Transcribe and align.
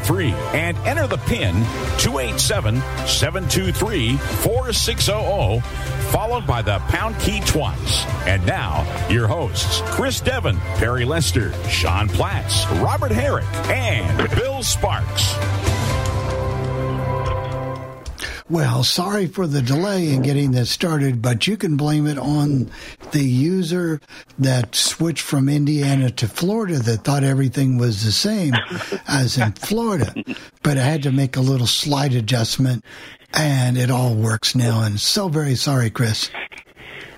9923 0.00 0.58
and 0.58 0.76
enter 0.86 1.06
the 1.06 1.18
PIN 1.18 1.54
287 1.98 2.76
723 3.06 4.16
4600, 4.16 5.62
followed 6.10 6.46
by 6.46 6.62
the 6.62 6.78
pound 6.88 7.18
key 7.20 7.40
twice. 7.40 8.04
And 8.26 8.44
now, 8.46 8.86
your 9.08 9.26
hosts 9.26 9.82
Chris 9.86 10.20
Devon, 10.20 10.58
Perry 10.76 11.04
Lester, 11.04 11.52
Sean 11.68 12.08
Platts, 12.08 12.66
Robert 12.74 13.12
Herrick, 13.12 13.46
and 13.68 14.30
Bill 14.30 14.62
Sparks. 14.62 15.34
Well, 18.50 18.82
sorry 18.82 19.28
for 19.28 19.46
the 19.46 19.62
delay 19.62 20.12
in 20.12 20.22
getting 20.22 20.50
this 20.50 20.72
started, 20.72 21.22
but 21.22 21.46
you 21.46 21.56
can 21.56 21.76
blame 21.76 22.08
it 22.08 22.18
on 22.18 22.68
the 23.12 23.22
user 23.22 24.00
that 24.40 24.74
switched 24.74 25.22
from 25.22 25.48
Indiana 25.48 26.10
to 26.10 26.26
Florida 26.26 26.80
that 26.80 27.04
thought 27.04 27.22
everything 27.22 27.78
was 27.78 28.04
the 28.04 28.10
same 28.10 28.54
as 29.06 29.38
in 29.38 29.52
Florida. 29.52 30.12
But 30.64 30.78
I 30.78 30.82
had 30.82 31.04
to 31.04 31.12
make 31.12 31.36
a 31.36 31.40
little 31.40 31.68
slight 31.68 32.12
adjustment 32.12 32.84
and 33.34 33.78
it 33.78 33.88
all 33.88 34.16
works 34.16 34.56
now. 34.56 34.82
And 34.82 34.98
so 34.98 35.28
very 35.28 35.54
sorry, 35.54 35.90
Chris. 35.90 36.28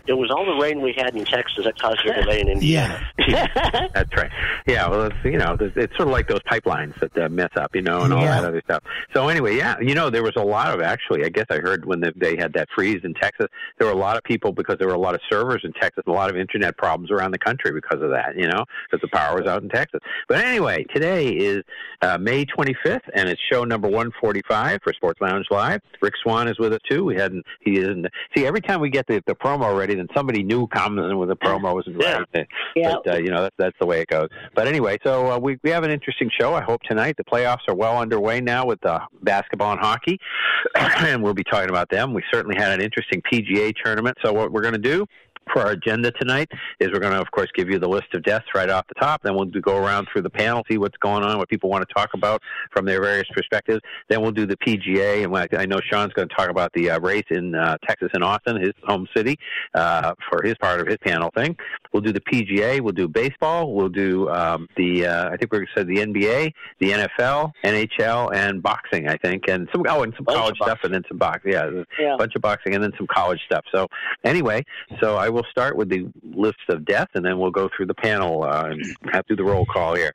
It 0.06 0.14
was 0.14 0.30
all 0.30 0.44
the 0.44 0.60
rain 0.60 0.80
we 0.82 0.92
had 0.96 1.14
in 1.16 1.24
Texas 1.24 1.64
that 1.64 1.78
caused 1.78 2.00
the 2.04 2.12
delay 2.14 2.40
in 2.40 2.48
Indiana. 2.48 3.06
Yeah. 3.28 3.46
That's 3.94 4.14
right. 4.16 4.30
Yeah, 4.66 4.88
well, 4.88 5.04
it's, 5.06 5.16
you 5.24 5.38
know, 5.38 5.56
it's, 5.60 5.76
it's 5.76 5.96
sort 5.96 6.08
of 6.08 6.12
like 6.12 6.28
those 6.28 6.42
pipelines 6.50 6.98
that 7.00 7.16
uh, 7.16 7.28
mess 7.28 7.50
up, 7.56 7.74
you 7.74 7.82
know, 7.82 8.02
and 8.02 8.12
all 8.12 8.22
Yeah. 8.22 8.40
that 8.40 8.48
other 8.48 8.62
stuff. 8.64 8.82
So 9.14 9.28
anyway, 9.28 9.56
yeah, 9.56 9.76
you 9.80 9.94
know, 9.94 10.10
there 10.10 10.22
was 10.22 10.34
a 10.36 10.42
lot 10.44 10.74
of 10.74 10.80
actually. 10.82 11.24
I 11.24 11.28
guess 11.28 11.46
I 11.50 11.56
heard 11.58 11.84
when 11.84 12.00
the, 12.00 12.12
they 12.16 12.36
had 12.36 12.52
that 12.54 12.68
freeze 12.74 13.00
in 13.04 13.14
Texas, 13.14 13.46
there 13.78 13.86
were 13.86 13.92
a 13.92 13.96
lot 13.96 14.16
of 14.16 14.22
people 14.24 14.52
because 14.52 14.76
there 14.78 14.88
were 14.88 14.94
a 14.94 14.98
lot 15.00 15.14
of 15.14 15.20
servers 15.30 15.62
in 15.64 15.72
Texas, 15.74 16.02
a 16.06 16.10
lot 16.10 16.30
of 16.30 16.36
internet 16.36 16.76
problems 16.76 17.10
around 17.10 17.30
the 17.32 17.38
country 17.38 17.70
because 17.72 18.02
of 18.02 18.10
that, 18.10 18.36
you 18.36 18.48
know, 18.48 18.64
because 18.90 19.00
the 19.02 19.08
power 19.16 19.36
was 19.38 19.46
out 19.48 19.62
in 19.62 19.68
Texas. 19.68 20.00
But 20.28 20.44
anyway, 20.44 20.84
today 20.94 21.28
is 21.28 21.62
uh, 22.02 22.18
May 22.18 22.44
25th, 22.44 23.00
and 23.14 23.28
it's 23.28 23.40
show 23.50 23.64
number 23.64 23.88
145 23.88 24.80
for 24.82 24.92
Sports 24.92 25.20
Lounge 25.20 25.46
Live. 25.50 25.80
Rick 26.00 26.14
Swan 26.22 26.48
is 26.48 26.58
with 26.58 26.72
us 26.72 26.80
too. 26.90 27.04
We 27.04 27.16
hadn't. 27.16 27.44
He 27.60 27.78
isn't. 27.78 28.06
See, 28.36 28.46
every 28.46 28.60
time 28.60 28.80
we 28.80 28.90
get 28.90 29.06
the, 29.06 29.22
the 29.26 29.34
promo 29.34 29.76
ready, 29.76 29.91
then 29.94 30.08
somebody 30.16 30.42
new 30.42 30.66
comes 30.66 30.98
in 30.98 31.18
with 31.18 31.28
the 31.28 31.36
promo 31.36 31.80
isn't 31.86 32.00
Yeah. 32.00 32.24
right. 32.34 32.46
Yeah. 32.76 32.94
But 33.04 33.14
uh, 33.14 33.18
you 33.18 33.30
know 33.30 33.42
that's 33.42 33.56
that's 33.58 33.76
the 33.80 33.86
way 33.86 34.00
it 34.00 34.08
goes. 34.08 34.28
But 34.54 34.68
anyway, 34.68 34.98
so 35.04 35.32
uh, 35.32 35.38
we 35.38 35.58
we 35.62 35.70
have 35.70 35.84
an 35.84 35.90
interesting 35.90 36.30
show. 36.40 36.54
I 36.54 36.62
hope 36.62 36.82
tonight 36.82 37.16
the 37.16 37.24
playoffs 37.24 37.68
are 37.68 37.74
well 37.74 37.98
underway 37.98 38.40
now 38.40 38.66
with 38.66 38.84
uh, 38.86 39.00
basketball 39.22 39.72
and 39.72 39.80
hockey, 39.80 40.18
and 40.76 41.22
we'll 41.22 41.34
be 41.34 41.44
talking 41.44 41.70
about 41.70 41.88
them. 41.90 42.14
We 42.14 42.22
certainly 42.32 42.56
had 42.56 42.72
an 42.72 42.80
interesting 42.80 43.22
PGA 43.32 43.72
tournament. 43.84 44.16
So 44.24 44.32
what 44.32 44.52
we're 44.52 44.62
going 44.62 44.74
to 44.74 44.78
do. 44.78 45.06
For 45.52 45.62
our 45.62 45.72
agenda 45.72 46.10
tonight 46.12 46.50
is 46.80 46.90
we're 46.92 47.00
going 47.00 47.12
to, 47.12 47.20
of 47.20 47.30
course, 47.30 47.48
give 47.54 47.68
you 47.68 47.78
the 47.78 47.88
list 47.88 48.14
of 48.14 48.22
deaths 48.22 48.46
right 48.54 48.70
off 48.70 48.86
the 48.88 49.00
top. 49.00 49.22
Then 49.22 49.34
we'll 49.34 49.46
go 49.46 49.76
around 49.76 50.08
through 50.12 50.22
the 50.22 50.30
panel, 50.30 50.62
see 50.70 50.78
what's 50.78 50.96
going 50.98 51.22
on, 51.24 51.38
what 51.38 51.48
people 51.48 51.68
want 51.68 51.86
to 51.86 51.94
talk 51.94 52.10
about 52.14 52.40
from 52.70 52.86
their 52.86 53.02
various 53.02 53.28
perspectives. 53.34 53.80
Then 54.08 54.22
we'll 54.22 54.32
do 54.32 54.46
the 54.46 54.56
PGA, 54.56 55.24
and 55.24 55.60
I 55.60 55.66
know 55.66 55.80
Sean's 55.90 56.12
going 56.12 56.28
to 56.28 56.34
talk 56.34 56.48
about 56.48 56.72
the 56.74 56.90
uh, 56.90 57.00
race 57.00 57.24
in 57.30 57.54
uh, 57.54 57.76
Texas 57.86 58.10
and 58.14 58.24
Austin, 58.24 58.60
his 58.60 58.72
home 58.84 59.06
city, 59.14 59.38
uh, 59.74 60.14
for 60.30 60.42
his 60.42 60.54
part 60.60 60.80
of 60.80 60.86
his 60.86 60.98
panel 60.98 61.30
thing. 61.34 61.56
We'll 61.92 62.02
do 62.02 62.12
the 62.12 62.20
PGA. 62.20 62.80
We'll 62.80 62.92
do 62.92 63.08
baseball. 63.08 63.74
We'll 63.74 63.88
do 63.88 64.28
um, 64.30 64.68
the 64.76 65.06
uh, 65.06 65.26
I 65.30 65.36
think 65.36 65.52
we're 65.52 65.58
going 65.60 65.68
to 65.74 65.80
say 65.80 65.84
the 65.84 65.96
NBA, 65.96 66.52
the 66.80 66.90
NFL, 66.90 67.52
NHL, 67.64 68.34
and 68.34 68.62
boxing. 68.62 69.08
I 69.08 69.16
think, 69.16 69.44
and 69.48 69.68
some 69.72 69.84
oh, 69.88 70.02
and 70.02 70.14
some 70.16 70.24
Bunch 70.24 70.38
college 70.38 70.56
stuff, 70.56 70.78
and 70.84 70.94
then 70.94 71.02
some 71.08 71.18
boxing. 71.18 71.52
Yeah, 71.52 71.70
Yeah. 71.98 72.14
a 72.14 72.18
bunch 72.18 72.34
of 72.34 72.42
boxing, 72.42 72.74
and 72.74 72.82
then 72.82 72.92
some 72.96 73.06
college 73.06 73.40
stuff. 73.46 73.64
So 73.72 73.88
anyway, 74.24 74.64
so 75.00 75.16
I 75.16 75.28
will 75.28 75.44
start 75.50 75.76
with 75.76 75.88
the 75.88 76.06
list 76.22 76.58
of 76.68 76.84
death, 76.84 77.08
and 77.14 77.24
then 77.24 77.38
we'll 77.38 77.50
go 77.50 77.68
through 77.76 77.86
the 77.86 77.94
panel 77.94 78.44
uh, 78.44 78.64
and 78.70 78.82
have 79.12 79.26
to 79.26 79.36
do 79.36 79.42
the 79.42 79.44
roll 79.44 79.66
call 79.66 79.94
here. 79.94 80.12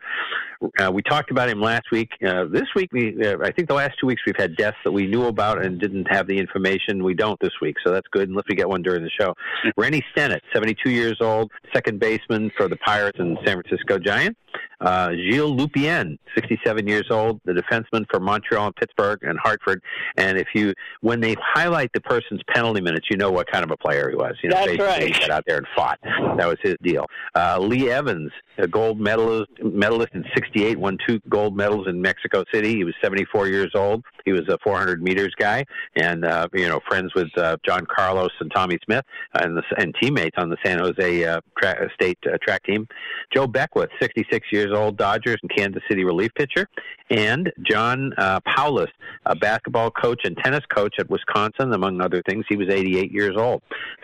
Uh, 0.79 0.91
we 0.91 1.01
talked 1.03 1.31
about 1.31 1.49
him 1.49 1.61
last 1.61 1.91
week. 1.91 2.09
Uh, 2.25 2.45
this 2.45 2.65
week, 2.75 2.89
we 2.91 3.15
uh, 3.25 3.37
I 3.43 3.51
think 3.51 3.67
the 3.67 3.75
last 3.75 3.97
two 3.99 4.07
weeks 4.07 4.21
we've 4.25 4.37
had 4.37 4.55
deaths 4.55 4.77
that 4.83 4.91
we 4.91 5.05
knew 5.05 5.25
about 5.25 5.63
and 5.63 5.79
didn't 5.79 6.07
have 6.09 6.27
the 6.27 6.37
information. 6.37 7.03
We 7.03 7.13
don't 7.13 7.39
this 7.39 7.53
week, 7.61 7.75
so 7.85 7.91
that's 7.91 8.07
good. 8.11 8.29
Unless 8.29 8.45
we 8.49 8.55
get 8.55 8.67
one 8.67 8.81
during 8.81 9.03
the 9.03 9.09
show. 9.09 9.33
Rennie 9.77 10.03
Stennett, 10.15 10.41
72 10.53 10.89
years 10.89 11.17
old, 11.21 11.51
second 11.73 11.99
baseman 11.99 12.51
for 12.57 12.67
the 12.67 12.77
Pirates 12.77 13.19
and 13.19 13.37
San 13.45 13.61
Francisco 13.61 13.99
Giants. 13.99 14.39
Uh, 14.79 15.09
Gilles 15.09 15.51
Lupien, 15.51 16.17
67 16.35 16.87
years 16.87 17.07
old, 17.09 17.41
the 17.45 17.53
defenseman 17.53 18.05
for 18.11 18.19
Montreal 18.19 18.67
and 18.67 18.75
Pittsburgh 18.75 19.19
and 19.23 19.37
Hartford. 19.39 19.81
And 20.17 20.37
if 20.37 20.47
you, 20.53 20.73
when 21.01 21.19
they 21.19 21.35
highlight 21.41 21.91
the 21.93 22.01
person's 22.01 22.41
penalty 22.53 22.81
minutes, 22.81 23.07
you 23.09 23.17
know 23.17 23.31
what 23.31 23.47
kind 23.51 23.63
of 23.63 23.71
a 23.71 23.77
player 23.77 24.09
he 24.09 24.15
was. 24.15 24.35
You 24.43 24.49
know, 24.49 24.55
That's 24.55 24.77
basically 24.77 24.85
right. 24.85 25.15
he 25.15 25.19
got 25.19 25.31
out 25.31 25.43
there 25.47 25.57
and 25.57 25.67
fought. 25.75 25.99
That 26.37 26.47
was 26.47 26.57
his 26.61 26.75
deal. 26.83 27.05
Uh, 27.35 27.57
Lee 27.59 27.89
Evans, 27.89 28.31
a 28.57 28.67
gold 28.67 28.99
medalist, 28.99 29.51
medalist 29.63 30.09
in 30.13 30.23
'68, 30.35 30.77
won 30.79 30.97
two 31.07 31.19
gold 31.29 31.55
medals 31.55 31.87
in 31.87 32.01
Mexico 32.01 32.43
City. 32.53 32.75
He 32.75 32.83
was 32.83 32.93
74 33.01 33.47
years 33.47 33.71
old. 33.73 34.03
He 34.27 34.33
was 34.33 34.45
a 34.49 34.57
400 34.61 35.01
meters 35.01 35.33
guy, 35.39 35.63
and 35.95 36.25
uh, 36.25 36.49
you 36.53 36.67
know, 36.67 36.81
friends 36.85 37.13
with 37.15 37.29
uh, 37.37 37.55
John 37.65 37.85
Carlos 37.85 38.31
and 38.41 38.51
Tommie 38.53 38.77
Smith, 38.83 39.05
and 39.35 39.55
the, 39.55 39.63
and 39.77 39.95
teammates 40.01 40.35
on 40.37 40.49
the 40.49 40.57
San 40.65 40.79
Jose 40.79 41.23
uh, 41.23 41.39
tra- 41.57 41.89
State 41.93 42.17
uh, 42.25 42.37
track 42.45 42.65
team. 42.65 42.85
Joe 43.33 43.47
Beckwith, 43.47 43.89
66 44.01 44.47
years 44.51 44.73
old, 44.73 44.97
Dodgers 44.97 45.37
and 45.41 45.51
Kansas 45.55 45.81
City 45.87 46.03
relief 46.03 46.31
pitcher, 46.35 46.67
and 47.09 47.53
John 47.65 48.11
uh, 48.17 48.41
Powless, 48.41 48.91
a 49.25 49.33
basketball 49.33 49.91
coach 49.91 50.21
and 50.25 50.35
tennis 50.43 50.65
coach 50.75 50.95
at 50.99 51.09
Wisconsin, 51.09 51.71
among 51.71 52.01
other 52.01 52.21
things. 52.27 52.43
He 52.49 52.57
was 52.57 52.67
88 52.69 53.13
years 53.13 53.37
old. 53.37 53.61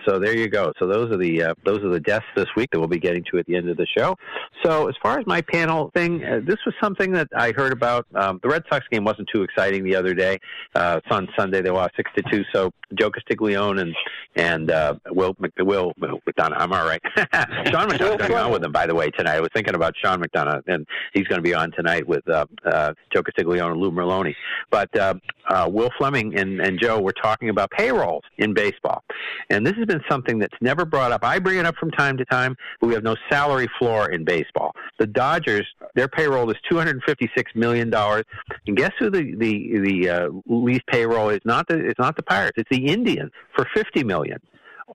So 0.07 0.19
there 0.19 0.37
you 0.37 0.47
go. 0.47 0.71
So 0.79 0.87
those 0.87 1.11
are 1.11 1.17
the 1.17 1.43
uh, 1.43 1.53
those 1.65 1.83
are 1.83 1.89
the 1.89 1.99
deaths 1.99 2.25
this 2.35 2.47
week 2.55 2.69
that 2.71 2.79
we'll 2.79 2.87
be 2.87 2.99
getting 2.99 3.25
to 3.31 3.39
at 3.39 3.45
the 3.45 3.57
end 3.57 3.69
of 3.69 3.75
the 3.75 3.87
show. 3.97 4.15
So 4.63 4.87
as 4.87 4.95
far 5.03 5.19
as 5.19 5.27
my 5.27 5.41
panel 5.41 5.91
thing, 5.93 6.23
uh, 6.23 6.39
this 6.45 6.59
was 6.65 6.73
something 6.81 7.11
that 7.11 7.27
I 7.35 7.51
heard 7.51 7.73
about. 7.73 8.05
Um, 8.15 8.39
the 8.41 8.49
Red 8.49 8.63
Sox 8.71 8.85
game 8.91 9.03
wasn't 9.03 9.29
too 9.33 9.43
exciting 9.43 9.83
the 9.83 9.95
other 9.95 10.12
day. 10.13 10.39
Uh, 10.75 10.99
on 11.13 11.27
Sunday. 11.37 11.61
They 11.61 11.69
lost 11.69 11.93
six 11.95 12.11
to 12.15 12.23
two. 12.31 12.43
So 12.53 12.71
Joe 12.95 13.09
Castiglione 13.09 13.81
and 13.81 13.95
and 14.35 14.71
uh, 14.71 14.95
Will 15.09 15.35
Will 15.59 15.93
Will 15.97 16.19
McDonough. 16.27 16.55
I'm 16.57 16.73
all 16.73 16.85
right. 16.85 17.01
Sean 17.15 17.89
McDonough's 17.89 18.27
going 18.27 18.33
on 18.33 18.51
with 18.51 18.61
them, 18.61 18.71
by 18.71 18.87
the 18.87 18.95
way, 18.95 19.09
tonight. 19.11 19.35
I 19.35 19.41
was 19.41 19.49
thinking 19.53 19.75
about 19.75 19.93
Sean 20.03 20.21
McDonough, 20.21 20.63
and 20.67 20.85
he's 21.13 21.27
going 21.27 21.37
to 21.37 21.43
be 21.43 21.53
on 21.53 21.71
tonight 21.71 22.07
with 22.07 22.27
uh, 22.29 22.45
uh, 22.65 22.93
Joe 23.13 23.23
Castiglione 23.23 23.71
and 23.71 23.79
Lou 23.79 23.91
Merloni. 23.91 24.35
But 24.71 24.95
uh, 24.97 25.15
uh, 25.49 25.69
Will 25.71 25.89
Fleming 25.97 26.37
and, 26.37 26.59
and 26.59 26.79
Joe 26.81 26.99
were 26.99 27.13
talking 27.13 27.49
about 27.49 27.69
payrolls 27.71 28.23
in 28.37 28.53
baseball. 28.53 29.03
And 29.49 29.65
this 29.65 29.75
has 29.75 29.85
been 29.85 30.01
something 30.09 30.39
that's 30.39 30.57
never 30.61 30.85
brought 30.85 31.11
up. 31.11 31.23
I 31.23 31.39
bring 31.39 31.57
it 31.57 31.65
up 31.65 31.75
from 31.75 31.91
time 31.91 32.17
to 32.17 32.25
time, 32.25 32.55
but 32.79 32.87
we 32.87 32.93
have 32.93 33.03
no 33.03 33.15
salary 33.29 33.69
floor 33.77 34.11
in 34.11 34.23
baseball. 34.23 34.71
The 34.99 35.07
Dodgers, 35.07 35.67
their 35.95 36.07
payroll 36.07 36.49
is 36.49 36.57
$256 36.71 37.27
million. 37.55 37.93
And 37.93 38.77
guess 38.77 38.91
who 38.99 39.09
the, 39.09 39.35
the, 39.35 39.79
the 39.79 40.02
uh, 40.09 40.29
least 40.47 40.85
payroll 40.87 41.29
is? 41.29 41.39
Not 41.45 41.67
the, 41.67 41.75
it's 41.77 41.99
not 41.99 42.15
the 42.15 42.23
Pirates, 42.23 42.57
it's 42.57 42.69
the 42.69 42.85
Indians 42.87 43.31
for 43.55 43.67
50 43.73 44.03
million. 44.03 44.39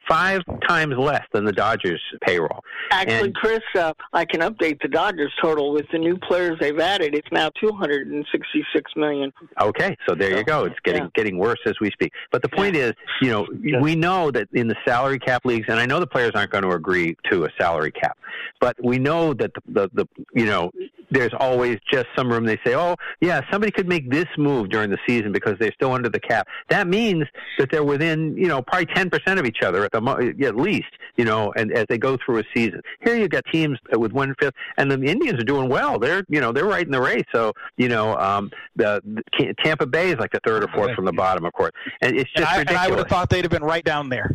Five 0.08 0.42
times 0.68 0.94
less 0.96 1.24
than 1.32 1.44
the 1.44 1.52
Dodgers' 1.52 2.00
payroll. 2.22 2.60
Actually, 2.92 3.28
And- 3.28 3.34
Chris, 3.34 3.60
uh, 3.76 3.92
I 4.12 4.24
can 4.24 4.40
update 4.42 4.80
the 4.80 4.88
Dodgers 4.88 5.32
total 5.42 5.72
with 5.72 5.86
the 5.90 5.98
new 5.98 6.16
players 6.18 6.56
they've 6.60 6.78
added. 6.78 7.14
It's 7.14 7.26
now 7.32 7.50
two 7.60 7.72
hundred 7.72 8.06
and 8.06 8.24
sixty-six 8.30 8.92
million. 8.96 9.32
Okay, 9.60 9.96
so 10.08 10.14
there 10.14 10.36
you 10.36 10.44
go. 10.44 10.64
It's 10.64 10.78
getting 10.84 11.04
Yeah. 11.04 11.08
getting 11.14 11.36
worse 11.36 11.58
as 11.66 11.74
we 11.80 11.90
speak. 11.90 12.12
But 12.30 12.42
the 12.42 12.48
point 12.48 12.76
is, 12.76 12.92
you 13.20 13.30
know, 13.30 13.46
we 13.80 13.96
know 13.96 14.30
that 14.30 14.48
in 14.52 14.68
the 14.68 14.76
salary 14.86 15.18
cap 15.18 15.44
leagues, 15.44 15.66
and 15.68 15.80
I 15.80 15.86
know 15.86 16.00
the 16.00 16.06
players 16.06 16.32
aren't 16.34 16.52
going 16.52 16.64
to 16.64 16.70
agree 16.70 17.16
to 17.30 17.44
a 17.44 17.48
salary 17.60 17.90
cap, 17.90 18.16
but 18.60 18.76
we 18.82 18.98
know 18.98 19.34
that 19.34 19.50
the 19.54 19.60
the, 19.66 19.90
the 19.94 20.08
you 20.34 20.46
know 20.46 20.70
there's 21.10 21.32
always 21.38 21.78
just 21.90 22.06
some 22.16 22.30
room. 22.30 22.44
They 22.44 22.58
say, 22.64 22.74
oh, 22.74 22.96
yeah, 23.20 23.40
somebody 23.50 23.72
could 23.72 23.88
make 23.88 24.10
this 24.10 24.26
move 24.36 24.70
during 24.70 24.90
the 24.90 24.98
season 25.06 25.32
because 25.32 25.54
they're 25.58 25.72
still 25.72 25.92
under 25.92 26.08
the 26.08 26.20
cap. 26.20 26.46
That 26.68 26.86
means 26.86 27.24
that 27.58 27.70
they're 27.70 27.84
within, 27.84 28.36
you 28.36 28.48
know, 28.48 28.62
probably 28.62 28.86
10% 28.86 29.38
of 29.38 29.46
each 29.46 29.62
other 29.62 29.84
at 29.84 29.92
the 29.92 30.00
mo- 30.00 30.18
at 30.18 30.56
least, 30.56 30.88
you 31.16 31.24
know, 31.24 31.52
and 31.56 31.72
as 31.72 31.86
they 31.88 31.98
go 31.98 32.16
through 32.24 32.38
a 32.38 32.44
season. 32.54 32.80
Here 33.04 33.16
you've 33.16 33.30
got 33.30 33.44
teams 33.52 33.78
with 33.92 34.12
one 34.12 34.34
fifth, 34.40 34.54
and 34.76 34.90
the 34.90 35.02
Indians 35.02 35.40
are 35.40 35.44
doing 35.44 35.68
well. 35.68 35.98
They're, 35.98 36.24
you 36.28 36.40
know, 36.40 36.52
they're 36.52 36.66
right 36.66 36.84
in 36.84 36.92
the 36.92 37.00
race. 37.00 37.24
So, 37.34 37.52
you 37.76 37.88
know, 37.88 38.16
um, 38.16 38.50
the, 38.76 39.02
the 39.04 39.54
Tampa 39.64 39.86
Bay 39.86 40.10
is 40.10 40.16
like 40.16 40.32
the 40.32 40.40
third 40.46 40.64
or 40.64 40.68
fourth 40.68 40.94
from 40.94 41.04
the 41.04 41.12
bottom, 41.12 41.44
of 41.44 41.52
course, 41.52 41.72
and 42.00 42.16
it's 42.16 42.30
just 42.32 42.38
and 42.38 42.46
I, 42.46 42.58
ridiculous. 42.58 42.68
And 42.70 42.78
I 42.78 42.88
would 42.90 42.98
have 42.98 43.08
thought 43.08 43.30
they'd 43.30 43.44
have 43.44 43.50
been 43.50 43.64
right 43.64 43.84
down 43.84 44.08
there. 44.08 44.30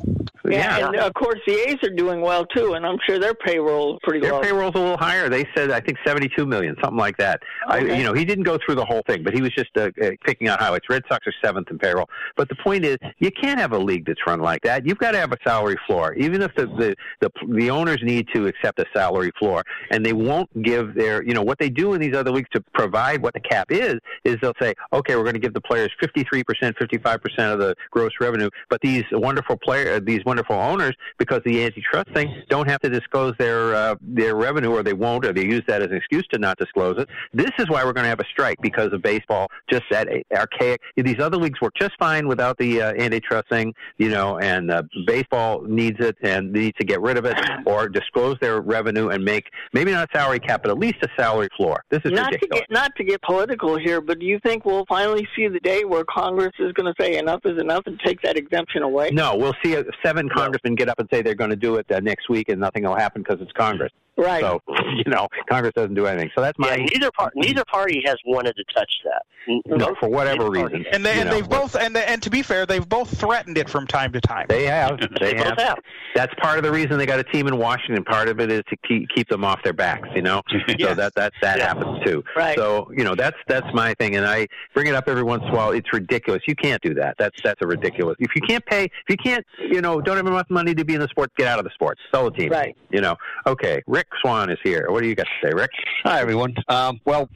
Yeah, 0.46 0.78
yeah, 0.78 0.88
and 0.88 0.96
of 0.98 1.14
course 1.14 1.40
the 1.48 1.54
A's 1.54 1.78
are 1.84 1.96
doing 1.96 2.20
well 2.20 2.46
too, 2.46 2.74
and 2.74 2.86
I'm 2.86 2.98
sure 3.08 3.18
their 3.18 3.34
payroll 3.34 3.94
is 3.94 4.00
pretty 4.04 4.20
their 4.20 4.34
low. 4.34 4.42
Their 4.42 4.52
payroll's 4.52 4.76
a 4.76 4.80
little 4.80 4.98
higher. 4.98 5.30
They 5.30 5.48
said 5.56 5.72
I 5.72 5.80
think 5.80 5.98
72 6.06 6.46
million, 6.46 6.63
something 6.82 6.98
like 6.98 7.18
that. 7.18 7.42
Okay. 7.70 7.92
I, 7.92 7.98
you 7.98 8.04
know, 8.04 8.14
he 8.14 8.26
didn't 8.26 8.44
go 8.44 8.58
through 8.64 8.76
the 8.76 8.86
whole 8.86 9.02
thing, 9.08 9.24
but 9.24 9.34
he 9.34 9.42
was 9.42 9.52
just 9.52 9.70
uh, 9.78 9.90
uh, 10.02 10.12
picking 10.26 10.48
out 10.48 10.60
highlights. 10.60 10.86
Red 10.90 11.04
Sox 11.10 11.26
are 11.28 11.34
seventh 11.44 11.70
in 11.70 11.80
payroll, 11.80 12.10
but 12.36 12.50
the 12.50 12.56
point 12.56 12.86
is, 12.86 12.98
you 13.20 13.32
can't 13.32 13.60
have 13.60 13.74
a 13.74 13.78
league 13.78 14.06
that's 14.06 14.20
run 14.26 14.40
like 14.40 14.62
that. 14.64 14.86
You've 14.86 14.98
got 14.98 15.12
to 15.12 15.20
have 15.20 15.32
a 15.32 15.38
salary 15.46 15.78
floor, 15.88 16.14
even 16.16 16.42
if 16.42 16.54
the 16.56 16.66
the 16.68 16.96
the, 17.22 17.32
the 17.56 17.70
owners 17.70 18.00
need 18.04 18.28
to 18.34 18.48
accept 18.48 18.80
a 18.80 18.86
salary 18.96 19.32
floor, 19.40 19.64
and 19.92 20.06
they 20.06 20.14
won't 20.14 20.50
give 20.64 20.94
their 20.96 21.24
you 21.24 21.34
know 21.34 21.42
what 21.42 21.60
they 21.60 21.70
do 21.70 21.94
in 21.94 22.02
these 22.02 22.16
other 22.16 22.32
leagues 22.32 22.50
to 22.54 22.62
provide 22.74 23.22
what 23.22 23.34
the 23.34 23.40
cap 23.40 23.72
is 23.72 23.96
is 24.24 24.38
they'll 24.42 24.54
say, 24.62 24.74
okay, 24.92 25.16
we're 25.16 25.24
going 25.24 25.34
to 25.34 25.40
give 25.40 25.54
the 25.54 25.62
players 25.62 25.92
53 26.00 26.44
percent, 26.44 26.76
55 26.80 27.22
percent 27.22 27.54
of 27.54 27.60
the 27.60 27.76
gross 27.92 28.12
revenue, 28.20 28.50
but 28.70 28.80
these 28.82 29.04
wonderful 29.12 29.58
player, 29.58 30.00
these 30.00 30.24
wonderful 30.26 30.56
owners, 30.56 30.94
because 31.18 31.42
the 31.46 31.64
antitrust 31.64 32.10
thing, 32.14 32.44
don't 32.50 32.70
have 32.70 32.80
to 32.82 32.90
disclose 32.90 33.34
their 33.38 33.76
uh, 33.76 33.96
their 34.02 34.36
revenue, 34.36 34.72
or 34.72 34.84
they 34.84 34.94
won't, 34.94 35.26
or 35.26 35.34
they 35.34 35.46
use 35.46 35.64
that 35.68 35.82
as 35.82 35.90
an 35.90 35.98
excuse 35.98 36.26
to 36.32 36.40
not 36.40 36.53
disclose 36.58 36.98
it. 36.98 37.10
This 37.34 37.52
is 37.60 37.70
why 37.70 37.84
we're 37.84 37.94
going 37.94 38.06
to 38.06 38.10
have 38.10 38.20
a 38.20 38.26
strike 38.32 38.58
because 38.62 38.92
of 38.94 39.02
baseball. 39.02 39.48
Just 39.72 39.84
that 39.92 40.08
archaic. 40.36 40.82
These 40.96 41.20
other 41.20 41.38
leagues 41.38 41.60
work 41.62 41.74
just 41.80 41.94
fine 42.00 42.28
without 42.28 42.58
the 42.58 42.82
uh, 42.82 42.94
antitrust 42.94 43.50
thing, 43.50 43.74
you 43.98 44.10
know, 44.10 44.40
and 44.40 44.72
uh, 44.72 44.84
baseball 45.06 45.62
needs 45.64 45.98
it 46.00 46.16
and 46.22 46.52
needs 46.52 46.78
to 46.78 46.86
get 46.86 47.02
rid 47.02 47.18
of 47.18 47.26
it 47.26 47.38
or 47.66 47.90
disclose 47.90 48.38
their 48.42 48.62
revenue 48.62 49.10
and 49.10 49.24
make 49.24 49.46
maybe 49.74 49.92
not 49.92 50.10
a 50.10 50.18
salary 50.18 50.40
cap, 50.40 50.62
but 50.64 50.72
at 50.72 50.78
least 50.78 50.98
a 51.04 51.08
salary 51.18 51.50
floor. 51.58 51.84
This 51.90 52.02
is 52.06 52.12
not 52.12 52.32
ridiculous. 52.32 52.62
To 52.62 52.68
get, 52.68 52.72
not 52.72 52.96
to 52.98 53.04
get 53.04 53.22
political 53.22 53.78
here, 53.78 54.02
but 54.02 54.20
do 54.20 54.26
you 54.26 54.40
think 54.44 54.66
we'll 54.66 54.86
finally 54.88 55.28
see 55.36 55.48
the 55.48 55.60
day 55.60 55.86
where 55.86 56.04
Congress 56.06 56.54
is 56.60 56.72
going 56.74 56.94
to 56.94 57.04
say 57.04 57.18
enough 57.18 57.42
is 57.46 57.60
enough 57.60 57.84
and 57.86 58.00
take 58.00 58.22
that 58.22 58.38
exemption 58.38 58.84
away? 58.84 59.10
No, 59.12 59.36
we'll 59.36 59.56
see 59.64 59.82
seven 60.04 60.30
congressmen 60.30 60.76
get 60.76 60.90
up 60.90 61.00
and 61.00 61.08
say 61.12 61.22
they're 61.22 61.36
going 61.36 61.50
to 61.50 61.56
do 61.56 61.76
it 61.76 61.92
uh, 61.92 62.00
next 62.00 62.30
week, 62.30 62.50
and 62.50 62.60
nothing 62.60 62.84
will 62.84 62.96
happen 62.96 63.22
because 63.22 63.42
it's 63.42 63.52
Congress. 63.54 63.92
Right. 64.18 64.42
So 64.42 64.62
you 64.96 65.12
know, 65.12 65.28
Congress 65.50 65.74
doesn't 65.76 65.96
do 65.96 66.06
anything. 66.06 66.30
So 66.36 66.42
that's 66.42 66.58
my. 66.60 66.76
Yeah, 66.76 66.86
neither 66.94 67.12
par- 67.12 67.30
mm-hmm. 67.30 67.42
neither 67.42 67.64
party 67.66 68.02
has 68.06 68.18
wanted 68.26 68.56
to 68.56 68.64
touch 68.74 68.92
that. 69.06 69.24
No, 69.66 69.94
for 70.00 70.08
whatever 70.08 70.50
reason. 70.50 70.86
And, 70.92 71.06
they, 71.06 71.20
and 71.20 71.30
they've 71.30 71.48
both 71.48 71.76
and 71.76 71.96
and 71.98 72.22
to 72.24 72.30
be 72.30 72.42
fair, 72.42 72.66
they've 72.66 72.88
both 72.88 73.18
threatened 73.18 73.58
it 73.58 73.70
from 73.70 73.88
time 73.88 74.14
to 74.14 74.22
time. 74.22 74.46
They 74.50 74.66
have. 74.66 75.00
They, 75.20 75.34
they 75.34 75.38
have. 75.38 75.58
have. 75.58 75.80
That's 76.16 76.34
part 76.36 76.58
of 76.58 76.64
the 76.64 76.72
reason 76.72 76.98
they 76.98 77.06
got 77.06 77.20
a 77.20 77.24
team 77.24 77.48
in 77.48 77.58
Washington. 77.58 78.04
Part 78.04 78.28
of 78.28 78.40
it 78.40 78.52
is 78.52 78.64
to 78.70 78.78
keep 78.88 79.08
keep 79.10 79.28
them 79.30 79.44
off 79.44 79.62
their 79.64 79.74
backs. 79.74 80.08
You 80.16 80.22
know. 80.22 80.42
yes. 80.68 80.90
So 80.90 80.96
that 80.96 81.14
that 81.16 81.34
that 81.42 81.58
yeah. 81.58 81.68
happens 81.68 82.04
too. 82.04 82.24
Right. 82.36 82.58
So 82.58 82.92
you 82.96 83.04
know 83.04 83.16
that's 83.16 83.38
that's 83.48 83.68
my 83.74 83.94
thing, 83.96 84.16
and 84.16 84.26
I 84.26 84.48
bring 84.74 84.88
it 84.88 84.96
up 84.96 85.08
every 85.08 85.24
once 85.24 85.44
in 85.44 85.50
a 85.50 85.56
while. 85.56 85.72
It's 85.72 85.92
ridiculous. 85.94 86.42
You 86.48 86.56
can't 86.56 86.82
do 86.82 86.94
that. 86.96 87.16
That's 87.20 87.38
that's 87.44 87.62
a 87.62 87.68
ridiculous. 87.68 88.16
If 88.20 88.32
you 88.36 88.42
can't 88.42 88.66
pay, 88.66 88.86
if 88.86 89.10
you 89.10 89.18
can't, 89.18 89.46
you 89.60 89.82
know, 89.82 90.02
don't 90.02 90.18
have 90.18 90.28
enough 90.28 90.50
money 90.50 90.74
to 90.74 90.84
be 90.84 90.96
in 90.96 91.00
the 91.00 91.08
sport, 91.08 91.32
get 91.38 91.48
out 91.48 91.60
of 91.60 91.66
the 91.66 91.72
sport. 91.72 91.98
Sell 92.14 92.26
the 92.26 92.32
team. 92.32 92.50
Right. 92.50 92.76
You 92.92 93.02
know. 93.02 93.16
Okay. 93.46 93.82
Rick 93.88 94.03
Swan 94.22 94.50
is 94.50 94.58
here. 94.64 94.88
What 94.90 95.02
do 95.04 95.08
you 95.10 95.16
got 95.16 95.26
to 95.28 95.48
say, 95.48 95.54
Rick? 95.54 95.72
Hi, 96.04 96.20
everyone. 96.22 96.56
Um, 96.68 97.00
well, 97.06 97.30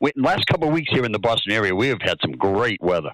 we, 0.00 0.12
last 0.16 0.46
couple 0.46 0.68
of 0.68 0.74
weeks 0.74 0.90
here 0.92 1.04
in 1.04 1.12
the 1.12 1.18
Boston 1.18 1.52
area, 1.52 1.74
we 1.74 1.88
have 1.88 2.02
had 2.02 2.18
some 2.20 2.32
great 2.32 2.80
weather, 2.82 3.10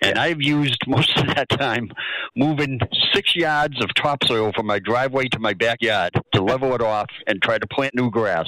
and 0.00 0.18
I've 0.18 0.42
used 0.42 0.78
most 0.86 1.16
of 1.18 1.26
that 1.34 1.48
time 1.50 1.90
moving 2.36 2.80
six 3.12 3.36
yards 3.36 3.82
of 3.82 3.94
topsoil 3.94 4.52
from 4.52 4.66
my 4.66 4.78
driveway 4.78 5.28
to 5.28 5.38
my 5.38 5.52
backyard 5.54 6.12
to 6.34 6.42
level 6.54 6.74
it 6.74 6.80
off 6.82 7.08
and 7.26 7.40
try 7.42 7.58
to 7.58 7.66
plant 7.68 7.94
new 7.94 8.10
grass. 8.10 8.46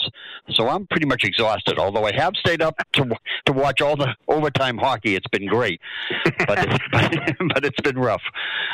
So 0.50 0.68
I'm 0.68 0.86
pretty 0.86 1.06
much 1.06 1.24
exhausted. 1.24 1.78
Although 1.78 2.04
I 2.04 2.12
have 2.14 2.34
stayed 2.36 2.62
up 2.62 2.74
to 2.94 3.10
to 3.46 3.52
watch 3.52 3.80
all 3.80 3.96
the 3.96 4.14
overtime 4.28 4.78
hockey, 4.78 5.14
it's 5.14 5.28
been 5.28 5.46
great, 5.46 5.80
but 6.46 6.58
it's, 6.58 6.78
but 7.54 7.64
it's 7.64 7.80
been 7.82 7.98
rough. 7.98 8.22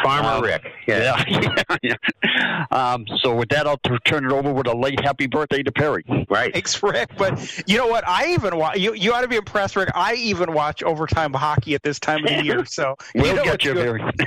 Farmer 0.02 0.28
Um, 0.28 0.42
Rick. 0.42 0.62
Yeah. 0.86 1.22
Yeah. 1.28 1.76
yeah. 1.82 2.64
Um, 2.70 3.04
so 3.22 3.34
with 3.34 3.48
that, 3.50 3.66
I'll 3.66 3.78
t- 3.78 3.96
turn 4.04 4.24
it 4.24 4.32
over 4.32 4.52
with 4.52 4.66
a 4.66 4.76
late 4.76 5.00
happy 5.00 5.21
birthday 5.26 5.62
to 5.62 5.72
Perry. 5.72 6.04
Right. 6.28 6.52
Thanks, 6.52 6.82
Rick. 6.82 7.10
But 7.16 7.62
you 7.68 7.76
know 7.76 7.86
what? 7.86 8.06
I 8.06 8.32
even 8.32 8.56
watch. 8.56 8.78
You 8.78 8.94
you 8.94 9.12
ought 9.12 9.22
to 9.22 9.28
be 9.28 9.36
impressed, 9.36 9.76
Rick. 9.76 9.90
I 9.94 10.14
even 10.14 10.52
watch 10.52 10.82
overtime 10.82 11.32
hockey 11.32 11.74
at 11.74 11.82
this 11.82 11.98
time 11.98 12.24
of 12.24 12.30
the 12.30 12.44
year. 12.44 12.64
So 12.64 12.96
We'll 13.14 13.26
you 13.26 13.34
know 13.34 13.44
get 13.44 13.64
you, 13.64 13.74
Perry. 13.74 14.02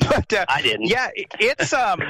but 0.00 0.32
uh, 0.32 0.44
I 0.48 0.62
didn't. 0.62 0.86
Yeah, 0.88 1.10
it's 1.14 1.72
um 1.72 2.00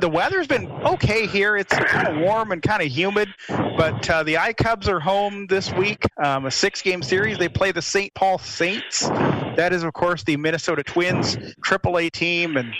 the 0.00 0.08
weather's 0.08 0.46
been 0.46 0.70
okay 0.70 1.26
here. 1.26 1.56
It's 1.56 1.74
kind 1.74 2.08
of 2.08 2.18
warm 2.18 2.52
and 2.52 2.62
kind 2.62 2.82
of 2.82 2.88
humid, 2.88 3.28
but 3.48 4.08
uh, 4.08 4.22
the 4.22 4.38
I 4.38 4.52
Cubs 4.52 4.88
are 4.88 5.00
home 5.00 5.46
this 5.46 5.72
week. 5.72 6.04
Um, 6.22 6.46
a 6.46 6.50
six-game 6.50 7.02
series. 7.02 7.38
They 7.38 7.48
play 7.48 7.72
the 7.72 7.82
St. 7.82 8.12
Paul 8.14 8.38
Saints. 8.38 9.08
That 9.08 9.72
is, 9.72 9.82
of 9.82 9.92
course, 9.92 10.22
the 10.24 10.36
Minnesota 10.36 10.82
Twins 10.82 11.36
AAA 11.62 12.12
team, 12.12 12.56
and 12.56 12.72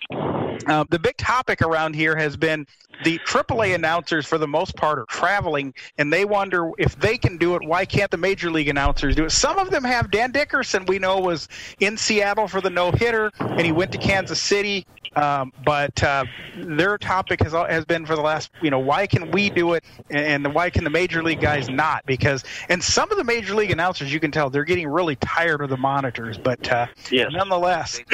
uh, 0.66 0.84
the 0.90 0.99
big 0.99 1.16
topic 1.16 1.62
around 1.62 1.94
here 1.94 2.16
has 2.16 2.37
been 2.37 2.66
the 3.05 3.19
AAA 3.20 3.75
announcers, 3.75 4.26
for 4.26 4.38
the 4.38 4.49
most 4.49 4.75
part, 4.76 4.99
are 4.99 5.06
traveling, 5.06 5.72
and 5.99 6.12
they 6.12 6.25
wonder 6.25 6.70
if 6.78 6.99
they 6.99 7.16
can 7.16 7.37
do 7.37 7.55
it. 7.55 7.62
Why 7.64 7.84
can't 7.84 8.10
the 8.10 8.16
major 8.16 8.50
league 8.50 8.69
announcers 8.69 9.14
do 9.14 9.25
it? 9.25 9.31
Some 9.31 9.58
of 9.58 9.70
them 9.70 9.84
have. 9.84 10.10
Dan 10.10 10.32
Dickerson, 10.32 10.84
we 10.87 10.99
know, 10.99 11.19
was 11.20 11.49
in 11.81 11.96
Seattle 11.96 12.49
for 12.49 12.60
the 12.60 12.70
no 12.70 12.90
hitter, 12.90 13.31
and 13.38 13.60
he 13.60 13.72
went 13.72 13.93
to 13.93 13.99
Kansas 13.99 14.40
City. 14.40 14.87
Um, 15.18 15.52
but 15.64 16.00
uh, 16.02 16.24
their 16.54 16.96
topic 16.96 17.42
has 17.42 17.52
has 17.52 17.84
been 17.84 18.06
for 18.06 18.14
the 18.14 18.22
last, 18.22 18.50
you 18.62 18.70
know, 18.70 18.78
why 18.78 19.06
can 19.06 19.30
we 19.32 19.50
do 19.50 19.72
it, 19.72 19.84
and 20.10 20.54
why 20.54 20.70
can 20.70 20.84
the 20.84 20.90
major 20.90 21.22
league 21.22 21.40
guys 21.40 21.68
not? 21.68 22.06
Because 22.06 22.44
and 22.68 22.82
some 22.82 23.10
of 23.10 23.18
the 23.18 23.24
major 23.24 23.54
league 23.54 23.70
announcers, 23.72 24.12
you 24.12 24.20
can 24.20 24.30
tell 24.30 24.48
they're 24.48 24.64
getting 24.64 24.86
really 24.88 25.16
tired 25.16 25.60
of 25.60 25.70
the 25.70 25.76
monitors. 25.76 26.38
But 26.38 26.70
uh, 26.70 26.86
Yes. 27.10 27.32
nonetheless, 27.32 28.00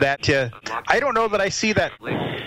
that 0.00 0.28
uh, 0.30 0.48
I 0.88 1.00
don't 1.00 1.14
know 1.14 1.28
that 1.28 1.40
I 1.40 1.50
see 1.50 1.72
that 1.74 1.92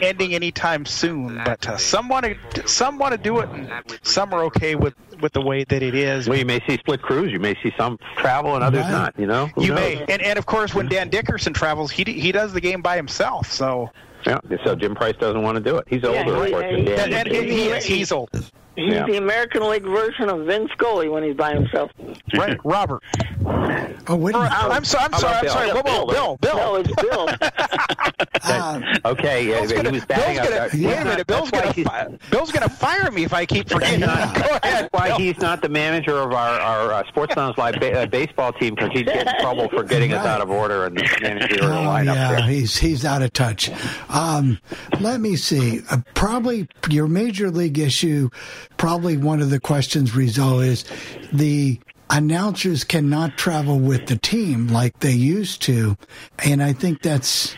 ending 0.01 0.33
anytime 0.33 0.85
soon. 0.85 1.39
But 1.43 1.67
uh, 1.67 1.77
some 1.77 2.07
want 2.07 2.25
to 2.25 2.67
some 2.67 2.97
want 2.97 3.11
to 3.11 3.17
do 3.17 3.39
it, 3.39 3.49
and 3.49 3.71
some 4.03 4.33
are 4.33 4.43
okay 4.45 4.75
with 4.75 4.95
with 5.21 5.33
the 5.33 5.41
way 5.41 5.63
that 5.63 5.81
it 5.83 5.95
is. 5.95 6.27
Well, 6.27 6.37
you 6.37 6.45
may 6.45 6.59
see 6.67 6.77
split 6.77 7.01
crews. 7.01 7.31
You 7.31 7.39
may 7.39 7.55
see 7.63 7.71
some 7.77 7.97
travel 8.17 8.55
and 8.55 8.63
others 8.63 8.83
Right. 8.83 8.91
not. 8.91 9.13
You 9.17 9.27
know. 9.27 9.47
Who 9.55 9.63
You 9.63 9.69
knows? 9.69 9.79
may, 9.79 10.05
and 10.09 10.21
and 10.21 10.37
of 10.39 10.45
course, 10.45 10.73
when 10.73 10.87
Dan 10.87 11.09
Dickerson 11.09 11.53
travels, 11.53 11.91
he 11.91 12.03
he 12.03 12.31
does 12.31 12.53
the 12.53 12.61
game 12.61 12.81
by 12.81 12.95
himself. 12.95 13.51
So 13.51 13.89
Yeah. 14.25 14.39
So 14.63 14.75
Jim 14.75 14.93
Price 14.95 15.15
doesn't 15.19 15.41
want 15.41 15.55
to 15.57 15.63
do 15.63 15.77
it. 15.77 15.85
He's 15.89 16.03
older, 16.03 16.17
Yeah, 16.19 16.43
of 16.43 16.51
course. 16.51 16.65
he- 16.69 16.75
than 16.75 16.85
Dan. 16.85 17.13
and, 17.13 17.27
and 17.27 17.45
he 17.49 17.67
is 17.69 17.83
he's 17.85 18.11
old, 18.11 18.29
He's 18.75 18.93
Yeah. 18.93 19.05
the 19.05 19.17
American 19.17 19.67
League 19.69 19.83
version 19.83 20.29
of 20.29 20.45
Vince 20.45 20.71
Scully 20.71 21.09
when 21.09 21.23
he's 21.23 21.35
by 21.35 21.53
himself. 21.53 21.91
right? 22.35 22.57
Robert. 22.63 23.01
Oh, 24.07 24.15
wait 24.15 24.33
a 24.35 24.37
minute. 24.39 24.51
I'm 24.53 24.85
sorry. 24.85 25.09
I'm 25.11 25.19
sorry. 25.19 25.35
I'm 25.35 25.45
about 25.45 25.51
sorry. 25.51 25.71
Bill? 25.71 25.83
Whoa, 25.83 26.05
whoa, 26.05 26.13
Bill. 26.13 26.37
Bill. 26.37 26.55
No, 26.55 26.75
it's 26.77 26.95
Bill. 27.01 27.27
Uh, 28.43 28.81
Okay, 29.05 29.47
yeah, 29.47 29.55
Bill's 29.59 29.69
he 29.71 29.75
gonna, 29.77 29.91
was 29.91 30.05
Bill's 30.05 30.19
batting 30.19 30.37
gonna, 30.37 30.55
out. 30.55 30.73
wait 30.73 30.83
a 30.83 31.05
minute. 31.05 31.27
Bill's 31.27 31.51
That's 31.51 31.77
why 31.77 31.83
gonna, 31.83 32.17
fi- 32.19 32.29
Bill's 32.29 32.51
gonna 32.51 32.69
fire 32.69 33.11
me 33.11 33.23
if 33.23 33.33
I 33.33 33.45
keep 33.45 33.69
forgetting. 33.69 34.01
That's 34.01 34.31
Go 34.41 34.47
ahead. 34.47 34.61
That's 34.63 34.89
why 34.93 35.07
Bill. 35.09 35.17
he's 35.19 35.37
not 35.39 35.61
the 35.61 35.69
manager 35.69 36.17
of 36.17 36.31
our, 36.33 36.59
our 36.59 36.93
uh, 36.93 37.07
Sports 37.07 37.33
Sounds 37.35 37.57
Live 37.57 37.75
ba- 37.79 38.01
uh, 38.01 38.05
baseball 38.05 38.53
team 38.53 38.75
because 38.75 38.91
he'd 38.93 39.05
get 39.05 39.27
in 39.27 39.41
trouble 39.41 39.69
for 39.69 39.83
getting 39.83 40.13
us 40.13 40.25
out 40.25 40.41
of 40.41 40.49
order 40.49 40.85
in 40.85 40.95
the 40.95 41.17
managerial 41.21 41.65
Oh, 41.67 41.75
lineup. 41.85 42.05
yeah, 42.15 42.31
there. 42.35 42.41
he's 42.47 42.77
he's 42.77 43.05
out 43.05 43.21
of 43.21 43.33
touch. 43.33 43.69
Um, 44.09 44.59
let 44.99 45.19
me 45.21 45.35
see. 45.35 45.81
Uh, 45.89 45.97
probably 46.13 46.67
your 46.89 47.07
major 47.07 47.49
league 47.51 47.79
issue. 47.79 48.29
Probably 48.81 49.15
one 49.15 49.43
of 49.43 49.51
the 49.51 49.59
questions, 49.59 50.15
Rizzo, 50.15 50.57
is 50.57 50.85
the 51.31 51.79
announcers 52.09 52.83
cannot 52.83 53.37
travel 53.37 53.77
with 53.77 54.07
the 54.07 54.15
team 54.15 54.69
like 54.69 54.97
they 55.01 55.11
used 55.11 55.61
to, 55.61 55.95
and 56.43 56.63
I 56.63 56.73
think 56.73 57.03
that's 57.03 57.55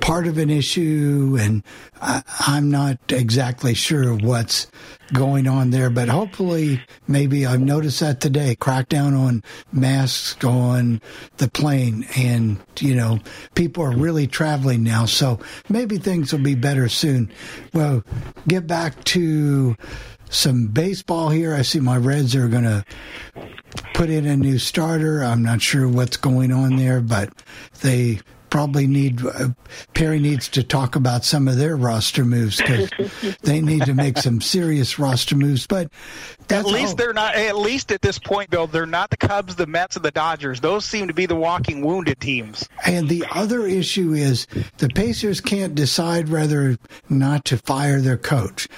part 0.00 0.26
of 0.26 0.36
an 0.36 0.50
issue. 0.50 1.38
And 1.40 1.64
I, 2.02 2.22
I'm 2.40 2.70
not 2.70 2.98
exactly 3.08 3.72
sure 3.72 4.14
what's 4.14 4.66
going 5.14 5.48
on 5.48 5.70
there, 5.70 5.88
but 5.88 6.10
hopefully, 6.10 6.82
maybe 7.08 7.46
I've 7.46 7.62
noticed 7.62 8.00
that 8.00 8.20
today. 8.20 8.54
Crackdown 8.54 9.18
on 9.18 9.42
masks 9.72 10.44
on 10.44 11.00
the 11.38 11.48
plane, 11.48 12.04
and 12.18 12.60
you 12.80 12.94
know, 12.94 13.18
people 13.54 13.82
are 13.82 13.96
really 13.96 14.26
traveling 14.26 14.82
now, 14.82 15.06
so 15.06 15.40
maybe 15.70 15.96
things 15.96 16.34
will 16.34 16.40
be 16.40 16.54
better 16.54 16.90
soon. 16.90 17.32
Well, 17.72 18.04
get 18.46 18.66
back 18.66 19.02
to 19.04 19.74
some 20.30 20.68
baseball 20.68 21.28
here. 21.28 21.54
I 21.54 21.62
see 21.62 21.80
my 21.80 21.96
Reds 21.96 22.34
are 22.34 22.48
going 22.48 22.64
to 22.64 22.84
put 23.92 24.08
in 24.08 24.26
a 24.26 24.36
new 24.36 24.58
starter. 24.58 25.22
I'm 25.22 25.42
not 25.42 25.60
sure 25.60 25.88
what's 25.88 26.16
going 26.16 26.52
on 26.52 26.76
there, 26.76 27.00
but 27.00 27.30
they 27.82 28.20
probably 28.50 28.86
need 28.86 29.24
uh, 29.24 29.48
Perry 29.94 30.18
needs 30.18 30.48
to 30.50 30.62
talk 30.62 30.96
about 30.96 31.24
some 31.24 31.48
of 31.48 31.56
their 31.56 31.76
roster 31.76 32.24
moves 32.24 32.56
because 32.56 32.90
they 33.42 33.60
need 33.60 33.84
to 33.84 33.94
make 33.94 34.18
some 34.18 34.40
serious 34.40 34.98
roster 34.98 35.36
moves. 35.36 35.66
But 35.66 35.90
at 36.50 36.66
least 36.66 36.90
all. 36.90 36.96
they're 36.96 37.12
not. 37.12 37.34
At 37.34 37.56
least 37.56 37.92
at 37.92 38.02
this 38.02 38.18
point, 38.18 38.50
Bill, 38.50 38.66
they're 38.66 38.86
not 38.86 39.10
the 39.10 39.16
Cubs, 39.16 39.56
the 39.56 39.66
Mets, 39.66 39.96
and 39.96 40.04
the 40.04 40.10
Dodgers. 40.10 40.60
Those 40.60 40.84
seem 40.84 41.08
to 41.08 41.14
be 41.14 41.26
the 41.26 41.36
walking 41.36 41.84
wounded 41.84 42.20
teams. 42.20 42.68
And 42.84 43.08
the 43.08 43.24
other 43.30 43.66
issue 43.66 44.12
is 44.12 44.46
the 44.78 44.88
Pacers 44.88 45.40
can't 45.40 45.74
decide 45.74 46.28
whether 46.28 46.76
not 47.08 47.44
to 47.46 47.58
fire 47.58 48.00
their 48.00 48.18
coach 48.18 48.68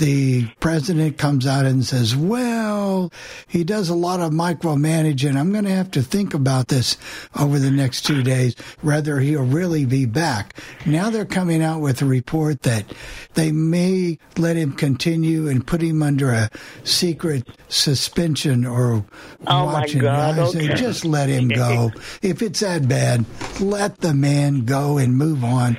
the 0.00 0.46
president 0.60 1.18
comes 1.18 1.46
out 1.46 1.66
and 1.66 1.84
says, 1.84 2.16
well, 2.16 3.12
he 3.46 3.62
does 3.62 3.90
a 3.90 3.94
lot 3.94 4.18
of 4.18 4.32
micromanaging. 4.32 5.36
I'm 5.36 5.52
going 5.52 5.64
to 5.64 5.70
have 5.70 5.90
to 5.92 6.02
think 6.02 6.32
about 6.34 6.68
this 6.68 6.96
over 7.38 7.58
the 7.58 7.70
next 7.70 8.06
two 8.06 8.22
days, 8.22 8.56
whether 8.80 9.19
he'll 9.20 9.44
really 9.44 9.84
be 9.84 10.06
back. 10.06 10.54
Now 10.86 11.10
they're 11.10 11.24
coming 11.24 11.62
out 11.62 11.80
with 11.80 12.02
a 12.02 12.06
report 12.06 12.62
that 12.62 12.92
they 13.34 13.52
may 13.52 14.18
let 14.36 14.56
him 14.56 14.72
continue 14.72 15.48
and 15.48 15.66
put 15.66 15.82
him 15.82 16.02
under 16.02 16.30
a 16.30 16.50
secret 16.84 17.48
suspension 17.68 18.66
or 18.66 19.04
oh 19.46 19.64
watching. 19.64 20.00
God, 20.02 20.38
I 20.38 20.42
okay. 20.42 20.74
just 20.74 21.04
let 21.04 21.28
him 21.28 21.48
go. 21.48 21.92
if 22.22 22.42
it's 22.42 22.60
that 22.60 22.88
bad, 22.88 23.24
let 23.60 23.98
the 23.98 24.14
man 24.14 24.64
go 24.64 24.98
and 24.98 25.16
move 25.16 25.44
on 25.44 25.76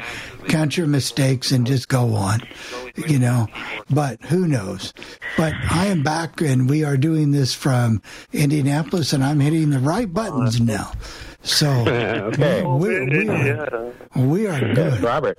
count 0.47 0.77
your 0.77 0.87
mistakes 0.87 1.51
and 1.51 1.65
just 1.65 1.87
go 1.87 2.13
on, 2.15 2.41
you 3.07 3.19
know. 3.19 3.47
But 3.89 4.21
who 4.23 4.47
knows? 4.47 4.93
But 5.37 5.53
I 5.69 5.87
am 5.87 6.03
back 6.03 6.41
and 6.41 6.69
we 6.69 6.83
are 6.83 6.97
doing 6.97 7.31
this 7.31 7.53
from 7.53 8.01
Indianapolis 8.33 9.13
and 9.13 9.23
I'm 9.23 9.39
hitting 9.39 9.69
the 9.69 9.79
right 9.79 10.11
buttons 10.11 10.59
now. 10.59 10.91
So 11.43 11.69
okay. 11.87 12.63
we, 12.63 13.05
we, 13.05 13.29
are, 13.29 13.93
we 14.15 14.47
are 14.47 14.73
good. 14.73 15.01
Robert. 15.01 15.37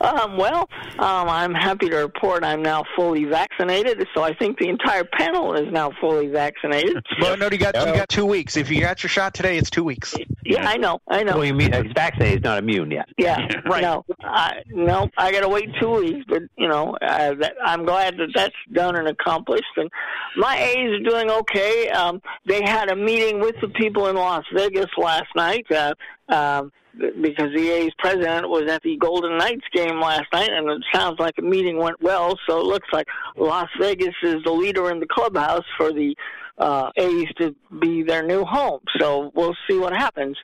Um, 0.00 0.36
well, 0.36 0.68
um, 0.98 1.28
I'm 1.28 1.54
happy 1.54 1.88
to 1.88 1.96
report 1.96 2.44
I'm 2.44 2.62
now 2.62 2.84
fully 2.96 3.24
vaccinated, 3.24 4.06
so 4.14 4.22
I 4.22 4.34
think 4.34 4.58
the 4.58 4.68
entire 4.68 5.04
panel 5.04 5.54
is 5.54 5.72
now 5.72 5.92
fully 6.00 6.28
vaccinated. 6.28 7.04
Well, 7.20 7.36
no, 7.38 7.48
you 7.50 7.58
got 7.58 7.74
you 7.74 7.94
got 7.94 8.08
two 8.08 8.26
weeks. 8.26 8.56
If 8.56 8.70
you 8.70 8.80
got 8.80 9.02
your 9.02 9.08
shot 9.08 9.32
today, 9.32 9.56
it's 9.56 9.70
two 9.70 9.84
weeks. 9.84 10.14
Yeah, 10.44 10.68
I 10.68 10.76
know, 10.76 11.00
I 11.08 11.22
know. 11.22 11.36
Well, 11.36 11.44
you 11.44 11.54
mean 11.54 11.72
he's 11.72 11.92
vaccinated, 11.92 12.38
he's 12.40 12.44
not 12.44 12.58
immune 12.58 12.90
yet. 12.90 13.08
Yeah, 13.16 13.38
right. 13.64 13.80
No, 13.80 14.04
I, 14.20 14.62
no, 14.68 15.08
I 15.16 15.32
got 15.32 15.40
to 15.40 15.48
wait 15.48 15.70
two 15.80 15.90
weeks, 15.90 16.24
but 16.28 16.42
you 16.58 16.68
know, 16.68 16.96
uh, 17.00 17.34
that, 17.34 17.54
I'm 17.64 17.86
glad 17.86 18.18
that 18.18 18.28
that's 18.34 18.54
done 18.72 18.96
and 18.96 19.08
accomplished. 19.08 19.64
And 19.76 19.90
my 20.36 20.58
A's 20.58 21.00
are 21.00 21.10
doing 21.10 21.30
okay. 21.30 21.88
Um, 21.90 22.20
they 22.46 22.62
had 22.62 22.90
a 22.90 22.96
meeting 22.96 23.40
with 23.40 23.54
the 23.62 23.68
people 23.68 24.08
in 24.08 24.16
Las 24.16 24.44
Vegas 24.52 24.90
last 24.98 25.28
night. 25.34 25.66
Uh, 25.70 25.94
um, 26.28 26.72
because 27.20 27.52
the 27.54 27.70
A's 27.70 27.92
president 27.98 28.48
was 28.48 28.70
at 28.70 28.82
the 28.82 28.96
Golden 28.96 29.36
Knights 29.36 29.64
game 29.72 30.00
last 30.00 30.26
night, 30.32 30.50
and 30.52 30.68
it 30.68 30.82
sounds 30.92 31.18
like 31.18 31.34
the 31.36 31.42
meeting 31.42 31.78
went 31.78 32.00
well. 32.00 32.38
So 32.48 32.60
it 32.60 32.66
looks 32.66 32.88
like 32.92 33.06
Las 33.36 33.68
Vegas 33.80 34.14
is 34.22 34.36
the 34.44 34.52
leader 34.52 34.90
in 34.90 35.00
the 35.00 35.06
clubhouse 35.06 35.64
for 35.76 35.92
the 35.92 36.14
uh, 36.58 36.90
A's 36.96 37.28
to 37.38 37.54
be 37.80 38.02
their 38.02 38.22
new 38.22 38.44
home. 38.44 38.80
So 38.98 39.32
we'll 39.34 39.56
see 39.68 39.76
what 39.76 39.92
happens. 39.92 40.36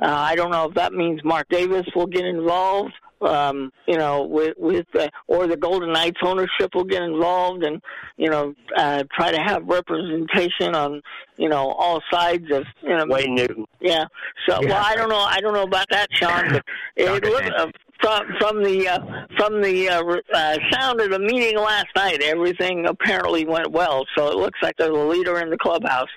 Uh, 0.00 0.06
I 0.06 0.34
don't 0.34 0.50
know 0.50 0.68
if 0.68 0.74
that 0.74 0.92
means 0.92 1.22
Mark 1.24 1.48
Davis 1.48 1.86
will 1.94 2.08
get 2.08 2.24
involved 2.24 2.94
um, 3.26 3.72
you 3.86 3.96
know, 3.96 4.22
with 4.24 4.54
with 4.58 4.86
uh, 4.94 5.08
or 5.28 5.46
the 5.46 5.56
Golden 5.56 5.92
Knights 5.92 6.20
ownership 6.22 6.74
will 6.74 6.84
get 6.84 7.02
involved 7.02 7.64
and 7.64 7.80
you 8.16 8.30
know 8.30 8.54
uh, 8.76 9.04
try 9.14 9.30
to 9.30 9.38
have 9.38 9.64
representation 9.66 10.74
on 10.74 11.00
you 11.36 11.48
know 11.48 11.70
all 11.72 12.00
sides 12.10 12.50
of 12.52 12.64
you 12.82 12.96
know 12.96 13.06
Wayne 13.06 13.34
Newton. 13.34 13.64
Yeah. 13.80 14.04
So 14.48 14.60
Yeah. 14.62 14.70
well, 14.70 14.84
I 14.84 14.94
don't 14.96 15.08
know. 15.08 15.18
I 15.18 15.40
don't 15.40 15.54
know 15.54 15.62
about 15.62 15.86
that, 15.90 16.08
Sean, 16.12 16.52
but 16.52 16.64
it 16.96 17.24
looked 17.24 17.50
uh, 17.56 17.66
from 18.02 18.26
from 18.38 18.62
the 18.62 18.88
uh, 18.88 18.98
from 19.36 19.62
the 19.62 19.88
uh, 19.88 20.02
uh, 20.34 20.56
sound 20.72 21.00
of 21.00 21.10
the 21.10 21.18
meeting 21.18 21.56
last 21.56 21.86
night. 21.96 22.22
Everything 22.22 22.86
apparently 22.86 23.46
went 23.46 23.70
well. 23.70 24.04
So 24.16 24.28
it 24.28 24.36
looks 24.36 24.58
like 24.62 24.76
they're 24.76 24.88
the 24.88 24.98
leader 24.98 25.38
in 25.40 25.50
the 25.50 25.58
clubhouse. 25.58 26.08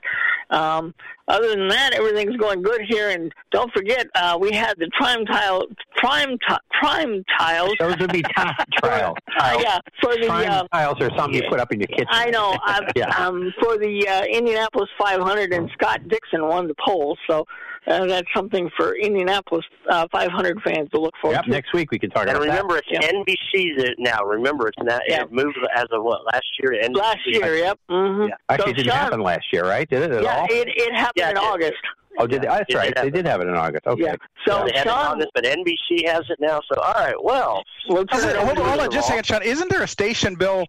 Um, 0.50 0.94
other 1.28 1.50
than 1.50 1.68
that, 1.70 1.94
everything's 1.96 2.38
going 2.38 2.62
good 2.62 2.82
here. 2.88 3.10
And 3.10 3.32
don't 3.52 3.72
forget, 3.74 4.06
uh, 4.14 4.38
we 4.40 4.52
had 4.52 4.76
the 4.78 4.90
prime 4.96 5.26
tile, 5.26 5.64
prime 5.96 6.38
ti- 6.48 6.56
prime 6.80 7.24
tiles. 7.40 7.74
Those 7.80 7.98
would 8.00 8.12
be 8.12 8.22
time 8.38 8.54
trials. 8.78 9.18
Uh, 9.40 9.58
yeah, 9.60 9.80
for 10.02 10.16
the 10.16 10.28
Time 10.28 10.52
uh, 10.52 10.64
tiles 10.72 11.02
are 11.02 11.10
something 11.18 11.42
you 11.42 11.50
put 11.50 11.60
up 11.60 11.72
in 11.72 11.80
your 11.80 11.88
kitchen. 11.88 12.08
I 12.10 12.30
know. 12.30 12.56
Yeah. 12.96 13.08
um, 13.18 13.52
for 13.60 13.78
the 13.78 14.08
uh, 14.08 14.24
Indianapolis 14.26 14.90
500, 15.00 15.52
and 15.54 15.70
Scott 15.74 16.08
Dixon 16.08 16.48
won 16.48 16.68
the 16.68 16.76
pole, 16.86 17.18
so 17.28 17.46
uh, 17.88 18.06
that's 18.06 18.28
something 18.36 18.70
for 18.78 18.96
Indianapolis 18.96 19.66
uh, 19.90 20.08
500 20.12 20.62
fans 20.64 20.90
to 20.92 21.00
look 21.00 21.14
forward 21.22 21.36
Yep, 21.36 21.46
to. 21.46 21.50
next 21.52 21.74
week 21.74 21.92
we 21.92 22.00
can 22.00 22.10
talk 22.10 22.24
And 22.24 22.32
about 22.32 22.42
remember, 22.42 22.78
it's 22.78 22.88
Yeah. 22.90 23.02
NBC 23.02 23.78
that 23.78 23.96
now. 24.00 24.24
Remember, 24.24 24.68
it's 24.68 24.78
not. 24.82 25.02
Yeah. 25.08 25.24
It 25.24 25.32
moved 25.32 25.58
as 25.76 25.86
of 25.92 26.04
what 26.04 26.26
last 26.26 26.46
year. 26.60 26.72
to 26.72 26.88
NBC. 26.90 26.96
Last 26.98 27.20
year, 27.26 27.56
yep. 27.56 27.80
Mm-hmm. 27.90 28.28
that. 28.30 28.40
Actually, 28.50 28.64
so, 28.66 28.70
it 28.70 28.74
didn't 28.78 28.90
Sean, 28.92 28.98
happen 29.00 29.20
last 29.22 29.46
year, 29.54 29.64
right? 29.66 29.90
Did 29.90 30.02
it 30.04 30.12
at 30.12 30.24
Yeah, 30.24 30.38
all? 30.40 30.46
it, 30.50 30.68
it 30.70 30.94
happened 30.96 31.12
Yeah, 31.16 31.30
in 31.32 31.38
it 31.38 31.40
did. 31.42 31.46
August. 31.48 31.74
oh, 32.20 32.28
did 32.28 32.42
they? 32.42 32.48
Oh, 32.48 32.52
that's 32.56 32.70
It 32.74 32.76
right. 32.76 32.96
did 32.96 33.04
They 33.06 33.10
did 33.12 33.26
have 33.28 33.42
it 33.42 33.48
in 33.48 33.56
August. 33.56 33.86
Okay. 33.88 34.04
Yeah. 34.04 34.16
So, 34.48 34.66
They 34.66 34.72
had 34.78 34.88
it 34.88 34.90
Sean, 34.90 35.08
on 35.12 35.20
this, 35.20 35.30
but 35.36 35.44
NBC 35.44 36.08
has 36.08 36.24
it 36.30 36.40
now. 36.40 36.62
So 36.74 36.80
all 36.82 36.94
right, 36.94 37.16
well, 37.24 37.64
we'll 37.90 38.06
turn 38.06 38.30
it 38.30 38.36
Hold 38.38 38.58
on, 38.58 38.66
hold 38.70 38.80
on, 38.82 38.92
just 38.92 39.08
a 39.10 39.12
second, 39.12 39.26
Sean. 39.26 39.42
Isn't 39.44 39.70
there 39.70 39.84
a 39.84 39.88
station, 39.88 40.36
Bill, 40.36 40.66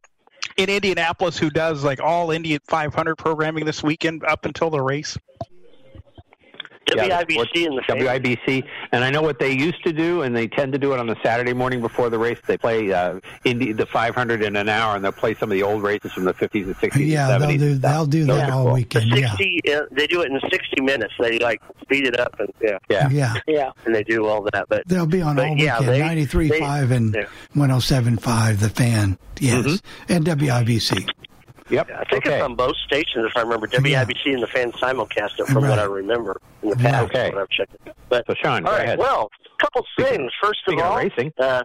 in 0.57 0.69
Indianapolis 0.69 1.39
who 1.39 1.51
does 1.51 1.83
like 1.85 2.01
all 2.01 2.31
Indy 2.31 2.59
500 2.69 3.17
programming 3.17 3.65
this 3.65 3.83
weekend 3.83 4.25
up 4.25 4.45
until 4.45 4.71
the 4.71 4.81
race? 4.81 5.17
Yeah, 6.95 7.09
WIBC 7.23 7.33
sports- 7.33 7.51
and 7.57 7.79
the 7.79 7.83
fan. 7.83 7.99
WIBC, 7.99 8.65
and 8.93 9.03
I 9.05 9.11
know 9.11 9.23
what 9.23 9.39
they 9.41 9.51
used 9.51 9.83
to 9.85 9.93
do, 9.93 10.23
and 10.23 10.37
they 10.37 10.47
tend 10.47 10.73
to 10.73 10.79
do 10.79 10.93
it 10.93 11.01
on 11.01 11.07
the 11.09 11.17
Saturday 11.23 11.53
morning 11.53 11.81
before 11.81 12.11
the 12.11 12.19
race. 12.19 12.39
They 12.47 12.57
play 12.57 12.93
uh, 12.93 13.19
Indy 13.45 13.73
the 13.73 13.87
500 13.87 14.43
in 14.43 14.55
an 14.57 14.69
hour, 14.69 14.95
and 14.95 15.05
they'll 15.05 15.11
play 15.13 15.35
some 15.35 15.51
of 15.51 15.55
the 15.57 15.63
old 15.65 15.83
races 15.83 16.13
from 16.13 16.25
the 16.25 16.35
50s 16.35 16.65
and 16.67 16.77
60s 16.77 17.07
Yeah, 17.09 17.35
and 17.35 17.43
70s. 17.45 17.49
they'll 17.49 17.59
do 17.59 17.79
they'll 17.79 18.07
do 18.07 18.25
that 18.27 18.51
all 18.51 18.65
cool. 18.67 18.75
weekend. 18.75 19.11
The 19.13 19.21
Yeah, 19.21 19.31
60, 19.31 19.63
uh, 19.75 19.81
they 19.91 20.07
do 20.07 20.21
it 20.23 20.31
in 20.31 20.39
60 20.49 20.81
minutes. 20.83 21.15
They 21.19 21.39
like 21.41 21.61
speed 21.83 22.07
it 22.07 22.19
up 22.21 22.35
and 22.39 22.49
yeah, 22.63 22.79
Yeah. 22.89 23.09
yeah. 23.11 23.35
Yeah. 23.47 23.71
and 23.85 23.95
they 23.95 24.05
do 24.05 24.27
all 24.27 24.43
that. 24.53 24.67
But 24.69 24.87
They'll 24.87 25.07
be 25.07 25.23
on 25.23 25.37
But, 25.37 25.47
all 25.49 25.57
yeah, 25.57 25.81
weekend. 25.81 25.95
they- 25.97 26.25
93.5 26.61 26.91
and 26.93 27.15
yeah. 27.15 27.25
107.5, 27.55 28.61
The 28.61 28.69
Fan. 28.71 29.19
Yes. 29.41 29.65
Mm-hmm. 29.67 30.13
And 30.13 30.25
WIBC. 30.25 31.09
Yep. 31.69 31.91
I 31.91 32.05
think 32.05 32.27
okay. 32.27 32.37
it's 32.37 32.45
on 32.45 32.55
both 32.55 32.77
stations, 32.87 33.27
if 33.29 33.37
I 33.37 33.41
remember. 33.41 33.67
WIBC 33.67 34.35
and 34.35 34.43
the 34.43 34.47
fans 34.47 34.75
simulcast 34.75 35.39
it 35.41 35.47
from 35.47 35.65
Right. 35.65 35.71
what 35.71 35.79
I 35.79 35.85
remember 35.85 36.41
in 36.63 36.71
the 36.71 36.77
past. 36.77 37.07
Okay. 37.11 37.31
When 37.31 37.39
I've 37.43 37.49
checked 37.49 37.75
it. 37.87 37.97
But 38.09 38.25
So, 38.29 38.35
Sean, 38.35 38.65
all 38.65 38.71
go 38.73 38.77
right, 38.77 38.85
ahead. 38.85 38.99
well, 38.99 39.31
a 39.59 39.63
couple 39.63 39.85
things. 39.99 40.31
First 40.43 40.61
of 40.69 40.79
all, 40.79 40.97
racing. 40.99 41.33
uh, 41.39 41.65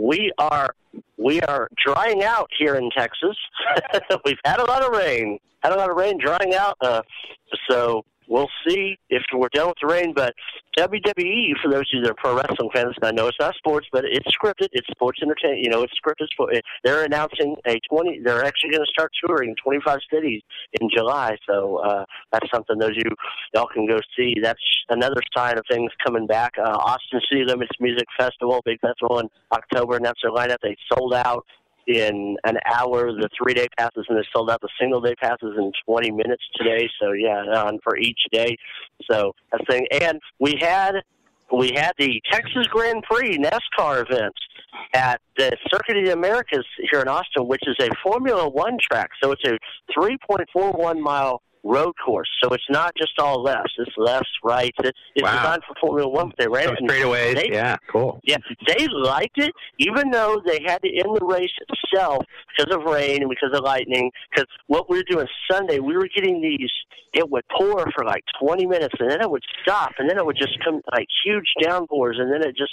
we 0.00 0.32
are 0.38 0.74
we 1.18 1.40
are 1.42 1.68
drying 1.84 2.22
out 2.22 2.48
here 2.58 2.76
in 2.76 2.90
Texas. 2.96 3.36
We've 4.24 4.38
had 4.44 4.58
a 4.58 4.64
lot 4.64 4.82
of 4.82 4.90
rain, 4.96 5.38
had 5.62 5.72
a 5.72 5.76
lot 5.76 5.90
of 5.90 5.96
rain 5.96 6.18
drying 6.18 6.54
out. 6.54 6.76
Uh, 6.80 7.02
so 7.70 8.04
we'll 8.28 8.48
see 8.66 8.98
if 9.10 9.22
we're 9.32 9.48
done 9.52 9.68
with 9.68 9.76
the 9.80 9.88
rain. 9.88 10.12
But 10.14 10.34
WWE, 10.78 11.52
for 11.62 11.70
those 11.70 11.80
of 11.80 11.86
you 11.92 12.02
that 12.02 12.10
are 12.10 12.14
pro 12.14 12.36
wrestling 12.36 12.70
fans, 12.74 12.94
I 13.02 13.12
know 13.12 13.28
it's 13.28 13.38
not 13.40 13.54
sports, 13.56 13.86
but 13.92 14.04
it's 14.04 14.26
scripted. 14.36 14.68
It's 14.72 14.86
sports 14.90 15.20
entertainment. 15.22 15.62
You 15.62 15.70
know, 15.70 15.82
it's 15.82 15.92
scripted. 15.94 16.28
Sport. 16.32 16.54
They're 16.84 17.04
announcing 17.04 17.56
a 17.66 17.78
twenty. 17.88 18.20
They're 18.22 18.44
actually 18.44 18.70
going 18.70 18.84
to 18.84 18.90
start 18.90 19.12
touring 19.24 19.54
twenty 19.62 19.80
five 19.84 19.98
cities 20.12 20.42
in 20.80 20.88
July. 20.94 21.36
So 21.48 21.78
uh, 21.78 22.04
that's 22.32 22.48
something 22.52 22.78
those 22.78 22.90
of 22.90 22.96
you 22.96 23.10
y'all 23.54 23.68
can 23.72 23.86
go 23.86 23.98
see. 24.16 24.34
That's 24.42 24.60
another 24.88 25.20
sign 25.36 25.58
of 25.58 25.64
things 25.70 25.90
coming 26.04 26.26
back. 26.26 26.52
Uh, 26.58 26.70
Austin 26.70 27.20
City 27.30 27.44
Limits 27.44 27.72
Music 27.80 28.06
Festival, 28.18 28.60
big 28.64 28.80
festival 28.80 29.18
in 29.18 29.28
October, 29.52 29.96
and 29.96 30.04
that's 30.04 30.20
their 30.22 30.32
lineup. 30.32 30.56
They 30.62 30.76
sold 30.92 31.14
out 31.14 31.44
in 31.86 32.36
an 32.44 32.58
hour 32.66 33.12
the 33.12 33.28
three 33.36 33.54
day 33.54 33.68
passes, 33.78 34.06
and 34.08 34.18
they 34.18 34.26
sold 34.34 34.50
out 34.50 34.60
the 34.60 34.68
single 34.80 35.00
day 35.00 35.14
passes 35.16 35.54
in 35.56 35.72
20 35.86 36.10
minutes 36.10 36.42
today. 36.56 36.88
So 37.00 37.12
yeah, 37.12 37.44
on 37.56 37.78
for 37.82 37.96
each 37.96 38.20
day. 38.30 38.56
So 39.10 39.34
that's 39.50 39.64
thing. 39.68 39.86
And 39.90 40.20
we 40.38 40.56
had 40.60 40.96
we 41.52 41.72
had 41.74 41.92
the 41.98 42.20
Texas 42.30 42.66
Grand 42.68 43.02
Prix 43.02 43.38
NASCAR 43.38 44.02
events 44.02 44.38
at 44.94 45.20
the 45.36 45.56
Circuit 45.70 45.98
of 45.98 46.06
the 46.06 46.12
Americas 46.12 46.64
here 46.90 47.00
in 47.00 47.08
Austin, 47.08 47.46
which 47.46 47.62
is 47.66 47.76
a 47.80 47.88
Formula 48.02 48.48
One 48.48 48.78
track. 48.80 49.10
So 49.22 49.32
it's 49.32 49.44
a 49.44 49.58
3.41 49.96 50.98
mile 51.00 51.42
road 51.64 51.92
course. 52.04 52.28
So 52.42 52.50
it's 52.52 52.64
not 52.70 52.92
just 52.96 53.12
all 53.18 53.42
lefts. 53.42 53.72
It's 53.78 53.90
lefts, 53.96 54.30
rights. 54.42 54.76
It, 54.82 54.94
it's 55.14 55.22
Wow. 55.24 55.36
designed 55.36 55.62
for 55.66 55.74
Formula 55.80 56.08
One. 56.08 56.28
But 56.28 56.38
they 56.38 56.48
ran 56.48 56.66
So 56.68 56.72
it 56.72 56.78
straightaways. 56.90 57.34
they- 57.36 57.50
yeah, 57.52 57.76
cool. 57.90 58.20
yeah, 58.24 58.38
they 58.66 58.86
liked 58.88 59.38
it, 59.38 59.52
even 59.78 60.10
though 60.10 60.40
they 60.44 60.60
had 60.66 60.82
to 60.82 60.88
end 60.88 61.16
the 61.16 61.24
race 61.24 61.52
itself 61.68 62.24
because 62.56 62.74
of 62.74 62.82
rain 62.84 63.22
and 63.22 63.30
because 63.30 63.56
of 63.56 63.64
lightning. 63.64 64.10
Because 64.30 64.46
what 64.66 64.90
we 64.90 64.96
were 64.98 65.04
doing 65.08 65.26
Sunday, 65.50 65.78
we 65.78 65.96
were 65.96 66.08
getting 66.14 66.40
these. 66.40 66.70
It 67.14 67.28
would 67.30 67.44
pour 67.56 67.86
for 67.94 68.04
like 68.04 68.24
20 68.40 68.66
minutes, 68.66 68.94
and 68.98 69.10
then 69.10 69.20
it 69.20 69.30
would 69.30 69.44
stop, 69.62 69.92
and 69.98 70.08
then 70.08 70.16
it 70.18 70.24
would 70.24 70.36
just 70.36 70.58
come 70.64 70.80
like 70.92 71.06
huge 71.24 71.44
downpours, 71.62 72.16
and 72.18 72.32
then 72.32 72.42
it 72.42 72.56
just, 72.56 72.72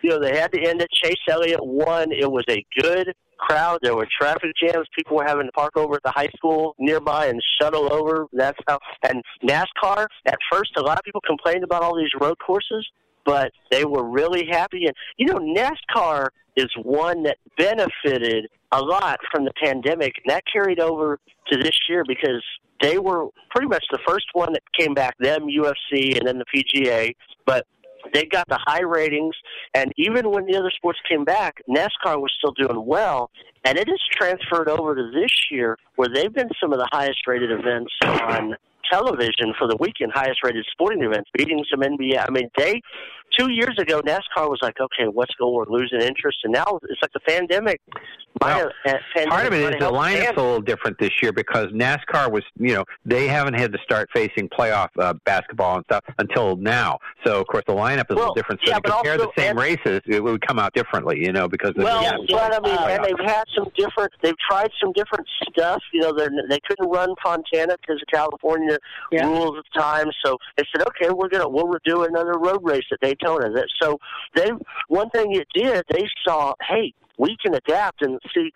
you 0.00 0.10
know, 0.10 0.18
they 0.18 0.36
had 0.38 0.50
to 0.52 0.60
end 0.60 0.80
it. 0.80 0.90
Chase 0.90 1.20
Elliott 1.28 1.64
won. 1.64 2.10
It 2.12 2.30
was 2.30 2.44
a 2.48 2.64
good 2.80 3.14
crowd. 3.42 3.80
There 3.82 3.96
were 3.96 4.06
traffic 4.20 4.52
jams. 4.60 4.86
People 4.96 5.16
were 5.16 5.24
having 5.24 5.46
to 5.46 5.52
park 5.52 5.76
over 5.76 5.96
at 5.96 6.02
the 6.04 6.10
high 6.10 6.30
school 6.36 6.74
nearby 6.78 7.26
and 7.26 7.40
shuttle 7.60 7.92
over. 7.92 8.26
That's 8.32 8.58
how. 8.66 8.78
And 9.08 9.22
NASCAR. 9.44 10.06
At 10.26 10.38
first, 10.50 10.70
a 10.76 10.82
lot 10.82 10.98
of 10.98 11.04
people 11.04 11.20
complained 11.26 11.64
about 11.64 11.82
all 11.82 11.96
these 11.96 12.12
road 12.20 12.38
courses. 12.38 12.86
but 13.24 13.52
they 13.70 13.84
were 13.84 14.04
really 14.04 14.46
happy. 14.50 14.86
And 14.86 14.94
you 15.16 15.26
know, 15.26 15.38
NASCAR 15.38 16.28
is 16.56 16.68
one 16.82 17.22
that 17.24 17.38
benefited 17.56 18.48
a 18.72 18.80
lot 18.80 19.18
from 19.30 19.44
the 19.44 19.52
pandemic, 19.62 20.12
and 20.24 20.32
that 20.32 20.44
carried 20.52 20.80
over 20.80 21.18
to 21.50 21.58
this 21.58 21.78
year 21.88 22.04
because 22.06 22.42
they 22.80 22.98
were 22.98 23.26
pretty 23.50 23.68
much 23.68 23.84
the 23.90 23.98
first 24.06 24.26
one 24.32 24.52
that 24.52 24.62
came 24.78 24.94
back. 24.94 25.14
Them, 25.18 25.46
UFC, 25.46 26.18
and 26.18 26.26
then 26.26 26.38
the 26.38 26.46
PGA, 26.54 27.14
but 27.46 27.66
they 28.12 28.24
got 28.24 28.48
the 28.48 28.58
high 28.64 28.82
ratings, 28.82 29.34
and 29.74 29.92
even 29.96 30.30
when 30.30 30.46
the 30.46 30.56
other 30.56 30.70
sports 30.74 30.98
came 31.08 31.24
back, 31.24 31.62
NASCAR 31.68 32.20
was 32.20 32.32
still 32.36 32.52
doing 32.52 32.84
well, 32.86 33.30
and 33.64 33.78
it 33.78 33.88
has 33.88 34.00
transferred 34.12 34.68
over 34.68 34.94
to 34.94 35.10
this 35.12 35.32
year 35.50 35.78
where 35.96 36.08
they've 36.12 36.32
been 36.32 36.50
some 36.60 36.72
of 36.72 36.78
the 36.78 36.88
highest 36.90 37.26
rated 37.26 37.50
events 37.50 37.92
on 38.04 38.56
television 38.90 39.54
for 39.58 39.68
the 39.68 39.76
weekend, 39.76 40.12
highest 40.12 40.40
rated 40.44 40.66
sporting 40.70 41.02
events, 41.02 41.30
beating 41.36 41.64
some 41.70 41.80
NBA. 41.80 42.18
I 42.18 42.30
mean, 42.30 42.50
they 42.56 42.80
two 43.38 43.50
years 43.50 43.76
ago 43.78 44.00
NASCAR 44.02 44.48
was 44.48 44.58
like, 44.62 44.80
okay, 44.80 45.08
what's 45.10 45.34
going? 45.34 45.54
We're 45.54 45.64
losing 45.66 46.00
interest, 46.00 46.38
and 46.44 46.52
now 46.52 46.80
it's 46.88 47.00
like 47.02 47.12
the 47.12 47.20
pandemic. 47.20 47.80
Well, 48.40 48.70
part 49.28 49.46
of 49.46 49.52
it 49.52 49.74
is 49.74 49.80
the 49.80 49.90
lineup's 49.90 50.36
a 50.36 50.40
little 50.40 50.60
different 50.60 50.98
this 50.98 51.10
year 51.22 51.32
because 51.32 51.66
NASCAR 51.68 52.32
was, 52.32 52.42
you 52.58 52.74
know, 52.74 52.84
they 53.04 53.28
haven't 53.28 53.54
had 53.54 53.72
to 53.72 53.78
start 53.84 54.08
facing 54.12 54.48
playoff 54.48 54.88
uh, 54.98 55.14
basketball 55.24 55.76
and 55.76 55.84
stuff 55.84 56.04
until 56.18 56.56
now. 56.56 56.98
So 57.24 57.40
of 57.40 57.46
course 57.46 57.64
the 57.66 57.74
lineup 57.74 58.10
is 58.10 58.16
well, 58.16 58.18
a 58.18 58.20
little 58.20 58.34
different. 58.34 58.60
So 58.64 58.70
yeah, 58.70 58.78
to 58.78 58.90
compare 58.90 59.12
also, 59.12 59.32
the 59.36 59.42
same 59.42 59.56
races, 59.56 60.00
it 60.06 60.22
would 60.22 60.44
come 60.46 60.58
out 60.58 60.72
differently, 60.74 61.20
you 61.20 61.32
know, 61.32 61.46
because 61.46 61.72
well, 61.76 62.02
yeah, 62.02 62.16
but 62.30 62.54
I 62.54 62.60
mean, 62.60 62.76
uh, 62.76 62.86
and 62.86 63.04
they've 63.04 63.26
had 63.26 63.44
some 63.54 63.70
different. 63.76 64.12
They've 64.22 64.38
tried 64.50 64.70
some 64.82 64.92
different 64.92 65.26
stuff. 65.50 65.82
You 65.92 66.00
know, 66.00 66.12
they 66.12 66.26
they 66.48 66.58
couldn't 66.66 66.88
run 66.88 67.14
Fontana 67.22 67.76
because 67.80 68.00
of 68.02 68.08
California 68.12 68.78
Yeah. 69.12 69.26
rules 69.26 69.58
at 69.58 69.64
the 69.72 69.80
time. 69.80 70.10
So 70.24 70.38
they 70.56 70.64
said, 70.74 70.86
okay, 70.88 71.12
we're 71.12 71.28
gonna 71.28 71.48
we'll 71.48 71.70
do 71.84 72.04
another 72.04 72.38
road 72.38 72.60
race 72.62 72.84
at 72.90 73.00
Daytona. 73.00 73.21
That 73.22 73.68
so 73.80 73.98
they 74.34 74.50
one 74.88 75.10
thing 75.10 75.34
it 75.34 75.48
did, 75.54 75.84
they 75.90 76.06
saw, 76.26 76.54
hey, 76.68 76.92
we 77.18 77.36
can 77.42 77.54
adapt 77.54 78.02
and 78.02 78.18
see. 78.34 78.50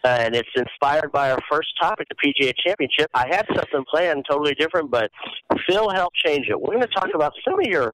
And 0.05 0.35
it's 0.35 0.49
inspired 0.55 1.11
by 1.11 1.31
our 1.31 1.39
first 1.49 1.69
topic, 1.81 2.07
the 2.09 2.15
PGA 2.15 2.53
Championship. 2.63 3.09
I 3.15 3.27
had 3.27 3.45
something 3.55 3.83
planned 3.89 4.25
totally 4.29 4.53
different, 4.53 4.91
but 4.91 5.09
Phil 5.67 5.89
helped 5.89 6.15
change 6.23 6.45
it. 6.47 6.59
We're 6.61 6.75
going 6.75 6.81
to 6.81 6.87
talk 6.87 7.09
about 7.15 7.33
some 7.43 7.59
of 7.59 7.65
your 7.65 7.91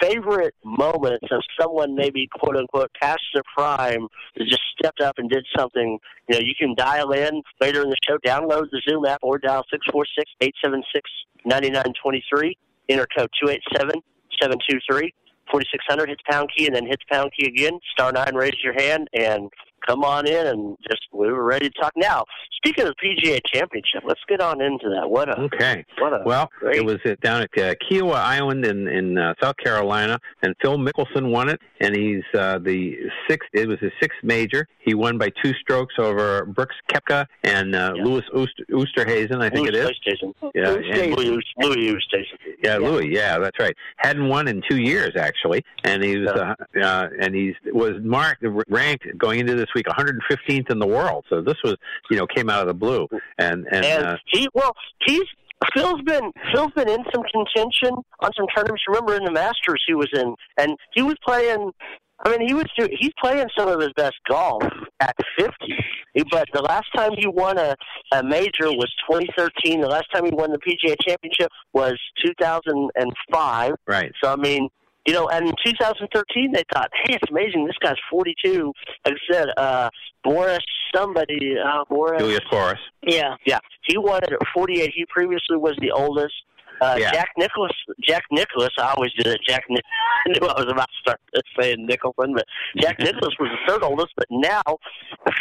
favorite 0.00 0.54
moments 0.64 1.26
of 1.32 1.42
someone 1.60 1.96
maybe 1.96 2.28
quote 2.38 2.56
unquote 2.56 2.90
past 3.00 3.22
their 3.34 3.42
prime 3.56 4.06
that 4.36 4.44
just 4.44 4.62
stepped 4.78 5.00
up 5.00 5.18
and 5.18 5.28
did 5.28 5.44
something. 5.56 5.98
You 6.28 6.36
know, 6.36 6.40
you 6.40 6.54
can 6.58 6.74
dial 6.76 7.10
in 7.10 7.42
later 7.60 7.82
in 7.82 7.90
the 7.90 7.96
show, 8.08 8.18
download 8.18 8.66
the 8.70 8.80
Zoom 8.88 9.04
app, 9.04 9.18
or 9.22 9.38
dial 9.38 9.64
six 9.70 9.84
four 9.90 10.04
six 10.16 10.30
eight 10.40 10.54
seven 10.62 10.82
six 10.94 11.10
ninety 11.44 11.70
nine 11.70 11.92
twenty 12.00 12.22
three. 12.32 12.56
Enter 12.88 13.06
code 13.16 13.30
two 13.42 13.50
eight 13.50 13.62
seven 13.76 14.00
seven 14.40 14.58
two 14.68 14.78
three. 14.88 15.12
4600 15.50 16.10
hits 16.10 16.20
pound 16.28 16.50
key 16.54 16.66
and 16.66 16.76
then 16.76 16.86
hits 16.86 17.02
pound 17.10 17.32
key 17.38 17.46
again. 17.46 17.78
Star 17.92 18.12
9 18.12 18.34
raise 18.34 18.52
your 18.62 18.74
hand 18.74 19.08
and 19.14 19.50
come 19.86 20.04
on 20.04 20.26
in 20.26 20.46
and 20.46 20.76
just 20.88 21.02
we 21.12 21.26
were 21.30 21.44
ready 21.44 21.68
to 21.70 21.80
talk. 21.80 21.92
Now, 21.96 22.24
speaking 22.56 22.86
of 22.86 22.94
the 23.00 23.08
PGA 23.08 23.40
Championship, 23.46 24.02
let's 24.04 24.20
get 24.28 24.40
on 24.40 24.60
into 24.60 24.88
that. 24.90 25.08
What 25.08 25.28
a 25.28 25.40
Okay. 25.42 25.84
what 25.98 26.12
a 26.12 26.22
Well, 26.24 26.50
great 26.60 26.76
it 26.76 26.84
was 26.84 26.96
uh, 27.06 27.14
down 27.22 27.42
at 27.42 27.50
uh, 27.58 27.74
Kiawah 27.90 28.14
Island 28.16 28.64
in 28.64 28.88
in 28.88 29.18
uh, 29.18 29.34
South 29.42 29.56
Carolina, 29.62 30.18
and 30.42 30.54
Phil 30.62 30.76
Mickelson 30.78 31.30
won 31.30 31.48
it, 31.48 31.60
and 31.80 31.94
he's 31.96 32.22
uh, 32.34 32.58
the 32.58 32.96
sixth. 33.28 33.48
It 33.52 33.68
was 33.68 33.78
his 33.80 33.92
sixth 34.00 34.18
major. 34.22 34.66
He 34.80 34.94
won 34.94 35.18
by 35.18 35.30
two 35.42 35.52
strokes 35.60 35.94
over 35.98 36.44
Brooks 36.46 36.74
Koepka 36.90 37.26
and 37.44 37.74
uh, 37.74 37.92
Yeah. 37.96 38.02
Louis 38.04 38.22
Oost- 38.34 38.64
Oosterhazen, 38.70 39.40
I 39.42 39.50
think 39.50 39.68
Louis 39.68 39.68
it 39.68 39.74
is. 39.74 39.90
PlayStation. 39.90 40.34
Yeah, 40.54 40.70
Louis 40.70 40.90
and- 40.90 41.16
Louis, 41.16 41.44
Louis 41.58 41.92
Oosthuizen. 41.92 42.54
yeah, 42.62 42.76
Louis. 42.78 43.08
Yeah, 43.12 43.38
that's 43.38 43.58
right. 43.58 43.74
Hadn't 43.98 44.28
won 44.28 44.48
in 44.48 44.62
two 44.68 44.78
years 44.78 45.12
actually, 45.16 45.64
and 45.84 46.02
he 46.02 46.18
was 46.18 46.28
uh, 46.30 46.54
uh, 46.82 47.08
and 47.20 47.34
he's 47.34 47.54
was 47.72 47.94
marked 48.02 48.44
ranked 48.68 49.06
going 49.18 49.40
into 49.40 49.54
this 49.54 49.67
week 49.74 49.86
115th 49.86 50.70
in 50.70 50.78
the 50.78 50.86
world. 50.86 51.24
So 51.28 51.40
this 51.40 51.56
was 51.64 51.76
you 52.10 52.16
know 52.16 52.26
came 52.26 52.50
out 52.50 52.62
of 52.62 52.68
the 52.68 52.74
blue, 52.74 53.06
and 53.38 53.66
and, 53.70 53.84
And 53.84 54.04
uh, 54.04 54.16
he 54.26 54.48
well, 54.54 54.72
he's 55.06 55.24
Phil's 55.74 56.00
been 56.02 56.32
Phil's 56.52 56.72
been 56.72 56.88
in 56.88 57.04
some 57.14 57.24
contention 57.32 57.96
on 58.20 58.30
some 58.36 58.46
tournaments. 58.54 58.82
Remember 58.86 59.16
in 59.16 59.24
the 59.24 59.32
Masters 59.32 59.82
he 59.86 59.94
was 59.94 60.08
in, 60.14 60.34
and 60.56 60.76
he 60.94 61.02
was 61.02 61.16
playing. 61.24 61.72
I 62.24 62.30
mean, 62.30 62.48
he 62.48 62.52
was 62.52 62.64
do- 62.76 62.88
he's 62.98 63.12
playing 63.22 63.46
some 63.56 63.68
of 63.68 63.80
his 63.80 63.90
best 63.96 64.16
golf 64.28 64.64
at 64.98 65.14
50. 65.38 65.52
But 66.32 66.48
the 66.52 66.62
last 66.62 66.86
time 66.96 67.12
he 67.16 67.28
won 67.28 67.58
a, 67.58 67.76
a 68.12 68.24
major 68.24 68.72
was 68.72 68.92
2013. 69.08 69.80
The 69.80 69.86
last 69.86 70.06
time 70.12 70.24
he 70.24 70.32
won 70.32 70.50
the 70.50 70.58
PGA 70.58 70.96
Championship 71.06 71.48
was 71.72 71.96
2005. 72.24 73.72
right. 73.86 74.12
So 74.22 74.32
I 74.32 74.36
mean, 74.36 74.68
you 75.08 75.14
know, 75.14 75.26
and 75.30 75.48
in 75.48 75.54
2013 75.64 76.52
they 76.52 76.64
thought, 76.74 76.90
hey, 77.06 77.14
it's 77.14 77.30
amazing. 77.30 77.64
This 77.64 77.78
guy's 77.80 77.96
42. 78.10 78.74
Like 79.06 79.14
I 79.14 79.32
said, 79.32 79.48
uh, 79.56 79.88
Boros 80.22 80.58
somebody, 80.94 81.56
uh, 81.58 81.84
Boros. 81.90 82.18
Julius 82.18 82.40
Boros. 82.52 82.76
Yeah. 83.02 83.36
Yeah, 83.46 83.58
he 83.86 83.96
won 83.96 84.22
it 84.24 84.32
at 84.32 84.38
48. 84.52 84.92
He 84.94 85.06
previously 85.06 85.56
was 85.56 85.78
the 85.80 85.92
oldest. 85.92 86.34
Uh, 86.80 86.96
Yeah. 86.98 87.12
Jack 87.12 87.28
Nicklaus. 87.36 87.72
Jack 88.06 88.24
Nicklaus. 88.30 88.70
I 88.78 88.92
always 88.96 89.12
do 89.18 89.24
that. 89.30 89.40
Jack. 89.46 89.64
Nic- 89.68 89.82
I 90.26 90.30
knew 90.30 90.46
I 90.46 90.60
was 90.62 90.70
about 90.70 90.86
to 90.88 90.98
start 91.00 91.20
saying 91.60 91.86
Nicholson, 91.86 92.34
but 92.34 92.44
Jack 92.78 92.98
Nicklaus 93.00 93.34
was 93.38 93.50
the 93.50 93.72
third 93.72 93.82
oldest. 93.82 94.08
But 94.16 94.26
now, 94.30 94.62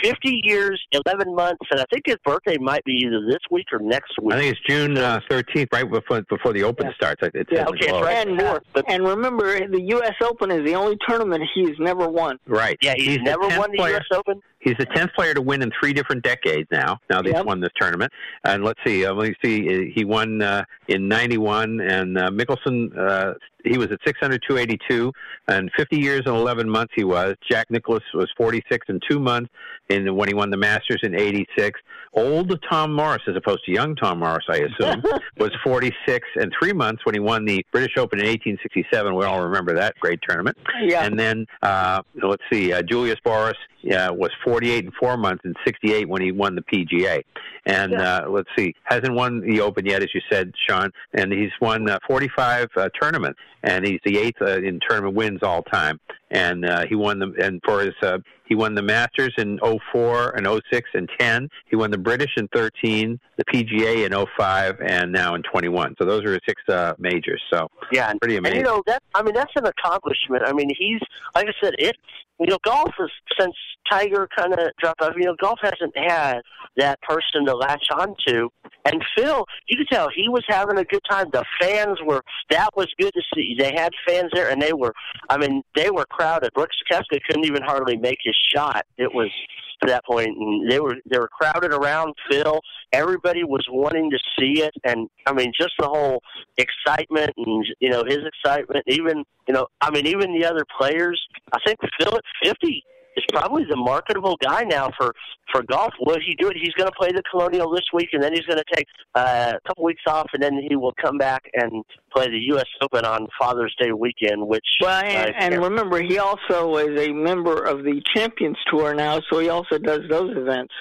50 0.03 0.41
years, 0.43 0.81
11 1.05 1.33
months, 1.35 1.61
and 1.71 1.79
I 1.79 1.85
think 1.91 2.03
his 2.05 2.17
birthday 2.25 2.57
might 2.57 2.83
be 2.85 2.93
either 3.05 3.25
this 3.25 3.39
week 3.51 3.67
or 3.71 3.79
next 3.79 4.13
week. 4.21 4.35
I 4.35 4.39
think 4.39 4.51
it's 4.57 4.61
June 4.67 4.97
uh, 4.97 5.19
13th, 5.29 5.67
right 5.73 5.89
before 5.89 6.21
before 6.23 6.53
the 6.53 6.63
Open 6.63 6.87
Yeah. 6.87 6.93
starts. 6.95 7.23
It 7.23 7.35
it 7.35 7.47
Yeah. 7.51 7.65
Okay, 7.65 7.87
it's 7.87 7.91
right 7.91 8.27
And, 8.27 8.37
before. 8.37 8.63
But 8.73 8.85
And 8.89 9.05
remember, 9.07 9.67
the 9.67 9.81
U.S. 9.81 10.13
Open 10.23 10.51
is 10.51 10.63
the 10.65 10.75
only 10.75 10.97
tournament 11.07 11.43
he's 11.55 11.75
never 11.79 12.07
won. 12.07 12.37
Right. 12.47 12.77
yeah, 12.81 12.93
he's, 12.95 13.17
the 13.17 13.23
never 13.23 13.43
10th 13.43 13.57
won 13.57 13.71
the 13.71 13.77
player. 13.77 13.93
U.S. 13.93 14.05
Open. 14.13 14.41
He's 14.67 14.75
the 14.77 14.85
tenth 14.85 15.13
player 15.13 15.33
to 15.33 15.41
win 15.41 15.61
in 15.61 15.71
three 15.79 15.93
different 15.93 16.23
decades 16.23 16.67
now. 16.71 16.99
Now 17.09 17.21
Yep. 17.23 17.35
he's 17.35 17.45
won 17.45 17.61
this 17.61 17.71
tournament, 17.79 18.11
and 18.43 18.65
let's 18.65 18.79
see, 18.85 19.05
uh, 19.05 19.13
let 19.13 19.29
me 19.29 19.35
see. 19.41 19.91
He 19.95 20.03
won 20.03 20.41
uh, 20.41 20.65
in 20.89 21.07
'91, 21.07 21.79
and 21.79 22.17
uh, 22.17 22.29
Mickelson. 22.29 22.95
Uh, 22.97 23.35
he 23.67 23.77
was 23.77 23.91
at 23.91 23.99
600, 24.05 24.41
282, 24.47 25.11
and 25.47 25.71
50 25.77 25.97
years 25.99 26.21
and 26.25 26.35
11 26.35 26.69
months 26.69 26.93
he 26.95 27.03
was. 27.03 27.35
Jack 27.49 27.69
Nicklaus 27.69 28.03
was 28.13 28.29
46 28.37 28.87
and 28.89 29.01
two 29.09 29.19
months 29.19 29.49
in 29.89 30.15
when 30.15 30.27
he 30.27 30.33
won 30.33 30.49
the 30.49 30.57
Masters 30.57 30.99
in 31.03 31.15
'86. 31.15 31.79
Old 32.13 32.59
Tom 32.69 32.93
Morris, 32.93 33.21
as 33.27 33.35
opposed 33.35 33.63
to 33.65 33.71
young 33.71 33.95
Tom 33.95 34.19
Morris, 34.19 34.45
I 34.49 34.57
assume, 34.57 35.03
was 35.37 35.51
46 35.63 36.27
and 36.35 36.51
three 36.59 36.73
months 36.73 37.05
when 37.05 37.13
he 37.13 37.19
won 37.19 37.45
the 37.45 37.63
British 37.71 37.95
Open 37.97 38.19
in 38.19 38.25
1867. 38.25 39.15
We 39.15 39.25
all 39.25 39.43
remember 39.43 39.75
that 39.75 39.95
great 39.99 40.19
tournament. 40.27 40.57
Yeah. 40.81 41.03
And 41.03 41.19
then 41.19 41.45
uh, 41.61 42.01
let's 42.23 42.41
see, 42.51 42.73
uh, 42.73 42.81
Julius 42.81 43.17
Boros 43.25 43.53
uh, 43.91 44.13
was 44.13 44.31
48 44.43 44.85
and 44.85 44.93
four 44.95 45.17
months 45.17 45.43
in 45.45 45.53
68 45.65 46.09
when 46.09 46.21
he 46.21 46.31
won 46.31 46.55
the 46.55 46.61
PGA. 46.61 47.21
And 47.65 47.93
uh, 47.93 48.25
let's 48.29 48.49
see, 48.57 48.73
hasn't 48.83 49.13
won 49.13 49.41
the 49.41 49.61
Open 49.61 49.85
yet, 49.85 50.01
as 50.01 50.09
you 50.13 50.21
said, 50.31 50.53
Sean. 50.67 50.89
And 51.13 51.31
he's 51.31 51.51
won 51.61 51.89
uh, 51.89 51.99
45 52.07 52.69
uh, 52.75 52.89
tournaments, 52.99 53.39
and 53.63 53.85
he's 53.85 53.99
the 54.05 54.17
eighth 54.17 54.41
uh, 54.41 54.57
in 54.57 54.79
tournament 54.87 55.15
wins 55.15 55.43
all 55.43 55.63
time. 55.63 55.99
and 56.31 56.65
uh, 56.65 56.85
he 56.87 56.95
won 56.95 57.19
the 57.19 57.33
and 57.41 57.61
for 57.65 57.81
his 57.81 57.93
uh, 58.01 58.17
he 58.45 58.55
won 58.55 58.75
the 58.75 58.81
Masters 58.81 59.33
in 59.37 59.59
04 59.91 60.31
and 60.37 60.47
06 60.71 60.89
and 60.93 61.09
10. 61.19 61.49
He 61.69 61.75
won 61.75 61.91
the 61.91 61.97
British 61.97 62.31
in 62.37 62.47
13, 62.55 63.19
the 63.37 63.43
PGA 63.45 64.05
in 64.05 64.25
05, 64.37 64.79
and 64.81 65.11
now 65.11 65.35
in 65.35 65.43
21. 65.43 65.95
So 65.99 66.05
those 66.05 66.23
are 66.23 66.31
his 66.31 66.39
six 66.47 66.61
uh, 66.69 66.93
majors. 66.97 67.41
So 67.51 67.67
yeah, 67.91 68.13
pretty 68.21 68.37
amazing. 68.37 68.59
And, 68.59 68.67
you 68.67 68.71
know 68.71 68.83
that 68.87 69.03
I 69.13 69.21
mean 69.21 69.33
that's 69.33 69.51
an 69.55 69.65
accomplishment. 69.65 70.43
I 70.45 70.53
mean 70.53 70.69
he's 70.77 71.01
like 71.35 71.47
I 71.47 71.53
said 71.61 71.75
it. 71.77 71.95
You 72.39 72.47
know, 72.47 72.57
golf 72.63 72.91
is 72.99 73.09
since 73.39 73.55
Tiger 73.89 74.27
kind 74.37 74.53
of 74.53 74.59
dropped 74.79 75.01
off. 75.01 75.13
You 75.17 75.25
know, 75.25 75.35
golf 75.41 75.59
hasn't 75.61 75.97
had 75.97 76.41
that 76.77 77.01
person 77.01 77.45
to 77.45 77.55
latch 77.55 77.85
onto. 77.91 78.49
And 78.85 79.03
Phil, 79.15 79.45
you 79.67 79.77
could 79.77 79.87
tell 79.91 80.09
he 80.15 80.29
was 80.29 80.43
having 80.47 80.77
a 80.77 80.83
good 80.83 81.01
time. 81.09 81.27
The 81.31 81.43
fans 81.59 81.97
were. 82.05 82.21
That 82.51 82.69
was 82.75 82.87
good 82.99 83.13
to 83.13 83.21
see. 83.33 83.55
They 83.57 83.73
had 83.75 83.91
fans 84.07 84.31
there, 84.33 84.49
and 84.49 84.61
they 84.61 84.73
were. 84.73 84.93
I 85.29 85.37
mean, 85.37 85.63
they 85.75 85.89
were 85.89 86.05
crowded. 86.09 86.51
Brooks 86.53 86.77
Koepka 86.91 87.19
couldn't 87.27 87.45
even 87.45 87.63
hardly 87.63 87.97
make 87.97 88.19
his 88.23 88.35
shot. 88.53 88.85
It 88.97 89.13
was 89.13 89.31
to 89.81 89.87
that 89.87 90.05
point, 90.05 90.29
and 90.29 90.71
they 90.71 90.79
were 90.79 90.95
they 91.09 91.19
were 91.19 91.27
crowded 91.27 91.73
around 91.73 92.13
Phil. 92.29 92.59
Everybody 92.91 93.43
was 93.43 93.65
wanting 93.69 94.09
to 94.11 94.17
see 94.39 94.61
it, 94.61 94.73
and 94.83 95.09
I 95.25 95.33
mean, 95.33 95.51
just 95.59 95.73
the 95.79 95.87
whole 95.87 96.21
excitement 96.57 97.31
and 97.37 97.65
you 97.79 97.89
know 97.89 98.03
his 98.05 98.19
excitement. 98.25 98.83
Even 98.87 99.23
you 99.47 99.53
know, 99.53 99.67
I 99.81 99.91
mean, 99.91 100.07
even 100.07 100.33
the 100.33 100.45
other 100.45 100.65
players. 100.77 101.21
I 101.53 101.59
think 101.65 101.79
Phil 101.99 102.15
at 102.15 102.23
fifty 102.43 102.83
is 103.17 103.23
probably 103.33 103.65
the 103.69 103.75
marketable 103.75 104.37
guy 104.41 104.63
now 104.63 104.89
for 104.97 105.13
for 105.51 105.63
golf. 105.63 105.93
Will 106.01 106.19
he 106.25 106.35
do 106.35 106.49
it? 106.49 106.57
He's 106.61 106.73
going 106.73 106.89
to 106.89 106.95
play 106.97 107.11
the 107.11 107.23
Colonial 107.29 107.71
this 107.71 107.85
week, 107.93 108.09
and 108.13 108.21
then 108.21 108.33
he's 108.33 108.45
going 108.45 108.57
to 108.57 108.75
take 108.75 108.85
uh, 109.15 109.53
a 109.55 109.67
couple 109.67 109.83
weeks 109.83 110.03
off, 110.07 110.27
and 110.33 110.43
then 110.43 110.59
he 110.69 110.75
will 110.75 110.93
come 111.01 111.17
back 111.17 111.49
and 111.53 111.83
play 112.13 112.27
the 112.29 112.39
U.S. 112.49 112.65
Open 112.81 113.05
on 113.05 113.27
Father's 113.39 113.75
Day 113.79 113.91
weekend. 113.91 114.47
Which 114.47 114.65
well, 114.81 115.03
and, 115.03 115.29
uh, 115.29 115.37
and 115.39 115.63
remember, 115.63 116.01
he 116.01 116.19
also 116.19 116.77
is 116.77 116.99
a 116.99 117.11
member 117.11 117.63
of 117.63 117.83
the 117.83 118.01
Champions 118.15 118.57
Tour 118.69 118.93
now, 118.93 119.21
so 119.31 119.39
he 119.39 119.49
also 119.49 119.77
does 119.77 120.01
those 120.09 120.35
events. 120.37 120.73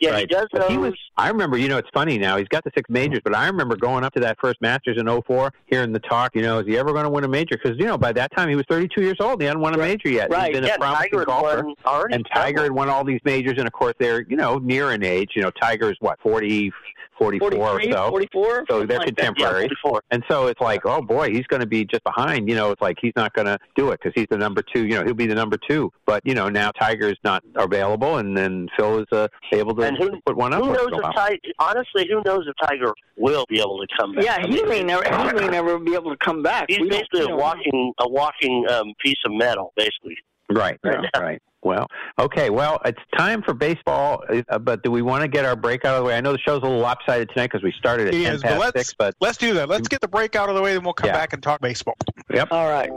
Yeah, 0.00 0.10
right. 0.10 0.20
he 0.20 0.26
does 0.26 0.48
those. 0.52 0.68
He 0.68 0.78
was, 0.78 0.94
I 1.16 1.28
remember, 1.28 1.56
you 1.56 1.68
know, 1.68 1.78
it's 1.78 1.88
funny 1.94 2.18
now. 2.18 2.36
He's 2.36 2.48
got 2.48 2.64
the 2.64 2.72
six 2.74 2.90
majors, 2.90 3.20
but 3.22 3.36
I 3.36 3.46
remember 3.46 3.76
going 3.76 4.02
up 4.02 4.12
to 4.14 4.20
that 4.20 4.36
first 4.40 4.60
Masters 4.60 4.96
in 4.98 5.06
04, 5.22 5.52
hearing 5.66 5.92
the 5.92 6.00
talk, 6.00 6.34
you 6.34 6.42
know, 6.42 6.58
is 6.58 6.66
he 6.66 6.76
ever 6.76 6.92
going 6.92 7.04
to 7.04 7.10
win 7.10 7.22
a 7.22 7.28
major? 7.28 7.56
Because, 7.62 7.78
you 7.78 7.86
know, 7.86 7.96
by 7.96 8.12
that 8.12 8.34
time 8.34 8.48
he 8.48 8.56
was 8.56 8.64
32 8.68 9.00
years 9.00 9.18
old. 9.20 9.40
He 9.40 9.46
hadn't 9.46 9.62
won 9.62 9.74
a 9.74 9.78
major 9.78 10.08
yet. 10.08 10.28
Right. 10.30 10.48
He's 10.48 10.60
been 10.60 10.66
yeah, 10.66 10.74
a 10.74 10.78
promising 10.78 11.10
Tiger 11.10 11.24
golfer. 11.24 11.64
Won 11.64 11.74
already 11.84 12.14
and 12.14 12.26
Tiger 12.34 12.62
had 12.62 12.72
won 12.72 12.88
all 12.88 13.04
these 13.04 13.20
majors, 13.24 13.54
and 13.58 13.66
of 13.66 13.72
course 13.72 13.94
they're, 13.98 14.22
you 14.28 14.36
know, 14.36 14.58
near 14.58 14.92
in 14.92 15.04
age. 15.04 15.30
You 15.34 15.42
know, 15.42 15.50
Tiger's 15.50 15.96
what, 16.00 16.18
40, 16.20 16.72
44 17.18 17.54
or 17.54 17.82
so. 17.82 18.08
44? 18.08 18.64
So 18.68 18.84
they're 18.86 18.98
like 18.98 19.06
contemporaries. 19.06 19.70
Yeah, 19.84 19.98
and 20.10 20.24
so 20.28 20.46
it's 20.48 20.60
like, 20.60 20.80
oh 20.84 21.00
boy, 21.02 21.30
he's 21.30 21.46
going 21.46 21.60
to 21.60 21.66
be 21.66 21.84
just 21.84 22.02
behind. 22.04 22.48
You 22.48 22.56
know, 22.56 22.70
it's 22.70 22.82
like 22.82 22.96
he's 23.00 23.12
not 23.16 23.32
going 23.34 23.46
to 23.46 23.58
do 23.76 23.90
it 23.90 24.00
because 24.00 24.12
he's 24.14 24.26
the 24.30 24.38
number 24.38 24.62
two. 24.62 24.84
You 24.86 24.94
know, 24.98 25.04
he'll 25.04 25.14
be 25.14 25.26
the 25.26 25.34
number 25.34 25.56
two. 25.68 25.92
But 26.06 26.22
you 26.24 26.34
know, 26.34 26.48
now 26.48 26.70
Tiger's 26.72 27.18
not 27.24 27.44
available, 27.54 28.18
and 28.18 28.36
then 28.36 28.68
Phil 28.76 29.00
is 29.00 29.06
uh, 29.12 29.28
able 29.52 29.74
to 29.76 29.82
And 29.82 29.96
who- 29.98 30.20
put 30.26 30.36
one 30.36 30.52
up. 30.52 30.62
Who 30.64 30.72
knows 30.72 30.88
if. 30.92 31.14
Tiger? 31.14 31.38
Honestly, 31.58 32.08
who 32.08 32.22
knows 32.24 32.46
if 32.48 32.54
Tiger 32.68 32.92
will 33.16 33.44
be 33.48 33.60
able 33.60 33.78
to 33.80 33.86
come 33.98 34.14
back? 34.14 34.24
Yeah, 34.24 34.38
I 34.38 34.46
he 34.48 34.56
mean, 34.62 34.68
may 34.68 34.82
never. 34.82 35.04
He 35.04 35.32
may 35.34 35.48
never 35.48 35.78
be 35.78 35.94
able 35.94 36.10
to 36.10 36.16
come 36.16 36.42
back. 36.42 36.66
He's 36.68 36.80
We 36.80 36.88
basically 36.88 37.20
a 37.20 37.28
don't 37.28 37.38
walking 37.38 37.92
a 38.00 38.08
walking 38.08 38.66
um, 38.70 38.94
piece 39.04 39.18
of 39.24 39.32
metal, 39.32 39.72
basically. 39.76 40.16
Right, 40.54 40.78
right, 40.84 41.08
right. 41.18 41.42
Well, 41.64 41.86
okay. 42.18 42.50
Well, 42.50 42.80
it's 42.84 42.98
time 43.16 43.40
for 43.42 43.54
baseball, 43.54 44.24
uh, 44.48 44.58
but 44.58 44.82
do 44.82 44.90
we 44.90 45.00
want 45.00 45.22
to 45.22 45.28
get 45.28 45.44
our 45.44 45.54
break 45.54 45.84
out 45.84 45.94
of 45.94 46.00
the 46.02 46.04
way? 46.08 46.16
I 46.16 46.20
know 46.20 46.32
the 46.32 46.38
show's 46.38 46.58
a 46.58 46.64
little 46.64 46.80
lopsided 46.80 47.28
tonight 47.30 47.46
because 47.52 47.62
we 47.62 47.72
started 47.78 48.08
at 48.08 48.14
It 48.14 48.24
ten 48.24 48.34
is, 48.34 48.42
but 48.42 48.48
past 48.48 48.60
let's 48.60 48.80
six. 48.80 48.94
But 48.98 49.14
let's 49.20 49.38
do 49.38 49.54
that. 49.54 49.68
Let's 49.68 49.86
get 49.86 50.00
the 50.00 50.08
break 50.08 50.34
out 50.34 50.48
of 50.48 50.56
the 50.56 50.62
way, 50.62 50.74
then 50.74 50.82
we'll 50.82 50.92
come 50.92 51.06
Yeah. 51.06 51.12
back 51.12 51.32
and 51.32 51.40
talk 51.42 51.60
baseball. 51.60 51.94
yep. 52.34 52.48
All 52.50 52.68
right. 52.68 52.90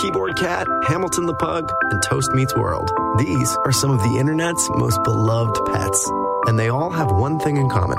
Keyboard 0.00 0.36
Cat, 0.36 0.66
Hamilton 0.86 1.26
the 1.26 1.34
Pug, 1.34 1.70
and 1.90 2.02
Toast 2.02 2.30
Meets 2.32 2.54
World. 2.56 2.90
These 3.18 3.56
are 3.64 3.72
some 3.72 3.90
of 3.90 4.02
the 4.02 4.16
internet's 4.18 4.68
most 4.70 5.02
beloved 5.04 5.58
pets, 5.66 6.10
and 6.46 6.58
they 6.58 6.68
all 6.70 6.90
have 6.90 7.10
one 7.12 7.38
thing 7.38 7.56
in 7.58 7.68
common. 7.68 7.98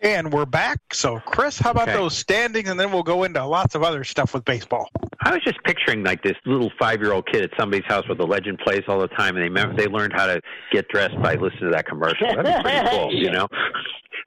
And 0.00 0.32
we're 0.32 0.46
back. 0.46 0.94
So, 0.94 1.20
Chris, 1.26 1.58
how 1.58 1.72
about 1.72 1.88
Okay. 1.88 1.96
those 1.98 2.16
standings? 2.16 2.68
And 2.68 2.78
then 2.78 2.92
we'll 2.92 3.02
go 3.02 3.24
into 3.24 3.44
lots 3.44 3.74
of 3.74 3.82
other 3.82 4.04
stuff 4.04 4.32
with 4.32 4.44
baseball. 4.44 4.88
I 5.28 5.32
was 5.32 5.42
just 5.44 5.62
picturing 5.64 6.02
like 6.04 6.22
this 6.22 6.36
little 6.46 6.70
five-year-old 6.80 7.26
kid 7.30 7.42
at 7.42 7.50
somebody's 7.58 7.84
house 7.86 8.08
where 8.08 8.16
the 8.16 8.26
legend 8.26 8.58
plays 8.60 8.80
all 8.88 8.98
the 8.98 9.08
time, 9.08 9.36
and 9.36 9.44
they 9.44 9.48
remember, 9.48 9.76
they 9.76 9.86
learned 9.86 10.14
how 10.14 10.26
to 10.26 10.40
get 10.72 10.88
dressed 10.88 11.20
by 11.20 11.34
listening 11.34 11.64
to 11.64 11.70
that 11.70 11.86
commercial. 11.86 12.26
That'd 12.28 12.46
be 12.46 12.62
pretty 12.62 12.88
cool, 12.90 13.12
you 13.12 13.30
know. 13.30 13.46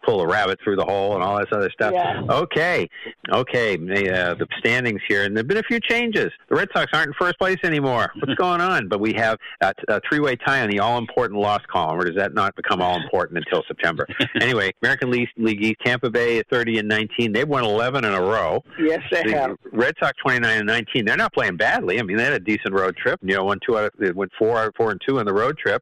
Pull 0.06 0.22
a 0.22 0.28
rabbit 0.28 0.58
through 0.64 0.78
the 0.78 0.86
hole 0.86 1.14
and 1.14 1.24
all 1.24 1.38
this 1.38 1.50
other 1.52 1.70
stuff. 1.72 1.92
Yeah. 1.94 2.22
Okay, 2.28 2.90
okay. 3.32 3.78
The, 3.78 4.12
uh, 4.12 4.34
the 4.34 4.48
standings 4.58 5.00
here, 5.08 5.26
and 5.26 5.36
there've 5.38 5.48
been 5.48 5.58
a 5.60 5.64
few 5.64 5.80
changes. 5.80 6.32
The 6.50 6.56
Red 6.56 6.70
Sox 6.76 6.90
aren't 6.94 7.10
in 7.10 7.14
first 7.20 7.38
place 7.38 7.58
anymore. 7.64 8.12
What's 8.20 8.34
going 8.34 8.62
on? 8.62 8.88
But 8.88 9.00
we 9.00 9.14
have 9.14 9.38
a, 9.62 9.74
a 9.90 10.02
three-way 10.10 10.38
tie 10.38 10.62
on 10.64 10.70
the 10.72 10.80
all-important 10.80 11.40
loss 11.40 11.62
column, 11.72 12.00
or 12.00 12.06
does 12.06 12.16
that 12.16 12.34
not 12.34 12.56
become 12.56 12.82
all-important 12.82 13.38
until 13.46 13.64
September? 13.68 14.08
anyway, 14.40 14.72
American 14.82 15.12
League, 15.12 15.30
League 15.38 15.62
East, 15.64 15.76
Tampa 15.86 16.10
Bay 16.10 16.40
at 16.40 16.48
30 16.50 16.80
and 16.80 16.88
19. 16.88 17.32
They've 17.32 17.48
won 17.48 17.64
11 17.64 18.04
in 18.04 18.12
a 18.12 18.22
row. 18.22 18.64
Yes, 18.80 19.02
they 19.12 19.24
The 19.24 19.38
have. 19.38 19.58
Red 19.72 19.94
Sox 20.00 20.14
29 20.26 20.58
and 20.58 20.68
19. 20.68 20.91
They're 20.94 21.18
not 21.18 21.34
playing 21.34 21.58
badly. 21.58 22.00
I 22.00 22.04
mean, 22.04 22.18
they 22.18 22.24
had 22.24 22.34
a 22.34 22.40
decent 22.40 22.74
road 22.74 22.98
trip. 22.98 23.20
You 23.24 23.36
know, 23.36 23.46
won 23.46 23.60
two 23.66 23.78
out 23.78 23.86
of 23.86 24.16
went 24.16 24.32
four 24.38 24.72
four 24.76 24.92
and 24.92 25.02
two 25.06 25.20
on 25.20 25.26
the 25.26 25.34
road 25.34 25.58
trip. 25.58 25.82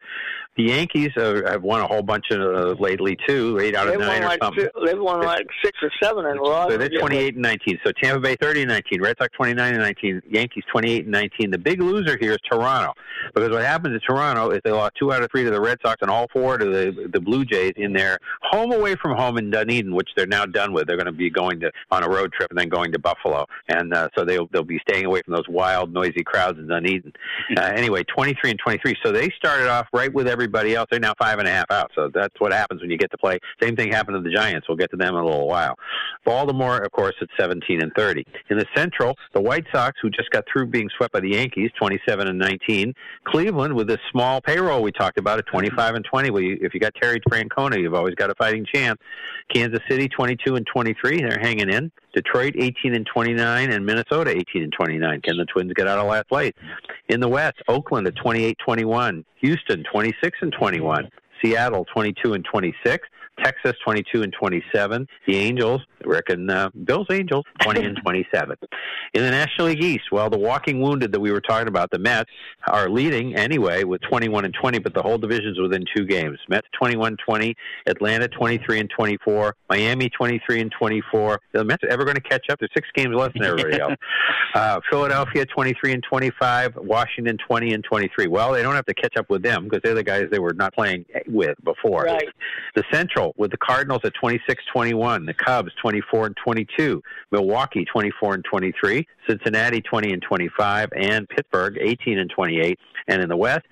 The 0.58 0.64
Yankees 0.64 1.12
uh, 1.16 1.42
have 1.48 1.64
won 1.64 1.80
a 1.80 1.88
whole 1.88 2.02
bunch 2.02 2.32
of 2.32 2.42
uh, 2.42 2.76
lately 2.82 3.18
too. 3.28 3.60
Eight 3.62 3.76
out 3.76 3.88
of 3.88 3.94
They 3.94 3.98
won 3.98 4.08
won 4.10 4.22
like 4.24 4.44
something. 4.44 4.66
si- 4.66 4.86
they've 4.86 5.00
won 5.00 5.22
like 5.22 5.48
six 5.64 5.78
or 5.82 5.90
seven 6.04 6.26
in 6.26 6.38
a 6.38 6.42
row. 6.42 6.68
So 6.70 6.78
they're 6.78 6.90
28 6.90 7.36
and 7.36 7.42
19. 7.44 7.80
So 7.86 7.92
Tampa 7.94 8.20
Bay 8.20 8.36
30 8.36 8.64
and 8.64 8.70
19, 8.70 9.02
Red 9.02 9.16
Sox 9.20 9.34
29 9.38 9.74
and 9.74 9.82
19, 9.82 10.22
Yankees 10.30 10.64
28 10.70 11.04
and 11.04 11.12
19. 11.14 11.52
The 11.52 11.58
big 11.58 11.82
loser 11.82 12.18
here 12.20 12.34
is 12.34 12.40
Toronto, 12.52 12.94
because 13.34 13.52
what 13.52 13.62
happens 13.62 13.94
in 13.94 14.02
Toronto 14.02 14.50
is 14.50 14.60
they 14.66 14.72
lost 14.72 14.94
two 15.00 15.14
out 15.14 15.24
of 15.24 15.30
three 15.32 15.46
to 15.46 15.50
the 15.52 15.62
Red 15.62 15.78
Sox 15.82 15.98
and 16.02 16.12
all 16.12 16.28
four 16.34 16.58
to 16.58 16.66
the 16.66 17.08
the 17.14 17.22
Blue 17.22 17.46
Jays 17.46 17.72
in 17.78 17.94
their 17.94 18.18
home 18.42 18.74
away 18.74 18.96
from 18.96 19.16
home 19.16 19.38
in 19.38 19.52
Dunedin, 19.52 19.96
which 19.96 20.10
they're 20.18 20.28
now 20.28 20.46
done 20.46 20.74
with. 20.74 20.88
They're 20.88 20.98
going 20.98 21.06
to 21.06 21.12
be 21.14 21.30
going 21.30 21.62
to 21.62 21.72
on 21.92 22.04
a 22.04 22.10
road 22.10 22.34
trip 22.34 22.50
and 22.50 22.60
then 22.60 22.68
going 22.68 22.92
to 22.92 23.00
Buffalo, 23.00 23.46
and 23.70 23.94
uh, 23.94 24.10
so 24.18 24.26
they'll 24.26 24.48
they'll 24.52 24.64
be 24.64 24.80
staying 24.90 25.06
away 25.06 25.22
from 25.24 25.36
those 25.36 25.48
wild, 25.48 25.94
noisy 25.94 26.24
crowds 26.26 26.60
in 26.60 26.68
Dunedin. 26.68 27.14
Uh, 27.58 27.62
anyway, 27.76 28.04
23 28.04 28.52
and 28.52 28.60
23. 28.60 28.96
So 29.04 29.12
they 29.12 29.30
started 29.36 29.68
off 29.70 29.88
right 29.92 30.14
with 30.14 30.28
everybody 30.39 30.73
else. 30.73 30.88
They're 30.89 30.99
now 31.02 31.13
five 31.19 31.39
and 31.39 31.47
a 31.47 31.52
half 31.52 31.69
out. 31.69 31.91
So 31.95 32.10
that's 32.13 32.34
what 32.39 32.54
happens 32.54 32.82
when 32.82 32.89
you 32.89 32.97
get 32.97 33.12
to 33.12 33.17
play. 33.17 33.39
Same 33.62 33.75
thing 33.75 33.91
happened 33.91 34.15
to 34.15 34.21
the 34.21 34.34
Giants. 34.34 34.67
We'll 34.69 34.78
get 34.78 34.89
to 34.91 34.97
them 34.97 35.15
in 35.15 35.19
a 35.19 35.25
little 35.25 35.47
while. 35.47 35.75
Baltimore, 36.25 36.78
of 36.78 36.91
course, 36.91 37.15
at 37.21 37.28
17 37.38 37.82
and 37.82 37.91
30. 37.95 38.25
In 38.49 38.58
the 38.58 38.65
Central, 38.73 39.17
the 39.34 39.41
White 39.41 39.65
Sox, 39.73 39.99
who 40.02 40.10
just 40.10 40.30
got 40.32 40.45
through 40.52 40.67
being 40.67 40.89
swept 40.95 41.13
by 41.13 41.19
the 41.19 41.32
Yankees, 41.32 41.71
27 41.78 42.28
and 42.28 42.39
19. 42.39 42.93
Cleveland, 43.25 43.75
with 43.75 43.88
this 43.88 43.99
small 44.12 44.39
payroll 44.39 44.82
we 44.82 44.91
talked 44.91 45.19
about, 45.19 45.39
at 45.39 45.45
25 45.47 45.95
and 45.95 46.06
20. 46.06 46.30
Well, 46.30 46.41
you, 46.41 46.58
if 46.62 46.73
you 46.73 46.80
got 46.80 46.93
Terry 46.95 47.19
Francona, 47.30 47.80
you've 47.80 47.93
always 47.93 48.15
got 48.15 48.30
a 48.30 48.36
fighting 48.36 48.65
chance. 48.65 48.99
Kansas 49.54 49.82
City, 49.89 50.08
22 50.08 50.56
and 50.56 50.65
23. 50.65 51.21
They're 51.21 51.39
hanging 51.39 51.69
in. 51.69 51.91
Detroit, 52.13 52.56
18 52.58 52.95
and 52.95 53.06
29, 53.06 53.72
and 53.72 53.86
Minnesota, 53.86 54.32
18 54.32 54.63
and 54.63 54.74
29. 54.74 55.22
Can 55.22 55.38
the 55.38 55.45
Twins 55.45 55.74
get 55.74 55.88
out 55.88 56.00
of 56.00 56.08
last 56.08 56.28
place? 56.28 56.54
In 57.08 57.19
the 57.19 57.28
West, 57.28 57.58
Oakland 57.67 58.08
at 58.08 58.15
28 58.15 58.58
21. 58.63 59.26
Houston, 59.41 59.84
26 59.91 60.38
and 60.41 60.52
21. 60.52 61.10
Seattle 61.41 61.86
22 61.93 62.34
and 62.34 62.45
26, 62.45 63.08
Texas 63.43 63.73
22 63.84 64.23
and 64.23 64.34
27, 64.34 65.08
the 65.28 65.36
Angels, 65.38 65.82
I 66.04 66.08
reckon 66.08 66.49
uh, 66.49 66.69
Bill's 66.84 67.08
Angels 67.12 67.45
20 67.62 67.84
and 67.84 67.97
27. 68.02 68.58
In 69.13 69.23
the 69.23 69.32
National 69.32 69.67
League 69.67 69.84
East, 69.84 70.06
well, 70.12 70.30
the 70.30 70.38
walking 70.38 70.82
wounded 70.82 71.12
that 71.12 71.19
we 71.19 71.32
were 71.32 71.41
talking 71.41 71.67
about, 71.67 71.89
the 71.91 71.99
Mets 71.99 72.30
are 72.67 72.89
leading 72.89 73.36
anyway 73.36 73.84
with 73.84 74.02
21 74.02 74.45
and 74.45 74.54
20, 74.54 74.80
but 74.80 74.93
the 74.93 75.02
whole 75.02 75.17
division's 75.17 75.60
within 75.60 75.84
two 75.95 76.06
games. 76.06 76.38
Mets 76.47 76.67
21-20, 76.82 77.54
Atlanta 77.88 78.28
23 78.28 78.80
and 78.80 78.89
24, 78.89 79.56
Miami 79.69 80.10
23 80.10 80.62
and 80.62 80.71
24. 80.78 81.39
The 81.54 81.63
Mets 81.63 81.84
are 81.84 81.89
ever 81.89 82.04
going 82.04 82.15
to 82.15 82.21
catch 82.21 82.45
up? 82.49 82.60
They're 82.60 82.69
six 82.73 82.88
games 82.95 83.15
less 83.15 83.32
than 83.34 83.43
everybody 83.43 83.80
else. 83.82 83.95
Uh, 84.54 84.80
Philadelphia 84.89 85.45
23 85.45 85.93
and 85.93 86.04
25, 86.04 86.78
Washington 86.78 87.38
20 87.47 87.73
and 87.73 87.84
23. 87.84 88.28
Well, 88.28 88.54
they 88.54 88.62
don't 88.62 88.75
have 88.75 88.86
to 88.86 88.93
catch 88.93 89.17
up 89.17 89.30
with 89.30 89.43
them 89.43 89.65
because 89.65 89.82
they're 89.84 89.93
the 89.93 90.04
guys 90.04 90.25
they 90.32 90.39
were 90.39 90.54
not 90.54 90.73
playing 90.73 91.06
with 91.28 91.58
before. 91.63 92.04
Right. 92.04 92.30
The 92.75 92.84
Central 92.91 93.29
with 93.38 93.52
the 93.52 93.58
Cardinals 93.58 94.02
at 94.04 94.13
26-21, 94.15 95.26
the 95.26 95.34
Cubs 95.34 95.72
24 95.82 96.28
and 96.28 96.38
22, 96.38 97.02
Milwaukee 97.32 97.86
24 97.86 98.36
and 98.36 98.46
23, 98.46 99.08
Cincinnati 99.30 99.82
20 99.82 100.13
and 100.13 100.22
25, 100.22 100.89
and 100.96 101.28
Pittsburgh 101.30 101.78
18 101.80 102.20
and 102.20 102.30
28. 102.30 102.80
And 103.08 103.22
in 103.24 103.30
the 103.30 103.38
West, 103.38 103.65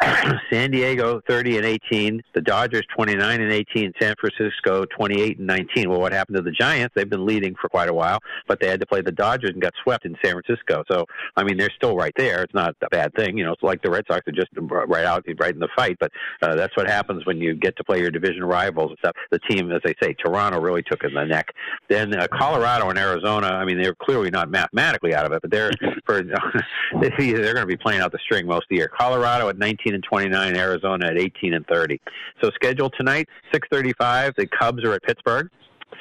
San 0.52 0.70
Diego 0.70 1.20
30 1.28 1.56
and 1.56 1.66
18, 1.66 2.22
the 2.34 2.40
Dodgers 2.40 2.84
29 2.94 3.40
and 3.40 3.52
18, 3.52 3.92
San 4.00 4.14
Francisco 4.20 4.84
28 4.84 5.38
and 5.38 5.46
19. 5.46 5.90
Well, 5.90 6.00
what 6.00 6.12
happened 6.12 6.36
to 6.36 6.42
the 6.42 6.52
Giants? 6.52 6.92
They've 6.94 7.08
been 7.08 7.26
leading 7.26 7.54
for 7.60 7.68
quite 7.68 7.88
a 7.88 7.94
while, 7.94 8.18
but 8.46 8.60
they 8.60 8.68
had 8.68 8.80
to 8.80 8.86
play 8.86 9.00
the 9.00 9.12
Dodgers 9.12 9.50
and 9.50 9.62
got 9.62 9.72
swept 9.82 10.04
in 10.04 10.16
San 10.24 10.34
Francisco. 10.34 10.84
So, 10.90 11.06
I 11.36 11.42
mean, 11.42 11.56
they're 11.56 11.72
still 11.74 11.96
right 11.96 12.12
there. 12.16 12.42
It's 12.42 12.54
not 12.54 12.76
a 12.82 12.88
bad 12.90 13.14
thing. 13.14 13.36
You 13.36 13.44
know, 13.44 13.52
it's 13.52 13.62
like 13.62 13.82
the 13.82 13.90
Red 13.90 14.04
Sox 14.08 14.26
are 14.28 14.32
just 14.32 14.50
right 14.56 15.04
out, 15.04 15.24
right 15.40 15.54
in 15.54 15.60
the 15.60 15.68
fight. 15.76 15.96
But 15.98 16.12
uh, 16.42 16.54
that's 16.54 16.76
what 16.76 16.88
happens 16.88 17.26
when 17.26 17.38
you 17.38 17.54
get 17.54 17.76
to 17.78 17.84
play 17.84 18.00
your 18.00 18.10
division 18.10 18.44
rivals 18.44 18.90
and 18.90 18.98
stuff. 18.98 19.16
The 19.30 19.40
team, 19.50 19.72
as 19.72 19.80
they 19.84 19.94
say, 20.02 20.14
Toronto 20.14 20.60
really 20.60 20.82
took 20.82 21.02
in 21.04 21.14
the 21.14 21.24
neck. 21.24 21.48
Then 21.88 22.14
uh, 22.14 22.26
Colorado 22.32 22.90
and 22.90 22.98
Arizona. 22.98 23.48
I 23.48 23.64
mean, 23.64 23.82
they're 23.82 23.94
clearly 23.94 24.30
not 24.30 24.50
mathematically 24.88 25.14
out 25.14 25.26
of 25.26 25.32
it, 25.32 25.42
but 25.42 25.50
they're 25.50 25.70
for 26.06 26.22
they're 27.00 27.10
going 27.10 27.56
to 27.56 27.66
be 27.66 27.76
playing 27.76 28.00
out 28.00 28.12
the 28.12 28.18
string 28.18 28.46
most 28.46 28.64
of 28.64 28.68
the 28.70 28.76
year. 28.76 28.90
Colorado 28.98 29.48
at 29.48 29.58
19 29.58 29.94
and 29.94 30.02
29, 30.02 30.56
Arizona 30.56 31.06
at 31.06 31.18
18 31.18 31.54
and 31.54 31.66
30. 31.66 32.00
So 32.42 32.50
scheduled 32.54 32.94
tonight, 32.98 33.28
6:35. 33.52 34.36
The 34.36 34.46
Cubs 34.46 34.84
are 34.84 34.94
at 34.94 35.02
Pittsburgh. 35.02 35.48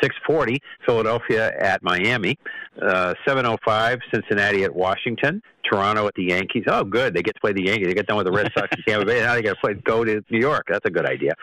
6:40 0.04 0.58
Philadelphia 0.86 1.54
at 1.58 1.82
Miami, 1.82 2.38
uh, 2.82 3.14
7:05 3.26 4.00
Cincinnati 4.14 4.64
at 4.64 4.76
Washington, 4.76 5.42
Toronto 5.64 6.06
at 6.06 6.14
the 6.16 6.26
Yankees. 6.26 6.66
Oh, 6.68 6.84
good, 6.84 7.14
they 7.14 7.24
get 7.24 7.36
to 7.36 7.42
play 7.42 7.54
the 7.54 7.64
Yankees. 7.64 7.88
They 7.88 7.94
get 7.94 8.06
done 8.06 8.18
with 8.18 8.28
the 8.28 8.32
Red 8.32 8.52
Sox 8.56 8.68
and 8.72 8.84
Tampa 8.86 9.06
Bay. 9.06 9.22
Now 9.22 9.34
they 9.34 9.42
got 9.42 9.56
to 9.56 9.60
play 9.60 9.74
go 9.74 10.04
to 10.04 10.22
New 10.30 10.40
York. 10.40 10.66
That's 10.68 10.86
a 10.86 10.92
good 10.92 11.06
idea. 11.06 11.34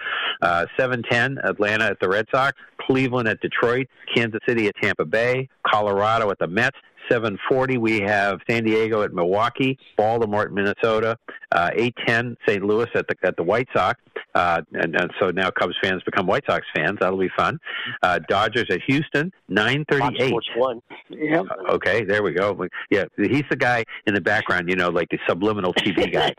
Uh, 0.43 0.67
7:10 0.79 1.39
Atlanta 1.43 1.87
at 1.87 2.01
the 2.01 2.09
Red 2.09 2.27
Sox, 2.33 2.53
Cleveland 2.79 3.29
at 3.29 3.41
Detroit, 3.41 3.89
Kansas 4.15 4.41
City 4.47 4.69
at 4.69 4.75
Tampa 4.81 5.07
Bay, 5.07 5.49
Colorado 5.67 6.31
at 6.31 6.39
the 6.39 6.47
Mets. 6.47 6.77
7:40 7.11 7.79
we 7.79 8.01
have 8.01 8.40
San 8.49 8.64
Diego 8.64 9.03
at 9.03 9.12
Milwaukee, 9.12 9.79
Baltimore 9.97 10.43
at 10.43 10.53
Minnesota, 10.53 11.17
uh, 11.53 11.71
8:10 11.75 12.37
St. 12.47 12.62
Louis 12.64 12.88
at 12.95 13.07
the 13.09 13.17
at 13.23 13.37
the 13.37 13.43
White 13.43 13.69
Sox, 13.75 14.01
uh, 14.35 14.62
and, 14.73 14.95
and 14.97 15.11
so 15.21 15.31
now 15.31 15.51
Cubs 15.51 15.75
fans 15.83 16.03
become 16.05 16.27
White 16.27 16.45
Sox 16.49 16.67
fans. 16.75 16.99
That'll 17.01 17.19
be 17.19 17.31
fun. 17.37 17.59
Uh, 18.03 18.19
Dodgers 18.29 18.67
at 18.71 18.81
Houston, 18.87 19.33
9:38. 19.51 20.33
one. 20.57 20.81
Yep. 21.11 21.45
Okay, 21.71 22.05
there 22.05 22.23
we 22.23 22.33
go. 22.33 22.67
Yeah, 22.90 23.05
he's 23.17 23.45
the 23.51 23.57
guy 23.57 23.85
in 24.07 24.14
the 24.14 24.21
background, 24.21 24.69
you 24.69 24.77
know, 24.77 24.88
like 24.90 25.09
the 25.11 25.19
subliminal 25.29 25.73
TV 25.75 26.12
guy. 26.12 26.33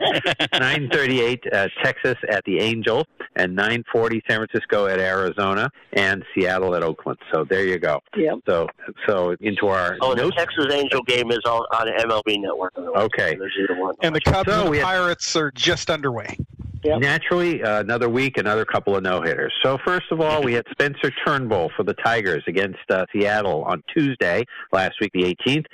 9:38 0.54 1.38
uh, 1.52 1.68
Texas 1.82 2.16
at 2.28 2.44
the 2.44 2.58
Angels, 2.60 3.04
and 3.36 3.56
9:40 3.56 4.20
San 4.28 4.46
Francisco 4.46 4.86
at 4.86 4.98
Arizona, 4.98 5.70
and 5.92 6.24
Seattle 6.34 6.74
at 6.74 6.82
Oakland. 6.82 7.18
So 7.32 7.44
there 7.48 7.64
you 7.64 7.78
go. 7.78 8.00
Yep. 8.16 8.38
So 8.48 8.66
so 9.08 9.36
into 9.40 9.68
our 9.68 9.96
Oh, 10.00 10.14
the 10.14 10.22
notes. 10.22 10.36
Texas 10.56 10.74
Angel 10.74 11.02
game 11.02 11.30
is 11.30 11.40
on, 11.46 11.62
on 11.72 11.86
MLB 11.88 12.40
Network. 12.40 12.72
Okay. 12.78 13.36
There's 13.36 13.54
either 13.62 13.80
one. 13.80 13.94
And 14.02 14.14
the 14.14 14.20
Cubs 14.20 14.50
So 14.50 14.62
and 14.62 14.70
we 14.70 14.78
the 14.78 14.84
had- 14.86 14.96
Pirates 14.96 15.36
are 15.36 15.50
just 15.52 15.90
underway. 15.90 16.36
Naturally, 16.84 17.64
uh, 17.64 17.80
another 17.80 18.08
week, 18.08 18.38
another 18.38 18.64
couple 18.64 18.94
of 18.94 19.02
no 19.02 19.20
hitters. 19.20 19.52
So 19.64 19.76
first 19.84 20.06
of 20.12 20.20
all, 20.20 20.40
we 20.42 20.52
had 20.52 20.64
Spencer 20.70 21.10
Turnbull 21.26 21.70
for 21.76 21.82
the 21.82 21.94
Tigers 21.94 22.44
against 22.46 22.78
uh, 22.90 23.06
Seattle 23.12 23.64
on 23.64 23.82
Tuesday 23.92 24.44
last 24.72 24.94
week, 25.00 25.10
the 25.12 25.34
18th, 25.44 25.64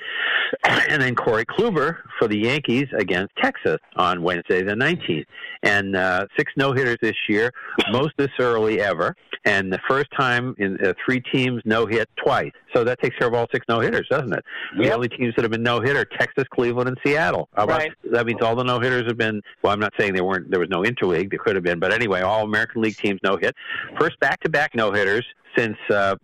and 0.88 1.03
then 1.03 1.14
Corey 1.14 1.45
Kluber 1.45 1.99
for 2.18 2.29
the 2.29 2.38
Yankees 2.38 2.87
against 2.99 3.35
Texas 3.42 3.77
on 3.97 4.23
Wednesday, 4.23 4.62
the 4.62 4.73
19th. 4.73 5.27
And 5.62 5.97
uh, 5.97 6.27
six 6.37 6.51
no 6.57 6.73
hitters 6.73 6.97
this 7.03 7.16
year, 7.29 7.51
most 7.90 8.12
this 8.16 8.31
early 8.38 8.81
ever, 8.81 9.14
and 9.45 9.71
the 9.71 9.81
first 9.87 10.09
time 10.18 10.55
in 10.59 10.79
uh, 10.83 10.95
three 11.05 11.21
teams 11.21 11.61
no 11.66 11.85
hit 11.85 12.09
twice. 12.25 12.53
So 12.74 12.85
that 12.85 13.00
takes 13.00 13.16
care 13.16 13.28
of 13.28 13.35
all 13.35 13.46
six 13.52 13.64
no 13.68 13.80
hitters, 13.80 14.06
doesn't 14.11 14.32
it? 14.32 14.44
The 14.76 14.92
only 14.94 15.08
teams 15.08 15.35
that 15.37 15.42
have 15.42 15.50
been 15.50 15.62
no 15.62 15.80
hitter: 15.80 16.04
Texas, 16.04 16.44
Cleveland, 16.52 16.88
and 16.88 16.98
Seattle. 17.04 17.48
About- 17.54 17.68
Right. 17.80 17.92
That 18.11 18.26
means 18.26 18.40
all 18.42 18.54
the 18.54 18.64
no 18.64 18.78
hitters 18.80 19.06
have 19.06 19.16
been. 19.16 19.40
Well, 19.62 19.72
I'm 19.72 19.80
not 19.80 19.92
saying 19.98 20.14
there 20.14 20.24
weren't. 20.24 20.50
There 20.50 20.61
was 20.61 20.68
no 20.68 20.82
interleague. 20.82 21.30
There 21.30 21.38
could 21.38 21.54
have 21.54 21.64
been, 21.64 21.78
but 21.78 21.92
anyway, 21.92 22.20
all 22.20 22.44
American 22.44 22.82
League 22.82 22.96
teams 22.96 23.20
no 23.22 23.37
hit. 23.37 23.54
First 23.98 24.18
back 24.20 24.40
to 24.40 24.48
back 24.48 24.74
no 24.74 24.92
hitters 24.92 25.24
since 25.56 25.76
uh, 25.90 26.16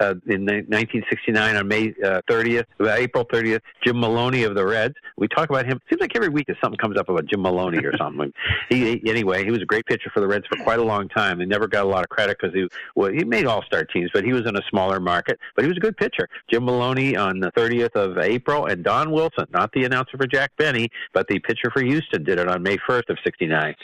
uh, 0.00 0.14
in 0.26 0.44
1969 0.46 1.56
on 1.56 1.68
May 1.68 1.94
uh, 2.04 2.22
30th, 2.28 2.64
uh, 2.80 2.90
April 2.92 3.24
30th. 3.24 3.60
Jim 3.84 4.00
Maloney 4.00 4.44
of 4.44 4.54
the 4.54 4.66
Reds. 4.66 4.94
We 5.16 5.28
talk 5.28 5.50
about 5.50 5.66
him. 5.66 5.80
Seems 5.88 6.00
like 6.00 6.14
every 6.14 6.28
week 6.28 6.46
that 6.46 6.56
something 6.62 6.78
comes 6.78 6.98
up 6.98 7.08
about 7.08 7.26
Jim 7.26 7.42
Maloney 7.42 7.84
or 7.84 7.96
something. 7.96 8.32
he, 8.68 9.00
anyway, 9.08 9.44
he 9.44 9.50
was 9.50 9.62
a 9.62 9.66
great 9.66 9.86
pitcher 9.86 10.10
for 10.12 10.20
the 10.20 10.26
Reds 10.26 10.46
for 10.46 10.62
quite 10.62 10.78
a 10.78 10.84
long 10.84 11.08
time. 11.08 11.38
They 11.38 11.46
never 11.46 11.66
got 11.66 11.84
a 11.84 11.88
lot 11.88 12.02
of 12.02 12.08
credit 12.08 12.38
because 12.40 12.54
he 12.54 12.68
well, 12.94 13.10
he 13.10 13.24
made 13.24 13.46
All 13.46 13.62
Star 13.62 13.84
teams, 13.84 14.10
but 14.12 14.24
he 14.24 14.32
was 14.32 14.46
in 14.46 14.56
a 14.56 14.62
smaller 14.68 15.00
market. 15.00 15.38
But 15.54 15.64
he 15.64 15.68
was 15.68 15.76
a 15.76 15.80
good 15.80 15.96
pitcher. 15.96 16.28
Jim 16.50 16.64
Maloney 16.64 17.16
on 17.16 17.40
the 17.40 17.52
30th 17.52 17.94
of 17.94 18.18
April, 18.18 18.66
and 18.66 18.82
Don 18.82 19.10
Wilson, 19.10 19.46
not 19.52 19.72
the 19.72 19.84
announcer 19.84 20.16
for 20.16 20.26
Jack 20.26 20.52
Benny, 20.56 20.88
but 21.12 21.26
the 21.28 21.38
pitcher 21.40 21.70
for 21.72 21.82
Houston, 21.82 22.24
did 22.24 22.38
it 22.38 22.48
on 22.48 22.62
May 22.62 22.76
1st 22.78 23.10
of 23.10 23.18
'69. 23.24 23.74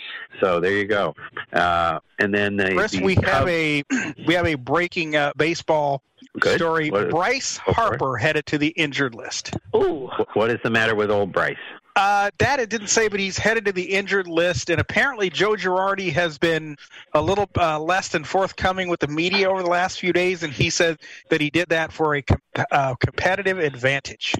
So 0.41 0.61
there 0.61 0.73
you 0.73 0.87
go. 0.87 1.15
Uh, 1.53 2.01
and 2.19 2.33
then 2.33 2.57
the, 2.57 2.75
Chris, 2.75 2.93
the 2.93 3.03
we 3.03 3.15
have 3.17 3.25
Cubs- 3.25 3.51
a 3.51 3.83
we 4.27 4.35
have 4.35 4.47
a 4.47 4.55
breaking 4.93 5.17
uh, 5.17 5.33
baseball 5.37 6.03
Good. 6.39 6.59
story. 6.59 6.91
What- 6.91 7.11
Bryce 7.11 7.59
Go 7.59 7.73
for. 7.73 7.75
Harper 7.75 8.17
headed 8.17 8.47
to 8.47 8.59
the 8.59 8.69
injured 8.69 9.15
list. 9.15 9.55
Ooh. 9.75 10.11
What 10.35 10.51
is 10.51 10.59
the 10.63 10.71
matter 10.71 10.95
with 10.95 11.11
old 11.11 11.33
Bryce? 11.33 11.57
Uh, 11.95 12.31
that 12.39 12.59
it 12.59 12.71
didn't 12.71 12.87
say, 12.87 13.07
but 13.09 13.21
he's 13.21 13.37
headed 13.37 13.67
to 13.67 13.73
the 13.73 13.83
injured 13.83 14.27
list, 14.27 14.71
and 14.71 14.81
apparently 14.81 15.29
Joe 15.29 15.53
Girardi 15.53 16.11
has 16.11 16.39
been 16.39 16.79
a 17.13 17.21
little 17.21 17.51
uh, 17.59 17.79
less 17.79 18.09
than 18.09 18.25
forthcoming 18.25 18.89
with 18.89 19.01
the 19.01 19.09
media 19.09 19.51
over 19.51 19.63
the 19.63 19.69
last 19.69 20.01
few 20.01 20.11
days, 20.11 20.43
and 20.43 20.55
he 20.55 20.71
said 20.71 20.99
that 21.29 21.43
he 21.43 21.51
did 21.51 21.69
that 21.69 21.93
for 21.93 22.15
a 22.15 22.23
com- 22.23 22.41
uh, 22.71 22.95
competitive 22.95 23.59
advantage. 23.59 24.35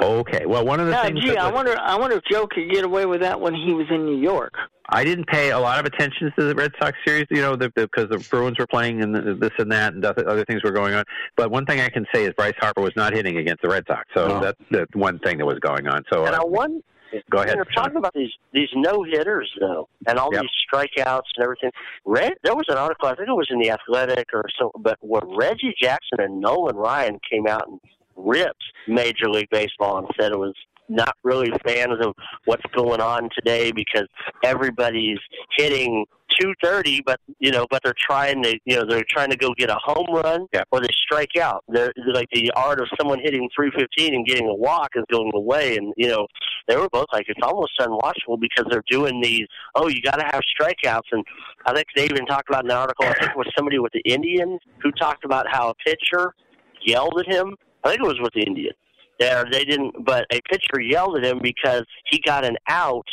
Okay. 0.00 0.46
Well, 0.46 0.64
one 0.64 0.80
of 0.80 0.86
the 0.86 0.92
Now, 0.92 1.02
things 1.02 1.20
gee, 1.20 1.30
that 1.30 1.38
I 1.40 1.46
was- 1.46 1.54
wonder. 1.54 1.76
I 1.80 1.96
wonder 1.98 2.16
if 2.16 2.24
Joe 2.30 2.46
could 2.46 2.70
get 2.70 2.84
away 2.84 3.06
with 3.06 3.20
that 3.22 3.40
when 3.40 3.54
he 3.54 3.72
was 3.74 3.86
in 3.90 4.04
New 4.06 4.16
York. 4.18 4.54
I 4.88 5.04
didn't 5.04 5.26
pay 5.28 5.50
a 5.50 5.58
lot 5.58 5.78
of 5.78 5.86
attention 5.86 6.32
to 6.38 6.44
the 6.46 6.54
Red 6.54 6.72
Sox 6.80 6.96
series, 7.06 7.26
you 7.30 7.40
know, 7.40 7.56
because 7.56 7.72
the, 7.76 7.82
because 7.82 8.08
the 8.08 8.18
Bruins 8.30 8.58
were 8.58 8.66
playing 8.66 9.02
and 9.02 9.14
the, 9.14 9.34
this 9.34 9.52
and 9.58 9.70
that, 9.70 9.94
and 9.94 10.04
other 10.04 10.28
other 10.28 10.44
things 10.44 10.62
were 10.64 10.72
going 10.72 10.94
on. 10.94 11.04
But 11.36 11.50
one 11.50 11.64
thing 11.66 11.80
I 11.80 11.88
can 11.88 12.06
say 12.12 12.24
is 12.24 12.32
Bryce 12.34 12.54
Harper 12.58 12.80
was 12.80 12.92
not 12.96 13.12
hitting 13.12 13.36
against 13.36 13.62
the 13.62 13.68
Red 13.68 13.84
Sox, 13.86 14.08
so 14.14 14.26
No. 14.26 14.40
that's 14.40 14.58
the 14.70 14.86
one 14.94 15.18
thing 15.20 15.38
that 15.38 15.46
was 15.46 15.58
going 15.60 15.86
on. 15.86 16.02
So 16.12 16.24
And 16.24 16.34
uh, 16.34 16.40
I 16.40 16.44
won. 16.44 16.82
Go 17.30 17.38
ahead. 17.42 17.56
We're 17.56 17.64
talking 17.64 17.96
about 17.96 18.14
these 18.14 18.30
these 18.52 18.68
no 18.74 19.02
hitters 19.04 19.50
though, 19.60 19.88
and 20.08 20.18
all 20.18 20.30
Yep. 20.32 20.42
these 20.42 20.50
strikeouts 20.72 21.22
and 21.36 21.42
everything. 21.44 21.70
Red, 22.04 22.34
there 22.42 22.54
was 22.54 22.66
an 22.68 22.76
article 22.78 23.08
I 23.08 23.14
think 23.16 23.28
it 23.28 23.32
was 23.32 23.48
in 23.50 23.58
the 23.60 23.70
Athletic 23.70 24.28
or 24.32 24.44
so, 24.58 24.70
but 24.78 24.96
where 25.00 25.22
Reggie 25.24 25.74
Jackson 25.80 26.18
and 26.20 26.40
Nolan 26.40 26.76
Ryan 26.76 27.18
came 27.30 27.46
out 27.48 27.66
and 27.68 27.80
ripped 28.24 28.62
Major 28.88 29.28
League 29.28 29.50
Baseball 29.50 29.98
and 29.98 30.08
said 30.18 30.32
it 30.32 30.38
was 30.38 30.54
not 30.90 31.16
really 31.22 31.50
fans 31.64 32.04
of 32.04 32.14
what's 32.44 32.64
going 32.74 33.00
on 33.00 33.28
today 33.34 33.70
because 33.72 34.06
everybody's 34.44 35.18
hitting 35.56 36.04
230 36.40 37.02
but 37.04 37.20
you 37.38 37.50
know 37.50 37.66
but 37.70 37.80
they're 37.84 37.94
trying 38.08 38.42
to 38.42 38.58
you 38.64 38.76
know 38.76 38.84
they're 38.88 39.04
trying 39.08 39.30
to 39.30 39.36
go 39.36 39.52
get 39.56 39.68
a 39.68 39.76
home 39.82 40.06
run 40.12 40.46
or 40.70 40.80
they 40.80 40.88
strike 41.04 41.36
out. 41.36 41.64
They're, 41.68 41.92
they're 41.96 42.14
like 42.14 42.28
the 42.32 42.50
art 42.56 42.80
of 42.80 42.88
someone 42.98 43.18
hitting 43.22 43.48
315 43.54 44.14
and 44.14 44.26
getting 44.26 44.48
a 44.48 44.54
walk 44.54 44.90
is 44.94 45.04
going 45.10 45.30
away. 45.34 45.76
And 45.76 45.92
you 45.96 46.08
know 46.08 46.26
they 46.68 46.76
were 46.76 46.88
both 46.88 47.06
like 47.12 47.26
it's 47.28 47.40
almost 47.42 47.72
unwatchable 47.80 48.40
because 48.40 48.66
they're 48.70 48.84
doing 48.88 49.20
these 49.20 49.46
oh 49.74 49.88
you 49.88 50.00
got 50.02 50.16
to 50.16 50.24
have 50.24 50.40
strikeouts. 50.60 51.10
And 51.12 51.24
i 51.66 51.74
think 51.74 51.86
they 51.94 52.04
even 52.04 52.26
talked 52.26 52.48
about 52.48 52.64
in 52.64 52.70
an 52.70 52.76
article 52.76 53.06
i 53.06 53.14
think 53.14 53.32
it 53.32 53.36
was 53.36 53.50
somebody 53.56 53.78
with 53.78 53.92
the 53.92 54.02
indians 54.04 54.60
who 54.82 54.90
talked 54.92 55.24
about 55.24 55.46
how 55.48 55.70
a 55.70 55.74
pitcher 55.74 56.34
yelled 56.82 57.18
at 57.18 57.26
him 57.26 57.56
i 57.84 57.88
think 57.90 58.00
it 58.00 58.06
was 58.06 58.20
with 58.20 58.32
the 58.34 58.42
indians. 58.42 58.76
There 59.18 59.44
they 59.50 59.64
didn't 59.64 60.04
but 60.04 60.26
a 60.32 60.40
pitcher 60.50 60.80
yelled 60.80 61.18
at 61.18 61.24
him 61.24 61.40
because 61.42 61.84
he 62.10 62.20
got 62.24 62.44
an 62.44 62.56
out 62.68 63.06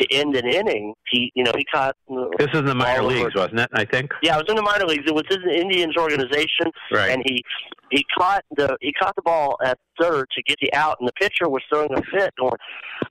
to 0.00 0.06
end 0.10 0.34
an 0.36 0.46
inning 0.48 0.94
he 1.10 1.30
you 1.34 1.44
know 1.44 1.52
he 1.56 1.64
caught 1.64 1.94
This 2.38 2.48
is 2.52 2.60
in 2.60 2.64
the 2.64 2.74
minor 2.74 3.00
all 3.00 3.06
over- 3.06 3.14
leagues, 3.24 3.34
wasn't 3.34 3.60
it? 3.60 3.68
I 3.74 3.84
think. 3.84 4.10
yeah, 4.22 4.34
it 4.36 4.38
was 4.38 4.46
in 4.48 4.56
the 4.56 4.62
minor 4.62 4.86
leagues. 4.86 5.04
It 5.06 5.14
was 5.14 5.24
in 5.30 5.42
the 5.42 5.54
Indians 5.54 5.96
organization, 5.98 6.70
Right. 6.90 7.10
and 7.10 7.22
he 7.26 7.42
he 7.90 8.04
caught 8.18 8.42
the 8.56 8.76
he 8.80 8.92
caught 8.92 9.14
the 9.16 9.22
ball 9.22 9.56
at 9.64 9.78
third 10.00 10.26
to 10.36 10.42
get 10.42 10.56
the 10.60 10.72
out, 10.74 10.96
and 10.98 11.08
the 11.08 11.12
pitcher 11.12 11.48
was 11.48 11.62
throwing 11.72 11.92
a 11.92 12.02
fit, 12.10 12.30
going, 12.38 12.52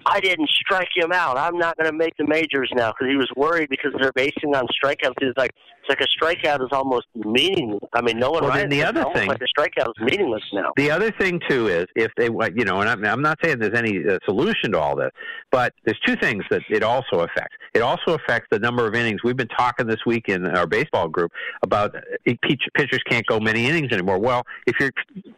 "I 0.05 0.19
didn't 0.19 0.49
strike 0.49 0.89
him 0.95 1.11
out. 1.13 1.37
I'm 1.37 1.57
not 1.57 1.77
going 1.77 1.89
to 1.89 1.95
make 1.95 2.13
the 2.17 2.25
majors 2.27 2.69
now," 2.75 2.89
because 2.91 3.09
he 3.09 3.15
was 3.15 3.29
worried 3.37 3.69
because 3.69 3.91
they're 3.99 4.11
basing 4.13 4.53
on 4.53 4.67
strikeouts. 4.83 5.13
He's 5.21 5.29
like, 5.37 5.51
it's 5.55 5.89
like 5.89 6.01
a 6.01 6.07
strikeout 6.23 6.61
is 6.61 6.69
almost 6.73 7.05
meaningless. 7.15 7.79
I 7.93 8.01
mean, 8.01 8.19
no 8.19 8.31
one. 8.31 8.43
Well, 8.43 8.53
then 8.53 8.69
the 8.69 8.83
other 8.83 9.05
thing- 9.13 9.29
like 9.29 9.39
the 9.39 9.47
strikeout 9.57 9.87
is 9.87 9.93
meaningless 10.03 10.43
now. 10.51 10.73
The 10.75 10.91
other 10.91 11.09
thing 11.11 11.39
too 11.47 11.67
is 11.67 11.85
if 11.95 12.11
they, 12.17 12.25
you 12.25 12.65
know, 12.65 12.81
and 12.81 12.89
I'm, 12.89 13.05
I'm 13.05 13.21
not 13.21 13.37
saying 13.43 13.59
there's 13.59 13.77
any 13.77 14.03
uh, 14.05 14.17
solution 14.25 14.73
to 14.73 14.79
all 14.79 14.95
this, 14.97 15.11
but 15.51 15.73
there's 15.85 15.99
two 16.05 16.15
things 16.17 16.43
that 16.55 16.75
it 16.75 16.83
also 16.83 17.19
affects. 17.21 17.55
It 17.73 17.81
also 17.81 18.13
affects 18.13 18.47
the 18.51 18.59
number 18.59 18.87
of 18.87 18.95
innings. 18.95 19.21
We've 19.23 19.35
been 19.35 19.49
talking 19.49 19.85
this 19.85 20.05
week 20.05 20.29
in 20.29 20.47
our 20.47 20.65
baseball 20.65 21.09
group 21.09 21.31
about 21.61 21.95
uh, 21.95 21.99
pitchers 22.41 23.01
can't 23.09 23.25
go 23.25 23.39
many 23.39 23.67
innings 23.67 23.91
anymore. 23.91 24.17
Well, 24.17 24.43
if 24.65 24.75
you're 24.79 24.91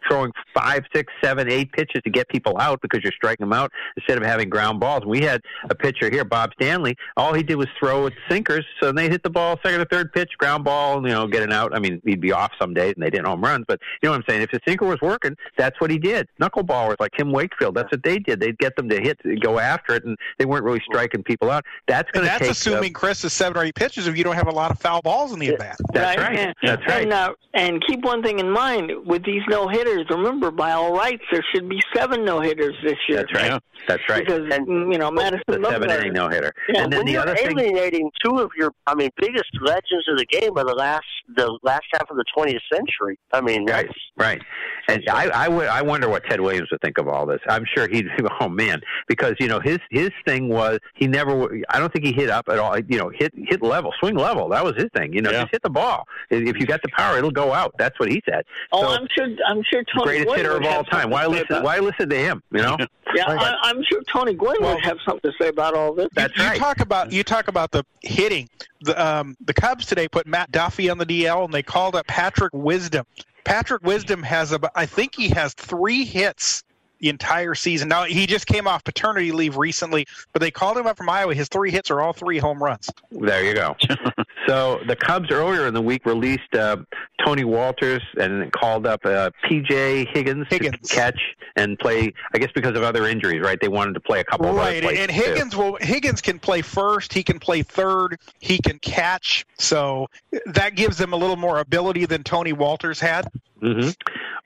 throwing 0.08 0.32
five, 0.54 0.84
six, 0.94 1.12
seven, 1.22 1.50
eight 1.50 1.72
pitches 1.72 2.00
to 2.04 2.10
get 2.10 2.28
people 2.28 2.56
out 2.58 2.80
because 2.80 3.00
you're 3.02 3.12
striking 3.12 3.44
them 3.44 3.52
out 3.52 3.72
instead 3.96 4.18
of 4.18 4.24
having 4.24 4.48
ground 4.48 4.80
balls. 4.80 5.04
We 5.04 5.20
had 5.20 5.42
a 5.68 5.74
pitcher 5.74 6.10
here, 6.10 6.24
Bob 6.24 6.50
Stanley. 6.60 6.96
All 7.16 7.34
he 7.34 7.42
did 7.42 7.56
was 7.56 7.66
throw 7.78 8.06
at 8.06 8.12
sinkers, 8.30 8.64
so 8.80 8.92
they 8.92 9.08
hit 9.08 9.22
the 9.22 9.30
ball 9.30 9.58
second 9.64 9.80
or 9.80 9.84
third 9.86 10.12
pitch, 10.12 10.30
ground 10.38 10.64
ball, 10.64 11.02
you 11.02 11.12
know, 11.12 11.26
get 11.26 11.42
an 11.42 11.52
out. 11.52 11.74
I 11.74 11.80
mean, 11.80 12.00
he'd 12.04 12.20
be 12.20 12.32
off 12.32 12.52
some 12.60 12.72
days 12.72 12.94
and 12.96 13.02
they 13.02 13.10
didn't 13.10 13.26
home 13.26 13.42
runs, 13.42 13.64
but 13.66 13.80
you 14.02 14.08
know 14.08 14.12
what 14.12 14.18
I'm 14.18 14.24
saying? 14.28 14.42
If 14.42 14.50
the 14.50 14.60
sinker 14.66 14.86
was 14.86 15.00
working, 15.00 15.36
that's 15.56 15.80
what 15.80 15.90
he 15.90 15.98
did. 15.98 16.28
Knuckleballers 16.40 16.96
like 17.00 17.12
Tim 17.18 17.32
Wakefield, 17.32 17.74
that's 17.74 17.90
what 17.90 18.02
they 18.02 18.18
did. 18.18 18.40
They'd 18.40 18.58
get 18.58 18.76
them 18.76 18.88
to 18.88 19.00
hit, 19.00 19.18
go 19.42 19.58
after 19.58 19.94
it, 19.94 20.04
and 20.04 20.16
they 20.38 20.44
weren't 20.44 20.64
really 20.64 20.82
striking 20.86 21.07
people 21.24 21.50
out. 21.50 21.64
That's 21.86 22.10
going 22.12 22.26
And 22.26 22.34
to 22.34 22.38
that's 22.44 22.58
take. 22.60 22.72
assuming 22.72 22.92
Chris 22.92 23.24
is 23.24 23.32
seven 23.32 23.60
or 23.60 23.64
eight 23.64 23.74
pitches 23.74 24.06
if 24.06 24.16
you 24.16 24.24
don't 24.24 24.34
have 24.36 24.48
a 24.48 24.52
lot 24.52 24.70
of 24.70 24.78
foul 24.78 25.00
balls 25.02 25.32
in 25.32 25.38
the 25.38 25.48
at 25.48 25.58
bat. 25.58 25.76
That's 25.92 26.20
right. 26.20 26.38
And, 26.38 26.54
That's 26.62 26.86
right. 26.86 27.02
And, 27.04 27.12
uh, 27.12 27.34
and 27.54 27.82
keep 27.86 28.04
one 28.04 28.22
thing 28.22 28.38
in 28.38 28.50
mind 28.50 28.92
with 29.06 29.24
these 29.24 29.42
no 29.48 29.68
hitters. 29.68 30.06
Remember, 30.10 30.50
by 30.50 30.72
all 30.72 30.92
rights, 30.94 31.22
there 31.32 31.42
should 31.54 31.68
be 31.68 31.80
seven 31.94 32.24
no 32.24 32.40
hitters 32.40 32.74
this 32.84 32.96
year. 33.08 33.18
That's 33.18 33.34
right. 33.34 33.62
That's 33.88 34.02
right. 34.08 34.24
Because 34.26 34.42
you 34.66 34.98
know 34.98 35.10
Madison 35.10 35.42
the 35.46 35.64
seven 35.70 35.88
Bumgarner- 35.88 36.00
inning 36.00 36.12
no 36.12 36.28
hitter. 36.28 36.52
Yeah, 36.68 36.82
and 36.84 36.92
then 36.92 36.98
when 37.00 37.06
the 37.06 37.12
you're 37.12 37.22
other 37.22 37.34
thing. 37.36 37.58
alienating 37.58 38.10
two 38.22 38.38
of 38.38 38.50
your, 38.56 38.72
I 38.86 38.94
mean, 38.94 39.10
biggest 39.16 39.48
legends 39.62 40.06
of 40.08 40.18
the 40.18 40.26
game 40.26 40.56
of 40.56 40.66
the 40.66 40.74
last 40.74 41.04
the 41.36 41.58
last 41.62 41.84
half 41.92 42.10
of 42.10 42.16
the 42.16 42.24
20th 42.36 42.58
century. 42.72 43.18
I 43.32 43.40
mean, 43.40 43.66
Right, 43.66 43.86
that's 43.86 43.98
right. 44.16 44.42
And 44.88 45.02
I, 45.10 45.28
I 45.28 45.46
I 45.48 45.82
wonder 45.82 46.08
what 46.08 46.24
Ted 46.24 46.40
Williams 46.40 46.68
would 46.70 46.80
think 46.80 46.98
of 46.98 47.08
all 47.08 47.26
this. 47.26 47.40
I'm 47.48 47.64
sure 47.74 47.88
he'd, 47.88 48.06
oh 48.40 48.48
man, 48.48 48.80
because 49.06 49.34
you 49.40 49.48
know 49.48 49.60
his 49.60 49.78
his 49.90 50.10
thing 50.26 50.48
was 50.48 50.78
he 50.98 51.06
never, 51.06 51.62
I 51.68 51.78
don't 51.78 51.92
think 51.92 52.04
he 52.04 52.12
hit 52.12 52.28
up 52.28 52.48
at 52.48 52.58
all. 52.58 52.78
You 52.78 52.98
know, 52.98 53.08
hit 53.08 53.32
hit 53.36 53.62
level, 53.62 53.92
swing 54.00 54.16
level. 54.16 54.48
That 54.48 54.64
was 54.64 54.74
his 54.76 54.86
thing. 54.94 55.12
You 55.12 55.22
know, 55.22 55.30
just 55.30 55.50
hit 55.52 55.62
the 55.62 55.70
ball. 55.70 56.06
If 56.30 56.58
you 56.58 56.66
got 56.66 56.82
the 56.82 56.88
power, 56.88 57.16
it'll 57.18 57.30
go 57.30 57.52
out. 57.52 57.74
That's 57.78 57.98
what 58.00 58.10
he 58.10 58.22
said. 58.28 58.44
Oh, 58.72 58.82
So, 58.82 58.88
I'm 58.88 59.08
sure. 59.16 59.28
I'm 59.46 59.62
sure 59.62 59.82
Tony 59.94 60.04
greatest 60.04 60.26
Gwynn 60.26 60.36
hitter 60.38 60.52
would 60.54 60.62
of 60.62 60.66
all 60.68 60.72
have 60.78 60.86
time. 60.90 61.00
something 61.02 61.10
Why 61.12 61.22
to 61.24 61.28
say 61.30 61.38
listen? 61.40 61.46
about- 61.56 61.64
Why 61.64 61.78
listen 61.78 62.08
to 62.10 62.16
him? 62.18 62.42
You 62.52 62.62
know. 62.62 62.76
Yeah, 63.16 63.24
I, 63.26 63.56
I'm 63.62 63.82
sure 63.90 64.02
Tony 64.12 64.34
Gwynn 64.34 64.56
would 64.60 64.84
have 64.84 64.98
something 65.02 65.30
to 65.30 65.36
say 65.42 65.48
about 65.48 65.72
all 65.72 65.94
this. 65.94 66.08
That's 66.14 66.36
you 66.36 66.58
talk 66.58 66.80
about 66.80 67.10
you 67.10 67.22
talk 67.24 67.48
about 67.48 67.70
the 67.70 67.82
hitting. 68.02 68.50
The 68.82 69.02
um, 69.02 69.34
the 69.40 69.54
Cubs 69.54 69.86
today 69.86 70.08
put 70.08 70.26
Matt 70.26 70.52
Duffy 70.52 70.90
on 70.90 70.98
the 70.98 71.06
DL, 71.06 71.46
and 71.46 71.54
they 71.54 71.62
called 71.62 71.96
up 71.96 72.06
Patrick 72.06 72.52
Wisdom. 72.52 73.06
Patrick 73.44 73.82
Wisdom 73.82 74.22
has 74.24 74.52
about 74.52 74.72
I 74.74 74.84
think 74.84 75.14
he 75.14 75.30
has 75.30 75.54
three 75.54 76.04
hits 76.04 76.64
the 77.00 77.08
entire 77.08 77.54
season. 77.54 77.88
Now 77.88 78.04
he 78.04 78.26
just 78.26 78.46
came 78.46 78.66
off 78.66 78.84
paternity 78.84 79.32
leave 79.32 79.56
recently, 79.56 80.06
but 80.32 80.40
they 80.40 80.50
called 80.50 80.76
him 80.76 80.86
up 80.86 80.96
from 80.96 81.08
Iowa. 81.08 81.34
His 81.34 81.48
three 81.48 81.70
hits 81.70 81.90
are 81.90 82.00
all 82.00 82.12
three 82.12 82.38
home 82.38 82.62
runs. 82.62 82.90
There 83.10 83.44
you 83.44 83.54
go. 83.54 83.76
so 84.46 84.80
the 84.86 84.96
Cubs 84.96 85.30
earlier 85.30 85.66
in 85.66 85.74
the 85.74 85.82
week 85.82 86.04
released 86.06 86.54
uh, 86.54 86.78
Tony 87.24 87.44
Wolters 87.44 88.02
and 88.18 88.50
called 88.52 88.86
up 88.86 89.04
uh, 89.04 89.30
P.J. 89.48 90.06
Higgins, 90.12 90.46
to 90.48 90.70
catch 90.88 91.20
and 91.56 91.78
play. 91.78 92.12
I 92.34 92.38
guess 92.38 92.50
because 92.54 92.76
of 92.76 92.82
other 92.82 93.06
injuries, 93.06 93.42
right? 93.42 93.58
They 93.60 93.68
wanted 93.68 93.94
to 93.94 94.00
play 94.00 94.20
a 94.20 94.24
couple 94.24 94.48
of 94.48 94.56
Right, 94.56 94.82
places 94.82 95.00
and 95.00 95.10
too. 95.10 95.22
Higgins 95.22 95.56
will 95.56 95.76
Higgins 95.80 96.20
can 96.20 96.38
play 96.38 96.62
first. 96.62 97.12
He 97.12 97.22
can 97.22 97.38
play 97.38 97.62
third. 97.62 98.18
He 98.40 98.58
can 98.58 98.78
catch. 98.78 99.46
So 99.58 100.08
that 100.46 100.74
gives 100.74 100.98
them 100.98 101.12
a 101.12 101.16
little 101.16 101.36
more 101.36 101.58
ability 101.60 102.06
than 102.06 102.22
Tony 102.24 102.52
Wolters 102.52 102.98
had. 103.00 103.30
hmm 103.60 103.90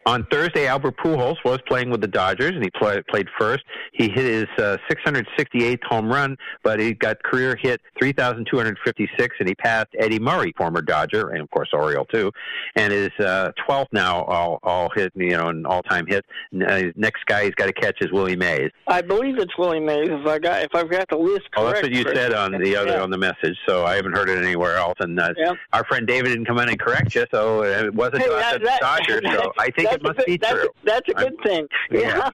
On 0.05 0.27
Thursday, 0.33 0.67
Albert 0.67 0.97
Pujols 0.97 1.37
was 1.45 1.59
playing 1.69 1.89
with 1.91 2.01
the 2.01 2.09
Dodgers, 2.09 2.51
and 2.55 2.63
he 2.65 2.71
play, 2.71 3.01
played 3.09 3.29
first. 3.39 3.63
He 3.93 4.09
hit 4.11 4.25
his 4.25 4.47
uh, 4.59 4.77
668th 4.91 5.85
home 5.85 6.09
run, 6.13 6.37
but 6.65 6.81
he 6.81 6.93
got 6.93 7.23
career 7.23 7.57
hit 7.61 7.81
3,256, 8.01 9.37
and 9.39 9.49
he 9.49 9.55
passed 9.55 9.89
Eddie 9.99 10.19
Murray, 10.19 10.53
former 10.57 10.83
Dodger, 10.83 11.29
and 11.31 11.41
of 11.41 11.49
course 11.53 11.69
Oriole 11.73 12.05
too, 12.07 12.33
and 12.75 12.93
is 12.93 13.11
uh, 13.21 13.53
12th 13.69 13.87
now 13.93 14.23
all 14.25 14.59
all 14.65 14.91
hit, 14.95 15.13
you 15.15 15.31
know, 15.37 15.49
an 15.49 15.65
all-time 15.67 16.07
hit. 16.09 16.25
Uh, 16.67 16.83
next 16.97 17.25
guy 17.27 17.45
he's 17.45 17.55
got 17.55 17.67
to 17.67 17.73
catch 17.73 17.99
is 18.01 18.11
Willie 18.11 18.35
Mays. 18.37 18.71
I 18.89 19.03
believe 19.03 19.39
it's 19.39 19.57
Willie 19.57 19.79
Mays. 19.81 20.09
If 20.11 20.27
I 20.27 20.39
got 20.41 20.63
if 20.65 20.75
I've 20.75 20.91
got 20.91 21.09
the 21.11 21.17
list 21.17 21.51
correct. 21.53 21.57
Oh, 21.59 21.67
that's 21.67 21.83
what 21.83 21.93
you 21.93 22.05
Chris. 22.05 22.17
said 22.19 22.33
on 22.35 22.53
the 22.61 22.77
other 22.77 22.93
Yeah. 22.93 23.03
on 23.03 23.11
the 23.11 23.19
message. 23.19 23.57
So 23.69 23.85
I 23.85 23.95
haven't 23.95 24.15
heard 24.17 24.29
it 24.29 24.43
anywhere 24.43 24.77
else. 24.77 24.95
And 24.99 25.19
uh, 25.21 25.33
Yep. 25.37 25.57
our 25.73 25.85
friend 25.85 26.07
David 26.09 26.31
didn't 26.31 26.47
come 26.47 26.59
in 26.59 26.69
and 26.69 26.79
correct 26.81 27.15
you, 27.15 27.25
so 27.33 27.63
it 27.63 27.95
wasn't 27.95 28.23
Hey, 28.23 28.29
that- 28.29 28.55
at 28.55 28.61
the 28.61 28.67
that- 28.67 28.81
Dodgers. 28.81 29.23
So 29.33 29.53
I 29.59 29.71
think 29.71 29.92
that's 29.93 30.03
it 30.03 30.03
must 30.03 30.13
a 30.19 30.23
good, 30.23 30.27
be 30.27 30.37
that's 30.39 30.53
true. 30.53 30.69
A, 30.69 30.85
that's 30.85 31.09
a 31.09 31.15
good 31.15 31.35
thing. 31.45 31.67
Yeah. 31.91 32.31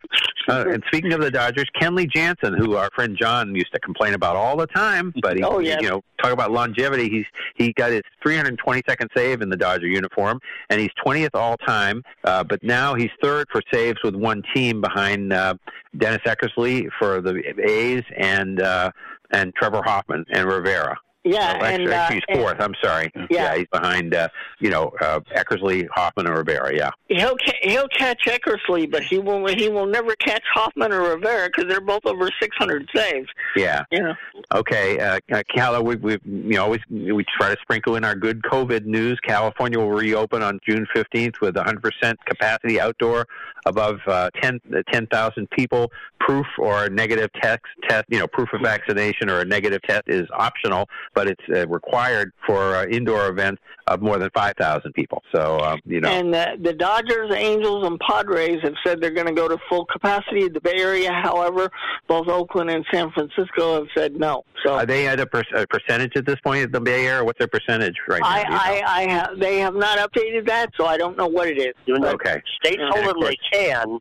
Uh, 0.49 0.65
and 0.73 0.83
speaking 0.87 1.13
of 1.13 1.21
the 1.21 1.31
Dodgers, 1.31 1.67
Kenley 1.81 2.11
Jansen, 2.11 2.55
who 2.57 2.77
our 2.77 2.89
friend 2.95 3.17
John 3.21 3.55
used 3.55 3.73
to 3.75 3.81
complain 3.81 4.15
about 4.15 4.35
all 4.35 4.57
the 4.57 4.67
time, 4.69 5.13
but 5.21 5.37
he, 5.37 5.43
Oh, 5.43 5.59
yeah. 5.59 5.79
you 5.81 5.89
know, 5.91 6.03
talk 6.23 6.33
about 6.33 6.51
longevity. 6.51 7.09
He's 7.11 7.27
he 7.57 7.73
got 7.75 7.91
his 7.93 8.03
322nd 8.25 9.09
save 9.17 9.43
in 9.43 9.51
the 9.51 9.57
Dodger 9.57 9.87
uniform, 9.87 10.41
and 10.71 10.81
he's 10.81 10.91
20th 11.05 11.35
all 11.35 11.57
time. 11.59 12.03
Uh, 12.25 12.45
but 12.45 12.63
now 12.63 12.95
he's 12.95 13.11
third 13.23 13.47
for 13.53 13.61
saves 13.73 13.99
with 14.03 14.15
one 14.15 14.43
team 14.55 14.81
behind 14.81 15.33
uh, 15.33 15.55
Dennis 15.99 16.21
Eckersley 16.27 16.89
for 16.99 17.21
the 17.21 17.43
A's 17.69 18.03
and 18.17 18.61
uh, 18.63 18.91
and 19.31 19.55
Trevor 19.55 19.83
Hoffman 19.85 20.25
and 20.31 20.49
Rivera. 20.49 20.97
Yeah, 21.25 21.59
Oh, 21.61 21.65
actually, 21.65 21.85
and, 21.85 21.93
uh, 21.93 22.09
he's 22.11 22.23
fourth. 22.33 22.57
I'm 22.61 22.75
sorry. 22.83 23.11
Yeah. 23.31 23.57
he's 23.57 23.67
behind, 23.73 24.15
uh, 24.15 24.29
you 24.61 24.71
know, 24.71 24.93
uh, 25.01 25.21
Eckersley, 25.37 25.87
Hoffman, 25.95 26.27
and 26.27 26.37
Rivera. 26.37 26.75
Yeah. 26.75 26.91
He'll 27.09 27.37
ca- 27.37 27.59
he'll 27.63 27.89
catch 27.89 28.25
Eckersley, 28.25 28.91
but 28.91 29.03
he 29.03 29.19
will 29.19 29.47
he 29.49 29.69
will 29.69 29.87
never 29.87 30.15
catch 30.17 30.43
Hoffman 30.55 30.93
or 30.93 31.15
Rivera 31.15 31.49
because 31.49 31.69
they're 31.69 31.81
both 31.81 32.07
over 32.07 32.31
600 32.41 32.89
saves. 32.95 33.29
Yeah. 33.57 33.85
Know. 33.93 34.15
Okay, 34.55 34.99
uh, 34.99 35.19
uh, 35.33 35.83
we 35.83 35.97
we 35.97 36.13
you 36.25 36.55
know 36.55 36.63
always 36.65 36.81
we 36.91 37.25
try 37.39 37.55
to 37.55 37.61
sprinkle 37.63 37.97
in 37.97 38.05
our 38.05 38.15
good 38.15 38.43
COVID 38.43 38.87
news. 38.87 39.19
California 39.27 39.79
will 39.79 39.91
reopen 39.91 40.43
on 40.43 40.61
June 40.69 40.87
fifteenth 40.95 41.41
with 41.41 41.55
100% 41.57 42.15
capacity 42.27 42.81
outdoor 42.81 43.27
above 43.67 43.99
uh, 44.07 44.31
10 44.41 44.61
uh, 44.75 44.83
10,000 44.93 45.51
people. 45.51 45.91
Proof 46.21 46.47
or 46.59 46.89
negative 46.89 47.31
test 47.41 47.61
test, 47.89 48.05
you 48.09 48.19
know, 48.19 48.27
proof 48.27 48.49
of 48.53 48.61
vaccination 48.63 49.31
or 49.31 49.41
a 49.41 49.45
negative 49.45 49.81
test 49.83 50.03
is 50.07 50.27
optional. 50.33 50.87
But 51.15 51.29
it's 51.29 51.43
uh, 51.55 51.67
required 51.69 52.33
for 52.47 52.75
uh, 52.77 52.87
indoor 52.87 53.29
events 53.29 53.61
of 53.87 54.03
more 54.03 54.19
than 54.19 54.29
5,000 54.35 54.93
people. 54.93 55.23
So, 55.35 55.57
uh, 55.59 55.77
you 55.87 56.01
know. 56.01 56.09
And 56.11 56.35
uh, 56.35 56.57
the 56.61 56.73
Dodgers, 56.75 57.33
Angels, 57.35 57.87
and 57.87 57.99
Padres 58.01 58.61
have 58.63 58.75
said 58.85 59.01
they're 59.01 59.11
going 59.11 59.27
to 59.27 59.33
go 59.33 59.49
to 59.49 59.57
full 59.69 59.87
capacity. 59.87 60.45
In 60.45 60.53
the 60.53 60.61
Bay 60.61 60.75
Area, 60.77 61.11
however, 61.13 61.71
both 62.07 62.29
Oakland 62.29 62.71
and 62.71 62.85
San 62.93 63.11
Francisco 63.13 63.77
have 63.77 63.87
said 63.97 64.15
no. 64.17 64.45
So 64.65 64.75
Are 64.75 64.85
they 64.87 65.07
at 65.07 65.21
a, 65.21 65.27
per- 65.27 65.43
a 65.55 65.67
percentage 65.67 66.13
at 66.17 66.27
this 66.27 66.37
point 66.41 66.65
at 66.65 66.73
the 66.73 66.81
Bay 66.81 67.07
Area? 67.07 67.25
What's 67.25 67.39
their 67.39 67.49
percentage 67.49 67.95
right 68.09 68.21
now? 68.21 68.29
I, 68.29 68.39
you 68.41 68.45
know? 68.51 68.57
I, 68.57 68.83
I 68.87 69.09
have, 69.09 69.39
they 69.39 69.59
have 69.61 69.75
not 69.75 69.99
updated 69.99 70.47
that, 70.49 70.71
so 70.77 70.85
I 70.87 70.97
don't 70.99 71.17
know 71.17 71.27
what 71.27 71.49
it 71.49 71.59
is. 71.59 71.75
Even 71.87 72.03
though 72.03 72.09
Okay. 72.11 72.43
States 72.63 72.79
Yeah. 72.81 72.91
told 73.03 73.07
them 73.17 73.21
they 73.23 73.37
can. 73.53 73.99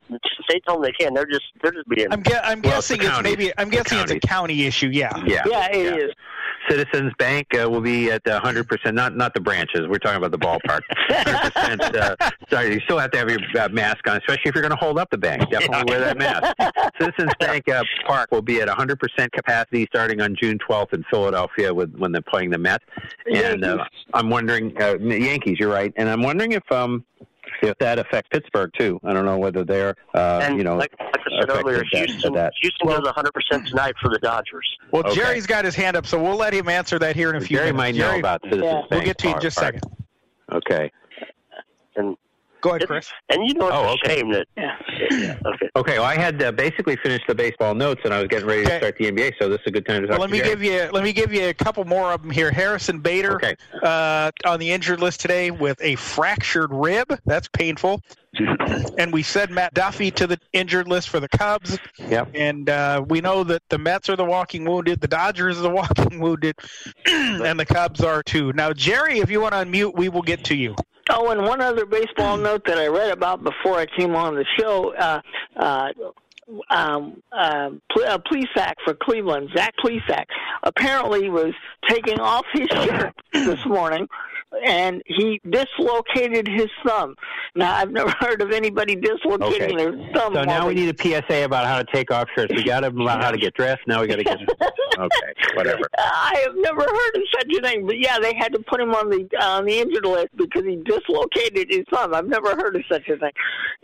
States 0.50 0.66
told 0.68 0.84
them 0.84 0.92
they 0.92 1.04
can. 1.06 1.14
They're 1.14 1.26
just 1.26 1.44
they're 1.62 1.72
just 1.72 1.88
being. 1.88 2.08
I'm, 2.12 2.22
gue- 2.22 2.36
I'm 2.44 2.62
Well, 2.62 2.74
guessing 2.74 3.00
it's 3.00 3.08
counties. 3.10 3.38
maybe. 3.38 3.52
I'm 3.58 3.70
guessing 3.70 4.00
it's 4.00 4.12
a 4.12 4.20
county 4.20 4.66
issue. 4.66 4.88
Yeah. 4.90 5.16
Yeah. 5.26 5.44
Yeah, 5.48 5.68
it 5.72 5.98
is. 6.00 6.12
Citizens 6.70 7.14
Bank 7.18 7.48
uh, 7.60 7.70
will 7.70 7.82
be 7.82 8.12
at 8.12 8.26
uh, 8.28 8.42
100%, 8.42 8.94
not 8.94 9.16
not 9.16 9.34
the 9.34 9.40
branches. 9.40 9.88
We're 9.88 10.00
talking 10.00 10.18
about 10.18 10.32
the 10.32 10.38
ballpark. 10.38 10.82
100%. 11.10 11.96
Uh, 11.96 12.16
sorry, 12.50 12.74
you 12.74 12.80
still 12.82 13.00
have 13.00 13.12
to 13.12 13.18
have 13.18 13.30
your 13.30 13.40
uh, 13.60 13.70
mask 13.70 14.08
on, 14.08 14.18
especially 14.18 14.50
if 14.50 14.56
you're 14.56 14.62
going 14.62 14.72
to 14.72 14.78
hold 14.78 15.00
up 15.00 15.10
the 15.10 15.18
bank. 15.18 15.50
Definitely 15.50 15.94
wear 15.94 16.00
that 16.02 16.18
mask. 16.18 16.56
Citizens 17.02 17.32
Bank 17.40 17.68
uh, 17.70 17.84
Park 18.06 18.32
will 18.32 18.42
be 18.42 18.62
at 18.62 18.68
100% 18.68 19.32
capacity 19.32 19.88
starting 19.90 20.22
on 20.22 20.36
June 20.36 20.58
12th 20.60 20.94
in 20.94 21.04
Philadelphia 21.10 21.74
with, 21.74 21.96
when 21.96 22.12
they're 22.12 22.22
playing 22.22 22.50
the 22.50 22.58
Mets. 22.58 22.84
And 23.34 23.64
uh, 23.64 23.84
I'm 24.14 24.30
wondering, 24.30 24.74
uh, 24.82 24.98
Yankees, 25.00 25.58
you're 25.60 25.72
right. 25.72 25.94
And 25.96 26.10
I'm 26.10 26.22
wondering 26.22 26.54
if 26.54 26.64
um 26.72 27.06
if 27.62 27.78
that 27.80 28.00
affects 28.00 28.30
Pittsburgh 28.32 28.72
too. 28.78 29.00
I 29.04 29.14
don't 29.14 29.26
know 29.26 29.38
whether 29.38 29.64
they're 29.64 29.96
uh, 30.16 30.40
and 30.44 30.58
you 30.58 30.64
know 30.64 30.76
like, 30.76 30.92
like 31.00 31.16
I 31.16 31.40
said 31.42 31.50
earlier, 31.50 31.76
affected 31.78 31.92
that- 31.92 32.08
Houston, 32.10 32.34
that. 32.34 32.54
Houston 32.62 32.88
goes 32.88 33.04
100 33.04 33.34
percent 33.34 33.68
tonight 33.68 33.96
for 34.02 34.10
the 34.10 34.20
Dodgers. 34.20 34.68
Well, 34.92 35.04
Okay. 35.06 35.16
Jerry's 35.16 35.48
got 35.48 35.66
his 35.66 35.76
hand 35.76 35.96
up, 35.98 36.06
so 36.06 36.22
we'll 36.22 36.36
let 36.38 36.54
him 36.54 36.68
answer 36.70 36.98
that 37.00 37.16
here 37.16 37.30
in 37.30 37.36
a 37.36 37.42
few 37.42 37.58
Jerry 37.58 37.72
minutes. 37.72 37.78
might 37.78 37.96
know 37.96 38.08
Jerry, 38.10 38.20
about 38.20 38.42
Citizens 38.44 38.64
Yeah. 38.64 38.82
We'll 38.92 39.06
get 39.06 39.18
to 39.20 39.28
you 39.30 39.36
in 39.36 39.42
just 39.42 39.58
a 39.58 39.62
second. 39.62 39.84
Okay. 40.52 40.92
And 41.96 42.16
Go 42.62 42.72
ahead, 42.72 42.88
Chris. 42.88 43.12
and 43.30 43.46
you 43.48 43.54
know 43.54 43.68
it's 43.68 43.76
Oh, 43.76 43.84
a 43.86 43.92
okay. 43.94 44.18
shame 44.18 44.32
that. 44.32 44.48
Yeah. 44.58 45.38
Okay. 45.46 45.70
Okay, 45.76 46.00
well, 46.00 46.08
I 46.08 46.16
had 46.16 46.42
uh, 46.42 46.52
basically 46.52 46.96
finished 46.98 47.26
the 47.28 47.36
baseball 47.36 47.76
notes, 47.76 48.02
and 48.04 48.14
I 48.14 48.20
was 48.20 48.28
getting 48.30 48.48
ready 48.48 48.66
to 48.66 48.78
start 48.78 48.98
the 48.98 49.12
NBA. 49.12 49.34
So 49.40 49.48
this 49.48 49.60
is 49.62 49.68
a 49.68 49.72
good 49.72 49.86
time 49.86 50.02
to 50.02 50.08
talk 50.08 50.18
Well, 50.18 50.28
let 50.28 50.28
to 50.28 50.32
me 50.34 50.40
Jerry. 50.40 50.50
give 50.50 50.64
you 50.64 50.90
let 50.92 51.04
me 51.04 51.14
give 51.14 51.32
you 51.34 51.50
a 51.50 51.54
couple 51.54 51.86
more 51.86 52.12
of 52.14 52.22
them 52.24 52.32
here. 52.32 52.52
Harrison 52.52 53.00
Bader 53.00 53.36
Okay. 53.36 53.56
uh, 53.84 54.32
on 54.46 54.60
the 54.60 54.72
injured 54.72 55.00
list 55.00 55.20
today 55.22 55.52
with 55.52 55.80
a 55.82 55.96
fractured 55.96 56.74
rib. 56.74 57.08
That's 57.26 57.48
painful. 57.50 58.02
and 58.98 59.12
we 59.14 59.24
said 59.24 59.50
Matt 59.50 59.74
Duffy 59.74 60.12
to 60.12 60.28
the 60.28 60.38
injured 60.54 60.88
list 60.88 61.10
for 61.10 61.20
the 61.20 61.30
Cubs. 61.30 61.78
Yep. 62.10 62.30
And 62.36 62.70
uh, 62.70 63.04
we 63.08 63.20
know 63.22 63.44
that 63.44 63.64
the 63.70 63.78
Mets 63.78 64.10
are 64.10 64.16
the 64.16 64.26
walking 64.26 64.66
wounded, 64.66 65.02
the 65.02 65.08
Dodgers 65.08 65.58
are 65.58 65.62
the 65.62 65.70
walking 65.72 66.20
wounded, 66.20 66.56
and 67.08 67.60
the 67.60 67.66
Cubs 67.66 68.02
are 68.02 68.22
too. 68.24 68.52
Now, 68.54 68.74
Jerry, 68.74 69.20
if 69.20 69.30
you 69.32 69.42
want 69.42 69.54
to 69.54 69.60
unmute, 69.60 69.96
we 69.96 70.10
will 70.10 70.22
get 70.22 70.44
to 70.46 70.56
you. 70.56 70.76
Oh, 71.10 71.30
and 71.30 71.42
one 71.44 71.62
other 71.62 71.86
baseball 71.86 72.38
note 72.38 72.66
that 72.66 72.78
I 72.78 72.88
read 72.88 73.12
about 73.12 73.44
before 73.44 73.80
I 73.80 73.86
came 73.86 74.16
on 74.16 74.36
the 74.36 74.46
show. 74.58 74.94
Uh, 74.94 75.22
uh, 75.56 75.94
um, 76.70 77.22
uh, 77.32 77.72
Ple- 77.92 78.06
uh, 78.06 78.18
Plesac 78.20 78.74
for 78.84 78.94
Cleveland, 78.94 79.50
Zach 79.56 79.74
Plesac, 79.84 80.26
apparently 80.64 81.30
was 81.30 81.54
taking 81.88 82.20
off 82.20 82.46
his 82.54 82.68
shirt 82.70 83.14
this 83.34 83.66
morning, 83.66 84.08
and 84.66 85.02
he 85.06 85.42
dislocated 85.50 86.48
his 86.48 86.68
thumb. 86.86 87.16
Now, 87.56 87.76
I've 87.76 87.92
never 87.92 88.12
heard 88.20 88.42
of 88.42 88.52
anybody 88.52 88.96
dislocating 88.96 89.74
Okay. 89.74 89.76
their 89.76 89.92
thumb. 90.14 90.34
So 90.34 90.44
now 90.44 90.68
we 90.68 90.74
need 90.76 90.90
a 90.90 90.98
PSA 91.02 91.44
about 91.44 91.66
how 91.66 91.78
to 91.82 91.86
take 91.94 92.12
off 92.12 92.28
shirts. 92.36 92.54
We 92.56 92.64
got 92.64 92.82
to 92.82 92.88
about 92.88 93.24
how 93.24 93.32
to 93.32 93.38
get 93.38 93.54
dressed. 93.56 93.82
Now 93.88 94.02
we 94.02 94.08
got 94.08 94.18
to 94.18 94.24
get. 94.24 94.38
Okay, 94.98 95.34
whatever. 95.54 95.88
I 95.96 96.42
have 96.44 96.56
never 96.56 96.82
heard 96.82 97.16
of 97.18 97.22
such 97.32 97.56
a 97.56 97.62
thing, 97.62 97.86
but 97.86 98.00
yeah, 98.00 98.18
they 98.18 98.34
had 98.34 98.52
to 98.54 98.60
put 98.68 98.82
him 98.82 98.96
on 98.96 99.12
the 99.12 99.30
on 99.40 99.66
the 99.66 99.78
injured 99.78 100.08
list 100.08 100.30
because 100.36 100.64
he 100.64 100.78
dislocated 100.78 101.68
his 101.70 101.86
thumb. 101.94 102.16
I've 102.16 102.26
never 102.26 102.56
heard 102.56 102.76
of 102.76 102.82
such 102.92 103.08
a 103.08 103.16
thing. 103.16 103.32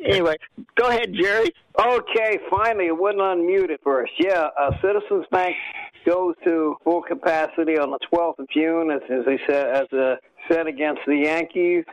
Anyway, 0.03 0.38
go 0.76 0.88
ahead, 0.88 1.14
Jerry. 1.14 1.53
Okay, 1.80 2.39
finally, 2.49 2.88
it 2.88 2.97
wouldn't 2.97 3.22
unmute 3.22 3.72
at 3.72 3.82
first. 3.84 4.11
Yeah, 4.18 4.47
uh, 4.59 4.72
Citizens 4.82 5.28
Bank 5.32 5.55
goes 6.03 6.34
to 6.45 6.78
full 6.84 7.03
capacity 7.03 7.78
on 7.78 7.91
the 7.91 7.99
12th 8.11 8.39
of 8.39 8.49
June, 8.49 8.89
as, 8.89 9.01
as 9.11 9.24
they 9.26 9.39
said, 9.47 9.68
as 9.68 9.93
uh, 9.93 10.16
said 10.51 10.67
against 10.67 11.01
the 11.07 11.15
Yankees. 11.17 11.85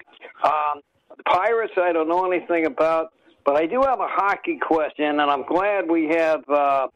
Um, 0.45 0.81
the 1.17 1.23
Pirates, 1.25 1.73
I 1.77 1.93
don't 1.93 2.09
know 2.09 2.31
anything 2.31 2.67
about, 2.67 3.13
but 3.45 3.57
I 3.57 3.67
do 3.67 3.81
have 3.83 4.01
a 4.01 4.07
hockey 4.09 4.59
question, 4.61 5.05
and 5.21 5.21
I'm 5.23 5.45
glad 5.47 5.89
we 5.91 6.09
have. 6.09 6.49
Uh, 6.49 6.87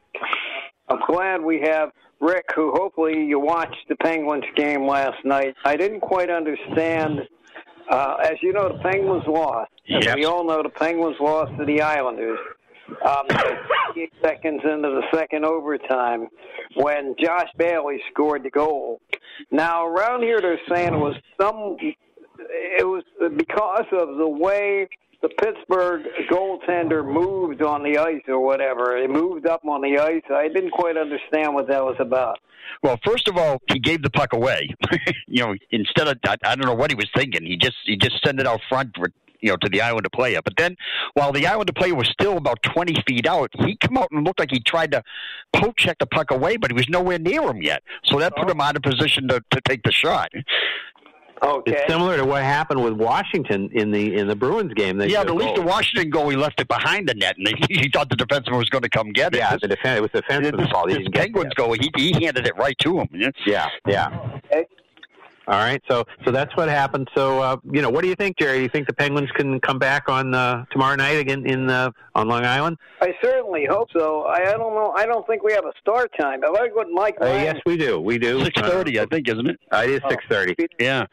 I'm 0.89 0.99
glad 1.07 1.41
we 1.41 1.61
have 1.61 1.89
Rick, 2.19 2.45
who 2.55 2.71
hopefully 2.75 3.25
you 3.25 3.39
watched 3.39 3.87
the 3.89 3.95
Penguins 3.97 4.45
game 4.55 4.87
last 4.87 5.23
night. 5.25 5.55
I 5.65 5.75
didn't 5.75 6.01
quite 6.01 6.29
understand. 6.29 7.21
Uh, 7.89 8.15
as 8.23 8.33
you 8.41 8.51
know, 8.53 8.69
the 8.69 8.79
Penguins 8.79 9.23
lost. 9.27 9.71
As 9.93 10.05
Yes. 10.05 10.15
we 10.15 10.25
all 10.25 10.43
know, 10.43 10.63
the 10.63 10.69
Penguins 10.69 11.17
lost 11.19 11.51
to 11.59 11.65
the 11.65 11.81
Islanders. 11.81 12.39
Um, 13.05 13.25
58 13.95 14.13
seconds 14.21 14.61
into 14.63 14.89
the 14.89 15.03
second 15.13 15.45
overtime, 15.45 16.27
when 16.75 17.15
Josh 17.19 17.49
Bailey 17.57 18.01
scored 18.11 18.43
the 18.43 18.49
goal. 18.49 19.01
Now, 19.51 19.85
around 19.85 20.23
here, 20.23 20.39
they're 20.39 20.59
saying 20.69 20.93
it 20.93 20.97
was 20.97 21.15
some. 21.39 21.77
It 21.79 22.85
was 22.85 23.03
because 23.37 23.85
of 23.91 24.17
the 24.17 24.27
way 24.27 24.87
the 25.21 25.29
Pittsburgh 25.29 26.03
goaltender 26.29 27.03
moved 27.05 27.63
on 27.63 27.83
the 27.83 27.97
ice 27.97 28.21
or 28.27 28.39
whatever. 28.39 28.97
It 28.97 29.09
moved 29.09 29.47
up 29.47 29.65
on 29.65 29.81
the 29.81 29.97
ice. 29.97 30.23
I 30.29 30.47
didn't 30.49 30.71
quite 30.71 30.97
understand 30.97 31.53
what 31.55 31.67
that 31.69 31.83
was 31.83 31.95
about. 31.99 32.39
Well, 32.83 32.99
first 33.05 33.27
of 33.27 33.37
all, 33.37 33.61
he 33.71 33.79
gave 33.79 34.03
the 34.03 34.09
puck 34.09 34.33
away. 34.33 34.69
you 35.27 35.43
know, 35.43 35.55
instead 35.71 36.07
of 36.07 36.17
I, 36.27 36.35
I 36.43 36.55
don't 36.55 36.65
know 36.65 36.75
what 36.75 36.91
he 36.91 36.95
was 36.95 37.09
thinking. 37.15 37.45
He 37.45 37.57
just 37.57 37.75
he 37.85 37.97
just 37.97 38.23
sent 38.23 38.39
it 38.39 38.47
out 38.47 38.59
front 38.69 38.95
for 38.95 39.09
you 39.45 39.51
know 39.51 39.57
to 39.57 39.69
the 39.69 39.81
island 39.81 39.95
Islander 39.95 40.09
player. 40.09 40.41
But 40.43 40.57
then, 40.57 40.75
while 41.13 41.31
the 41.31 41.45
island 41.47 41.55
Islander 41.55 41.73
player 41.73 41.95
was 41.95 42.09
still 42.09 42.37
about 42.37 42.61
twenty 42.63 42.95
feet 43.07 43.27
out, 43.27 43.51
he 43.59 43.77
come 43.77 43.97
out 43.97 44.09
and 44.11 44.25
looked 44.25 44.39
like 44.39 44.51
he 44.51 44.59
tried 44.59 44.91
to 44.91 45.03
poke 45.53 45.77
check 45.77 45.97
the 45.99 46.07
puck 46.07 46.31
away, 46.31 46.57
but 46.57 46.71
he 46.71 46.75
was 46.75 46.89
nowhere 46.89 47.19
near 47.19 47.43
him 47.43 47.61
yet. 47.61 47.83
So 48.05 48.19
that 48.19 48.35
put 48.35 48.47
oh. 48.47 48.51
him 48.51 48.61
out 48.61 48.75
of 48.75 48.81
position 48.81 49.27
to 49.29 49.43
to 49.51 49.61
take 49.61 49.83
the 49.83 49.91
shot. 49.91 50.29
Okay. 51.43 51.73
It's 51.73 51.91
similar 51.91 52.17
to 52.17 52.25
what 52.25 52.43
happened 52.43 52.83
with 52.83 52.93
Washington 52.93 53.69
in 53.73 53.91
the 53.91 54.15
in 54.15 54.27
the 54.27 54.35
Bruins 54.35 54.73
game. 54.73 54.97
They 54.97 55.09
yeah, 55.09 55.23
took 55.23 55.27
but 55.27 55.33
at 55.33 55.37
least 55.37 55.55
goal. 55.55 55.65
the 55.65 55.69
oh. 55.69 55.73
Washington 55.73 56.09
goal, 56.09 56.29
he 56.29 56.37
left 56.37 56.59
it 56.61 56.67
behind 56.67 57.09
the 57.09 57.13
net, 57.13 57.35
and 57.37 57.45
they, 57.45 57.53
he 57.69 57.89
thought 57.89 58.09
the 58.09 58.15
defenseman 58.15 58.57
was 58.57 58.69
going 58.69 58.83
to 58.83 58.89
come 58.89 59.11
get 59.11 59.33
it. 59.35 59.39
Yeah, 59.39 59.55
the 59.61 59.67
defense. 59.67 59.97
It 59.97 60.01
was 60.01 60.11
the 60.13 60.21
defenseman's 60.23 60.71
fault. 60.71 60.89
He 60.89 60.97
this 60.97 61.07
Penguins 61.13 61.53
goal, 61.53 61.73
he, 61.73 61.91
he 61.95 62.13
handed 62.13 62.47
it 62.47 62.55
right 62.57 62.77
to 62.79 62.99
him. 62.99 63.09
Yeah, 63.45 63.67
yeah. 63.85 64.39
All 65.47 65.59
right, 65.59 65.81
so 65.89 66.03
so 66.25 66.31
that's 66.31 66.55
what 66.55 66.69
happened. 66.69 67.07
So 67.15 67.39
uh, 67.39 67.57
you 67.71 67.81
know, 67.81 67.89
what 67.89 68.01
do 68.01 68.07
you 68.07 68.15
think, 68.15 68.37
Jerry? 68.37 68.57
Do 68.57 68.63
you 68.63 68.69
think 68.69 68.87
the 68.87 68.93
Penguins 68.93 69.29
can 69.31 69.59
come 69.59 69.77
back 69.77 70.09
on 70.09 70.33
uh, 70.33 70.65
tomorrow 70.71 70.95
night 70.95 71.19
again 71.19 71.45
in 71.45 71.69
uh, 71.69 71.91
on 72.15 72.27
Long 72.27 72.45
Island? 72.45 72.77
I 73.01 73.13
certainly 73.23 73.65
hope 73.69 73.89
so. 73.95 74.23
I, 74.23 74.37
I 74.37 74.53
don't 74.53 74.73
know. 74.73 74.93
I 74.97 75.05
don't 75.05 75.25
think 75.27 75.43
we 75.43 75.53
have 75.53 75.65
a 75.65 75.73
start 75.79 76.11
time. 76.19 76.39
I 76.43 76.49
like 76.49 76.75
what 76.75 76.87
Mike. 76.91 77.17
Uh, 77.21 77.25
yes, 77.27 77.57
we 77.65 77.77
do. 77.77 77.99
We 77.99 78.17
do. 78.17 78.43
Six 78.43 78.59
thirty, 78.59 78.99
I 78.99 79.05
think, 79.05 79.29
isn't 79.29 79.47
it? 79.47 79.59
It 79.71 79.89
is 79.91 80.01
Oh. 80.05 80.09
six 80.09 80.23
thirty. 80.29 80.55
Yeah. 80.79 81.05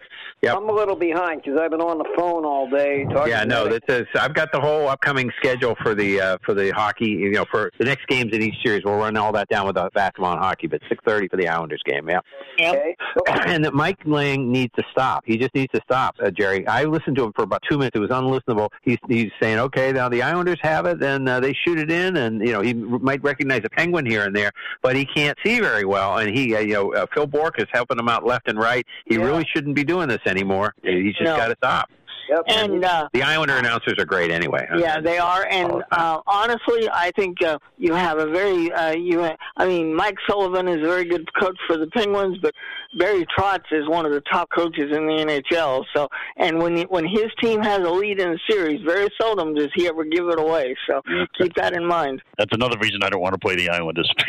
Yep. 0.42 0.56
I'm 0.56 0.68
a 0.68 0.72
little 0.72 0.96
behind 0.96 1.42
because 1.44 1.60
I've 1.60 1.70
been 1.70 1.80
on 1.80 1.98
the 1.98 2.08
phone 2.16 2.44
all 2.44 2.68
day 2.68 3.04
talking. 3.04 3.30
Yeah, 3.30 3.44
no, 3.44 3.66
about 3.66 3.82
that's 3.86 4.00
is, 4.00 4.06
I've 4.18 4.34
got 4.34 4.50
the 4.50 4.60
whole 4.60 4.88
upcoming 4.88 5.30
schedule 5.38 5.76
for 5.82 5.94
the 5.94 6.20
uh, 6.20 6.38
for 6.44 6.54
the 6.54 6.70
hockey. 6.70 7.06
You 7.06 7.30
know, 7.32 7.44
for 7.50 7.70
the 7.78 7.84
next 7.84 8.06
games 8.08 8.32
in 8.32 8.42
each 8.42 8.56
series, 8.64 8.82
we'll 8.84 8.96
run 8.96 9.16
all 9.16 9.30
that 9.32 9.48
down 9.48 9.66
with 9.66 9.76
the 9.76 9.88
basketball 9.94 10.32
and 10.32 10.40
hockey. 10.40 10.66
But 10.66 10.80
six 10.88 11.02
thirty 11.06 11.28
for 11.28 11.36
the 11.36 11.48
Islanders 11.48 11.82
game. 11.84 12.08
Yeah. 12.08 12.20
Okay. 12.60 12.96
and 13.46 13.64
that 13.64 13.74
Mike 13.74 14.04
Lange 14.22 14.50
needs 14.50 14.72
to 14.76 14.84
stop. 14.90 15.24
He 15.26 15.36
just 15.36 15.54
needs 15.54 15.72
to 15.74 15.80
stop, 15.84 16.14
uh, 16.22 16.30
Jerry. 16.30 16.66
I 16.66 16.84
listened 16.84 17.16
to 17.16 17.24
him 17.24 17.32
for 17.34 17.42
about 17.42 17.62
two 17.68 17.78
minutes. 17.78 17.96
It 17.96 18.00
was 18.00 18.10
unlistenable. 18.10 18.68
He's 18.82 18.98
he's 19.08 19.30
saying, 19.40 19.58
okay, 19.58 19.92
now 19.92 20.08
the 20.08 20.22
Islanders 20.22 20.58
have 20.62 20.86
it, 20.86 21.02
and 21.02 21.28
uh, 21.28 21.40
they 21.40 21.52
shoot 21.52 21.78
it 21.78 21.90
in, 21.90 22.16
and 22.16 22.40
you 22.40 22.52
know 22.52 22.60
he 22.60 22.74
might 22.74 23.22
recognize 23.22 23.62
a 23.64 23.70
penguin 23.70 24.06
here 24.06 24.24
and 24.24 24.34
there, 24.34 24.52
but 24.82 24.94
he 24.96 25.04
can't 25.04 25.36
see 25.44 25.60
very 25.60 25.84
well. 25.84 26.18
And 26.18 26.34
he, 26.36 26.54
uh, 26.54 26.60
you 26.60 26.74
know, 26.74 26.94
uh, 26.94 27.06
Phil 27.12 27.26
Bourque 27.26 27.58
is 27.60 27.66
helping 27.72 27.98
him 27.98 28.08
out 28.08 28.24
left 28.24 28.48
and 28.48 28.58
right. 28.58 28.86
He 29.06 29.18
really 29.18 29.46
shouldn't 29.52 29.74
be 29.74 29.84
doing 29.84 30.08
this 30.08 30.20
anymore. 30.26 30.74
He's 30.82 31.14
just 31.14 31.24
No. 31.24 31.36
got 31.36 31.48
to 31.48 31.56
stop. 31.56 31.90
Yep. 32.28 32.44
And 32.48 32.84
uh, 32.84 33.08
The 33.12 33.22
Islander 33.22 33.56
announcers 33.56 33.94
are 33.98 34.04
great 34.04 34.30
anyway. 34.30 34.66
Yeah, 34.76 35.00
they 35.00 35.18
are, 35.18 35.46
and 35.50 35.82
uh, 35.92 36.20
honestly, 36.26 36.88
I 36.90 37.10
think 37.16 37.42
uh, 37.42 37.58
you 37.78 37.94
have 37.94 38.18
a 38.18 38.26
very 38.30 38.72
uh, 38.72 38.92
you. 38.92 39.22
Ha- 39.22 39.36
I 39.56 39.66
mean, 39.66 39.94
Mike 39.94 40.16
Sullivan 40.28 40.68
is 40.68 40.78
a 40.78 40.86
very 40.88 41.04
good 41.04 41.28
coach 41.40 41.56
for 41.66 41.76
the 41.76 41.86
Penguins, 41.88 42.38
but 42.40 42.54
Barry 42.98 43.26
Trotz 43.36 43.64
is 43.70 43.88
one 43.88 44.06
of 44.06 44.12
the 44.12 44.20
top 44.32 44.50
coaches 44.50 44.90
in 44.96 45.06
the 45.06 45.42
NHL. 45.52 45.84
So, 45.94 46.08
and 46.36 46.58
when 46.58 46.76
he, 46.76 46.82
when 46.84 47.06
his 47.06 47.26
team 47.42 47.60
has 47.62 47.80
a 47.80 47.90
lead 47.90 48.20
in 48.20 48.32
a 48.32 48.38
series, 48.50 48.80
very 48.86 49.08
seldom 49.20 49.54
does 49.54 49.68
he 49.74 49.86
ever 49.88 50.04
give 50.04 50.28
it 50.28 50.38
away. 50.38 50.76
So, 50.88 51.02
keep 51.38 51.54
that 51.54 51.72
in 51.74 51.84
mind. 51.86 52.22
That's 52.38 52.52
another 52.52 52.78
reason 52.78 53.02
I 53.02 53.10
don't 53.10 53.20
want 53.20 53.34
to 53.34 53.38
play 53.38 53.56
the 53.56 53.68
Islanders. 53.70 54.10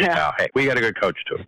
yeah. 0.00 0.32
hey, 0.38 0.48
we 0.54 0.66
got 0.66 0.76
a 0.76 0.80
good 0.80 1.00
coach 1.00 1.16
too. 1.28 1.38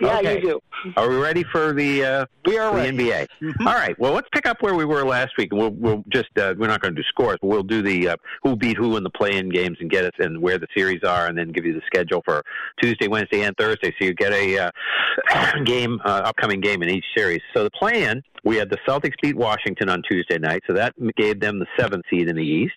Yeah, 0.00 0.18
Okay. 0.18 0.36
you 0.36 0.40
do. 0.42 0.60
Are 0.96 1.08
we 1.08 1.16
ready 1.16 1.44
for 1.44 1.72
the 1.72 2.04
uh, 2.04 2.26
we 2.46 2.58
are 2.58 2.72
the 2.74 2.86
NBA? 2.88 3.26
All 3.60 3.74
right. 3.74 3.98
Well, 3.98 4.12
let's 4.12 4.28
pick 4.32 4.46
up 4.46 4.57
up 4.58 4.62
where 4.62 4.74
we 4.74 4.84
were 4.84 5.04
last 5.04 5.32
week, 5.38 5.52
and 5.52 5.60
we'll, 5.60 5.70
we'll 5.70 6.04
just 6.08 6.28
uh, 6.38 6.54
we're 6.58 6.66
not 6.66 6.80
going 6.80 6.94
to 6.94 7.00
do 7.00 7.06
scores, 7.08 7.38
but 7.40 7.48
we'll 7.48 7.62
do 7.62 7.82
the 7.82 8.10
uh, 8.10 8.16
who 8.42 8.56
beat 8.56 8.76
who 8.76 8.96
in 8.96 9.02
the 9.02 9.10
play-in 9.10 9.48
games 9.48 9.76
and 9.80 9.90
get 9.90 10.04
us 10.04 10.12
and 10.18 10.40
where 10.40 10.58
the 10.58 10.66
series 10.76 11.02
are, 11.04 11.26
and 11.26 11.36
then 11.36 11.50
give 11.50 11.64
you 11.64 11.72
the 11.72 11.82
schedule 11.86 12.22
for 12.24 12.42
Tuesday, 12.82 13.08
Wednesday, 13.08 13.42
and 13.42 13.56
Thursday, 13.56 13.94
so 13.98 14.04
you 14.04 14.14
get 14.14 14.32
a 14.32 14.58
uh, 14.58 14.70
game 15.64 16.00
uh, 16.04 16.22
upcoming 16.24 16.60
game 16.60 16.82
in 16.82 16.88
each 16.88 17.04
series. 17.16 17.40
So 17.54 17.64
the 17.64 17.70
play-in, 17.70 18.22
we 18.48 18.56
had 18.56 18.70
the 18.70 18.78
Celtics 18.88 19.12
beat 19.20 19.36
Washington 19.36 19.90
on 19.90 20.02
Tuesday 20.10 20.38
night, 20.38 20.62
so 20.66 20.72
that 20.72 20.94
gave 21.16 21.38
them 21.38 21.58
the 21.58 21.66
seventh 21.78 22.06
seed 22.08 22.30
in 22.30 22.36
the 22.36 22.42
East. 22.42 22.72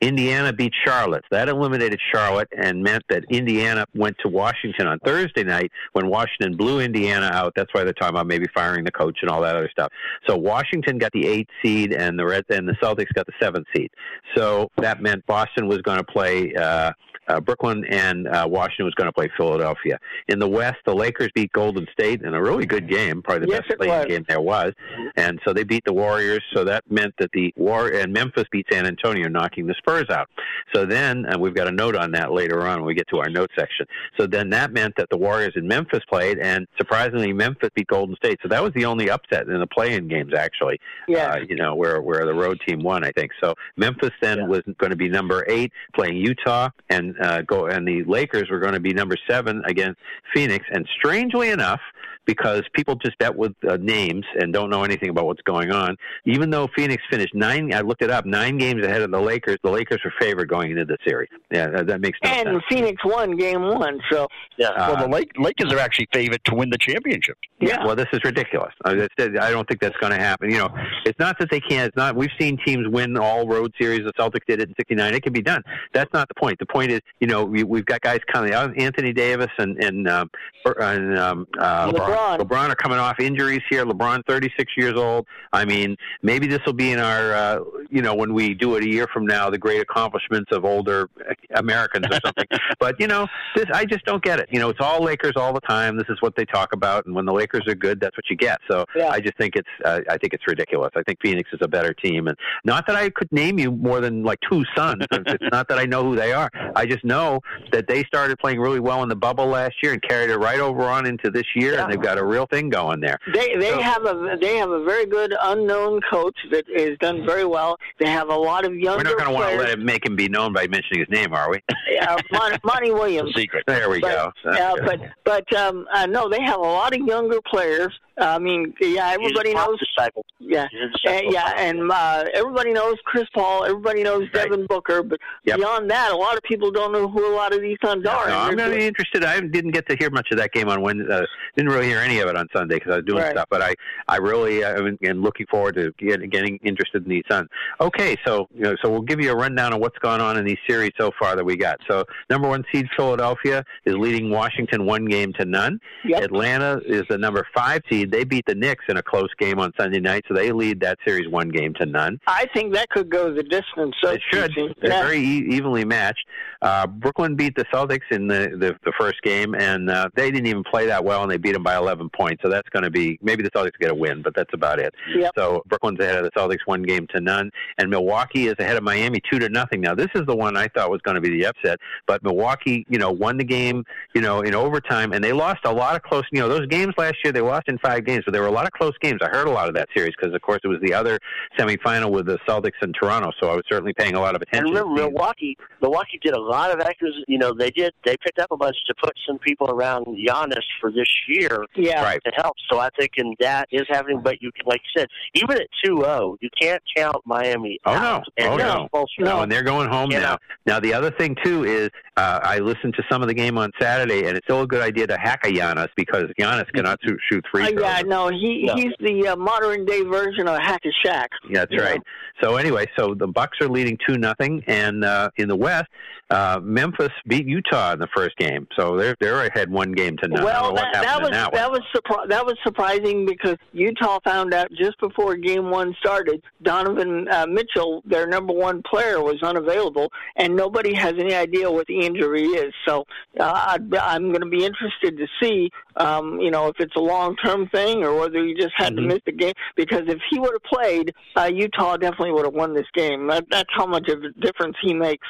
Indiana 0.00 0.50
beat 0.50 0.72
Charlotte. 0.86 1.24
That 1.30 1.50
eliminated 1.50 2.00
Charlotte 2.10 2.48
and 2.56 2.82
meant 2.82 3.02
that 3.10 3.24
Indiana 3.28 3.84
went 3.94 4.16
to 4.24 4.30
Washington 4.30 4.86
on 4.86 4.98
Thursday 5.00 5.44
night 5.44 5.70
when 5.92 6.08
Washington 6.08 6.56
blew 6.56 6.80
Indiana 6.80 7.28
out. 7.34 7.52
That's 7.54 7.68
why 7.74 7.84
they're 7.84 7.92
talking 7.92 8.14
about 8.14 8.28
maybe 8.28 8.46
firing 8.54 8.82
the 8.82 8.92
coach 8.92 9.18
and 9.20 9.30
all 9.30 9.42
that 9.42 9.56
other 9.56 9.68
stuff. 9.70 9.92
So 10.26 10.38
Washington 10.38 10.96
got 10.96 11.12
the 11.12 11.26
eighth 11.26 11.50
seed 11.62 11.92
and 11.92 12.18
the 12.18 12.24
Reds 12.24 12.46
and 12.48 12.66
the 12.66 12.76
Celtics 12.82 13.12
got 13.12 13.26
the 13.26 13.34
seventh 13.42 13.66
seed. 13.76 13.90
So 14.34 14.70
that 14.78 15.02
meant 15.02 15.26
Boston 15.26 15.68
was 15.68 15.82
going 15.82 15.98
to 15.98 16.04
play 16.04 16.54
uh, 16.54 16.92
uh, 17.30 17.40
Brooklyn 17.40 17.84
and 17.88 18.28
uh, 18.28 18.46
Washington 18.48 18.84
was 18.84 18.94
going 18.94 19.06
to 19.06 19.12
play 19.12 19.28
Philadelphia. 19.36 19.98
In 20.28 20.38
the 20.38 20.48
West, 20.48 20.78
the 20.84 20.94
Lakers 20.94 21.30
beat 21.34 21.52
Golden 21.52 21.86
State 21.92 22.22
in 22.22 22.34
a 22.34 22.42
really 22.42 22.66
good 22.66 22.88
game, 22.88 23.22
probably 23.22 23.46
the 23.46 23.52
Yes, 23.52 23.62
best 23.68 23.78
playing 23.78 24.08
game 24.08 24.24
there 24.28 24.40
was. 24.40 24.72
And 25.16 25.40
so 25.44 25.52
they 25.52 25.64
beat 25.64 25.84
the 25.84 25.92
Warriors. 25.92 26.42
So 26.54 26.64
that 26.64 26.82
meant 26.90 27.14
that 27.18 27.30
the 27.32 27.52
War 27.56 27.88
and 27.88 28.12
Memphis 28.12 28.44
beat 28.50 28.66
San 28.70 28.86
Antonio, 28.86 29.28
knocking 29.28 29.66
the 29.66 29.74
Spurs 29.74 30.08
out. 30.10 30.28
So 30.74 30.84
then, 30.84 31.24
and 31.26 31.40
we've 31.40 31.54
got 31.54 31.68
a 31.68 31.72
note 31.72 31.96
on 31.96 32.10
that 32.12 32.32
later 32.32 32.66
on 32.66 32.78
when 32.78 32.86
we 32.86 32.94
get 32.94 33.08
to 33.08 33.18
our 33.18 33.30
note 33.30 33.50
section. 33.58 33.86
So 34.18 34.26
then 34.26 34.50
that 34.50 34.72
meant 34.72 34.94
that 34.96 35.08
the 35.10 35.16
Warriors 35.16 35.52
in 35.56 35.66
Memphis 35.66 36.00
played, 36.08 36.38
and 36.38 36.66
surprisingly, 36.76 37.32
Memphis 37.32 37.70
beat 37.74 37.86
Golden 37.86 38.16
State. 38.16 38.38
So 38.42 38.48
that 38.48 38.62
was 38.62 38.72
the 38.74 38.84
only 38.84 39.10
upset 39.10 39.48
in 39.48 39.58
the 39.58 39.66
play-in 39.66 40.08
games, 40.08 40.32
actually. 40.34 40.80
Yeah. 41.08 41.32
Uh, 41.32 41.36
you 41.48 41.56
know, 41.56 41.74
where 41.74 42.00
where 42.00 42.24
the 42.26 42.34
road 42.34 42.60
team 42.66 42.82
won, 42.82 43.04
I 43.04 43.12
think. 43.12 43.32
So 43.42 43.54
Memphis 43.76 44.10
then 44.20 44.48
was 44.48 44.62
going 44.78 44.90
to 44.90 44.96
be 44.96 45.08
number 45.08 45.44
eight, 45.48 45.72
playing 45.94 46.16
Utah, 46.16 46.68
and 46.88 47.14
uh, 47.20 47.42
go 47.42 47.66
and 47.66 47.86
the 47.86 48.04
Lakers 48.04 48.50
were 48.50 48.60
going 48.60 48.74
to 48.74 48.80
be 48.80 48.92
number 48.92 49.16
seven 49.28 49.62
against 49.66 49.98
Phoenix. 50.34 50.64
And 50.72 50.88
strangely 50.98 51.50
enough, 51.50 51.80
because 52.26 52.62
people 52.74 52.94
just 52.94 53.18
bet 53.18 53.34
with 53.34 53.52
uh, 53.68 53.76
names 53.80 54.24
and 54.38 54.52
don't 54.52 54.70
know 54.70 54.84
anything 54.84 55.08
about 55.08 55.26
what's 55.26 55.42
going 55.42 55.72
on. 55.72 55.96
Even 56.26 56.50
though 56.50 56.68
Phoenix 56.76 57.02
finished 57.10 57.34
nine, 57.34 57.72
I 57.74 57.80
looked 57.80 58.02
it 58.02 58.10
up, 58.10 58.24
nine 58.24 58.58
games 58.58 58.84
ahead 58.84 59.02
of 59.02 59.10
the 59.10 59.20
Lakers. 59.20 59.56
The 59.64 59.70
Lakers 59.70 60.00
were 60.04 60.12
favored 60.20 60.48
going 60.48 60.70
into 60.70 60.84
the 60.84 60.98
series. 61.04 61.28
Yeah, 61.50 61.68
that, 61.70 61.86
that 61.88 62.00
makes 62.00 62.18
no 62.22 62.30
And 62.30 62.46
sense. 62.46 62.62
Phoenix 62.68 63.02
won 63.04 63.36
game 63.36 63.62
one, 63.62 64.00
so 64.12 64.28
yeah. 64.58 64.70
well, 64.76 64.96
the 64.96 65.08
Lake, 65.08 65.32
Lakers 65.38 65.72
are 65.72 65.78
actually 65.78 66.08
favored 66.12 66.44
to 66.44 66.54
win 66.54 66.70
the 66.70 66.78
championship. 66.78 67.36
Yeah. 67.60 67.84
Well, 67.84 67.96
this 67.96 68.06
is 68.12 68.20
ridiculous. 68.24 68.72
I, 68.84 68.94
that's, 68.94 69.14
I 69.18 69.50
don't 69.50 69.66
think 69.66 69.80
that's 69.80 69.96
going 69.96 70.12
to 70.12 70.18
happen. 70.18 70.50
You 70.50 70.58
know, 70.58 70.68
it's 71.06 71.18
not 71.18 71.38
that 71.40 71.50
they 71.50 71.60
can't. 71.60 71.88
It's 71.88 71.96
not. 71.96 72.14
We've 72.14 72.30
seen 72.38 72.58
teams 72.64 72.86
win 72.88 73.16
all 73.16 73.48
road 73.48 73.72
series. 73.80 74.00
The 74.00 74.12
Celtics 74.12 74.46
did 74.46 74.60
it 74.60 74.68
in 74.68 74.74
'69. 74.76 75.14
It 75.14 75.22
can 75.22 75.32
be 75.32 75.42
done. 75.42 75.62
That's 75.92 76.12
not 76.12 76.28
the 76.28 76.34
point. 76.34 76.58
The 76.58 76.66
point 76.66 76.92
is, 76.92 77.00
you 77.20 77.26
know, 77.26 77.44
we, 77.44 77.64
we've 77.64 77.84
got 77.84 78.00
guys 78.00 78.20
coming 78.32 78.54
out. 78.54 78.78
Anthony 78.78 79.12
Davis 79.12 79.50
and 79.58 79.82
and 79.82 80.08
um, 80.08 80.30
and 80.64 81.18
um, 81.18 81.46
uh, 81.58 81.90
LeBron. 81.90 82.38
LeBron 82.38 82.70
are 82.70 82.74
coming 82.74 82.98
off 82.98 83.20
injuries 83.20 83.60
here. 83.68 83.84
LeBron, 83.84 84.22
36 84.26 84.72
years 84.76 84.94
old. 84.94 85.26
I 85.52 85.64
mean, 85.64 85.96
maybe 86.22 86.46
this 86.46 86.60
will 86.66 86.72
be 86.72 86.92
in 86.92 86.98
our, 86.98 87.32
uh, 87.32 87.60
you 87.90 88.02
know, 88.02 88.14
when 88.14 88.32
we 88.32 88.54
do 88.54 88.76
it 88.76 88.84
a 88.84 88.88
year 88.88 89.06
from 89.12 89.26
now, 89.26 89.50
the 89.50 89.58
great 89.58 89.80
accomplishments 89.80 90.50
of 90.52 90.64
older 90.64 91.08
Americans 91.54 92.06
or 92.10 92.20
something. 92.24 92.46
but 92.80 92.98
you 93.00 93.06
know, 93.06 93.26
this 93.54 93.66
I 93.72 93.84
just 93.84 94.04
don't 94.04 94.22
get 94.22 94.40
it. 94.40 94.48
You 94.50 94.58
know, 94.58 94.70
it's 94.70 94.80
all 94.80 95.02
Lakers 95.02 95.32
all 95.36 95.52
the 95.52 95.60
time. 95.60 95.96
This 95.96 96.08
is 96.08 96.20
what 96.20 96.34
they 96.36 96.44
talk 96.44 96.72
about, 96.72 97.06
and 97.06 97.14
when 97.14 97.26
the 97.26 97.32
Lakers 97.32 97.66
are 97.68 97.74
good, 97.74 98.00
that's 98.00 98.16
what 98.16 98.28
you 98.30 98.36
get. 98.36 98.60
So 98.70 98.84
I 99.08 99.20
just 99.20 99.36
think 99.36 99.56
it's, 99.56 99.68
uh, 99.84 100.00
I 100.08 100.16
think 100.18 100.34
it's 100.34 100.46
ridiculous. 100.46 100.90
I 100.96 101.02
think 101.02 101.20
Phoenix 101.22 101.50
is 101.52 101.60
a 101.62 101.68
better 101.68 101.92
team, 101.92 102.28
and 102.28 102.36
not 102.64 102.86
that 102.86 102.96
I 102.96 103.10
could 103.10 103.30
name 103.32 103.58
you 103.58 103.70
more 103.70 104.00
than 104.00 104.22
like 104.22 104.38
two 104.50 104.64
Suns. 104.76 105.06
it's 105.10 105.44
not 105.52 105.68
that 105.68 105.78
I 105.78 105.84
know 105.84 106.04
who 106.04 106.16
they 106.16 106.32
are. 106.32 106.50
I 106.76 106.86
just 106.90 107.04
know 107.04 107.40
that 107.72 107.86
they 107.86 108.04
started 108.04 108.38
playing 108.38 108.60
really 108.60 108.80
well 108.80 109.02
in 109.02 109.08
the 109.08 109.16
bubble 109.16 109.46
last 109.46 109.74
year 109.82 109.92
and 109.92 110.02
carried 110.02 110.30
it 110.30 110.36
right 110.36 110.60
over 110.60 110.82
on 110.82 111.06
into 111.06 111.30
this 111.30 111.46
year, 111.54 111.78
and 111.78 111.90
they've 111.90 112.00
got 112.00 112.18
a 112.18 112.24
real 112.24 112.46
thing 112.46 112.68
going 112.68 113.00
there. 113.00 113.18
They 113.32 113.56
they 113.56 113.70
So- 113.70 113.80
have 113.80 114.04
a 114.04 114.36
they 114.40 114.56
have 114.56 114.70
a 114.70 114.82
very 114.84 115.06
good 115.06 115.34
unknown 115.42 116.00
coach 116.10 116.36
that 116.50 116.64
has 116.76 116.98
done 116.98 117.24
very 117.26 117.44
well. 117.44 117.76
They 117.98 118.08
have 118.08 118.28
a 118.28 118.36
lot 118.36 118.64
of 118.64 118.74
younger 118.74 118.98
We're 119.04 119.10
not 119.16 119.18
going 119.18 119.30
to 119.30 119.34
want 119.34 119.50
to 119.52 119.56
let 119.58 119.68
him 119.70 119.84
make 119.84 120.04
him 120.04 120.16
be 120.16 120.28
known 120.28 120.52
by 120.52 120.66
mentioning 120.66 121.00
his 121.00 121.08
name, 121.08 121.32
are 121.32 121.50
we? 121.50 121.58
uh, 122.00 122.16
Mon- 122.32 122.58
Monty 122.64 122.90
Williams. 122.92 123.32
Secret. 123.36 123.64
There 123.66 123.88
we 123.88 124.00
but, 124.00 124.34
go. 124.44 124.50
Uh, 124.50 124.76
but 124.84 125.00
but 125.24 125.56
um, 125.56 125.86
uh, 125.92 126.06
no, 126.06 126.28
they 126.28 126.42
have 126.42 126.58
a 126.58 126.62
lot 126.62 126.94
of 126.94 127.00
younger 127.06 127.40
players. 127.50 127.92
I 128.18 128.38
mean, 128.38 128.74
yeah, 128.80 129.12
everybody 129.14 129.54
knows. 129.54 129.78
Disciple. 129.78 130.24
Yeah, 130.40 130.66
uh, 131.06 131.20
yeah, 131.30 131.52
and 131.56 131.90
uh, 131.90 132.24
everybody 132.34 132.72
knows 132.72 132.96
Chris 133.04 133.24
Paul. 133.34 133.64
Everybody 133.64 134.02
knows 134.02 134.28
Devin 134.32 134.66
Booker. 134.66 135.02
But 135.02 135.20
beyond 135.44 135.90
that, 135.90 136.12
a 136.12 136.16
lot 136.16 136.36
of 136.36 136.42
people 136.42 136.70
don't 136.70 136.79
know 136.88 137.08
who 137.08 137.32
a 137.32 137.34
lot 137.34 137.52
of 137.52 137.60
these 137.60 137.76
Suns 137.84 138.06
are. 138.06 138.28
No, 138.28 138.38
I'm 138.38 138.56
they're 138.56 138.56
going 138.56 138.70
to 138.70 138.74
good. 138.76 138.80
be 138.80 138.86
interested. 138.86 139.24
I 139.24 139.40
didn't 139.40 139.72
get 139.72 139.88
to 139.88 139.96
hear 139.98 140.10
much 140.10 140.28
of 140.30 140.38
that 140.38 140.52
game 140.52 140.68
on 140.68 140.80
Wednesday. 140.80 141.12
Uh, 141.14 141.26
didn't 141.56 141.70
really 141.72 141.86
hear 141.86 141.98
any 141.98 142.20
of 142.20 142.28
it 142.28 142.36
on 142.36 142.46
Sunday 142.54 142.76
because 142.76 142.92
I 142.92 142.96
was 142.96 143.04
doing 143.04 143.22
Right. 143.22 143.32
stuff. 143.32 143.46
But 143.50 143.62
I, 143.62 143.74
I 144.08 144.16
really 144.16 144.64
uh, 144.64 144.82
am 145.04 145.22
looking 145.22 145.46
forward 145.50 145.74
to 145.76 145.92
get, 145.98 146.28
getting 146.30 146.58
interested 146.62 147.02
in 147.04 147.10
these 147.10 147.24
Suns. 147.30 147.48
Okay, 147.80 148.16
so 148.26 148.48
you 148.54 148.62
know, 148.62 148.74
so 148.82 148.90
we'll 148.90 149.00
give 149.02 149.20
you 149.20 149.30
a 149.32 149.36
rundown 149.36 149.72
of 149.72 149.80
what's 149.80 149.98
gone 149.98 150.20
on 150.20 150.36
in 150.36 150.44
these 150.44 150.58
series 150.68 150.90
so 150.98 151.10
far 151.18 151.36
that 151.36 151.44
we 151.44 151.56
got. 151.56 151.78
So 151.88 152.04
number 152.28 152.48
one 152.48 152.64
seed 152.72 152.86
Philadelphia 152.96 153.64
is 153.84 153.94
leading 153.96 154.30
Washington 154.30 154.86
one 154.86 155.04
game 155.04 155.32
to 155.38 155.44
none. 155.44 155.80
Atlanta 156.14 156.80
is 156.86 157.02
the 157.08 157.18
number 157.18 157.46
five 157.54 157.82
seed. 157.90 158.10
They 158.10 158.24
beat 158.24 158.44
the 158.46 158.54
Knicks 158.54 158.84
in 158.88 158.96
a 158.96 159.02
close 159.02 159.28
game 159.38 159.58
on 159.58 159.72
Sunday 159.78 160.00
night, 160.00 160.24
so 160.28 160.34
they 160.34 160.52
lead 160.52 160.80
that 160.80 160.98
series 161.06 161.28
one 161.28 161.48
game 161.48 161.74
to 161.74 161.86
none. 161.86 162.20
I 162.26 162.46
think 162.54 162.74
that 162.74 162.88
could 162.90 163.10
go 163.10 163.32
the 163.32 163.42
distance. 163.42 163.94
So 164.02 164.10
It 164.10 164.22
should. 164.32 164.52
They're 164.56 164.90
Yeah. 164.90 165.02
very 165.02 165.18
e- 165.20 165.46
evenly 165.50 165.84
matched. 165.84 166.26
Uh, 166.62 166.66
Brooklyn 166.86 167.36
beat 167.36 167.54
the 167.56 167.64
Celtics 167.66 168.08
in 168.10 168.26
the, 168.26 168.50
the, 168.58 168.76
the 168.84 168.92
first 168.98 169.20
game, 169.22 169.54
and 169.54 169.88
uh, 169.90 170.08
they 170.14 170.30
didn't 170.30 170.46
even 170.46 170.64
play 170.64 170.86
that 170.86 171.02
well, 171.04 171.22
and 171.22 171.30
they 171.30 171.36
beat 171.36 171.52
them 171.52 171.62
by 171.62 171.76
11 171.76 172.10
points. 172.10 172.42
So 172.42 172.48
that's 172.48 172.68
going 172.70 172.82
to 172.82 172.90
be 172.90 173.18
maybe 173.22 173.42
the 173.42 173.50
Celtics 173.50 173.78
get 173.80 173.90
a 173.90 173.94
win, 173.94 174.22
but 174.22 174.34
that's 174.34 174.52
about 174.54 174.78
it. 174.78 174.94
Yep. 175.16 175.32
So 175.36 175.62
Brooklyn's 175.66 176.00
ahead 176.00 176.18
of 176.18 176.24
the 176.24 176.30
Celtics 176.38 176.66
one 176.66 176.82
game 176.82 177.06
to 177.14 177.20
none, 177.20 177.50
and 177.78 177.88
Milwaukee 177.90 178.48
is 178.48 178.54
ahead 178.58 178.76
of 178.76 178.82
Miami 178.82 179.20
two 179.30 179.38
to 179.38 179.48
nothing. 179.48 179.80
Now 179.80 179.94
this 179.94 180.08
is 180.14 180.22
the 180.26 180.36
one 180.36 180.56
I 180.56 180.68
thought 180.68 180.90
was 180.90 181.00
going 181.02 181.14
to 181.16 181.20
be 181.20 181.30
the 181.30 181.46
upset, 181.46 181.78
but 182.06 182.22
Milwaukee, 182.22 182.84
you 182.88 182.98
know, 182.98 183.10
won 183.10 183.36
the 183.36 183.44
game, 183.44 183.84
you 184.14 184.20
know, 184.20 184.40
in 184.42 184.54
overtime, 184.54 185.12
and 185.12 185.22
they 185.24 185.32
lost 185.32 185.60
a 185.64 185.72
lot 185.72 185.96
of 185.96 186.02
close. 186.02 186.24
You 186.32 186.40
know, 186.40 186.48
those 186.48 186.66
games 186.66 186.94
last 186.98 187.16
year 187.24 187.32
they 187.32 187.40
lost 187.40 187.68
in 187.68 187.78
five 187.78 188.04
games, 188.04 188.22
but 188.26 188.32
there 188.32 188.42
were 188.42 188.48
a 188.48 188.52
lot 188.52 188.66
of 188.66 188.72
close 188.72 188.92
games. 189.00 189.20
I 189.22 189.28
heard 189.28 189.46
a 189.46 189.50
lot 189.50 189.68
of 189.68 189.74
that 189.74 189.88
series 189.96 190.12
because, 190.18 190.34
of 190.34 190.42
course, 190.42 190.60
it 190.64 190.68
was 190.68 190.78
the 190.82 190.92
other 190.92 191.18
semifinal 191.58 192.10
with 192.10 192.26
the 192.26 192.38
Celtics 192.48 192.80
and 192.82 192.94
Toronto, 192.94 193.32
so 193.40 193.48
I 193.50 193.54
was 193.54 193.64
certainly 193.68 193.92
paying 193.94 194.14
a 194.14 194.20
lot 194.20 194.34
of 194.34 194.42
And 194.52 194.60
attention. 194.66 194.74
remember, 194.74 194.94
Milwaukee, 195.10 195.56
Milwaukee 195.80 196.18
did 196.22 196.34
a 196.34 196.40
lot 196.40 196.59
of 196.70 196.80
extras. 196.80 197.14
You 197.28 197.38
know, 197.38 197.52
they 197.54 197.70
did. 197.70 197.92
They 198.04 198.16
picked 198.24 198.38
up 198.38 198.50
a 198.50 198.56
bunch 198.56 198.76
to 198.88 198.94
put 199.02 199.12
some 199.26 199.38
people 199.38 199.70
around 199.70 200.04
Giannis 200.06 200.60
for 200.80 200.90
this 200.90 201.08
year. 201.28 201.64
Yeah. 201.76 202.02
Right. 202.02 202.20
To 202.24 202.32
help. 202.36 202.56
So 202.70 202.78
I 202.78 202.88
think 202.98 203.12
and 203.16 203.34
that 203.40 203.68
is 203.72 203.82
happening. 203.88 204.20
But 204.22 204.42
you, 204.42 204.50
like 204.66 204.80
you 204.94 205.00
said, 205.00 205.08
even 205.34 205.56
at 205.56 205.68
2-0, 205.84 206.36
you 206.40 206.50
can't 206.60 206.82
count 206.96 207.16
Miami. 207.24 207.78
Oh 207.86 207.94
no! 207.94 208.22
And 208.36 208.48
Oh 208.48 208.56
no! 208.56 208.84
supposed 208.92 209.12
No, 209.18 209.40
and 209.42 209.50
they're 209.50 209.62
going 209.62 209.88
home 209.88 210.10
You 210.10 210.18
now. 210.20 210.32
know. 210.32 210.38
Now 210.66 210.80
the 210.80 210.92
other 210.92 211.10
thing 211.10 211.36
too 211.44 211.64
is 211.64 211.88
uh, 212.16 212.40
I 212.42 212.58
listened 212.58 212.94
to 212.94 213.02
some 213.10 213.22
of 213.22 213.28
the 213.28 213.34
game 213.34 213.56
on 213.56 213.70
Saturday, 213.80 214.26
and 214.26 214.36
it's 214.36 214.44
still 214.46 214.62
a 214.62 214.66
good 214.66 214.82
idea 214.82 215.06
to 215.06 215.16
hack 215.16 215.40
a 215.46 215.48
Giannis 215.48 215.88
because 215.96 216.24
Giannis 216.38 216.70
cannot 216.74 216.98
shoot, 217.02 217.18
shoot 217.30 217.44
free 217.50 217.64
Uh, 217.64 217.70
yeah, 217.80 218.02
no, 218.04 218.28
he 218.28 218.64
No. 218.66 218.74
he's 218.74 218.92
the 219.00 219.28
uh, 219.28 219.36
modern 219.36 219.84
day 219.86 220.02
version 220.02 220.48
of 220.48 220.58
Hack 220.58 220.80
a 220.84 220.90
Shack. 221.06 221.30
Yeah, 221.48 221.60
that's 221.60 221.72
you 221.72 221.78
know. 221.78 221.84
right. 221.84 222.00
So 222.42 222.56
anyway, 222.56 222.86
so 222.98 223.14
the 223.14 223.26
Bucks 223.26 223.58
are 223.60 223.68
leading 223.68 223.96
two 224.06 224.16
nothing, 224.18 224.62
and 224.66 225.04
uh, 225.04 225.30
in 225.36 225.48
the 225.48 225.56
West, 225.56 225.86
uh, 226.30 226.60
Memphis 226.62 227.10
beat 227.26 227.46
Utah 227.46 227.94
in 227.94 227.98
the 227.98 228.08
first 228.14 228.36
game, 228.36 228.68
so 228.78 228.96
they're 228.96 229.16
they're 229.20 229.46
ahead 229.46 229.70
one 229.70 229.92
game 229.92 230.16
to 230.18 230.28
none. 230.28 230.44
Well, 230.44 230.74
that, 230.74 230.92
that 230.92 231.20
was 231.22 231.30
that, 231.30 231.52
that, 231.52 231.70
was 231.70 231.80
surpri- 231.94 232.28
that 232.28 232.44
was 232.44 232.56
surprising 232.62 233.24
because 233.24 233.56
Utah 233.72 234.18
found 234.22 234.52
out 234.52 234.68
just 234.72 235.00
before 235.00 235.36
Game 235.36 235.70
One 235.70 235.94
started, 235.98 236.42
Donovan 236.62 237.26
uh, 237.30 237.46
Mitchell, 237.48 238.02
their 238.04 238.26
number 238.26 238.52
one 238.52 238.82
player, 238.82 239.22
was 239.22 239.42
unavailable, 239.42 240.12
and 240.36 240.54
nobody 240.54 240.94
has 240.94 241.14
any 241.18 241.34
idea 241.34 241.70
what 241.70 241.86
the 241.86 242.00
injury 242.00 242.44
is. 242.44 242.74
So 242.86 243.06
uh, 243.38 243.64
I'd, 243.68 243.94
I'm 243.94 244.28
going 244.28 244.42
to 244.42 244.48
be 244.48 244.64
interested 244.64 245.16
to 245.16 245.26
see, 245.42 245.70
um, 245.96 246.38
you 246.38 246.50
know, 246.50 246.68
if 246.68 246.76
it's 246.80 246.96
a 246.96 247.00
long 247.00 247.34
term 247.36 247.68
thing 247.68 248.04
or 248.04 248.14
whether 248.14 248.44
he 248.44 248.54
just 248.54 248.74
had 248.76 248.90
Mm-hmm. 248.90 249.08
to 249.08 249.14
miss 249.14 249.22
the 249.24 249.32
game. 249.32 249.54
Because 249.76 250.02
if 250.08 250.18
he 250.30 250.38
would 250.40 250.52
have 250.52 250.64
played, 250.64 251.14
uh, 251.36 251.50
Utah 251.52 251.96
definitely 251.96 252.32
would 252.32 252.44
have 252.44 252.54
won 252.54 252.74
this 252.74 252.86
game. 252.92 253.28
That, 253.28 253.44
that's 253.50 253.70
how 253.72 253.86
much 253.86 254.08
of 254.08 254.22
a 254.24 254.30
difference 254.40 254.76
he 254.82 254.94
makes. 254.94 255.26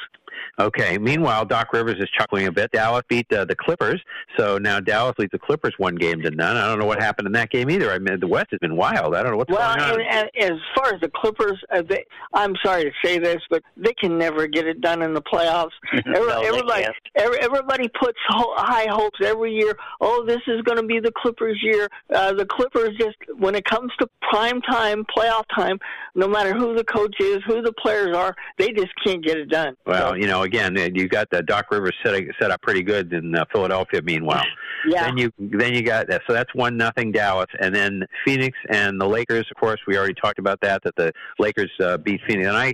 Okay. 0.59 0.97
meanwhile, 0.97 1.45
Doc 1.45 1.73
Rivers 1.73 1.97
is 1.99 2.09
chuckling 2.17 2.47
a 2.47 2.51
bit. 2.51 2.71
Dallas 2.71 3.03
beat 3.07 3.31
uh, 3.33 3.45
the 3.45 3.55
Clippers, 3.55 4.01
so 4.37 4.57
now 4.57 4.79
Dallas 4.79 5.15
leads 5.17 5.31
the 5.31 5.39
Clippers 5.39 5.73
one 5.77 5.95
game 5.95 6.21
to 6.21 6.31
none. 6.31 6.57
I 6.57 6.67
don't 6.67 6.79
know 6.79 6.85
what 6.85 7.01
happened 7.01 7.27
in 7.27 7.33
that 7.33 7.49
game 7.49 7.69
either. 7.69 7.91
I 7.91 7.99
mean, 7.99 8.19
the 8.19 8.27
West 8.27 8.47
has 8.51 8.59
been 8.59 8.75
wild. 8.75 9.15
I 9.15 9.23
don't 9.23 9.31
know 9.31 9.37
what's 9.37 9.51
well, 9.51 9.75
going 9.75 9.91
on. 9.91 10.01
and, 10.01 10.29
and 10.39 10.51
as 10.53 10.59
far 10.75 10.93
as 10.93 11.01
the 11.01 11.09
Clippers, 11.09 11.61
uh, 11.73 11.81
they, 11.87 12.05
I'm 12.33 12.55
sorry 12.63 12.83
to 12.83 12.91
say 13.03 13.17
this, 13.19 13.39
but 13.49 13.63
they 13.77 13.93
can 13.93 14.17
never 14.17 14.47
get 14.47 14.67
it 14.67 14.81
done 14.81 15.01
in 15.01 15.13
the 15.13 15.21
playoffs. 15.21 15.71
Every, 15.93 16.27
No, 16.27 16.41
everybody, 16.41 16.85
every, 17.15 17.39
everybody 17.39 17.87
puts 17.87 18.17
ho- 18.27 18.53
high 18.57 18.87
hopes 18.89 19.19
every 19.23 19.53
year. 19.53 19.75
Oh, 19.99 20.25
this 20.25 20.41
is 20.47 20.61
going 20.63 20.77
to 20.77 20.85
be 20.85 20.99
the 20.99 21.11
Clippers' 21.15 21.59
year. 21.61 21.87
Uh, 22.13 22.33
the 22.33 22.45
Clippers 22.45 22.91
just, 22.99 23.17
when 23.37 23.55
it 23.55 23.65
comes 23.65 23.91
to 23.99 24.09
prime 24.29 24.61
time, 24.61 25.05
playoff 25.15 25.43
time, 25.55 25.79
no 26.15 26.27
matter 26.27 26.53
who 26.53 26.75
the 26.75 26.83
coach 26.83 27.15
is, 27.19 27.39
who 27.47 27.61
the 27.61 27.73
players 27.73 28.15
are, 28.15 28.35
they 28.57 28.71
just 28.71 28.91
can't 29.03 29.23
get 29.23 29.37
it 29.37 29.49
done. 29.49 29.75
Well, 29.85 30.17
you 30.21 30.27
know, 30.27 30.43
again, 30.43 30.75
you 30.93 31.07
got 31.07 31.27
the 31.31 31.41
Doc 31.41 31.71
Rivers 31.71 31.95
set 32.05 32.21
set 32.39 32.51
up 32.51 32.61
pretty 32.61 32.83
good 32.83 33.11
in 33.11 33.33
uh, 33.33 33.43
Philadelphia. 33.51 34.01
Meanwhile, 34.03 34.43
Yeah. 34.87 35.05
then 35.05 35.17
you 35.17 35.31
then 35.39 35.73
you 35.73 35.81
got 35.81 36.07
that. 36.09 36.21
So 36.27 36.33
that's 36.33 36.53
one 36.53 36.77
nothing 36.77 37.11
Dallas, 37.11 37.47
and 37.59 37.73
then 37.73 38.05
Phoenix 38.23 38.55
and 38.69 39.01
the 39.01 39.07
Lakers. 39.07 39.47
Of 39.49 39.57
course, 39.57 39.79
we 39.87 39.97
already 39.97 40.13
talked 40.13 40.37
about 40.37 40.61
that. 40.61 40.83
That 40.83 40.95
the 40.95 41.11
Lakers 41.39 41.71
uh, 41.83 41.97
beat 41.97 42.21
Phoenix, 42.27 42.47
and 42.47 42.55
I 42.55 42.73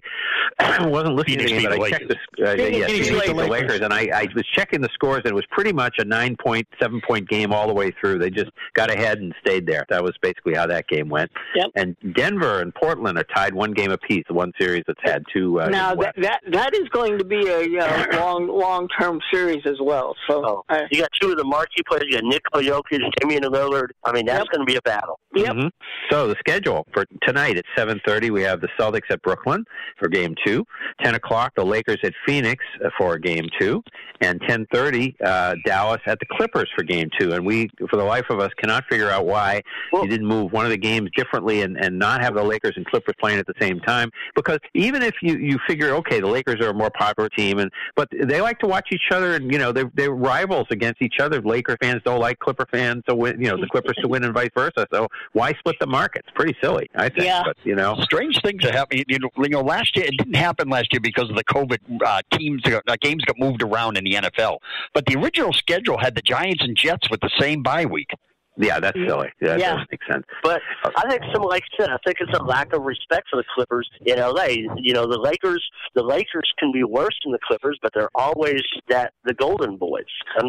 wasn't 0.89 1.15
listening 1.15 1.39
Phoenix 1.47 1.51
to 1.51 1.55
the 1.55 1.61
game, 1.61 1.79
but 1.79 1.85
I 1.85 1.89
the 1.89 1.89
checked 1.89 2.37
the 2.37 2.43
uh, 2.43 2.55
Phoenix 2.57 2.77
yeah, 2.77 2.87
beat 2.87 3.05
Phoenix 3.05 3.07
the 3.07 3.13
beat 3.13 3.27
the 3.27 3.33
Lakers. 3.33 3.49
Lakers, 3.61 3.81
and 3.81 3.93
I, 3.93 4.09
I 4.13 4.27
was 4.35 4.45
checking 4.53 4.81
the 4.81 4.89
scores, 4.93 5.21
and 5.23 5.27
it 5.27 5.35
was 5.35 5.45
pretty 5.49 5.71
much 5.71 5.95
a 5.99 6.03
nine 6.03 6.35
point, 6.43 6.67
seven 6.81 6.99
point 7.07 7.29
game 7.29 7.53
all 7.53 7.67
the 7.67 7.73
way 7.73 7.91
through. 8.01 8.19
They 8.19 8.29
just 8.29 8.51
got 8.73 8.91
ahead 8.93 9.19
and 9.19 9.33
stayed 9.39 9.65
there. 9.65 9.85
That 9.89 10.03
was 10.03 10.15
basically 10.21 10.55
how 10.55 10.67
that 10.67 10.89
game 10.89 11.07
went. 11.07 11.31
Yep. 11.55 11.67
And 11.77 11.95
Denver 12.13 12.59
and 12.59 12.75
Portland 12.75 13.17
are 13.17 13.23
tied 13.33 13.53
one 13.53 13.71
game 13.71 13.91
apiece. 13.91 14.25
The 14.27 14.33
one 14.33 14.51
series 14.59 14.83
that's 14.85 14.99
had 15.01 15.23
two. 15.33 15.61
Uh, 15.61 15.69
now 15.69 15.91
in 15.93 15.97
the 15.97 15.99
West. 15.99 16.17
that, 16.17 16.41
that 16.51 16.57
that 16.57 16.73
is 16.75 16.89
going 16.89 17.17
to 17.17 17.23
be 17.23 17.36
a 17.45 17.63
you 17.63 17.77
know, 17.77 18.07
long 18.13 18.47
long 18.47 18.87
term 18.99 19.19
series 19.31 19.65
as 19.65 19.77
well. 19.81 20.15
So 20.27 20.63
uh, 20.69 20.81
You 20.91 21.01
got 21.01 21.09
two 21.21 21.31
of 21.31 21.37
the 21.37 21.43
marquee 21.43 21.83
players. 21.87 22.05
You 22.07 22.21
got 22.21 22.23
Nikola 22.23 22.63
Jokic, 22.63 23.01
Damian 23.19 23.43
Lillard. 23.43 23.89
I 24.03 24.11
mean, 24.11 24.25
that's 24.25 24.47
going 24.49 24.59
to 24.59 24.65
be 24.65 24.75
a 24.75 24.81
battle. 24.81 25.19
Yep. 25.41 25.55
Mhm. 25.55 25.71
So 26.09 26.27
the 26.27 26.35
schedule 26.39 26.87
for 26.93 27.05
tonight 27.23 27.57
at 27.57 27.65
7:30, 27.75 28.29
we 28.31 28.41
have 28.43 28.61
the 28.61 28.69
Celtics 28.79 29.09
at 29.09 29.21
Brooklyn 29.21 29.65
for 29.97 30.07
Game 30.07 30.35
Two. 30.45 30.65
10 31.03 31.15
o'clock, 31.15 31.53
the 31.55 31.65
Lakers 31.65 31.97
at 32.03 32.13
Phoenix 32.25 32.63
for 32.97 33.17
Game 33.17 33.47
Two, 33.59 33.83
and 34.21 34.41
10:30, 34.47 35.15
uh, 35.23 35.55
Dallas 35.65 36.01
at 36.05 36.19
the 36.19 36.25
Clippers 36.25 36.69
for 36.75 36.83
Game 36.83 37.09
Two. 37.19 37.33
And 37.33 37.45
we, 37.45 37.69
for 37.89 37.97
the 37.97 38.03
life 38.03 38.25
of 38.29 38.39
us, 38.39 38.51
cannot 38.57 38.85
figure 38.89 39.09
out 39.09 39.25
why 39.25 39.61
you 39.93 40.07
didn't 40.07 40.27
move 40.27 40.51
one 40.51 40.65
of 40.65 40.71
the 40.71 40.77
games 40.77 41.09
differently 41.15 41.61
and, 41.61 41.77
and 41.77 41.97
not 41.97 42.21
have 42.21 42.33
the 42.35 42.43
Lakers 42.43 42.73
and 42.75 42.85
Clippers 42.85 43.15
playing 43.19 43.39
at 43.39 43.45
the 43.47 43.53
same 43.59 43.79
time. 43.81 44.09
Because 44.35 44.59
even 44.73 45.03
if 45.03 45.15
you 45.21 45.37
you 45.37 45.57
figure, 45.67 45.93
okay, 45.95 46.19
the 46.19 46.27
Lakers 46.27 46.59
are 46.61 46.69
a 46.69 46.73
more 46.73 46.89
popular 46.89 47.29
team, 47.29 47.59
and 47.59 47.71
but 47.95 48.07
they 48.11 48.41
like 48.41 48.59
to 48.59 48.67
watch 48.67 48.87
each 48.91 49.11
other, 49.11 49.35
and 49.35 49.51
you 49.51 49.57
know 49.59 49.71
they're 49.71 49.91
they're 49.95 50.11
rivals 50.11 50.67
against 50.71 51.01
each 51.01 51.19
other. 51.19 51.41
Laker 51.41 51.77
fans 51.81 52.01
don't 52.03 52.19
like 52.19 52.39
Clipper 52.39 52.65
fans 52.71 53.03
to 53.07 53.15
win, 53.15 53.39
you 53.39 53.49
know, 53.49 53.57
the 53.57 53.67
Clippers 53.67 53.95
to 54.01 54.07
win, 54.07 54.23
and 54.23 54.33
vice 54.33 54.49
versa. 54.55 54.87
So 54.91 55.07
why 55.33 55.53
split 55.53 55.75
the 55.79 55.87
markets? 55.87 56.27
Pretty 56.35 56.55
silly, 56.61 56.89
I 56.95 57.09
think. 57.09 57.23
Yeah. 57.25 57.43
But 57.45 57.57
you 57.63 57.75
know, 57.75 57.95
strange 58.01 58.39
things 58.41 58.63
are 58.65 58.71
happening. 58.71 59.03
You 59.07 59.19
know, 59.19 59.29
you 59.37 59.49
know, 59.49 59.61
last 59.61 59.95
year 59.95 60.05
it 60.05 60.17
didn't 60.17 60.35
happen 60.35 60.69
last 60.69 60.91
year 60.93 60.99
because 60.99 61.29
of 61.29 61.35
the 61.35 61.43
COVID. 61.43 61.77
Uh, 62.05 62.21
teams, 62.31 62.61
got- 62.61 62.83
uh, 62.87 62.95
games 63.01 63.23
got 63.25 63.37
moved 63.39 63.61
around 63.61 63.97
in 63.97 64.03
the 64.03 64.13
NFL, 64.13 64.59
but 64.93 65.05
the 65.05 65.15
original 65.17 65.53
schedule 65.53 65.97
had 65.97 66.15
the 66.15 66.21
Giants 66.21 66.63
and 66.63 66.75
Jets 66.77 67.09
with 67.09 67.21
the 67.21 67.29
same 67.39 67.63
bye 67.63 67.85
week. 67.85 68.11
Yeah, 68.57 68.79
that's 68.79 68.97
silly. 69.07 69.29
That 69.41 69.59
Yeah. 69.59 69.73
doesn't 69.73 69.91
make 69.91 70.01
sense. 70.11 70.25
But 70.43 70.61
I 70.95 71.09
think 71.09 71.21
some, 71.33 71.43
like 71.43 71.63
I 71.79 71.83
said, 71.83 71.89
I 71.91 71.97
think 72.05 72.17
it's 72.19 72.37
a 72.37 72.43
lack 72.43 72.73
of 72.73 72.81
respect 72.83 73.27
for 73.29 73.37
the 73.37 73.43
Clippers 73.53 73.87
in 74.05 74.17
LA. 74.19 74.67
You 74.77 74.93
know, 74.93 75.05
the 75.05 75.19
Lakers, 75.19 75.63
the 75.95 76.03
Lakers 76.03 76.49
can 76.57 76.71
be 76.71 76.83
worse 76.83 77.15
than 77.23 77.31
the 77.33 77.39
Clippers, 77.47 77.77
but 77.81 77.91
they're 77.93 78.09
always 78.15 78.61
that 78.89 79.13
the 79.25 79.33
Golden 79.33 79.77
Boys. 79.77 80.05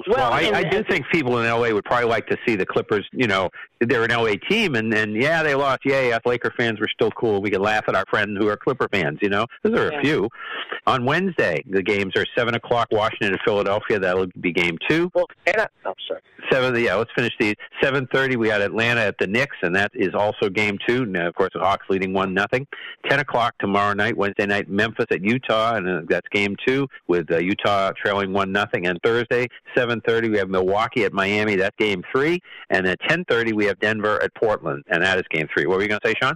Well, 0.07 0.33
I, 0.33 0.51
I 0.55 0.63
do 0.65 0.83
think 0.89 1.07
people 1.13 1.39
in 1.39 1.47
LA 1.47 1.71
would 1.73 1.85
probably 1.85 2.09
like 2.09 2.27
to 2.29 2.37
see 2.47 2.57
the 2.57 2.67
Clippers. 2.67 3.07
You 3.13 3.27
know, 3.27 3.51
they're 3.81 4.05
an 4.05 4.11
LA 4.11 4.35
team, 4.49 4.75
and 4.75 4.93
and 4.95 5.15
yeah, 5.15 5.43
they 5.43 5.55
lost. 5.55 5.81
Yay, 5.85 6.13
us 6.13 6.21
Laker 6.25 6.53
fans 6.57 6.81
were 6.81 6.89
still 6.93 7.11
cool. 7.13 7.41
We 7.43 7.51
could 7.51 7.61
laugh 7.61 7.85
at 7.89 7.95
our 7.95 8.05
friends 8.11 8.37
who 8.39 8.49
are 8.49 8.57
Clipper 8.57 8.89
fans. 8.91 9.19
You 9.23 9.29
know, 9.29 9.47
those 9.63 9.79
are 9.79 9.93
Yeah. 9.93 9.99
a 9.99 10.03
few. 10.03 10.29
On 10.87 11.05
Wednesday, 11.05 11.63
the 11.69 11.83
games 11.83 12.15
are 12.17 12.25
seven 12.37 12.55
o'clock. 12.55 12.89
Washington 12.91 13.33
and 13.33 13.41
Philadelphia. 13.45 13.99
That'll 13.99 14.27
be 14.41 14.53
game 14.53 14.79
two. 14.89 15.11
Well, 15.15 15.27
and 15.47 15.57
I, 15.61 15.67
I'm 15.85 15.95
sorry. 16.07 16.21
Seven. 16.51 16.75
Yeah, 16.83 16.95
let's 16.95 17.11
finish 17.15 17.33
these. 17.39 17.55
Seven 17.83 17.98
thirty. 18.07 18.37
We 18.37 18.49
had 18.49 18.61
Atlanta 18.61 19.01
at 19.01 19.17
the 19.19 19.27
Knicks, 19.27 19.57
and 19.63 19.75
that 19.75 19.91
is 19.95 20.15
also 20.15 20.49
game 20.49 20.79
two. 20.87 21.07
Now, 21.07 21.29
of 21.29 21.35
course, 21.35 21.51
the 21.55 21.61
Hawks 21.61 21.87
leading 21.89 22.13
one 22.13 22.33
nothing. 22.35 22.67
Ten 23.09 23.21
o'clock 23.21 23.55
tomorrow 23.59 23.95
night, 23.95 24.17
Wednesday 24.17 24.47
night, 24.47 24.69
Memphis 24.69 25.07
at 25.11 25.23
Utah, 25.23 25.75
and 25.75 25.89
uh, 25.89 26.01
that's 26.09 26.29
game 26.33 26.57
two 26.67 26.87
with 27.07 27.31
uh, 27.31 27.39
Utah 27.39 27.93
trailing 27.93 28.33
one 28.33 28.53
nothing. 28.53 28.87
And 28.87 28.99
Thursday, 29.05 29.49
seven 29.77 30.01
thirty, 30.07 30.29
we 30.29 30.39
have 30.39 30.49
Milwaukee 30.49 31.05
at 31.05 31.13
Miami. 31.13 31.57
That's 31.57 31.77
game 31.79 32.03
three. 32.13 32.41
And 32.71 32.87
at 32.87 32.99
ten 33.09 33.25
thirty, 33.29 33.53
we 33.53 33.65
have 33.67 33.79
Denver 33.81 34.23
at 34.23 34.35
Portland, 34.35 34.85
and 34.89 35.03
that 35.03 35.19
is 35.19 35.25
game 35.31 35.49
three. 35.53 35.67
What 35.67 35.77
were 35.77 35.83
you 35.83 35.89
going 35.89 36.01
to 36.03 36.09
say, 36.09 36.15
Sean? 36.23 36.35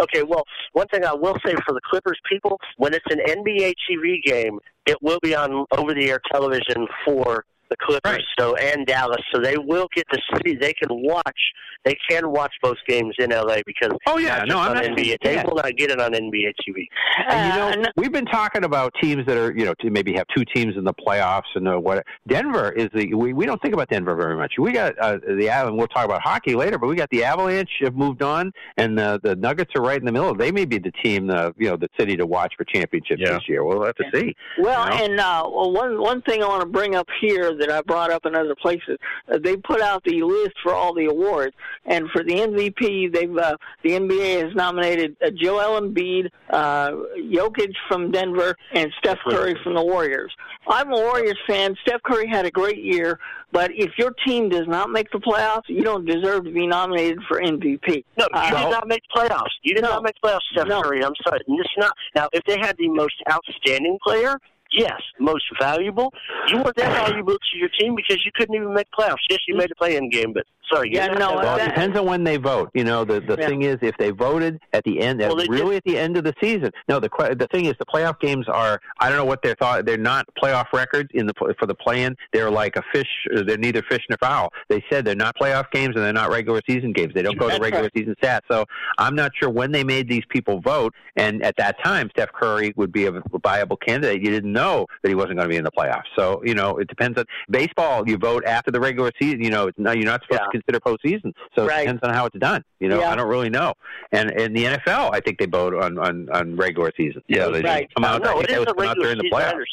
Okay, 0.00 0.22
well, 0.22 0.44
one 0.72 0.86
thing 0.88 1.04
I 1.04 1.14
will 1.14 1.36
say 1.44 1.54
for 1.66 1.72
the 1.72 1.80
Clippers 1.88 2.18
people, 2.28 2.58
when 2.76 2.94
it's 2.94 3.04
an 3.10 3.18
NBA 3.18 3.74
TV 3.90 4.22
game, 4.22 4.58
it 4.86 4.96
will 5.02 5.18
be 5.22 5.34
on 5.34 5.66
over-the-air 5.76 6.20
television 6.32 6.86
for 7.04 7.44
the 7.70 7.76
Clippers, 7.80 8.24
so 8.38 8.54
and 8.56 8.86
Dallas, 8.86 9.22
so 9.32 9.40
they 9.40 9.58
will 9.58 9.88
get 9.94 10.06
to 10.12 10.18
see. 10.44 10.54
They 10.54 10.72
can 10.72 10.88
watch. 10.90 11.40
They 11.84 11.96
can 12.08 12.30
watch 12.30 12.52
both 12.62 12.76
games 12.86 13.14
in 13.18 13.30
LA 13.30 13.58
because 13.64 13.92
oh 14.06 14.18
yeah, 14.18 14.38
not 14.38 14.48
no, 14.48 14.58
I'm 14.58 14.70
on 14.70 14.74
not 14.76 14.84
NBA. 14.84 15.16
They 15.22 15.42
will 15.42 15.56
not 15.56 15.76
get 15.76 15.90
it 15.90 16.00
on 16.00 16.12
NBA 16.12 16.52
TV. 16.66 16.86
And 17.28 17.76
you 17.76 17.82
know, 17.82 17.88
we've 17.96 18.12
been 18.12 18.26
talking 18.26 18.64
about 18.64 18.92
teams 19.00 19.24
that 19.26 19.36
are, 19.36 19.56
you 19.56 19.64
know, 19.64 19.74
to 19.80 19.90
maybe 19.90 20.12
have 20.14 20.26
two 20.36 20.44
teams 20.54 20.76
in 20.76 20.84
the 20.84 20.94
playoffs 20.94 21.42
and 21.54 21.68
uh, 21.68 21.76
what. 21.76 22.04
Denver 22.26 22.72
is 22.72 22.88
the 22.94 23.14
we, 23.14 23.32
we 23.32 23.46
don't 23.46 23.60
think 23.62 23.74
about 23.74 23.88
Denver 23.88 24.14
very 24.14 24.36
much. 24.36 24.54
We 24.58 24.72
got 24.72 24.98
uh, 24.98 25.18
the 25.18 25.50
Av- 25.50 25.68
and 25.68 25.76
we'll 25.76 25.88
talk 25.88 26.04
about 26.04 26.20
hockey 26.22 26.54
later, 26.54 26.78
but 26.78 26.88
we 26.88 26.96
got 26.96 27.10
the 27.10 27.24
Avalanche 27.24 27.70
have 27.80 27.96
moved 27.96 28.22
on, 28.22 28.52
and 28.76 28.98
uh, 28.98 29.18
the 29.22 29.36
Nuggets 29.36 29.72
are 29.76 29.82
right 29.82 29.98
in 29.98 30.04
the 30.04 30.12
middle. 30.12 30.34
They 30.34 30.50
may 30.50 30.64
be 30.64 30.78
the 30.78 30.92
team, 31.02 31.30
uh, 31.30 31.50
you 31.56 31.68
know, 31.68 31.76
the 31.76 31.88
city 31.98 32.16
to 32.16 32.26
watch 32.26 32.54
for 32.56 32.64
championships 32.64 33.22
this 33.24 33.48
year. 33.48 33.64
We'll 33.64 33.84
have 33.84 33.96
to 33.96 34.04
see. 34.12 34.34
Well, 34.58 34.84
you 34.92 34.98
know? 34.98 35.04
and 35.04 35.20
uh, 35.20 35.44
one 35.44 36.00
one 36.00 36.22
thing 36.22 36.42
I 36.42 36.48
want 36.48 36.62
to 36.62 36.68
bring 36.68 36.94
up 36.94 37.08
here 37.20 37.56
that 37.56 37.70
I 37.70 37.82
brought 37.82 38.10
up 38.10 38.26
in 38.26 38.34
other 38.34 38.54
places, 38.54 38.98
uh, 39.32 39.38
they 39.42 39.56
put 39.56 39.80
out 39.80 40.02
the 40.04 40.22
list 40.22 40.54
for 40.62 40.74
all 40.74 40.94
the 40.94 41.06
awards, 41.06 41.54
and 41.84 42.08
for 42.10 42.22
the 42.22 42.34
MVP, 42.34 43.12
they've 43.12 43.36
uh, 43.36 43.56
the 43.82 43.90
NBA 43.90 44.44
has 44.44 44.54
nominated 44.54 45.16
uh, 45.24 45.30
Joel 45.30 45.80
Embiid, 45.80 46.28
uh, 46.50 46.90
Jokic 47.18 47.72
from 47.88 48.10
Denver, 48.10 48.56
and 48.74 48.92
Steph 48.98 49.18
Curry 49.28 49.56
from 49.62 49.74
the 49.74 49.82
Warriors. 49.82 50.32
I'm 50.68 50.92
a 50.92 50.96
Warriors 50.96 51.38
fan. 51.46 51.74
Steph 51.86 52.02
Curry 52.02 52.28
had 52.28 52.44
a 52.46 52.50
great 52.50 52.82
year, 52.82 53.18
but 53.52 53.70
if 53.74 53.92
your 53.98 54.12
team 54.26 54.48
does 54.48 54.66
not 54.66 54.90
make 54.90 55.10
the 55.10 55.18
playoffs, 55.18 55.62
you 55.68 55.82
don't 55.82 56.04
deserve 56.04 56.44
to 56.44 56.50
be 56.52 56.66
nominated 56.66 57.20
for 57.26 57.40
MVP. 57.40 58.04
No, 58.18 58.26
you 58.32 58.38
Uh, 58.38 58.64
did 58.64 58.70
not 58.70 58.86
make 58.86 59.02
playoffs. 59.14 59.52
You 59.62 59.74
did 59.74 59.82
not 59.82 60.02
make 60.02 60.14
playoffs, 60.22 60.40
Steph 60.52 60.68
Curry. 60.68 61.02
I'm 61.04 61.14
sorry. 61.26 61.40
It's 61.46 61.70
not 61.78 61.92
now. 62.14 62.28
If 62.32 62.44
they 62.44 62.58
had 62.58 62.76
the 62.78 62.88
most 62.88 63.14
outstanding 63.30 63.98
player, 64.02 64.38
yes, 64.72 65.00
most 65.18 65.44
valuable, 65.58 66.12
you 66.48 66.56
weren't 66.58 66.76
that 66.76 66.92
valuable 66.92 67.34
to 67.34 67.58
your 67.58 67.70
team 67.80 67.94
because 67.94 68.24
you 68.24 68.30
couldn't 68.34 68.54
even 68.54 68.74
make 68.74 68.86
playoffs. 68.98 69.16
Yes, 69.30 69.40
you 69.48 69.56
made 69.56 69.70
a 69.70 69.74
play-in 69.76 70.10
game, 70.10 70.32
but 70.32 70.44
sorry, 70.72 70.90
you're 70.92 71.14
not 71.14 71.42
that 71.42 71.60
it 71.60 71.64
depends 71.70 71.98
on 71.98 72.06
when 72.06 72.24
they 72.24 72.36
vote. 72.36 72.70
You 72.74 72.84
know, 72.84 73.04
the 73.04 73.20
the 73.20 73.36
Yeah. 73.38 73.46
thing 73.46 73.62
is, 73.62 73.76
if 73.82 73.96
they 73.98 74.10
voted 74.10 74.60
at 74.72 74.84
the 74.84 75.00
end, 75.00 75.20
Well, 75.20 75.36
they 75.36 75.46
really 75.48 75.76
at 75.76 75.84
the 75.84 75.98
end 75.98 76.16
of 76.16 76.24
the 76.24 76.34
season. 76.42 76.70
No, 76.88 77.00
the 77.00 77.08
the 77.38 77.48
thing 77.52 77.66
is, 77.66 77.74
the 77.78 77.86
playoff 77.86 78.20
games 78.20 78.46
are. 78.48 78.80
I 79.00 79.08
don't 79.08 79.18
know 79.18 79.24
what 79.24 79.42
they 79.42 79.54
thought. 79.54 79.86
They're 79.86 79.96
not 79.96 80.26
playoff 80.42 80.66
records 80.72 81.10
in 81.14 81.26
the 81.26 81.34
for 81.58 81.66
the 81.66 81.74
play-in. 81.74 82.16
They're 82.32 82.50
like 82.50 82.76
a 82.76 82.82
fish. 82.92 83.08
They're 83.32 83.56
neither 83.56 83.82
fish 83.82 84.04
nor 84.08 84.18
fowl. 84.18 84.52
They 84.68 84.84
said 84.90 85.04
they're 85.04 85.14
not 85.14 85.36
playoff 85.38 85.70
games 85.70 85.94
and 85.96 86.04
they're 86.04 86.12
not 86.12 86.30
regular 86.30 86.60
season 86.68 86.92
games. 86.92 87.14
They 87.14 87.22
don't 87.22 87.38
go 87.38 87.48
to 87.48 87.58
regular 87.58 87.84
right. 87.84 87.92
season 87.96 88.14
stats. 88.22 88.42
So 88.50 88.64
I'm 88.98 89.14
not 89.14 89.32
sure 89.34 89.50
when 89.50 89.72
they 89.72 89.84
made 89.84 90.08
these 90.08 90.24
people 90.28 90.60
vote. 90.60 90.94
And 91.16 91.42
at 91.44 91.56
that 91.58 91.76
time, 91.82 92.10
Steph 92.10 92.32
Curry 92.32 92.72
would 92.76 92.92
be 92.92 93.06
a 93.06 93.22
viable 93.42 93.76
candidate. 93.76 94.22
You 94.22 94.30
didn't 94.30 94.52
know 94.52 94.86
that 95.02 95.08
he 95.08 95.14
wasn't 95.14 95.36
going 95.36 95.48
to 95.48 95.52
be 95.52 95.56
in 95.56 95.64
the 95.64 95.72
playoffs. 95.72 96.08
So 96.16 96.42
you 96.44 96.54
know, 96.54 96.78
it 96.78 96.88
depends 96.88 97.18
on 97.18 97.24
baseball. 97.50 98.08
You 98.08 98.18
vote 98.18 98.44
after 98.44 98.70
the 98.70 98.80
regular 98.80 99.10
season. 99.20 99.42
You 99.42 99.50
know, 99.50 99.68
it's 99.68 99.78
not, 99.78 99.96
you're 99.96 100.06
not 100.06 100.22
supposed 100.22 100.50
to 100.52 100.57
consider 100.60 100.80
postseason. 100.80 101.32
So 101.56 101.66
Right. 101.66 101.80
it 101.80 101.92
depends 101.92 102.02
on 102.02 102.14
how 102.14 102.26
it's 102.26 102.38
done. 102.38 102.62
You 102.80 102.88
know, 102.88 103.00
Yeah. 103.00 103.10
I 103.12 103.16
don't 103.16 103.28
really 103.28 103.50
know. 103.50 103.74
And 104.12 104.30
in 104.32 104.52
the 104.52 104.64
NFL, 104.66 105.10
I 105.12 105.20
think 105.20 105.38
they 105.38 105.46
vote 105.46 105.74
on 105.74 105.98
on, 105.98 106.28
on 106.30 106.56
regular 106.56 106.92
season. 106.96 107.22
Yeah, 107.28 107.48
they 107.48 107.62
right. 107.62 107.88
come 107.94 108.04
out. 108.04 108.22
no, 108.22 108.30
I 108.30 108.32
think 108.34 108.44
it 108.44 108.48
they 108.48 108.54
a 108.56 108.60
out 108.60 108.78
regular 108.80 108.94
during 109.14 109.18
the 109.18 109.24
season. 109.24 109.38
I 109.38 109.42
playoffs. 109.42 109.52
under- 109.52 109.64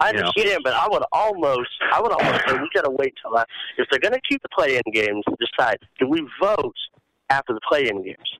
I 0.00 0.06
you 0.08 0.12
know. 0.12 0.18
understand, 0.36 0.60
but 0.64 0.74
I 0.74 0.86
would 0.88 1.02
almost, 1.12 1.70
I 1.92 2.00
would 2.00 2.12
almost 2.12 2.46
say 2.46 2.52
we 2.58 2.68
got 2.74 2.84
to 2.84 2.90
wait 2.90 3.14
till 3.20 3.32
that. 3.34 3.48
If 3.78 3.88
they're 3.90 3.98
going 3.98 4.12
to 4.12 4.20
keep 4.28 4.40
the 4.42 4.48
play-in 4.50 4.82
games, 4.92 5.24
decide 5.40 5.78
do 5.98 6.06
we 6.06 6.20
vote 6.40 6.76
after 7.30 7.52
the 7.54 7.60
play-in 7.68 8.02
games? 8.04 8.38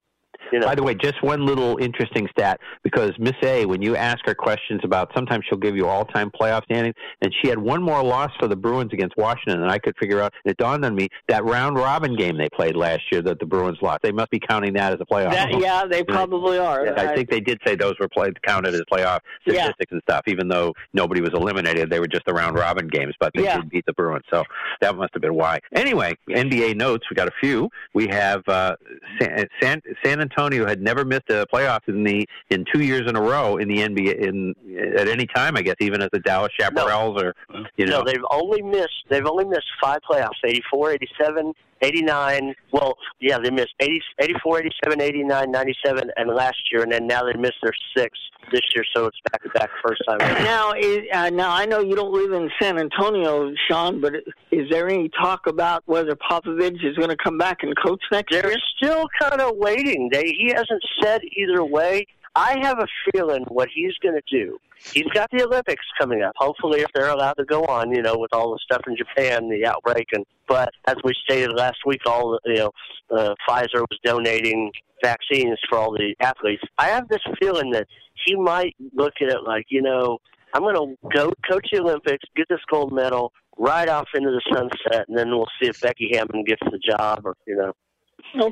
You 0.51 0.59
know. 0.59 0.65
By 0.67 0.75
the 0.75 0.83
way, 0.83 0.95
just 0.95 1.21
one 1.23 1.45
little 1.45 1.77
interesting 1.77 2.27
stat 2.31 2.59
because 2.83 3.11
Miss 3.19 3.35
A, 3.43 3.65
when 3.65 3.81
you 3.81 3.95
ask 3.95 4.19
her 4.25 4.33
questions 4.35 4.81
about, 4.83 5.11
sometimes 5.15 5.45
she'll 5.47 5.59
give 5.59 5.75
you 5.75 5.87
all-time 5.87 6.31
playoff 6.31 6.63
standings, 6.63 6.95
and 7.21 7.33
she 7.41 7.49
had 7.49 7.57
one 7.59 7.81
more 7.83 8.03
loss 8.03 8.31
for 8.39 8.47
the 8.47 8.55
Bruins 8.55 8.91
against 8.93 9.15
Washington, 9.17 9.61
and 9.61 9.71
I 9.71 9.77
could 9.79 9.95
figure 9.99 10.19
out. 10.21 10.33
It 10.45 10.57
dawned 10.57 10.83
on 10.85 10.95
me 10.95 11.07
that 11.27 11.43
round 11.45 11.75
robin 11.77 12.15
game 12.15 12.37
they 12.37 12.49
played 12.49 12.75
last 12.75 13.01
year 13.11 13.21
that 13.23 13.39
the 13.39 13.45
Bruins 13.45 13.77
lost. 13.81 13.99
They 14.01 14.11
must 14.11 14.31
be 14.31 14.39
counting 14.39 14.73
that 14.73 14.93
as 14.93 14.99
a 14.99 15.05
playoff. 15.05 15.31
That, 15.31 15.59
yeah, 15.59 15.85
they 15.85 16.03
probably 16.03 16.57
are. 16.57 16.85
Yeah, 16.85 16.93
I 16.97 17.13
think 17.15 17.29
they 17.29 17.39
did 17.41 17.59
say 17.65 17.75
those 17.75 17.93
were 17.99 18.09
played 18.09 18.41
counted 18.41 18.73
as 18.73 18.81
playoff 18.91 19.19
Yeah. 19.45 19.63
statistics 19.65 19.91
and 19.91 20.01
stuff, 20.09 20.21
even 20.27 20.47
though 20.47 20.73
nobody 20.93 21.21
was 21.21 21.31
eliminated. 21.33 21.89
They 21.89 21.99
were 21.99 22.07
just 22.07 22.25
the 22.25 22.33
round 22.33 22.55
robin 22.57 22.87
games, 22.87 23.13
but 23.19 23.31
they 23.35 23.43
Yeah. 23.43 23.57
did 23.57 23.69
beat 23.69 23.85
the 23.85 23.93
Bruins, 23.93 24.25
so 24.31 24.43
that 24.81 24.95
must 24.95 25.13
have 25.13 25.21
been 25.21 25.35
why. 25.35 25.59
Anyway, 25.75 26.13
NBA 26.29 26.75
notes. 26.75 27.05
We 27.09 27.15
got 27.15 27.27
a 27.27 27.33
few. 27.39 27.69
We 27.93 28.07
have 28.07 28.41
uh, 28.47 28.75
San, 29.21 29.45
San 29.61 29.81
San 30.03 30.21
Antonio 30.21 30.38
had 30.67 30.81
never 30.81 31.05
missed 31.05 31.29
a 31.29 31.45
playoff 31.53 31.81
in 31.87 32.03
the 32.03 32.27
in 32.49 32.65
two 32.73 32.81
years 32.81 33.07
in 33.07 33.15
a 33.15 33.21
row 33.21 33.57
in 33.57 33.67
the 33.67 33.77
NBA 33.77 34.15
in 34.15 34.55
at 34.97 35.07
any 35.07 35.27
time. 35.27 35.57
I 35.57 35.61
guess 35.61 35.75
even 35.79 36.01
as 36.01 36.09
the 36.11 36.19
Dallas 36.19 36.51
Chaparrals 36.59 37.21
or 37.21 37.35
you 37.77 37.85
know 37.85 37.99
no, 37.99 38.03
they've 38.05 38.23
only 38.31 38.61
missed 38.61 39.05
they've 39.09 39.25
only 39.25 39.45
missed 39.45 39.67
five 39.81 39.99
playoffs: 40.09 40.39
84, 40.43 40.91
87, 40.93 41.53
89. 41.81 42.55
Well, 42.71 42.97
yeah, 43.19 43.37
they 43.39 43.49
missed 43.49 43.73
80, 43.79 44.01
84, 44.19 44.59
87, 44.59 45.01
89, 45.01 45.51
97, 45.51 46.11
and 46.17 46.29
last 46.35 46.57
year, 46.71 46.83
and 46.83 46.91
then 46.91 47.07
now 47.07 47.23
they 47.23 47.37
missed 47.39 47.57
their 47.61 47.73
sixth 47.95 48.21
this 48.51 48.61
year, 48.75 48.83
so 48.95 49.05
it's 49.05 49.17
back 49.31 49.43
to 49.43 49.49
back 49.49 49.69
first 49.85 50.01
time. 50.07 50.19
Now, 50.49 50.73
is, 50.73 50.99
uh, 51.13 51.29
now 51.29 51.53
I 51.53 51.65
know 51.65 51.79
you 51.79 51.95
don't 51.95 52.11
live 52.11 52.31
in 52.31 52.49
San 52.61 52.79
Antonio, 52.79 53.51
Sean, 53.67 54.01
but 54.01 54.13
is 54.51 54.69
there 54.71 54.89
any 54.89 55.09
talk 55.09 55.45
about 55.47 55.83
whether 55.85 56.15
Popovich 56.15 56.83
is 56.83 56.95
going 56.95 57.09
to 57.09 57.17
come 57.17 57.37
back 57.37 57.59
and 57.61 57.73
coach 57.77 58.01
next 58.11 58.31
They're 58.31 58.49
year? 58.49 58.57
still 58.77 59.07
kind 59.21 59.41
of 59.41 59.57
waiting. 59.57 60.09
They 60.11 60.23
he 60.37 60.51
hasn't 60.55 60.83
said 61.01 61.21
either 61.37 61.63
way. 61.63 62.07
I 62.35 62.57
have 62.61 62.79
a 62.79 62.87
feeling 63.11 63.43
what 63.49 63.69
he's 63.73 63.93
going 64.01 64.15
to 64.15 64.21
do. 64.35 64.59
He's 64.93 65.07
got 65.13 65.29
the 65.31 65.43
Olympics 65.43 65.83
coming 65.99 66.21
up. 66.21 66.33
Hopefully, 66.37 66.81
if 66.81 66.87
they're 66.93 67.09
allowed 67.09 67.33
to 67.33 67.45
go 67.45 67.65
on, 67.65 67.91
you 67.91 68.01
know, 68.01 68.17
with 68.17 68.33
all 68.33 68.51
the 68.51 68.59
stuff 68.63 68.81
in 68.87 68.95
Japan, 68.95 69.49
the 69.49 69.65
outbreak, 69.65 70.07
and 70.13 70.25
but 70.47 70.69
as 70.87 70.95
we 71.03 71.13
stated 71.25 71.53
last 71.55 71.77
week, 71.85 72.01
all 72.05 72.39
you 72.45 72.55
know, 72.55 72.71
uh, 73.15 73.35
Pfizer 73.47 73.81
was 73.81 73.99
donating 74.03 74.71
vaccines 75.03 75.59
for 75.69 75.77
all 75.77 75.91
the 75.91 76.15
athletes. 76.19 76.63
I 76.77 76.87
have 76.87 77.07
this 77.07 77.21
feeling 77.39 77.71
that 77.71 77.87
he 78.25 78.35
might 78.35 78.75
look 78.93 79.13
at 79.21 79.29
it 79.29 79.43
like, 79.45 79.65
you 79.69 79.81
know, 79.81 80.17
I'm 80.53 80.61
going 80.61 80.75
to 80.75 81.09
go 81.15 81.31
coach 81.49 81.67
the 81.71 81.79
Olympics, 81.79 82.23
get 82.35 82.47
this 82.49 82.59
gold 82.69 82.91
medal, 82.91 83.31
ride 83.57 83.89
off 83.89 84.07
into 84.15 84.31
the 84.31 84.41
sunset, 84.53 85.05
and 85.07 85.17
then 85.17 85.29
we'll 85.29 85.47
see 85.61 85.69
if 85.69 85.79
Becky 85.79 86.11
Hammon 86.13 86.43
gets 86.43 86.61
the 86.71 86.79
job, 86.79 87.21
or 87.25 87.35
you 87.45 87.55
know. 87.55 87.73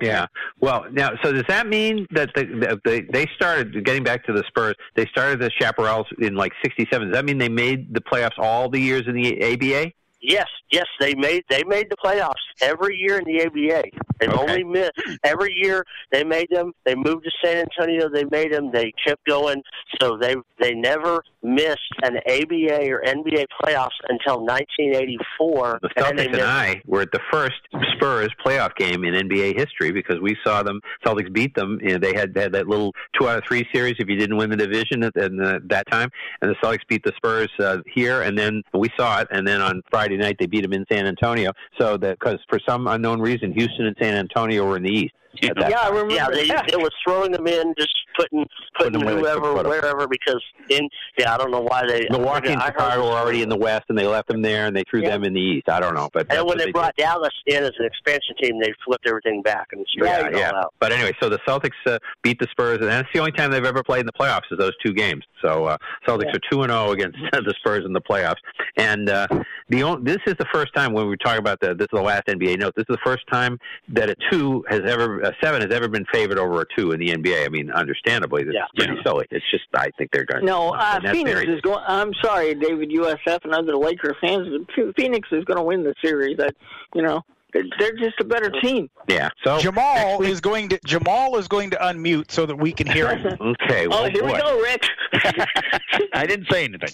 Yeah. 0.01 0.25
Well, 0.59 0.85
now, 0.91 1.11
so 1.23 1.31
does 1.31 1.45
that 1.47 1.67
mean 1.67 2.07
that 2.11 2.31
the, 2.35 2.45
the, 2.45 2.81
the 2.83 3.07
they 3.11 3.27
started 3.35 3.83
getting 3.85 4.03
back 4.03 4.25
to 4.25 4.33
the 4.33 4.43
Spurs? 4.47 4.75
They 4.95 5.05
started 5.07 5.39
the 5.39 5.51
Chaparrals 5.51 6.05
in 6.19 6.35
like 6.35 6.51
'67. 6.63 7.07
Does 7.09 7.15
that 7.15 7.25
mean 7.25 7.37
they 7.37 7.49
made 7.49 7.93
the 7.93 8.01
playoffs 8.01 8.37
all 8.37 8.69
the 8.69 8.79
years 8.79 9.03
in 9.07 9.15
the 9.15 9.43
ABA? 9.53 9.91
Yes, 10.19 10.47
yes, 10.71 10.85
they 10.99 11.13
made 11.13 11.43
they 11.49 11.63
made 11.63 11.89
the 11.91 11.95
playoffs 12.03 12.33
every 12.61 12.97
year 12.97 13.19
in 13.19 13.23
the 13.25 13.45
ABA. 13.45 13.83
They've 14.19 14.29
Okay. 14.29 14.41
only 14.41 14.63
missed 14.63 14.91
every 15.23 15.53
year 15.53 15.85
they 16.11 16.23
made 16.23 16.47
them. 16.49 16.73
They 16.85 16.95
moved 16.95 17.25
to 17.25 17.31
San 17.43 17.57
Antonio. 17.57 18.09
They 18.09 18.23
made 18.25 18.51
them. 18.51 18.71
They 18.71 18.91
kept 19.05 19.23
going. 19.27 19.61
So 20.01 20.17
they 20.17 20.35
they 20.59 20.73
never 20.73 21.23
missed 21.43 21.79
an 22.03 22.17
ABA 22.17 22.91
or 22.91 23.01
NBA 23.05 23.45
playoffs 23.61 23.97
until 24.09 24.45
1984. 24.45 25.79
The 25.81 25.89
and 25.95 26.05
Celtics 26.05 26.25
and 26.25 26.31
missed- 26.31 26.43
I 26.43 26.81
were 26.85 27.01
at 27.01 27.11
the 27.11 27.19
first 27.31 27.59
Spurs 27.93 28.29
playoff 28.45 28.75
game 28.75 29.03
in 29.03 29.13
NBA 29.13 29.57
history 29.57 29.91
because 29.91 30.19
we 30.19 30.35
saw 30.43 30.63
them. 30.63 30.81
Celtics 31.05 31.31
beat 31.31 31.55
them. 31.55 31.79
You 31.81 31.93
know, 31.93 31.97
they 31.97 32.13
had 32.15 32.33
they 32.33 32.41
had 32.41 32.53
that 32.53 32.67
little 32.67 32.93
two 33.19 33.27
out 33.27 33.37
of 33.37 33.43
three 33.47 33.67
series 33.73 33.95
if 33.99 34.07
you 34.07 34.15
didn't 34.15 34.37
win 34.37 34.49
the 34.49 34.57
division 34.57 35.03
at, 35.03 35.15
at 35.17 35.31
the, 35.31 35.61
that 35.69 35.89
time, 35.89 36.09
and 36.41 36.51
the 36.51 36.55
Celtics 36.55 36.87
beat 36.87 37.03
the 37.03 37.13
Spurs 37.15 37.49
uh, 37.59 37.77
here, 37.93 38.21
and 38.21 38.37
then 38.37 38.63
we 38.73 38.89
saw 38.97 39.21
it. 39.21 39.27
And 39.31 39.47
then 39.47 39.61
on 39.61 39.81
Friday 39.89 40.17
night 40.17 40.37
they 40.39 40.47
beat 40.47 40.61
them 40.61 40.73
in 40.73 40.85
San 40.91 41.05
Antonio. 41.05 41.51
So 41.79 41.97
that 41.97 42.19
because 42.19 42.39
for 42.49 42.59
some 42.67 42.87
unknown 42.87 43.21
reason 43.21 43.53
Houston 43.53 43.85
and 43.85 43.95
San 44.01 44.15
Antonio 44.15 44.65
were 44.65 44.77
in 44.77 44.83
the 44.83 44.91
East. 44.91 45.13
That 45.41 45.69
Yeah, 45.69 45.81
I 45.81 45.89
remember. 45.89 46.13
Yeah, 46.13 46.27
they 46.29 46.73
it 46.73 46.79
was 46.79 46.91
throwing 47.05 47.31
them 47.31 47.47
in, 47.47 47.73
just 47.77 47.89
putting 48.17 48.45
putting 48.77 48.99
they 48.99 49.05
could 49.05 49.19
whoever 49.19 49.53
wherever 49.53 50.07
because 50.07 50.41
in 50.69 50.87
yeah 51.17 51.33
I 51.33 51.37
don't 51.37 51.51
know 51.51 51.61
why 51.61 51.85
they 51.87 52.07
Milwaukee 52.09 52.49
and 52.49 52.61
Chicago 52.61 53.03
were 53.05 53.17
already 53.17 53.41
in 53.41 53.49
the 53.49 53.57
West, 53.57 53.85
and 53.89 53.97
they 53.97 54.07
left 54.07 54.27
them 54.27 54.41
there, 54.41 54.65
and 54.65 54.75
they 54.75 54.83
threw 54.89 55.01
Yeah. 55.01 55.09
them 55.11 55.23
in 55.23 55.33
the 55.33 55.39
East. 55.39 55.69
I 55.69 55.79
don't 55.79 55.93
know, 55.93 56.09
but 56.13 56.27
And 56.31 56.45
when 56.47 56.57
they 56.57 56.65
did. 56.65 56.73
brought 56.73 56.95
Dallas 56.95 57.33
in 57.45 57.63
as 57.63 57.71
an 57.79 57.85
expansion 57.85 58.35
team, 58.41 58.59
they 58.59 58.71
flipped 58.85 59.07
everything 59.07 59.41
back 59.41 59.67
and 59.71 59.85
Yeah, 59.95 60.07
straightened 60.15 60.35
it 60.35 60.39
yeah. 60.39 60.51
all 60.51 60.55
out. 60.57 60.73
But 60.79 60.91
anyway, 60.91 61.13
so 61.21 61.29
the 61.29 61.39
Celtics 61.47 61.71
uh, 61.85 61.99
beat 62.23 62.39
the 62.39 62.47
Spurs, 62.51 62.79
and 62.79 62.87
that's 62.87 63.07
the 63.13 63.19
only 63.19 63.31
time 63.31 63.51
they've 63.51 63.63
ever 63.65 63.83
played 63.83 64.01
in 64.01 64.05
the 64.05 64.13
playoffs 64.13 64.51
is 64.51 64.57
those 64.57 64.75
two 64.85 64.93
games. 64.93 65.23
So 65.41 65.65
uh, 65.65 65.77
Celtics 66.07 66.33
are 66.35 66.39
two 66.51 66.63
and 66.63 66.71
zero 66.71 66.91
against 66.91 67.17
the 67.31 67.53
Spurs 67.59 67.85
in 67.85 67.93
the 67.93 68.01
playoffs. 68.01 68.37
And 68.77 69.09
uh, 69.09 69.27
the 69.69 69.83
only, 69.83 70.03
this 70.03 70.21
is 70.25 70.35
the 70.39 70.45
first 70.53 70.73
time 70.75 70.93
when 70.93 71.07
we 71.07 71.17
talk 71.17 71.37
about 71.37 71.59
the 71.61 71.75
this 71.75 71.85
is 71.85 71.97
the 71.97 72.01
last 72.01 72.23
NBA 72.27 72.59
note. 72.59 72.73
This 72.75 72.85
is 72.89 72.95
the 72.95 73.05
first 73.05 73.23
time 73.31 73.57
that 73.89 74.09
a 74.09 74.15
two 74.31 74.63
has 74.69 74.81
ever 74.85 75.21
a 75.27 75.33
seven 75.43 75.61
has 75.61 75.71
ever 75.71 75.87
been 75.87 76.05
favored 76.11 76.37
over 76.39 76.61
a 76.61 76.65
two 76.77 76.91
in 76.91 76.99
the 76.99 77.09
NBA. 77.09 77.45
I 77.45 77.49
mean, 77.49 77.71
understandably, 77.71 78.43
that's 78.43 78.57
pretty 78.75 78.99
silly. 79.05 79.25
It's 79.31 79.45
just 79.51 79.65
I 79.73 79.89
think 79.97 80.11
they're 80.11 80.25
going. 80.25 80.45
No, 80.45 80.69
uh, 80.73 80.93
and 80.95 81.05
that's 81.05 81.17
Phoenix 81.17 81.41
very- 81.41 81.55
is 81.55 81.61
going. 81.61 81.83
I'm 81.87 82.13
sorry, 82.23 82.55
David 82.55 82.89
USF 82.91 83.43
and 83.43 83.53
other 83.53 83.75
Laker 83.75 84.15
fans, 84.21 84.47
but 84.49 84.95
Phoenix 84.95 85.27
is 85.31 85.43
going 85.45 85.57
to 85.57 85.63
win 85.63 85.83
the 85.83 85.93
series. 86.03 86.37
That 86.37 86.55
you 86.93 87.01
know, 87.01 87.23
they're, 87.57 87.69
they're 87.79 87.97
just 87.97 88.19
a 88.19 88.23
better 88.23 88.51
team. 88.61 88.89
Yeah. 89.07 89.29
So 89.43 89.59
Jamal 89.59 90.21
is 90.21 90.41
going 90.41 90.69
to 90.69 90.79
Jamal 90.85 91.37
is 91.37 91.47
going 91.47 91.69
to 91.71 91.77
unmute 91.77 92.31
so 92.31 92.45
that 92.45 92.55
we 92.55 92.71
can 92.71 92.87
hear 92.87 93.15
him. 93.15 93.37
Okay. 93.47 93.87
Well, 93.87 94.05
oh, 94.05 94.09
here 94.09 94.21
boy. 94.21 94.33
we 94.33 94.39
go, 94.39 94.61
Rick. 94.61 94.83
I 96.13 96.25
didn't 96.25 96.47
say 96.51 96.65
anything. 96.65 96.89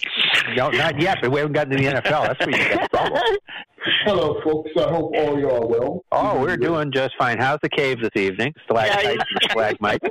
No, 0.56 0.70
not 0.70 1.00
yet, 1.00 1.18
but 1.20 1.30
we 1.30 1.40
haven't 1.40 1.52
gotten 1.52 1.76
to 1.76 1.82
the 1.82 1.90
NFL. 1.90 2.26
That's 2.26 2.40
where 2.40 2.50
you 2.50 2.56
get 2.56 2.82
in 2.82 2.88
trouble. 2.88 3.20
Hello, 4.04 4.40
folks. 4.42 4.70
I 4.76 4.88
hope 4.90 5.12
all 5.16 5.38
you 5.38 5.50
are 5.50 5.66
well. 5.66 6.04
Oh, 6.12 6.40
we're 6.40 6.56
doing 6.56 6.92
just 6.92 7.14
fine. 7.18 7.38
How's 7.38 7.60
the 7.62 7.68
cave 7.68 8.00
this 8.00 8.10
evening? 8.14 8.54
Stalactites 8.64 9.24
and 9.30 9.50
stalagmites. 9.50 10.08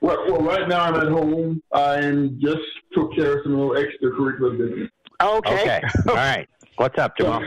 well, 0.00 0.24
well, 0.28 0.42
right 0.42 0.68
now 0.68 0.82
I'm 0.82 0.94
at 0.94 1.08
home. 1.08 1.62
I 1.72 2.00
just 2.40 2.62
took 2.94 3.14
care 3.14 3.38
of 3.38 3.44
some 3.44 3.58
little 3.58 3.74
extracurricular 3.74 4.58
business. 4.58 4.90
Okay. 5.22 5.62
Okay. 5.62 5.80
All 6.08 6.14
right. 6.14 6.48
What's 6.76 6.98
up, 6.98 7.16
Jamal? 7.16 7.42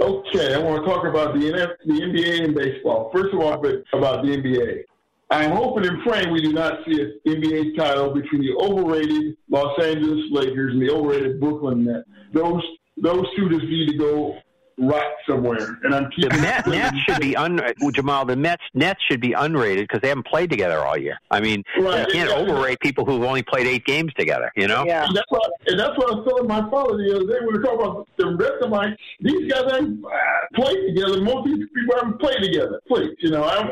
Okay, 0.00 0.54
I 0.54 0.58
want 0.58 0.82
to 0.82 0.90
talk 0.90 1.04
about 1.04 1.34
the 1.34 1.40
NF, 1.40 1.72
the 1.84 2.00
NBA 2.00 2.44
and 2.44 2.54
baseball. 2.54 3.10
First 3.12 3.34
of 3.34 3.40
all, 3.40 3.52
about 3.52 4.24
the 4.24 4.30
NBA. 4.30 4.84
I'm 5.30 5.50
hoping 5.50 5.86
and 5.86 6.02
praying 6.02 6.32
we 6.32 6.40
do 6.40 6.52
not 6.52 6.80
see 6.86 7.00
an 7.02 7.20
NBA 7.26 7.76
title 7.76 8.14
between 8.14 8.40
the 8.40 8.54
overrated 8.64 9.36
Los 9.48 9.78
Angeles 9.78 10.24
Lakers 10.30 10.72
and 10.72 10.82
the 10.82 10.90
overrated 10.90 11.38
Brooklyn 11.38 11.84
Nets. 11.84 12.08
Those 12.32 12.62
those 12.96 13.26
two 13.36 13.48
just 13.50 13.64
need 13.64 13.90
to 13.90 13.98
go 13.98 14.38
rot 14.80 15.12
somewhere. 15.28 15.78
And 15.84 15.94
I'm 15.94 16.04
The 16.04 16.10
keeping 16.10 16.40
Met, 16.40 16.66
Nets 16.66 16.96
should 17.06 17.20
be 17.20 17.36
un 17.36 17.60
Jamal. 17.92 18.24
The 18.24 18.36
Mets 18.36 18.62
Nets 18.74 19.00
should 19.08 19.20
be 19.20 19.30
unrated 19.30 19.82
because 19.82 20.00
they 20.00 20.08
haven't 20.08 20.26
played 20.26 20.50
together 20.50 20.78
all 20.78 20.96
year. 20.96 21.18
I 21.30 21.40
mean, 21.40 21.62
Right. 21.78 22.06
you 22.06 22.12
can't 22.12 22.30
overrate 22.30 22.80
people 22.80 23.04
who've 23.04 23.22
only 23.22 23.42
played 23.42 23.66
eight 23.66 23.84
games 23.84 24.12
together. 24.14 24.50
You 24.56 24.68
know? 24.68 24.84
Yeah. 24.86 25.04
And 25.06 25.16
that's 25.16 25.30
what 25.30 25.50
and 25.66 25.78
that's 25.78 25.96
what 25.98 26.12
I 26.12 26.16
was 26.16 26.26
telling 26.28 26.46
my 26.48 26.68
father 26.70 26.96
the 26.96 27.16
other 27.16 27.26
day. 27.26 27.38
We 27.46 27.58
were 27.58 27.62
talking 27.62 27.80
about 27.80 28.08
the 28.16 28.34
rest 28.36 28.62
of 28.62 28.70
my 28.70 28.96
these 29.20 29.52
guys 29.52 29.64
haven't 29.70 30.04
uh, 30.04 30.10
played 30.54 30.86
together. 30.88 31.20
Most 31.20 31.38
of 31.50 31.56
these 31.58 31.66
people 31.74 31.94
haven't 31.96 32.18
played 32.20 32.42
together. 32.42 32.80
Please, 32.88 33.14
you 33.20 33.30
know, 33.30 33.44
I'm, 33.44 33.70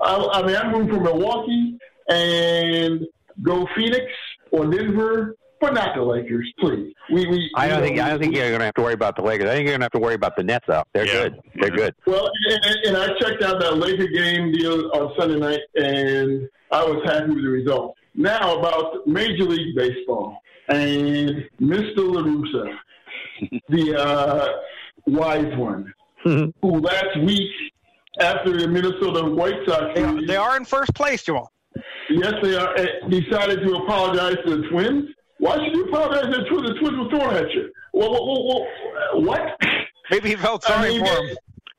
I, 0.00 0.28
I 0.40 0.46
mean, 0.46 0.56
I'm 0.56 0.72
rooting 0.74 0.94
from 0.94 1.02
Milwaukee 1.04 1.78
and 2.08 3.06
go 3.42 3.66
Phoenix 3.74 4.04
or 4.50 4.66
Denver, 4.66 5.36
but 5.60 5.74
not 5.74 5.94
the 5.94 6.02
Lakers. 6.02 6.52
Please, 6.58 6.92
we 7.12 7.26
we. 7.26 7.50
I 7.56 7.68
don't 7.68 7.80
know, 7.80 7.86
think 7.86 8.00
I 8.00 8.10
don't 8.10 8.18
think 8.20 8.34
you're 8.34 8.48
going 8.48 8.60
to 8.60 8.64
have 8.66 8.74
to 8.74 8.82
worry 8.82 8.94
about 8.94 9.16
the 9.16 9.22
Lakers. 9.22 9.48
I 9.48 9.54
think 9.54 9.64
you're 9.66 9.72
going 9.72 9.80
to 9.80 9.84
have 9.84 9.92
to 9.92 9.98
worry 9.98 10.14
about 10.14 10.36
the 10.36 10.42
Nets, 10.42 10.64
though. 10.66 10.84
They're 10.92 11.06
good. 11.06 11.40
They're 11.60 11.70
good. 11.70 11.94
Well, 12.06 12.30
and, 12.48 12.76
and 12.86 12.96
I 12.96 13.08
checked 13.18 13.42
out 13.42 13.60
that 13.60 13.76
Laker 13.76 14.06
game 14.06 14.52
deal 14.52 14.90
on 14.92 15.12
Sunday 15.18 15.38
night, 15.38 15.60
and 15.74 16.48
I 16.72 16.84
was 16.84 17.02
happy 17.04 17.28
with 17.28 17.44
the 17.44 17.50
result. 17.50 17.94
Now 18.14 18.58
about 18.58 19.06
Major 19.06 19.44
League 19.44 19.74
Baseball 19.76 20.36
and 20.68 21.48
Mr. 21.60 21.96
LaRussa, 21.98 22.76
the 23.68 23.96
uh, 23.96 24.48
wise 25.06 25.56
one, 25.56 25.92
who 26.24 26.52
last 26.62 27.18
week 27.24 27.50
after 28.20 28.56
the 28.58 28.68
Minnesota 28.68 29.28
White 29.30 29.54
Sox, 29.66 29.84
They 29.94 30.02
are, 30.02 30.26
they 30.26 30.36
are 30.36 30.56
in 30.56 30.64
first 30.64 30.94
place, 30.94 31.22
Jamal. 31.22 31.52
yes, 32.08 32.34
they 32.42 32.56
are, 32.56 32.74
decided 33.08 33.60
to 33.66 33.74
apologize 33.76 34.36
to 34.46 34.56
the 34.56 34.68
Twins. 34.68 35.08
Why 35.40 35.56
should 35.64 35.74
you 35.74 35.84
apologize 35.86 36.24
to 36.24 36.30
the 36.30 36.44
Twins? 36.48 36.68
The 36.68 36.74
Twins 36.78 36.98
were 36.98 37.08
throwing 37.18 37.36
at 37.36 37.50
you. 37.54 37.70
Well, 37.92 38.10
well, 38.12 38.26
well, 38.26 38.66
well, 39.14 39.22
what? 39.24 39.40
Maybe 40.10 40.28
he 40.30 40.36
felt 40.36 40.64
I 40.70 40.74
sorry 40.74 40.88
mean, 40.98 41.06
for 41.06 41.12
him. 41.26 41.36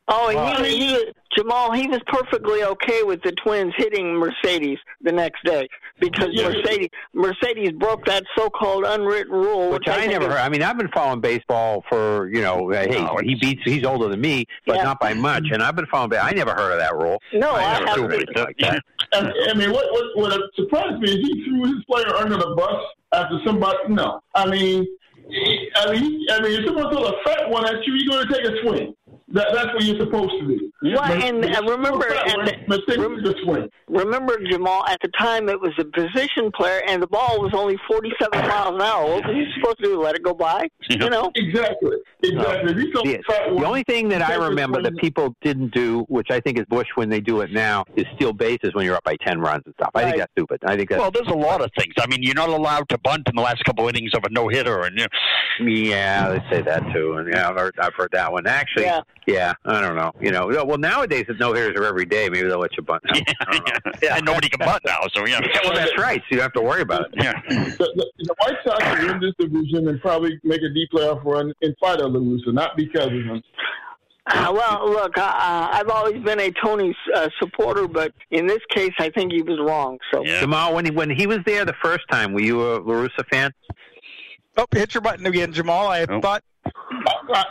Oh, 0.07 0.27
and 0.27 0.35
Wow. 0.37 0.63
he, 0.63 0.77
he, 0.95 1.05
Jamal, 1.37 1.71
he 1.71 1.87
was 1.87 1.99
perfectly 2.07 2.63
okay 2.63 3.03
with 3.03 3.21
the 3.23 3.31
Twins 3.33 3.73
hitting 3.77 4.15
Mercedes 4.15 4.77
the 5.01 5.11
next 5.13 5.43
day. 5.45 5.67
because 5.99 6.29
Yeah. 6.31 6.49
Mercedes 6.49 6.89
Mercedes 7.13 7.71
broke 7.73 8.03
that 8.07 8.23
so-called 8.35 8.83
unwritten 8.85 9.31
rule, 9.31 9.69
Which 9.71 9.87
I 9.87 9.91
never 9.91 10.01
think 10.07 10.23
heard. 10.23 10.31
is- 10.31 10.37
I 10.39 10.49
mean, 10.49 10.63
I've 10.63 10.77
been 10.77 10.89
following 10.89 11.21
baseball 11.21 11.83
for 11.87 12.27
you 12.29 12.41
know. 12.41 12.71
uh, 12.71 12.75
Hey, 12.89 13.07
he 13.23 13.35
beats. 13.35 13.61
He's 13.63 13.85
older 13.85 14.07
than 14.09 14.19
me, 14.19 14.45
but 14.65 14.77
Yeah. 14.77 14.83
not 14.83 14.99
by 14.99 15.13
much. 15.13 15.45
And 15.53 15.61
I've 15.63 15.75
been 15.75 15.85
following. 15.85 16.09
ba- 16.09 16.23
I 16.23 16.31
never 16.31 16.51
heard 16.53 16.71
of 16.73 16.79
that 16.79 16.95
rule. 16.97 17.21
No, 17.33 17.51
I 17.51 17.61
never 17.61 17.85
haven't. 17.87 17.87
heard 17.87 18.05
of 18.05 18.13
anything 18.13 18.43
like 18.43 18.57
that. 18.59 18.83
I, 19.13 19.51
I 19.51 19.53
mean, 19.53 19.71
what, 19.71 19.85
what 19.91 20.31
what 20.31 20.41
surprised 20.55 20.99
me 20.99 21.09
is 21.11 21.15
he 21.17 21.45
threw 21.45 21.65
his 21.73 21.85
player 21.85 22.13
under 22.17 22.35
the 22.37 22.55
bus 22.57 22.81
after 23.13 23.39
somebody. 23.45 23.77
No, 23.89 24.21
I 24.35 24.49
mean, 24.49 24.87
I 25.75 25.91
mean, 25.91 26.25
I 26.31 26.41
mean, 26.41 26.59
if 26.59 26.65
someone 26.65 26.91
throws 26.91 27.11
a 27.11 27.29
fat 27.29 27.49
one 27.49 27.65
at 27.65 27.85
you, 27.85 27.93
you're 27.93 28.13
going 28.13 28.27
to 28.27 28.33
take 28.33 28.45
a 28.45 28.61
swing. 28.61 28.95
That, 29.33 29.47
that's 29.53 29.67
what 29.67 29.83
you're 29.83 29.99
supposed 29.99 30.31
to 30.31 30.47
do. 30.47 30.71
Well, 30.83 30.95
But- 31.07 31.23
and 31.23 31.45
uh, 31.45 31.61
remember, 31.61 32.05
and 32.11 32.37
one, 32.37 32.65
but 32.67 32.81
take 32.87 32.97
the 32.97 33.35
swing. 33.43 33.69
remember 33.87 34.37
Jamal. 34.49 34.83
At 34.87 34.99
the 35.01 35.09
time, 35.17 35.47
it 35.47 35.59
was 35.59 35.71
a 35.79 35.85
position 35.85 36.51
player, 36.51 36.81
and 36.87 37.01
the 37.01 37.07
ball 37.07 37.39
was 37.39 37.53
only 37.53 37.77
forty-seven 37.87 38.39
miles 38.47 38.75
an 38.75 38.81
hour. 38.81 39.05
What 39.05 39.25
was 39.27 39.35
he 39.35 39.45
supposed 39.59 39.77
to 39.77 39.83
do? 39.83 40.01
Let 40.01 40.15
it 40.15 40.23
go 40.23 40.33
by? 40.33 40.67
You 40.89 40.97
know? 41.09 41.31
Exactly. 41.35 41.97
Exactly. 42.23 42.71
If 42.71 42.77
you 42.77 42.91
The, 42.93 43.55
the 43.59 43.65
only 43.65 43.83
thing 43.83 44.09
that 44.09 44.21
I 44.21 44.35
remember 44.35 44.81
that 44.81 44.97
people 44.97 45.35
didn't 45.41 45.73
do, 45.73 46.05
which 46.09 46.27
I 46.31 46.39
think 46.39 46.57
is 46.59 46.65
Bush 46.65 46.87
when 46.95 47.09
they 47.09 47.19
do 47.21 47.41
it 47.41 47.51
now, 47.51 47.83
is 47.95 48.05
steal 48.15 48.33
bases 48.33 48.73
when 48.73 48.85
you're 48.85 48.95
up 48.95 49.03
by 49.03 49.15
ten 49.17 49.39
runs 49.39 49.63
and 49.65 49.73
stuff. 49.75 49.91
I 49.95 50.03
think 50.05 50.17
that's 50.17 50.31
stupid. 50.33 50.59
I 50.65 50.75
think 50.75 50.89
that's 50.89 50.99
Well, 51.01 51.11
there's 51.11 51.27
a 51.27 51.33
lot 51.33 51.61
of 51.61 51.69
things. 51.77 51.93
I 51.99 52.07
mean, 52.07 52.21
you're 52.23 52.35
not 52.35 52.49
allowed 52.49 52.89
to 52.89 52.97
bunt 52.97 53.27
in 53.29 53.35
the 53.35 53.41
last 53.41 53.63
couple 53.65 53.87
of 53.87 53.95
innings 53.95 54.13
of 54.13 54.23
a 54.23 54.29
no 54.29 54.47
hitter, 54.47 54.81
and 54.81 54.97
you 54.99 55.05
Yeah, 55.89 56.29
they 56.29 56.55
say 56.57 56.61
that 56.63 56.83
too, 56.93 57.13
and 57.13 57.31
yeah, 57.33 57.49
I've 57.49 57.55
heard, 57.55 57.75
I've 57.79 57.93
heard 57.93 58.09
that 58.13 58.31
one. 58.31 58.47
Actually, 58.47 58.85
Yeah. 58.85 59.01
Yeah. 59.27 59.53
I 59.65 59.81
don't 59.81 59.95
know. 59.95 60.11
You 60.19 60.31
know, 60.31 60.47
well 60.65 60.77
nowadays 60.77 61.25
the 61.27 61.33
no 61.35 61.53
hitters 61.53 61.77
are 61.77 61.85
every 61.85 62.05
day. 62.05 62.29
Maybe 62.29 62.47
they'll 62.47 62.59
let 62.59 62.75
you 62.75 62.83
bunt. 62.83 63.03
Now. 63.05 63.21
I 63.41 63.51
don't 63.51 63.67
know. 63.67 64.09
and 64.15 64.25
nobody 64.25 64.49
can 64.49 64.59
bunt 64.65 64.83
now. 64.85 64.99
So 65.13 65.25
yeah, 65.25 65.39
Yeah, 65.41 65.59
well, 65.63 65.73
that's 65.73 65.97
right. 65.97 66.19
So 66.21 66.25
you 66.31 66.37
don't 66.37 66.43
have 66.45 66.53
to 66.53 66.61
worry 66.61 66.81
about 66.81 67.01
it. 67.01 67.23
Yeah. 67.23 67.41
the, 67.47 67.91
the, 67.95 68.11
the 68.19 68.35
White 68.39 68.57
Sox 68.63 68.99
will 68.99 69.07
win 69.07 69.19
this 69.21 69.33
division 69.39 69.87
and 69.87 70.01
probably 70.01 70.39
make 70.43 70.61
a 70.61 70.69
deep 70.73 70.89
playoff 70.93 71.23
run 71.23 71.53
in 71.61 71.75
spite 71.75 72.01
of 72.01 72.11
LaRussa, 72.11 72.53
not 72.53 72.75
because 72.75 73.07
of 73.07 73.13
him. 73.13 73.41
Uh, 74.27 74.51
well, 74.53 74.89
look, 74.89 75.17
uh, 75.17 75.67
I've 75.71 75.89
always 75.89 76.21
been 76.23 76.39
a 76.39 76.51
Tony 76.51 76.95
uh, 77.13 77.27
supporter, 77.39 77.87
but 77.87 78.13
in 78.29 78.45
this 78.45 78.59
case, 78.69 78.93
I 78.99 79.09
think 79.09 79.33
he 79.33 79.41
was 79.41 79.59
wrong. 79.59 79.97
So 80.13 80.23
Jamal, 80.23 80.75
when 80.75 80.85
he 80.85 80.91
when 80.91 81.09
he 81.09 81.25
was 81.25 81.39
there 81.45 81.65
the 81.65 81.75
first 81.83 82.07
time, 82.09 82.33
were 82.33 82.41
you 82.41 82.61
a 82.61 82.81
LaRussa 82.81 83.25
fan? 83.31 83.51
Oh, 84.57 84.65
hit 84.71 84.93
your 84.93 85.01
button 85.01 85.25
again, 85.25 85.53
Jamal. 85.53 85.87
I 85.87 86.05
thought. 86.05 86.43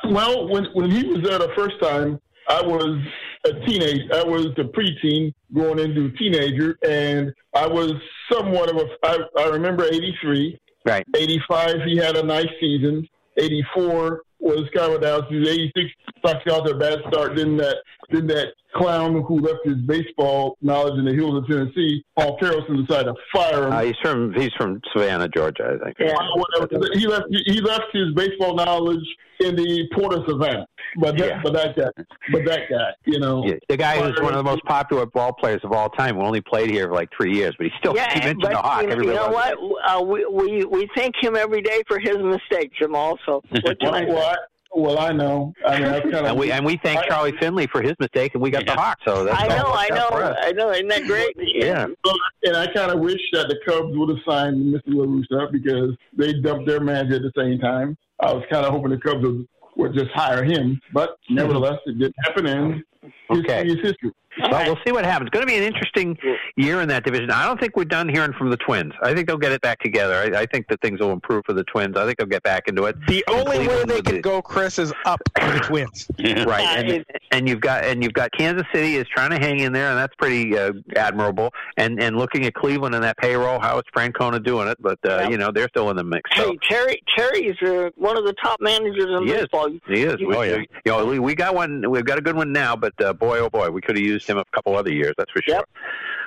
Well, 0.05 0.49
when 0.49 0.67
when 0.75 0.91
he 0.91 1.05
was 1.05 1.23
there 1.23 1.39
the 1.39 1.53
first 1.57 1.81
time, 1.81 2.21
I 2.49 2.63
was 2.63 2.99
a 3.47 3.53
teenage. 3.67 4.11
I 4.13 4.23
was 4.25 4.49
the 4.57 4.65
preteen 4.65 5.33
going 5.55 5.79
into 5.79 6.11
teenager, 6.17 6.77
and 6.83 7.33
I 7.55 7.67
was 7.67 7.93
somewhat 8.31 8.71
of 8.71 8.77
a. 8.77 8.87
I, 9.05 9.19
I 9.39 9.49
remember 9.49 9.85
'83. 9.85 10.59
Right. 10.85 11.05
'85, 11.15 11.83
he 11.87 11.97
had 11.97 12.17
a 12.17 12.23
nice 12.23 12.49
season. 12.61 13.09
'84 13.37 14.23
was 14.41 14.69
kind 14.75 14.93
of 14.93 15.03
down 15.03 15.27
season. 15.31 15.47
'86, 15.47 15.91
Sox 16.25 16.39
got 16.47 16.65
their 16.65 16.79
bad 16.79 16.99
start. 17.09 17.37
Then 17.37 17.57
that, 17.59 17.77
then 18.11 18.27
that 18.29 18.49
clown 18.75 19.23
who 19.23 19.41
left 19.41 19.61
his 19.65 19.77
baseball 19.87 20.57
knowledge 20.63 20.99
in 20.99 21.05
the 21.05 21.15
hills 21.15 21.37
of 21.37 21.47
Tennessee, 21.49 22.05
Hawk 22.17 22.41
Harrelson, 22.41 22.87
decided 22.87 23.07
to 23.07 23.15
fire 23.33 23.67
him. 23.67 23.73
Uh, 23.73 23.83
he's 23.83 23.97
from 24.03 24.35
he's 24.35 24.53
from 24.57 24.81
Savannah, 24.93 25.29
Georgia, 25.29 25.79
I 25.81 25.85
think. 25.85 25.99
Well, 25.99 26.39
whatever. 26.39 26.89
He 26.95 27.07
left. 27.07 27.27
He 27.47 27.61
left 27.61 27.87
his 27.93 28.15
baseball 28.15 28.55
knowledge 28.55 29.05
in 29.41 29.57
the 29.57 29.89
Port 29.95 30.13
of 30.15 30.25
Savannah. 30.29 30.67
But 30.97 31.17
that, 31.19 31.43
but 31.45 31.53
that 31.53 31.77
guy, 31.77 32.05
but 32.33 32.45
that 32.47 32.63
guy, 32.69 32.91
you 33.05 33.21
know, 33.21 33.45
Yeah, 33.47 33.55
the 33.69 33.77
guy 33.77 33.97
who's 34.01 34.21
one 34.21 34.33
of 34.33 34.39
the 34.39 34.43
most 34.51 34.65
popular 34.65 35.07
ball 35.07 35.33
players 35.33 35.61
of 35.63 35.73
all 35.73 35.89
time, 35.89 36.17
who 36.17 36.23
only 36.23 36.41
played 36.41 36.69
here 36.71 36.89
for 36.89 36.95
like 36.95 37.09
three 37.17 37.33
years, 37.35 37.55
but 37.57 37.67
he 37.67 37.73
still 37.79 37.95
yeah, 37.95 38.13
he 38.13 38.21
mentioned 38.21 38.53
the 38.53 38.57
Hawk. 38.57 38.83
you, 38.83 38.89
know- 38.89 38.93
Everybody 38.93 39.17
you 39.17 39.25
know 39.25 39.31
what? 39.31 39.57
Uh, 39.89 40.03
we, 40.03 40.27
we 40.27 40.65
we 40.65 40.89
thank 40.97 41.15
him 41.23 41.37
every 41.37 41.63
day 41.63 41.83
for 41.87 41.99
his 41.99 42.17
mistake, 42.19 42.73
Jamal. 42.79 43.19
So 43.25 43.41
what 43.63 43.79
can 43.81 43.95
I 43.95 44.05
well, 44.05 44.35
well. 44.75 44.99
I, 44.99 45.13
know. 45.13 45.53
I 45.67 45.79
mean, 45.79 45.89
I 45.89 46.01
kind 46.01 46.15
of 46.15 46.25
And 46.27 46.39
we 46.39 46.53
and 46.53 46.65
we 46.65 46.79
thank 46.83 47.05
Charlie 47.07 47.35
Finley 47.41 47.67
for 47.67 47.83
his 47.83 47.95
mistake, 47.99 48.35
and 48.35 48.43
we 48.43 48.51
got 48.51 48.67
the 48.67 48.75
Hawk. 48.75 48.99
So 49.05 49.25
that's 49.25 49.41
I 49.41 49.49
know, 49.49 49.73
I 49.73 49.89
know. 49.89 50.37
I 50.41 50.53
know. 50.53 50.71
Isn't 50.71 50.89
that 50.89 51.05
great? 51.05 51.35
Yeah. 51.39 51.87
And 52.45 52.57
I 52.57 52.67
kind 52.73 52.91
of 52.91 53.01
wish 53.01 53.21
that 53.33 53.49
the 53.49 53.59
Cubs 53.67 53.97
would 53.97 54.09
have 54.09 54.19
signed 54.27 54.75
Mr. 54.75 54.89
LaRussa 54.89 55.53
because 55.53 55.97
they 56.17 56.33
dumped 56.41 56.67
their 56.67 56.81
manager 56.81 57.17
at 57.17 57.23
the 57.23 57.33
same 57.37 57.59
time. 57.59 57.97
I 58.21 58.33
was 58.33 58.45
kind 58.51 58.65
of 58.65 58.73
hoping 58.73 58.91
the 58.91 58.99
Cubs 58.99 59.23
would, 59.23 59.49
would 59.77 59.95
just 59.95 60.11
hire 60.13 60.45
him, 60.45 60.81
but 60.93 61.11
mm-hmm. 61.11 61.37
nevertheless, 61.37 61.79
it 61.87 61.99
didn't 61.99 62.17
happen, 62.25 62.47
and 62.47 62.85
Okay. 63.31 63.67
history 63.67 64.13
is 64.37 64.43
history. 64.43 64.51
Well, 64.53 64.67
we'll 64.67 64.79
see 64.87 64.93
what 64.93 65.05
happens. 65.05 65.29
It's 65.29 65.35
going 65.35 65.47
to 65.47 65.53
be 65.53 65.59
an 65.59 65.65
interesting 65.65 66.17
year 66.57 66.81
in 66.81 66.89
that 66.89 67.05
division. 67.05 67.31
I 67.31 67.47
don't 67.47 67.59
think 67.61 67.77
we're 67.77 67.85
done 67.85 68.09
hearing 68.09 68.33
from 68.33 68.51
the 68.51 68.57
Twins. 68.57 68.93
I 69.03 69.15
think 69.15 69.27
they'll 69.29 69.37
get 69.39 69.53
it 69.53 69.61
back 69.61 69.81
together. 69.81 70.15
I, 70.15 70.41
I 70.43 70.47
think 70.47 70.69
that 70.69 70.81
things 70.81 71.01
will 71.01 71.13
improve 71.13 71.45
for 71.47 71.53
the 71.53 71.65
Twins. 71.65 71.97
I 71.97 72.05
think 72.05 72.19
they'll 72.19 72.27
get 72.27 72.43
back 72.43 72.69
into 72.69 72.85
it. 72.85 72.97
The 73.07 73.25
only 73.29 73.67
way 73.67 73.85
they 73.85 74.03
can 74.03 74.17
the- 74.17 74.21
go, 74.23 74.43
Chris, 74.43 74.79
is 74.79 74.93
up 75.05 75.21
for 75.41 75.51
the 75.53 75.61
Twins. 75.61 76.07
Right, 76.51 76.65
and 76.65 77.05
and 77.33 77.49
you've 77.49 77.61
got 77.61 77.85
and 77.85 78.03
you've 78.03 78.13
got 78.13 78.31
Kansas 78.33 78.67
City 78.73 78.97
is 78.97 79.07
trying 79.09 79.31
to 79.31 79.39
hang 79.39 79.61
in 79.61 79.73
there, 79.73 79.91
and 79.91 79.99
that's 79.99 80.15
pretty 80.17 80.57
uh, 80.57 80.73
admirable. 80.97 81.53
And 81.77 82.03
and 82.03 82.17
looking 82.17 82.45
at 82.47 82.55
Cleveland 82.55 82.95
and 82.95 83.05
that 83.05 83.17
payroll, 83.19 83.61
how 83.61 83.79
is 83.79 83.85
Francona 83.95 84.43
doing 84.43 84.69
it? 84.69 84.79
But 84.81 84.99
uh, 85.05 85.29
you 85.31 85.37
know 85.37 85.51
they're 85.53 85.69
still 85.69 85.91
in 85.91 85.97
the 85.97 86.05
mix. 86.05 86.29
So. 86.37 86.51
Hey, 86.53 86.59
Terry 86.69 87.03
Terry's 87.17 87.57
uh, 87.63 87.91
one 87.97 88.17
of 88.17 88.25
the 88.25 88.33
top 88.43 88.61
managers 88.61 89.05
in 89.07 89.27
He 89.27 89.33
is. 89.33 89.41
baseball. 89.43 89.69
He 89.87 90.03
is. 90.03 90.21
You- 90.21 90.29
We, 90.29 90.37
we- 90.37 90.69
you 90.85 90.93
know, 90.93 91.05
we, 91.07 91.19
we 91.19 91.35
got 91.35 91.55
one. 91.55 91.89
We've 91.91 92.05
got 92.05 92.19
a 92.19 92.23
good 92.23 92.37
one 92.37 92.53
now, 92.53 92.75
but 92.77 92.93
uh, 93.03 93.13
boy, 93.13 93.39
oh 93.39 93.51
boy, 93.51 93.71
we 93.71 93.81
could 93.81 93.97
have 93.97 94.05
used 94.05 94.20
him 94.27 94.39
a 94.39 94.45
couple 94.55 94.77
other 94.77 94.93
years. 94.93 95.15
That's 95.19 95.31
for 95.31 95.43
sure. 95.43 95.65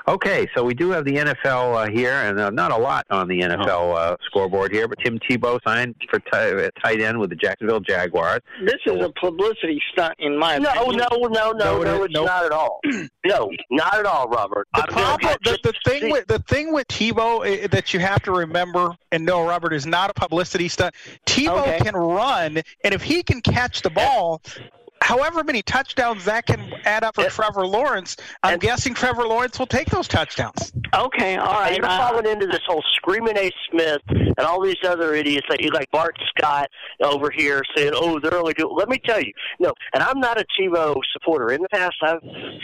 Okay, 0.06 0.50
so 0.54 0.66
we 0.66 0.74
do 0.74 0.89
have 0.89 1.06
the 1.06 1.14
NFL 1.14 1.88
uh, 1.88 1.89
here, 1.89 2.12
and 2.12 2.38
uh, 2.38 2.50
not 2.50 2.72
a 2.72 2.78
lot 2.78 3.06
on 3.10 3.30
the 3.30 3.39
NFL 3.39 3.96
uh, 3.96 4.18
scoreboard 4.26 4.74
here. 4.74 4.86
But 4.86 4.98
Tim 5.00 5.18
Tebow 5.18 5.60
signed 5.66 5.96
for 6.10 6.20
t- 6.20 6.28
uh, 6.34 6.70
tight 6.84 7.00
end 7.00 7.18
with 7.22 7.30
the 7.30 7.38
Jacksonville 7.38 7.80
Jaguars. 7.80 8.41
This 8.66 8.82
is 8.86 9.02
a 9.02 9.10
publicity 9.12 9.82
stunt, 9.94 10.16
in 10.20 10.38
my 10.38 10.58
No, 10.58 10.70
opinion. 10.72 10.98
no, 11.10 11.18
no, 11.28 11.28
no, 11.30 11.52
No, 11.54 11.84
no, 11.84 12.04
it's 12.04 12.14
nope. 12.14 12.26
not 12.26 12.46
at 12.46 12.52
all. 12.52 12.80
No, 13.26 13.50
not 13.72 13.94
at 13.98 14.06
all, 14.06 14.28
Robert. 14.28 14.68
The 14.76 14.84
problem, 14.89 15.38
the, 15.46 15.58
the 15.64 15.74
thing 15.86 16.02
see- 16.02 16.12
with 16.12 16.28
the 16.28 16.39
thing 16.39 16.74
with 16.74 16.86
Tebow 16.89 17.64
uh, 17.64 17.68
that 17.70 17.94
you 17.94 18.02
have 18.02 18.22
to 18.24 18.34
remember 18.34 18.89
and 19.14 19.26
know, 19.26 19.48
Robert, 19.48 19.72
is 19.72 19.86
not 19.86 20.10
a 20.10 20.14
publicity 20.14 20.68
stunt. 20.68 20.94
Tebow 21.26 21.62
Okay. 21.62 21.80
can 21.80 21.96
run, 21.96 22.58
and 22.84 22.94
if 22.94 23.02
he 23.02 23.24
can 23.24 23.39
catch 23.39 23.82
the 23.82 23.89
ball. 23.89 24.41
However 25.04 25.43
many 25.43 25.62
touchdowns 25.62 26.24
that 26.24 26.45
can 26.45 26.72
add 26.86 27.04
up 27.04 27.16
for 27.16 27.26
Trevor 27.26 27.68
Lawrence, 27.68 28.16
I'm 28.41 28.58
guessing 28.58 28.93
Trevor 28.93 29.28
Lawrence 29.28 29.60
will 29.60 29.68
take 29.68 29.89
those 29.89 30.08
touchdowns. 30.08 30.72
Okay, 30.95 31.36
all 31.36 31.45
right. 31.45 31.74
And 31.74 31.78
you're 31.78 31.86
uh, 31.86 31.97
falling 31.97 32.26
into 32.26 32.47
this 32.47 32.62
whole 32.66 32.82
screaming 32.95 33.38
A. 33.38 33.51
Smith 33.70 34.01
and 34.08 34.39
all 34.39 34.62
these 34.62 34.78
other 34.88 35.14
idiots 35.14 35.45
that 35.49 35.60
you 35.62 35.72
like 35.72 35.91
Bart 35.91 36.16
Scott 36.30 36.70
over 37.01 37.30
here 37.30 37.64
saying, 37.76 37.91
"Oh, 37.93 38.18
they're 38.22 38.38
only 38.38 38.54
doing." 38.54 38.74
Let 38.78 38.88
me 38.88 38.97
tell 39.04 39.20
you, 39.20 39.34
no. 39.60 39.74
And 39.93 40.01
I'm 40.01 40.22
not 40.22 40.39
a 40.39 40.45
Tebow 40.58 40.95
supporter. 41.12 41.51
In 41.51 41.62
the 41.62 41.70
past, 41.70 41.95
I've 42.01 42.22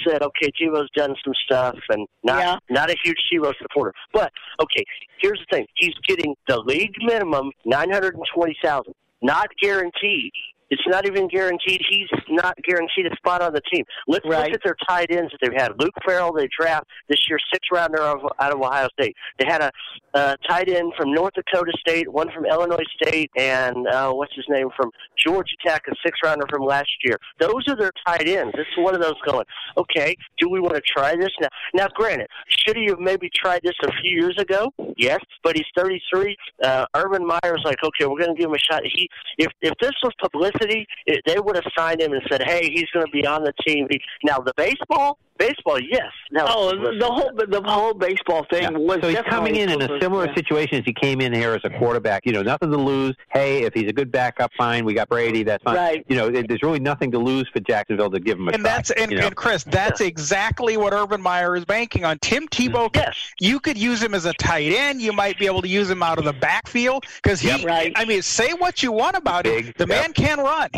said, 0.08 0.22
"Okay, 0.22 0.50
Tebow's 0.62 0.90
done 0.96 1.16
some 1.26 1.34
stuff," 1.44 1.76
and 1.90 2.08
not 2.24 2.40
Yeah. 2.40 2.58
not 2.70 2.90
a 2.90 2.96
huge 3.04 3.18
Tebow 3.34 3.54
supporter. 3.62 3.94
But 4.14 4.32
okay, 4.64 4.86
here's 5.18 5.40
the 5.40 5.58
thing: 5.58 5.68
he's 5.76 5.94
getting 6.08 6.36
the 6.48 6.62
league 6.62 6.96
minimum 7.02 7.52
nine 7.66 7.92
hundred 7.92 8.16
and 8.16 8.24
twenty 8.34 8.58
thousand, 8.64 8.96
not 9.22 9.50
guaranteed. 9.62 10.32
It's 10.70 10.82
not 10.88 11.06
even 11.08 11.28
guaranteed. 11.28 11.82
He's 11.90 12.08
not 12.30 12.56
guaranteed 12.64 13.08
a 13.12 13.16
spot 13.16 13.42
on 13.42 13.54
the 13.54 13.62
team. 13.72 13.86
Let's 14.08 14.26
Right. 14.26 14.46
look 14.52 14.54
at 14.56 14.64
their 14.64 14.76
tight 14.88 15.12
ends 15.12 15.32
that 15.32 15.40
they've 15.42 15.60
had. 15.60 15.72
Luke 15.80 15.94
Farrell, 16.06 16.32
they 16.34 16.48
draft 16.58 16.86
this 17.08 17.20
year, 17.30 17.40
six 17.52 17.68
rounder 17.72 18.02
of, 18.02 18.20
out 18.40 18.54
of 18.54 18.62
Ohio 18.62 18.88
State. 19.00 19.16
They 19.40 19.46
had 19.46 19.62
a 19.62 19.72
uh, 20.14 20.36
tight 20.48 20.70
end 20.70 20.94
from 20.98 21.14
North 21.14 21.34
Dakota 21.34 21.72
State, 21.80 22.12
one 22.12 22.32
from 22.32 22.46
Illinois 22.46 22.84
State, 23.02 23.30
and 23.38 23.88
uh, 23.88 24.12
what's 24.12 24.34
his 24.36 24.46
name 24.50 24.70
from 24.76 24.92
Georgia 25.18 25.56
Tech, 25.66 25.84
a 25.88 25.96
six 26.04 26.18
rounder 26.24 26.46
from 26.50 26.64
last 26.64 26.90
year. 27.04 27.18
Those 27.40 27.68
are 27.68 27.76
their 27.76 27.92
tight 28.08 28.28
ends. 28.28 28.54
This 28.56 28.66
is 28.76 28.84
one 28.84 28.96
of 28.96 29.02
those 29.02 29.16
going. 29.26 29.46
Okay, 29.78 30.16
do 30.40 30.50
we 30.50 30.60
want 30.60 30.76
to 30.76 30.82
try 30.82 31.16
this 31.16 31.30
now? 31.42 31.48
Now, 31.74 31.88
granted, 31.94 32.28
should 32.48 32.76
he 32.78 32.86
have 32.88 33.00
maybe 33.00 33.30
tried 33.34 33.62
this 33.64 33.76
a 33.84 33.92
few 34.02 34.12
years 34.20 34.36
ago? 34.40 34.72
Yes, 34.98 35.20
but 35.44 35.56
he's 35.56 35.66
33. 35.78 36.36
Uh, 36.64 36.86
Urban 36.96 37.26
Meyer's 37.26 37.62
like, 37.64 37.78
okay, 37.84 38.06
we're 38.06 38.20
going 38.20 38.36
to 38.36 38.40
give 38.40 38.50
him 38.50 38.56
a 38.56 38.60
shot. 38.60 38.82
He, 38.84 39.10
if 39.38 39.52
if 39.62 39.74
this 39.80 39.92
was 40.04 40.14
publicity, 40.22 40.59
it, 41.05 41.22
they 41.26 41.39
would 41.39 41.55
have 41.55 41.66
signed 41.78 42.01
him 42.01 42.14
and 42.14 42.22
said, 42.30 42.43
hey, 42.43 42.70
he's 42.74 42.89
going 42.93 43.05
to 43.05 43.12
be 43.12 43.26
on 43.26 43.43
the 43.43 43.53
team. 43.66 43.88
He, 43.89 43.99
now 44.24 44.39
the 44.39 44.53
baseball, 44.55 45.18
baseball, 45.40 45.80
yes. 45.80 46.12
Now, 46.32 46.46
Oh, 46.50 46.76
the 46.76 47.06
whole 47.08 47.32
the 47.34 47.62
whole 47.64 47.94
baseball 47.96 48.46
thing 48.52 48.78
was 48.78 49.00
So 49.02 49.10
he's 49.10 49.22
coming 49.22 49.56
in 49.56 49.70
in 49.72 49.82
a 49.82 50.00
similar 50.00 50.28
yeah. 50.28 50.36
situation 50.36 50.76
as 50.78 50.86
he 50.86 50.94
came 50.94 51.22
in 51.22 51.34
here 51.34 51.54
as 51.54 51.62
a 51.64 51.70
quarterback. 51.72 52.26
You 52.26 52.34
know, 52.34 52.44
nothing 52.44 52.70
to 52.70 52.78
lose. 52.78 53.16
Hey, 53.32 53.64
if 53.64 53.74
he's 53.74 53.90
a 53.90 53.94
good 53.94 54.12
backup, 54.12 54.52
fine. 54.58 54.86
We 54.86 54.94
got 54.94 55.10
Brady. 55.10 55.42
That's 55.44 55.64
fine. 55.64 55.76
Right. 55.76 56.06
You 56.08 56.18
know, 56.18 56.30
there- 56.30 56.44
there's 56.44 56.62
really 56.62 56.80
nothing 56.80 57.12
to 57.12 57.18
lose 57.18 57.48
for 57.52 57.60
Jacksonville 57.62 58.12
to 58.12 58.20
give 58.20 58.38
him 58.38 58.50
a 58.50 58.52
and 58.52 58.64
try, 58.64 58.72
that's 58.74 58.92
and, 58.92 59.12
you 59.12 59.18
know? 59.18 59.28
and 59.28 59.36
Chris, 59.36 59.64
that's 59.64 60.02
exactly 60.02 60.78
what 60.78 60.94
Urban 60.94 61.22
Meyer 61.22 61.56
is 61.56 61.66
banking 61.66 62.06
on. 62.06 62.20
Tim 62.20 62.48
Tebow, 62.50 62.94
yes. 62.96 63.18
you 63.40 63.60
could 63.60 63.78
use 63.78 64.04
him 64.04 64.14
as 64.14 64.26
a 64.26 64.34
tight 64.34 64.72
end. 64.74 65.02
You 65.02 65.14
might 65.14 65.40
be 65.40 65.46
able 65.46 65.62
to 65.62 65.68
use 65.68 65.90
him 65.90 66.04
out 66.04 66.20
of 66.20 66.26
the 66.26 66.34
backfield 66.34 67.06
because 67.24 67.40
he. 67.40 67.48
Yep. 67.50 67.64
Right. 67.64 67.92
I 67.96 68.06
mean, 68.06 68.22
say 68.22 68.52
what 68.54 68.84
you 68.84 68.92
want 68.92 69.16
about 69.16 69.46
Big, 69.46 69.70
it, 69.70 69.78
the 69.78 69.88
yep. 69.88 70.02
man 70.04 70.14
can 70.14 70.40
run. 70.40 70.70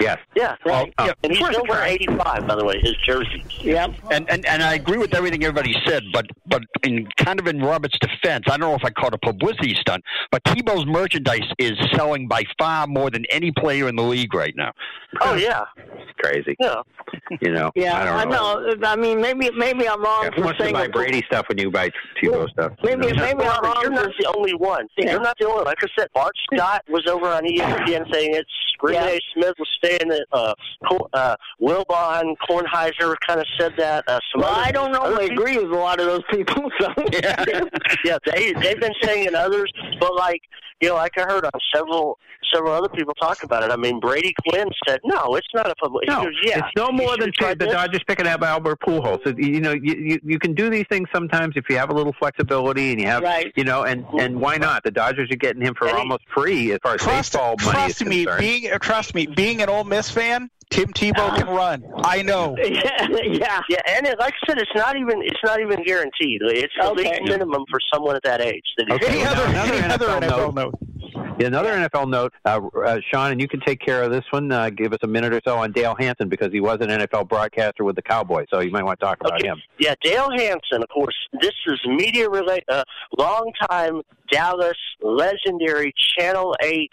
Yes. 0.00 0.18
Yeah, 0.34 0.56
right. 0.64 0.92
Well, 0.98 1.08
uh, 1.08 1.12
and 1.22 1.32
he's 1.32 1.40
worth 1.40 1.50
a 1.50 1.54
still 1.54 1.66
wearing 1.68 1.92
85, 1.92 2.46
by 2.46 2.54
the 2.56 2.64
way, 2.64 2.80
his 2.80 2.96
jersey. 3.04 3.44
Yep. 3.60 3.94
And, 4.10 4.28
and 4.30 4.46
and 4.46 4.62
I 4.62 4.74
agree 4.74 4.98
with 4.98 5.14
everything 5.14 5.44
everybody 5.44 5.74
said, 5.86 6.02
but 6.12 6.26
but 6.46 6.62
in 6.82 7.06
kind 7.16 7.38
of 7.38 7.46
in 7.46 7.60
Robert's 7.60 7.98
defense, 7.98 8.44
I 8.46 8.56
don't 8.56 8.60
know 8.60 8.74
if 8.74 8.84
I 8.84 8.90
caught 8.90 9.14
a 9.14 9.18
publicity 9.18 9.74
stunt, 9.80 10.02
but 10.30 10.42
Tebow's 10.44 10.86
merchandise 10.86 11.42
is 11.58 11.72
selling 11.94 12.26
by 12.28 12.44
far 12.58 12.86
more 12.86 13.10
than 13.10 13.24
any 13.30 13.52
player 13.52 13.88
in 13.88 13.96
the 13.96 14.02
league 14.02 14.34
right 14.34 14.54
now. 14.56 14.72
Oh 15.20 15.34
yeah, 15.34 15.64
It's 15.76 16.12
crazy. 16.22 16.56
Yeah. 16.60 16.82
You 17.40 17.52
know. 17.52 17.70
Yeah, 17.74 17.94
I 17.98 18.20
I 18.20 18.24
don't 18.24 18.30
know. 18.30 18.74
know. 18.74 18.88
I 18.88 18.96
mean, 18.96 19.20
maybe 19.20 19.50
maybe 19.56 19.88
I'm 19.88 20.02
wrong 20.02 20.24
Yeah, 20.24 20.30
who 20.30 20.36
for 20.36 20.44
wants 20.46 20.58
to 20.64 20.72
buy 20.72 20.82
that- 20.82 20.92
Brady 20.92 21.22
stuff 21.26 21.46
when 21.48 21.58
you 21.58 21.70
buy 21.70 21.90
Tebow 22.22 22.48
stuff? 22.50 22.72
Maybe 22.82 23.06
You 23.06 23.12
know? 23.14 23.22
maybe 23.24 23.44
I'm 23.44 23.62
wrong 23.62 23.78
You're 23.82 23.90
not 23.90 24.10
the 24.18 24.32
only 24.36 24.54
one. 24.54 24.86
Yeah. 24.96 25.12
You're 25.12 25.20
not 25.20 25.36
the 25.38 25.46
only 25.46 25.56
one. 25.56 25.64
Like 25.66 25.82
I 25.82 25.86
said, 25.98 26.08
Bart 26.14 26.32
Scott 26.52 26.82
was 26.88 27.06
over 27.06 27.26
on 27.26 27.44
ESPN 27.44 28.12
saying 28.12 28.34
it's 28.34 28.50
Renee 28.82 29.18
Smith 29.34 29.54
was 29.58 29.68
staying 29.78 30.10
at 30.10 30.26
uh, 30.32 30.54
Cor- 30.88 31.08
uh, 31.12 31.36
Wilbon 31.60 32.34
Kornheiser 32.48 33.14
kind 33.26 33.40
of 33.40 33.46
said 33.58 33.72
that. 33.78 34.04
Uh, 34.08 34.18
some 34.32 34.42
Well, 34.42 34.50
other, 34.50 34.60
I 34.60 34.70
don't 34.70 34.94
other 34.94 35.10
normally 35.10 35.26
agree 35.30 35.58
with 35.58 35.70
a 35.72 35.76
lot 35.76 36.00
of 36.00 36.06
those 36.06 36.22
people. 36.30 36.70
So 36.80 36.88
yeah, 37.12 37.44
yeah, 38.04 38.18
they 38.26 38.52
they've 38.52 38.78
been 38.80 38.92
saying 39.02 39.26
it 39.26 39.34
others, 39.34 39.72
but 40.00 40.14
like 40.14 40.40
you 40.80 40.88
know, 40.90 40.94
like 40.94 41.18
I 41.18 41.22
heard 41.22 41.44
on 41.44 41.50
several 41.74 42.18
several 42.54 42.72
other 42.72 42.88
people 42.88 43.12
talk 43.14 43.42
about 43.42 43.64
it. 43.64 43.70
I 43.72 43.76
mean, 43.76 43.98
Brady 43.98 44.32
Quinn 44.46 44.68
said, 44.86 45.00
"No, 45.04 45.34
it's 45.34 45.46
not 45.54 45.68
a 45.68 45.74
public." 45.74 46.06
No, 46.06 46.24
goes, 46.24 46.34
yeah, 46.44 46.58
it's 46.58 46.68
no 46.76 46.90
more 46.92 47.16
than 47.16 47.32
try 47.32 47.54
the. 47.54 47.66
Dodgers 47.66 48.02
picking 48.06 48.26
up 48.28 48.42
Albert 48.42 48.78
Pujols. 48.80 49.26
It- 49.26 49.38
You 49.38 49.60
know, 49.60 49.72
you, 49.72 49.94
you 49.94 50.20
you 50.22 50.38
can 50.38 50.54
do 50.54 50.70
these 50.70 50.84
things 50.88 51.08
sometimes 51.12 51.54
if 51.56 51.64
you 51.68 51.76
have 51.78 51.90
a 51.90 51.94
little 51.94 52.14
flexibility 52.18 52.92
and 52.92 53.00
you 53.00 53.06
have, 53.08 53.22
Right. 53.24 53.52
you 53.56 53.64
know, 53.64 53.82
and 53.82 54.04
and 54.20 54.40
why 54.40 54.56
not? 54.56 54.84
The 54.84 54.92
Dodgers 54.92 55.30
are 55.32 55.36
getting 55.36 55.62
him 55.62 55.74
for 55.74 55.86
And 55.88 55.96
he- 55.96 56.00
almost 56.02 56.22
free 56.32 56.72
as 56.72 56.78
far 56.82 56.94
as 56.94 57.00
Trust, 57.00 57.32
baseball 57.32 57.56
money 57.64 57.68
is 57.68 57.96
trust 57.96 58.04
me, 58.06 58.24
concerned. 58.24 58.40
being 58.40 58.67
uh, 58.72 58.78
trust 58.78 59.14
me, 59.14 59.26
being 59.26 59.62
an 59.62 59.68
Ole 59.68 59.84
Miss 59.84 60.10
fan, 60.10 60.50
Tim 60.70 60.92
Tebow 60.92 61.34
can 61.36 61.46
run. 61.48 61.84
I 62.04 62.22
know. 62.22 62.54
yeah, 62.62 63.06
yeah. 63.24 63.60
Yeah, 63.68 63.80
and 63.88 64.06
it, 64.06 64.18
like 64.18 64.34
I 64.42 64.46
said, 64.46 64.58
it's 64.58 64.70
not 64.74 64.96
even 64.96 65.22
it's 65.22 65.40
not 65.44 65.60
even 65.60 65.82
guaranteed. 65.84 66.40
It's 66.42 66.72
the 66.78 66.88
Okay. 66.90 67.10
league 67.12 67.22
minimum 67.24 67.64
for 67.70 67.80
someone 67.92 68.16
at 68.16 68.22
that 68.24 68.40
age. 68.40 68.64
That 68.76 68.90
Okay, 68.92 69.08
Any 69.08 69.24
other, 69.24 69.52
now 69.52 69.64
any 69.64 69.78
another 69.78 70.08
other 70.10 70.26
NFL 70.26 70.52
NFL 70.52 70.54
note? 70.54 70.74
Yeah, 71.40 71.46
another 71.46 71.70
NFL 71.72 72.10
note, 72.10 72.32
uh, 72.44 72.60
uh, 72.84 72.98
Sean, 73.10 73.30
and 73.30 73.40
you 73.40 73.46
can 73.48 73.60
take 73.60 73.80
care 73.80 74.02
of 74.02 74.10
this 74.10 74.24
one. 74.30 74.50
Uh, 74.52 74.70
give 74.70 74.92
us 74.92 74.98
a 75.02 75.06
minute 75.06 75.32
or 75.32 75.40
so 75.46 75.56
on 75.56 75.70
Dale 75.72 75.94
Hansen 75.98 76.28
because 76.28 76.52
he 76.52 76.60
was 76.60 76.78
an 76.80 76.88
NFL 76.88 77.28
broadcaster 77.28 77.84
with 77.84 77.94
the 77.96 78.02
Cowboys, 78.02 78.46
so 78.50 78.60
you 78.60 78.70
might 78.72 78.82
want 78.84 78.98
to 79.00 79.06
talk 79.06 79.18
about 79.20 79.42
him. 79.42 79.60
Yeah, 79.78 79.94
Dale 80.02 80.28
Hansen, 80.36 80.82
of 80.82 80.88
course. 80.92 81.14
This 81.40 81.52
is 81.66 81.80
media 81.86 82.28
related, 82.28 82.64
uh, 82.68 82.82
longtime 83.16 84.02
Dallas 84.30 84.76
legendary 85.00 85.94
Channel 86.18 86.56
Eight 86.62 86.90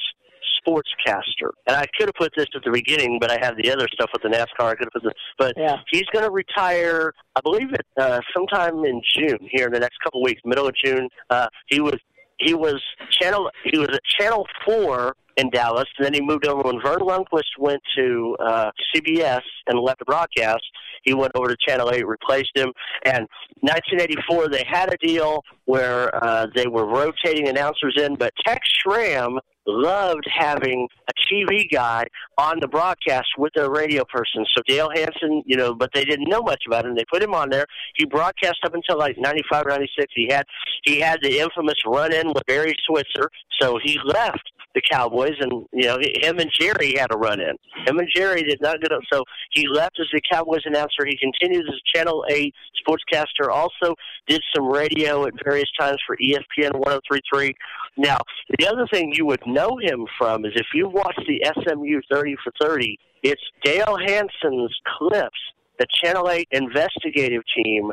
sportscaster. 0.65 1.49
And 1.67 1.75
I 1.75 1.85
could 1.97 2.07
have 2.07 2.15
put 2.17 2.31
this 2.35 2.47
at 2.55 2.63
the 2.63 2.71
beginning, 2.71 3.17
but 3.19 3.31
I 3.31 3.37
have 3.41 3.55
the 3.57 3.71
other 3.71 3.87
stuff 3.93 4.09
with 4.13 4.23
the 4.23 4.29
NASCAR. 4.29 4.71
I 4.71 4.75
could 4.75 4.85
have 4.85 4.93
put 4.93 5.03
this, 5.03 5.13
but 5.37 5.53
Yeah. 5.57 5.77
he's 5.91 6.05
going 6.13 6.25
to 6.25 6.31
retire. 6.31 7.13
I 7.35 7.41
believe 7.41 7.71
it 7.73 7.85
uh, 7.99 8.21
sometime 8.35 8.83
in 8.85 9.01
June 9.15 9.39
here 9.51 9.67
in 9.67 9.73
the 9.73 9.79
next 9.79 9.97
couple 10.03 10.21
of 10.21 10.25
weeks, 10.25 10.41
middle 10.45 10.67
of 10.67 10.75
June. 10.83 11.09
Uh, 11.29 11.47
he 11.67 11.79
was 11.79 11.95
he 12.39 12.53
was 12.53 12.81
channel 13.11 13.49
he 13.63 13.77
was 13.77 13.87
at 13.89 14.01
Channel 14.19 14.45
Four 14.65 15.15
in 15.37 15.49
Dallas, 15.49 15.85
and 15.97 16.05
then 16.05 16.13
he 16.13 16.21
moved 16.21 16.47
over 16.47 16.61
when 16.61 16.81
Verne 16.81 16.99
Lundquist 16.99 17.57
went 17.59 17.81
to 17.97 18.35
uh, 18.39 18.71
CBS 18.95 19.41
and 19.67 19.79
left 19.79 19.99
the 19.99 20.05
broadcast. 20.05 20.63
He 21.03 21.13
went 21.13 21.33
over 21.35 21.47
to 21.49 21.57
Channel 21.67 21.91
8, 21.91 22.07
replaced 22.07 22.51
him, 22.55 22.71
and 23.05 23.27
1984 23.61 24.49
they 24.49 24.63
had 24.67 24.93
a 24.93 24.97
deal 24.97 25.43
where 25.65 26.13
uh, 26.23 26.47
they 26.55 26.67
were 26.67 26.85
rotating 26.85 27.47
announcers 27.47 27.95
in, 27.97 28.15
but 28.15 28.33
Tex 28.45 28.67
Schramm 28.81 29.39
loved 29.67 30.25
having 30.31 30.87
a 31.09 31.33
TV 31.33 31.65
guy 31.71 32.05
on 32.37 32.59
the 32.59 32.67
broadcast 32.67 33.27
with 33.37 33.51
a 33.57 33.69
radio 33.69 34.03
person. 34.05 34.45
So 34.55 34.61
Dale 34.67 34.89
Hansen, 34.93 35.43
you 35.45 35.57
know, 35.57 35.73
but 35.73 35.89
they 35.93 36.05
didn't 36.05 36.29
know 36.29 36.41
much 36.41 36.63
about 36.67 36.85
him. 36.85 36.95
They 36.95 37.05
put 37.11 37.23
him 37.23 37.33
on 37.33 37.49
there. 37.49 37.65
He 37.95 38.05
broadcast 38.05 38.57
up 38.63 38.73
until 38.73 38.97
like 38.97 39.17
95 39.17 39.65
96. 39.67 40.13
He 40.15 40.27
had 40.29 40.45
he 40.83 40.99
had 40.99 41.19
the 41.21 41.39
infamous 41.39 41.75
run 41.85 42.13
in 42.13 42.27
with 42.27 42.45
Barry 42.45 42.75
Switzer. 42.87 43.29
So 43.59 43.79
he 43.83 43.99
left 44.05 44.51
the 44.75 44.81
Cowboys, 44.91 45.35
and 45.39 45.65
you 45.71 45.87
know 45.87 45.97
him 46.21 46.37
and 46.37 46.51
Jerry 46.53 46.95
had 46.97 47.11
a 47.11 47.17
run 47.17 47.39
in. 47.39 47.55
Him 47.87 47.97
and 47.97 48.07
Jerry 48.13 48.43
did 48.43 48.59
not 48.61 48.81
get 48.81 48.91
up, 48.91 49.01
so 49.11 49.23
he 49.53 49.67
left 49.67 49.99
as 49.99 50.07
the 50.13 50.21
Cowboys 50.29 50.61
announcer. 50.65 51.05
He 51.07 51.17
continued 51.17 51.65
as 51.67 51.79
Channel 51.95 52.25
Eight 52.29 52.53
sportscaster. 52.85 53.49
Also 53.49 53.95
did 54.27 54.41
some 54.55 54.67
radio 54.67 55.25
at 55.25 55.33
various 55.43 55.69
times 55.79 55.97
for 56.05 56.17
ESPN 56.17 56.73
103.3. 56.73 57.53
Now, 57.97 58.19
the 58.59 58.67
other 58.67 58.85
thing 58.91 59.13
you 59.15 59.25
would 59.25 59.41
know 59.47 59.77
him 59.81 60.05
from 60.17 60.45
is 60.45 60.51
if 60.55 60.67
you 60.73 60.89
watch 60.89 61.17
the 61.27 61.41
SMU 61.63 62.01
30 62.11 62.35
for 62.43 62.51
30, 62.61 62.99
it's 63.23 63.41
Dale 63.63 63.97
Hansen's 64.05 64.75
clips. 64.97 65.39
The 65.79 65.87
Channel 66.03 66.29
8 66.29 66.47
investigative 66.51 67.43
team, 67.55 67.91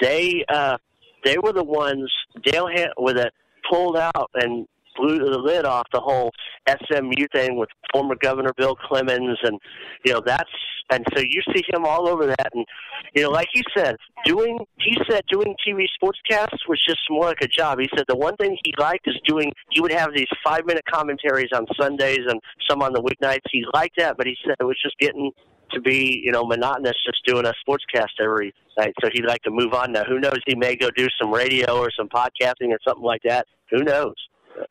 they 0.00 0.44
uh, 0.48 0.78
they 1.24 1.36
were 1.38 1.52
the 1.52 1.64
ones 1.64 2.10
Dale 2.44 2.68
Han- 2.68 2.92
with 2.98 3.18
it 3.18 3.32
pulled 3.70 3.96
out 3.96 4.30
and 4.34 4.66
blew 5.00 5.18
the 5.18 5.38
lid 5.38 5.64
off 5.64 5.86
the 5.92 6.00
whole 6.00 6.30
SMU 6.68 7.26
thing 7.32 7.56
with 7.56 7.68
former 7.92 8.14
Governor 8.20 8.52
Bill 8.56 8.76
Clements, 8.76 9.40
and 9.42 9.58
you 10.04 10.12
know 10.12 10.22
that's 10.24 10.50
and 10.90 11.06
so 11.14 11.22
you 11.22 11.40
see 11.54 11.62
him 11.72 11.84
all 11.84 12.08
over 12.08 12.26
that, 12.26 12.48
and 12.52 12.66
you 13.14 13.22
know, 13.22 13.30
like 13.30 13.48
he 13.52 13.62
said, 13.76 13.96
doing 14.24 14.58
he 14.78 14.96
said 15.08 15.22
doing 15.30 15.54
TV 15.66 15.86
sportscasts 16.02 16.68
was 16.68 16.82
just 16.86 17.00
more 17.08 17.26
like 17.26 17.40
a 17.42 17.48
job. 17.48 17.78
He 17.78 17.88
said 17.96 18.04
the 18.08 18.16
one 18.16 18.36
thing 18.36 18.56
he 18.64 18.74
liked 18.78 19.06
is 19.06 19.16
doing. 19.26 19.52
He 19.70 19.80
would 19.80 19.92
have 19.92 20.10
these 20.14 20.28
five 20.44 20.66
minute 20.66 20.84
commentaries 20.90 21.50
on 21.54 21.66
Sundays 21.80 22.20
and 22.28 22.40
some 22.68 22.82
on 22.82 22.92
the 22.92 23.02
weeknights. 23.02 23.48
He 23.50 23.64
liked 23.72 23.96
that, 23.98 24.16
but 24.16 24.26
he 24.26 24.36
said 24.44 24.56
it 24.58 24.64
was 24.64 24.78
just 24.82 24.98
getting 24.98 25.30
to 25.72 25.80
be 25.80 26.20
you 26.24 26.32
know 26.32 26.44
monotonous 26.44 26.96
just 27.06 27.24
doing 27.24 27.46
a 27.46 27.52
sportscast 27.66 28.20
every 28.20 28.52
night. 28.76 28.92
So 29.00 29.08
he'd 29.12 29.26
like 29.26 29.42
to 29.42 29.50
move 29.50 29.72
on 29.72 29.92
now. 29.92 30.04
Who 30.04 30.18
knows? 30.18 30.38
He 30.46 30.56
may 30.56 30.74
go 30.74 30.90
do 30.96 31.06
some 31.20 31.32
radio 31.32 31.78
or 31.78 31.90
some 31.96 32.08
podcasting 32.08 32.70
or 32.70 32.78
something 32.86 33.04
like 33.04 33.22
that. 33.24 33.46
Who 33.70 33.84
knows? 33.84 34.14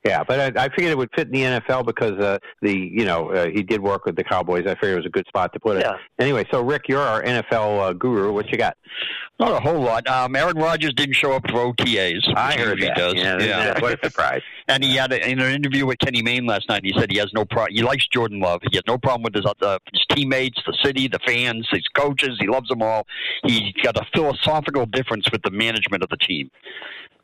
Yeah, 0.05 0.23
but 0.23 0.57
I, 0.57 0.65
I 0.65 0.69
figured 0.69 0.91
it 0.91 0.97
would 0.97 1.09
fit 1.15 1.27
in 1.27 1.33
the 1.33 1.59
NFL 1.59 1.85
because 1.85 2.13
uh, 2.19 2.37
the 2.61 2.73
you 2.73 3.05
know 3.05 3.31
uh, 3.31 3.47
he 3.47 3.63
did 3.63 3.81
work 3.81 4.05
with 4.05 4.15
the 4.15 4.23
Cowboys. 4.23 4.65
I 4.67 4.75
figured 4.75 4.93
it 4.93 4.97
was 4.97 5.05
a 5.05 5.09
good 5.09 5.27
spot 5.27 5.53
to 5.53 5.59
put 5.59 5.77
it. 5.77 5.81
Yeah. 5.85 5.97
Anyway, 6.19 6.45
so 6.51 6.61
Rick, 6.61 6.83
you're 6.87 7.01
our 7.01 7.23
NFL 7.23 7.89
uh, 7.89 7.93
guru. 7.93 8.31
What 8.31 8.49
you 8.51 8.57
got? 8.57 8.77
Not 9.39 9.51
a 9.53 9.59
whole 9.59 9.79
lot. 9.79 10.05
Um, 10.07 10.35
Aaron 10.35 10.57
Rodgers 10.57 10.93
didn't 10.93 11.15
show 11.15 11.31
up 11.33 11.49
for 11.49 11.73
OTAs. 11.73 12.21
I 12.35 12.55
which 12.55 12.59
heard 12.65 12.79
he 12.79 12.85
that. 12.87 12.97
does. 12.97 13.13
Yeah, 13.15 13.39
Yeah. 13.39 13.79
what 13.79 13.93
a 13.93 14.07
surprise. 14.07 14.41
And 14.67 14.83
he 14.83 14.95
had 14.97 15.11
a, 15.11 15.27
in 15.27 15.39
an 15.39 15.51
interview 15.51 15.87
with 15.87 15.97
Kenny 15.97 16.21
Mayne 16.21 16.45
last 16.45 16.69
night. 16.69 16.81
He 16.85 16.93
said 16.95 17.11
he 17.11 17.17
has 17.17 17.33
no 17.33 17.43
problem. 17.43 17.73
He 17.73 17.81
likes 17.81 18.05
Jordan 18.07 18.39
Love. 18.39 18.61
He 18.69 18.77
has 18.77 18.83
no 18.85 18.99
problem 18.99 19.23
with 19.23 19.33
his 19.33 19.43
uh, 19.63 19.79
his 19.91 20.05
teammates, 20.11 20.61
the 20.67 20.77
city, 20.83 21.07
the 21.07 21.17
fans, 21.25 21.67
his 21.71 21.81
coaches. 21.95 22.37
He 22.39 22.45
loves 22.45 22.69
them 22.69 22.83
all. 22.83 23.07
He's 23.45 23.73
got 23.81 23.97
a 23.97 24.05
philosophical 24.13 24.85
difference 24.85 25.25
with 25.31 25.41
the 25.41 25.49
management 25.49 26.03
of 26.03 26.09
the 26.09 26.17
team. 26.17 26.51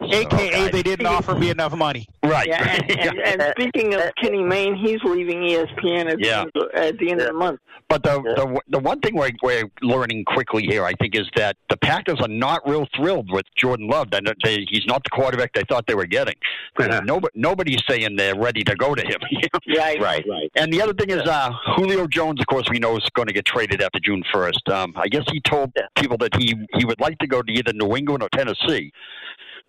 AKA, 0.01 0.69
they 0.71 0.83
didn't 0.83 1.05
offer 1.05 1.35
me 1.35 1.49
enough 1.49 1.73
money. 1.75 2.07
Right. 2.23 2.47
Yeah, 2.47 2.79
and, 2.89 2.91
and, 2.99 3.19
and 3.41 3.53
speaking 3.57 3.93
of 3.95 4.01
Kenny 4.21 4.43
Mayne, 4.43 4.75
he's 4.75 4.99
leaving 5.03 5.39
ESPN 5.39 6.11
at, 6.11 6.19
Yeah. 6.19 6.45
the, 6.53 6.69
end, 6.75 6.85
at 6.85 6.97
the 6.99 7.11
end 7.11 7.21
of 7.21 7.27
the 7.27 7.33
month. 7.33 7.59
But 7.87 8.01
the, 8.01 8.19
the 8.19 8.59
the 8.69 8.79
one 8.79 8.99
thing 8.99 9.15
we're, 9.15 9.29
we're 9.43 9.65
learning 9.83 10.25
quickly 10.25 10.63
here, 10.63 10.83
I 10.85 10.93
think, 10.93 11.15
is 11.15 11.29
that 11.35 11.55
the 11.69 11.77
Packers 11.77 12.19
are 12.19 12.27
not 12.27 12.67
real 12.67 12.87
thrilled 12.95 13.31
with 13.31 13.45
Jordan 13.55 13.87
Love. 13.87 14.09
That 14.09 14.23
they, 14.43 14.65
he's 14.67 14.87
not 14.87 15.03
the 15.03 15.11
quarterback 15.11 15.53
they 15.53 15.61
thought 15.69 15.85
they 15.85 15.93
were 15.93 16.07
getting. 16.07 16.33
Nobody, 16.79 17.27
nobody's 17.35 17.83
saying 17.87 18.15
they're 18.15 18.35
ready 18.35 18.63
to 18.63 18.75
go 18.75 18.95
to 18.95 19.01
him. 19.03 19.19
Right, 19.77 19.99
right, 20.01 20.23
right. 20.29 20.51
And 20.55 20.71
the 20.71 20.81
other 20.81 20.93
thing 20.93 21.09
is, 21.09 21.21
uh, 21.27 21.51
Julio 21.75 22.07
Jones, 22.07 22.39
of 22.39 22.47
course, 22.47 22.67
we 22.71 22.79
know 22.79 22.97
is 22.97 23.07
going 23.13 23.27
to 23.27 23.33
get 23.33 23.45
traded 23.45 23.81
after 23.81 23.99
June 23.99 24.23
first. 24.33 24.67
Um, 24.69 24.93
I 24.95 25.07
guess 25.07 25.23
he 25.31 25.39
told 25.41 25.71
people 25.97 26.17
that 26.19 26.35
he 26.35 26.55
he 26.75 26.85
would 26.85 26.99
like 26.99 27.17
to 27.19 27.27
go 27.27 27.41
to 27.41 27.51
either 27.51 27.73
New 27.73 27.95
England 27.95 28.23
or 28.23 28.29
Tennessee. 28.29 28.91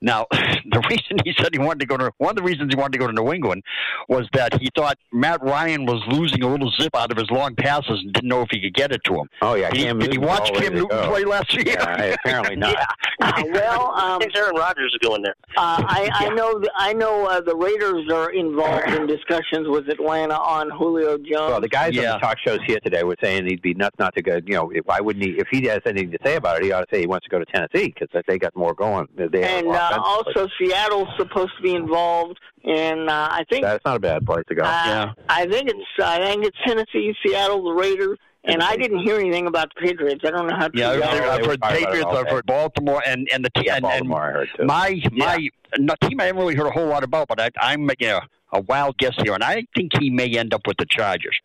Now, 0.01 0.27
the 0.31 0.83
reason 0.91 1.19
he 1.25 1.35
said 1.39 1.49
he 1.53 1.59
wanted 1.59 1.81
to 1.81 1.87
go 1.87 1.97
to 1.97 2.11
one 2.19 2.31
of 2.31 2.37
the 2.37 2.43
reasons 2.43 2.73
he 2.73 2.77
wanted 2.77 2.93
to 2.93 2.99
go 2.99 3.07
to 3.07 3.13
New 3.13 3.33
England 3.33 3.63
was 4.09 4.27
that 4.33 4.61
he 4.61 4.69
thought 4.77 4.99
Matt 5.13 5.43
Ryan 5.43 5.87
was 5.87 6.03
losing 6.09 6.43
a 6.43 6.49
little 6.49 6.71
zip 6.81 6.95
out 6.95 7.11
of 7.11 7.19
his 7.19 7.31
long 7.31 7.55
passes 7.55 8.01
and 8.03 8.13
didn't 8.13 8.29
know 8.29 8.43
if 8.43 8.49
he 8.51 8.61
could 8.61 8.75
get 8.75 8.93
it 8.93 9.03
to 9.05 9.15
him. 9.15 9.29
Oh 9.43 9.55
yeah, 9.55 9.71
Did 9.71 9.79
he, 9.79 9.85
Cam 9.85 9.99
did 9.99 10.13
he 10.13 10.19
watch 10.19 10.51
all 10.51 10.61
Cam 10.61 10.75
Newton 10.75 10.99
play 11.09 11.25
last 11.25 11.53
year? 11.55 11.65
Yeah, 11.67 12.15
apparently 12.25 12.57
not. 12.57 12.77
Uh, 13.21 13.43
well, 13.51 13.93
um, 13.97 14.23
Aaron 14.35 14.57
Rodgers 14.57 14.93
is 14.93 15.09
going 15.09 15.23
there. 15.23 15.35
Uh, 15.57 15.83
I, 15.87 16.11
I 16.13 16.29
know. 16.35 16.59
th- 16.59 16.71
I 16.77 16.93
know 16.93 17.27
uh, 17.27 17.41
the 17.41 17.57
Raiders 17.57 18.11
are 18.13 18.31
involved 18.33 18.89
in 18.91 19.07
discussions 19.07 19.69
with 19.69 19.89
Atlanta 19.89 20.35
on 20.35 20.71
Julio 20.71 21.17
Jones. 21.19 21.51
Well, 21.51 21.61
the 21.61 21.69
guys 21.69 21.97
on 21.97 22.05
the 22.05 22.19
talk 22.19 22.39
shows 22.45 22.61
here 22.67 22.79
today 22.81 23.03
were 23.03 23.17
saying 23.23 23.47
he'd 23.47 23.63
be 23.63 23.75
nuts 23.75 23.97
not 23.99 24.15
to 24.17 24.23
go. 24.23 24.41
You 24.47 24.55
know, 24.55 24.73
why 24.85 25.01
wouldn't 25.01 25.25
he? 25.25 25.33
If 25.33 25.49
he 25.51 25.65
has 25.67 25.81
anything 25.87 26.11
to 26.13 26.19
say 26.25 26.37
about 26.37 26.59
it, 26.59 26.65
he 26.65 26.73
ought 26.73 26.81
to 26.81 26.87
say 26.95 27.01
he 27.01 27.07
wants 27.07 27.25
to 27.25 27.31
go 27.31 27.39
to 27.39 27.47
Tennessee 27.47 27.95
because 27.99 28.09
they 28.27 28.39
got 28.39 28.55
more 28.55 28.75
going. 28.75 29.09
They 29.17 29.43
have 29.43 29.51
and 29.51 29.67
more 29.67 29.75
uh, 29.93 30.01
offensively. 30.21 30.43
also 30.43 30.53
Seattle's 30.59 31.09
supposed 31.17 31.53
to 31.57 31.63
be 31.63 31.75
involved, 31.75 32.39
and 32.65 33.09
uh, 33.09 33.29
I 33.31 33.45
think 33.51 33.63
that's 33.65 33.85
not 33.85 33.97
a 33.97 34.01
bad 34.01 34.25
place 34.27 34.45
to 34.49 34.55
go. 34.55 34.63
uh, 34.63 35.13
I 35.29 35.47
think 35.47 35.69
it's 35.69 36.03
I 36.03 36.19
think 36.19 36.45
it's 36.45 36.57
Tennessee, 36.67 37.15
Seattle, 37.25 37.65
the 37.65 37.73
Raiders, 37.73 38.19
and 38.45 38.63
I 38.63 38.77
didn't 38.77 39.01
hear 39.01 39.19
anything 39.19 39.47
about 39.47 39.73
the 39.75 39.87
Patriots. 39.87 40.23
I 40.25 40.31
don't 40.31 40.47
know 40.47 40.57
how. 40.57 40.69
To 40.69 40.79
Yeah, 40.79 40.91
I've 40.91 41.01
that 41.01 41.11
heard. 41.11 41.29
I've 41.29 41.47
heard 41.47 41.63
Patriots, 41.63 42.09
I've 42.11 42.29
heard 42.29 42.47
Baltimore, 42.47 43.03
and 43.07 43.29
and 43.33 43.45
the 43.45 43.51
team. 43.51 43.67
and, 43.69 43.77
and 43.77 43.83
Baltimore, 43.83 44.23
I 44.23 44.33
heard 44.33 44.49
too. 44.57 44.65
My 44.65 45.03
my 45.13 45.49
no, 45.79 45.95
team 46.03 46.21
I 46.21 46.25
haven't 46.27 46.41
really 46.41 46.55
heard 46.55 46.67
a 46.69 46.71
whole 46.71 46.87
lot 46.87 47.05
about, 47.05 47.29
but 47.29 47.41
I, 47.41 47.51
I'm 47.61 47.85
making 47.85 48.09
a, 48.09 48.21
a 48.53 48.61
wild 48.61 48.97
guess 48.99 49.15
here, 49.23 49.35
and 49.35 49.43
I 49.45 49.65
think 49.77 49.93
he 49.99 50.11
may 50.11 50.29
end 50.37 50.55
up 50.55 50.63
with 50.67 50.77
the 50.79 50.87
Chargers. 50.89 51.39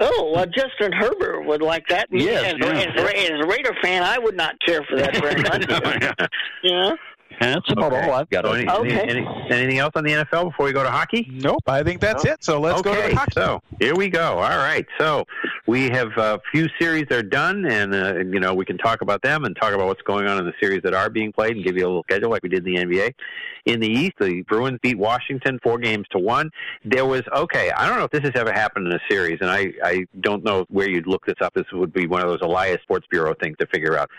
Oh, 0.00 0.32
well, 0.34 0.44
Justin 0.46 0.90
Herbert 0.92 1.42
would 1.46 1.62
like 1.62 1.86
that. 1.86 2.10
Me 2.10 2.24
Yes, 2.24 2.52
as, 2.52 2.54
yeah. 2.58 2.66
as, 2.72 3.30
as 3.30 3.44
a 3.44 3.46
Raider 3.46 3.76
fan, 3.80 4.02
I 4.02 4.18
would 4.18 4.36
not 4.36 4.56
care 4.66 4.82
for 4.90 4.96
that 4.96 5.14
very 5.22 5.40
much. 5.40 6.28
you 6.64 6.72
know? 6.72 6.96
That's 7.40 7.70
about 7.70 7.92
Okay. 7.92 8.08
all 8.08 8.14
I've 8.14 8.30
got. 8.30 8.44
So 8.44 8.52
any. 8.52 8.68
Okay. 8.68 9.00
any- 9.00 9.26
anything 9.50 9.78
else 9.78 9.92
on 9.94 10.04
the 10.04 10.12
NFL 10.12 10.44
before 10.50 10.66
we 10.66 10.72
go 10.72 10.82
to 10.82 10.90
hockey? 10.90 11.28
Nope, 11.30 11.62
I 11.66 11.82
think 11.82 12.00
that's 12.00 12.24
it. 12.24 12.42
So 12.42 12.60
let's 12.60 12.80
okay, 12.80 12.90
go 12.94 13.02
to 13.02 13.08
the 13.08 13.14
hockey. 13.16 13.32
so 13.34 13.60
here 13.80 13.94
we 13.94 14.08
go. 14.08 14.38
All 14.38 14.56
right, 14.58 14.86
so 14.98 15.24
we 15.66 15.90
have 15.90 16.08
a 16.16 16.40
few 16.52 16.68
series 16.80 17.04
that 17.10 17.18
are 17.18 17.22
done, 17.22 17.66
and 17.66 17.94
uh, 17.94 18.14
you 18.18 18.40
know 18.40 18.54
we 18.54 18.64
can 18.64 18.78
talk 18.78 19.00
about 19.02 19.22
them 19.22 19.44
and 19.44 19.54
talk 19.56 19.72
about 19.74 19.86
what's 19.86 20.02
going 20.02 20.26
on 20.26 20.38
in 20.38 20.44
the 20.46 20.52
series 20.60 20.82
that 20.82 20.94
are 20.94 21.10
being 21.10 21.32
played, 21.32 21.56
and 21.56 21.64
give 21.64 21.76
you 21.76 21.84
a 21.84 21.88
little 21.88 22.04
schedule 22.04 22.30
like 22.30 22.42
we 22.42 22.48
did 22.48 22.66
in 22.66 22.74
the 22.74 22.80
NBA. 22.80 23.14
In 23.66 23.80
the 23.80 23.88
East, 23.88 24.12
the 24.20 24.42
Bruins 24.42 24.78
beat 24.82 24.98
Washington 24.98 25.58
four 25.62 25.78
games 25.78 26.06
to 26.12 26.18
one. 26.18 26.50
There 26.84 27.06
was 27.06 27.22
okay. 27.34 27.70
I 27.70 27.88
don't 27.88 27.98
know 27.98 28.04
if 28.04 28.10
this 28.10 28.20
has 28.22 28.32
ever 28.34 28.52
happened 28.52 28.86
in 28.88 28.92
a 28.92 29.00
series, 29.10 29.38
and 29.40 29.50
I 29.50 29.72
I 29.82 30.04
don't 30.20 30.44
know 30.44 30.66
where 30.68 30.88
you'd 30.88 31.06
look 31.06 31.24
this 31.26 31.36
up. 31.42 31.54
This 31.54 31.64
would 31.72 31.92
be 31.92 32.06
one 32.06 32.20
of 32.22 32.28
those 32.28 32.40
Elias 32.42 32.78
Sports 32.82 33.06
Bureau 33.10 33.34
things 33.40 33.56
to 33.58 33.66
figure 33.66 33.96
out. 33.98 34.10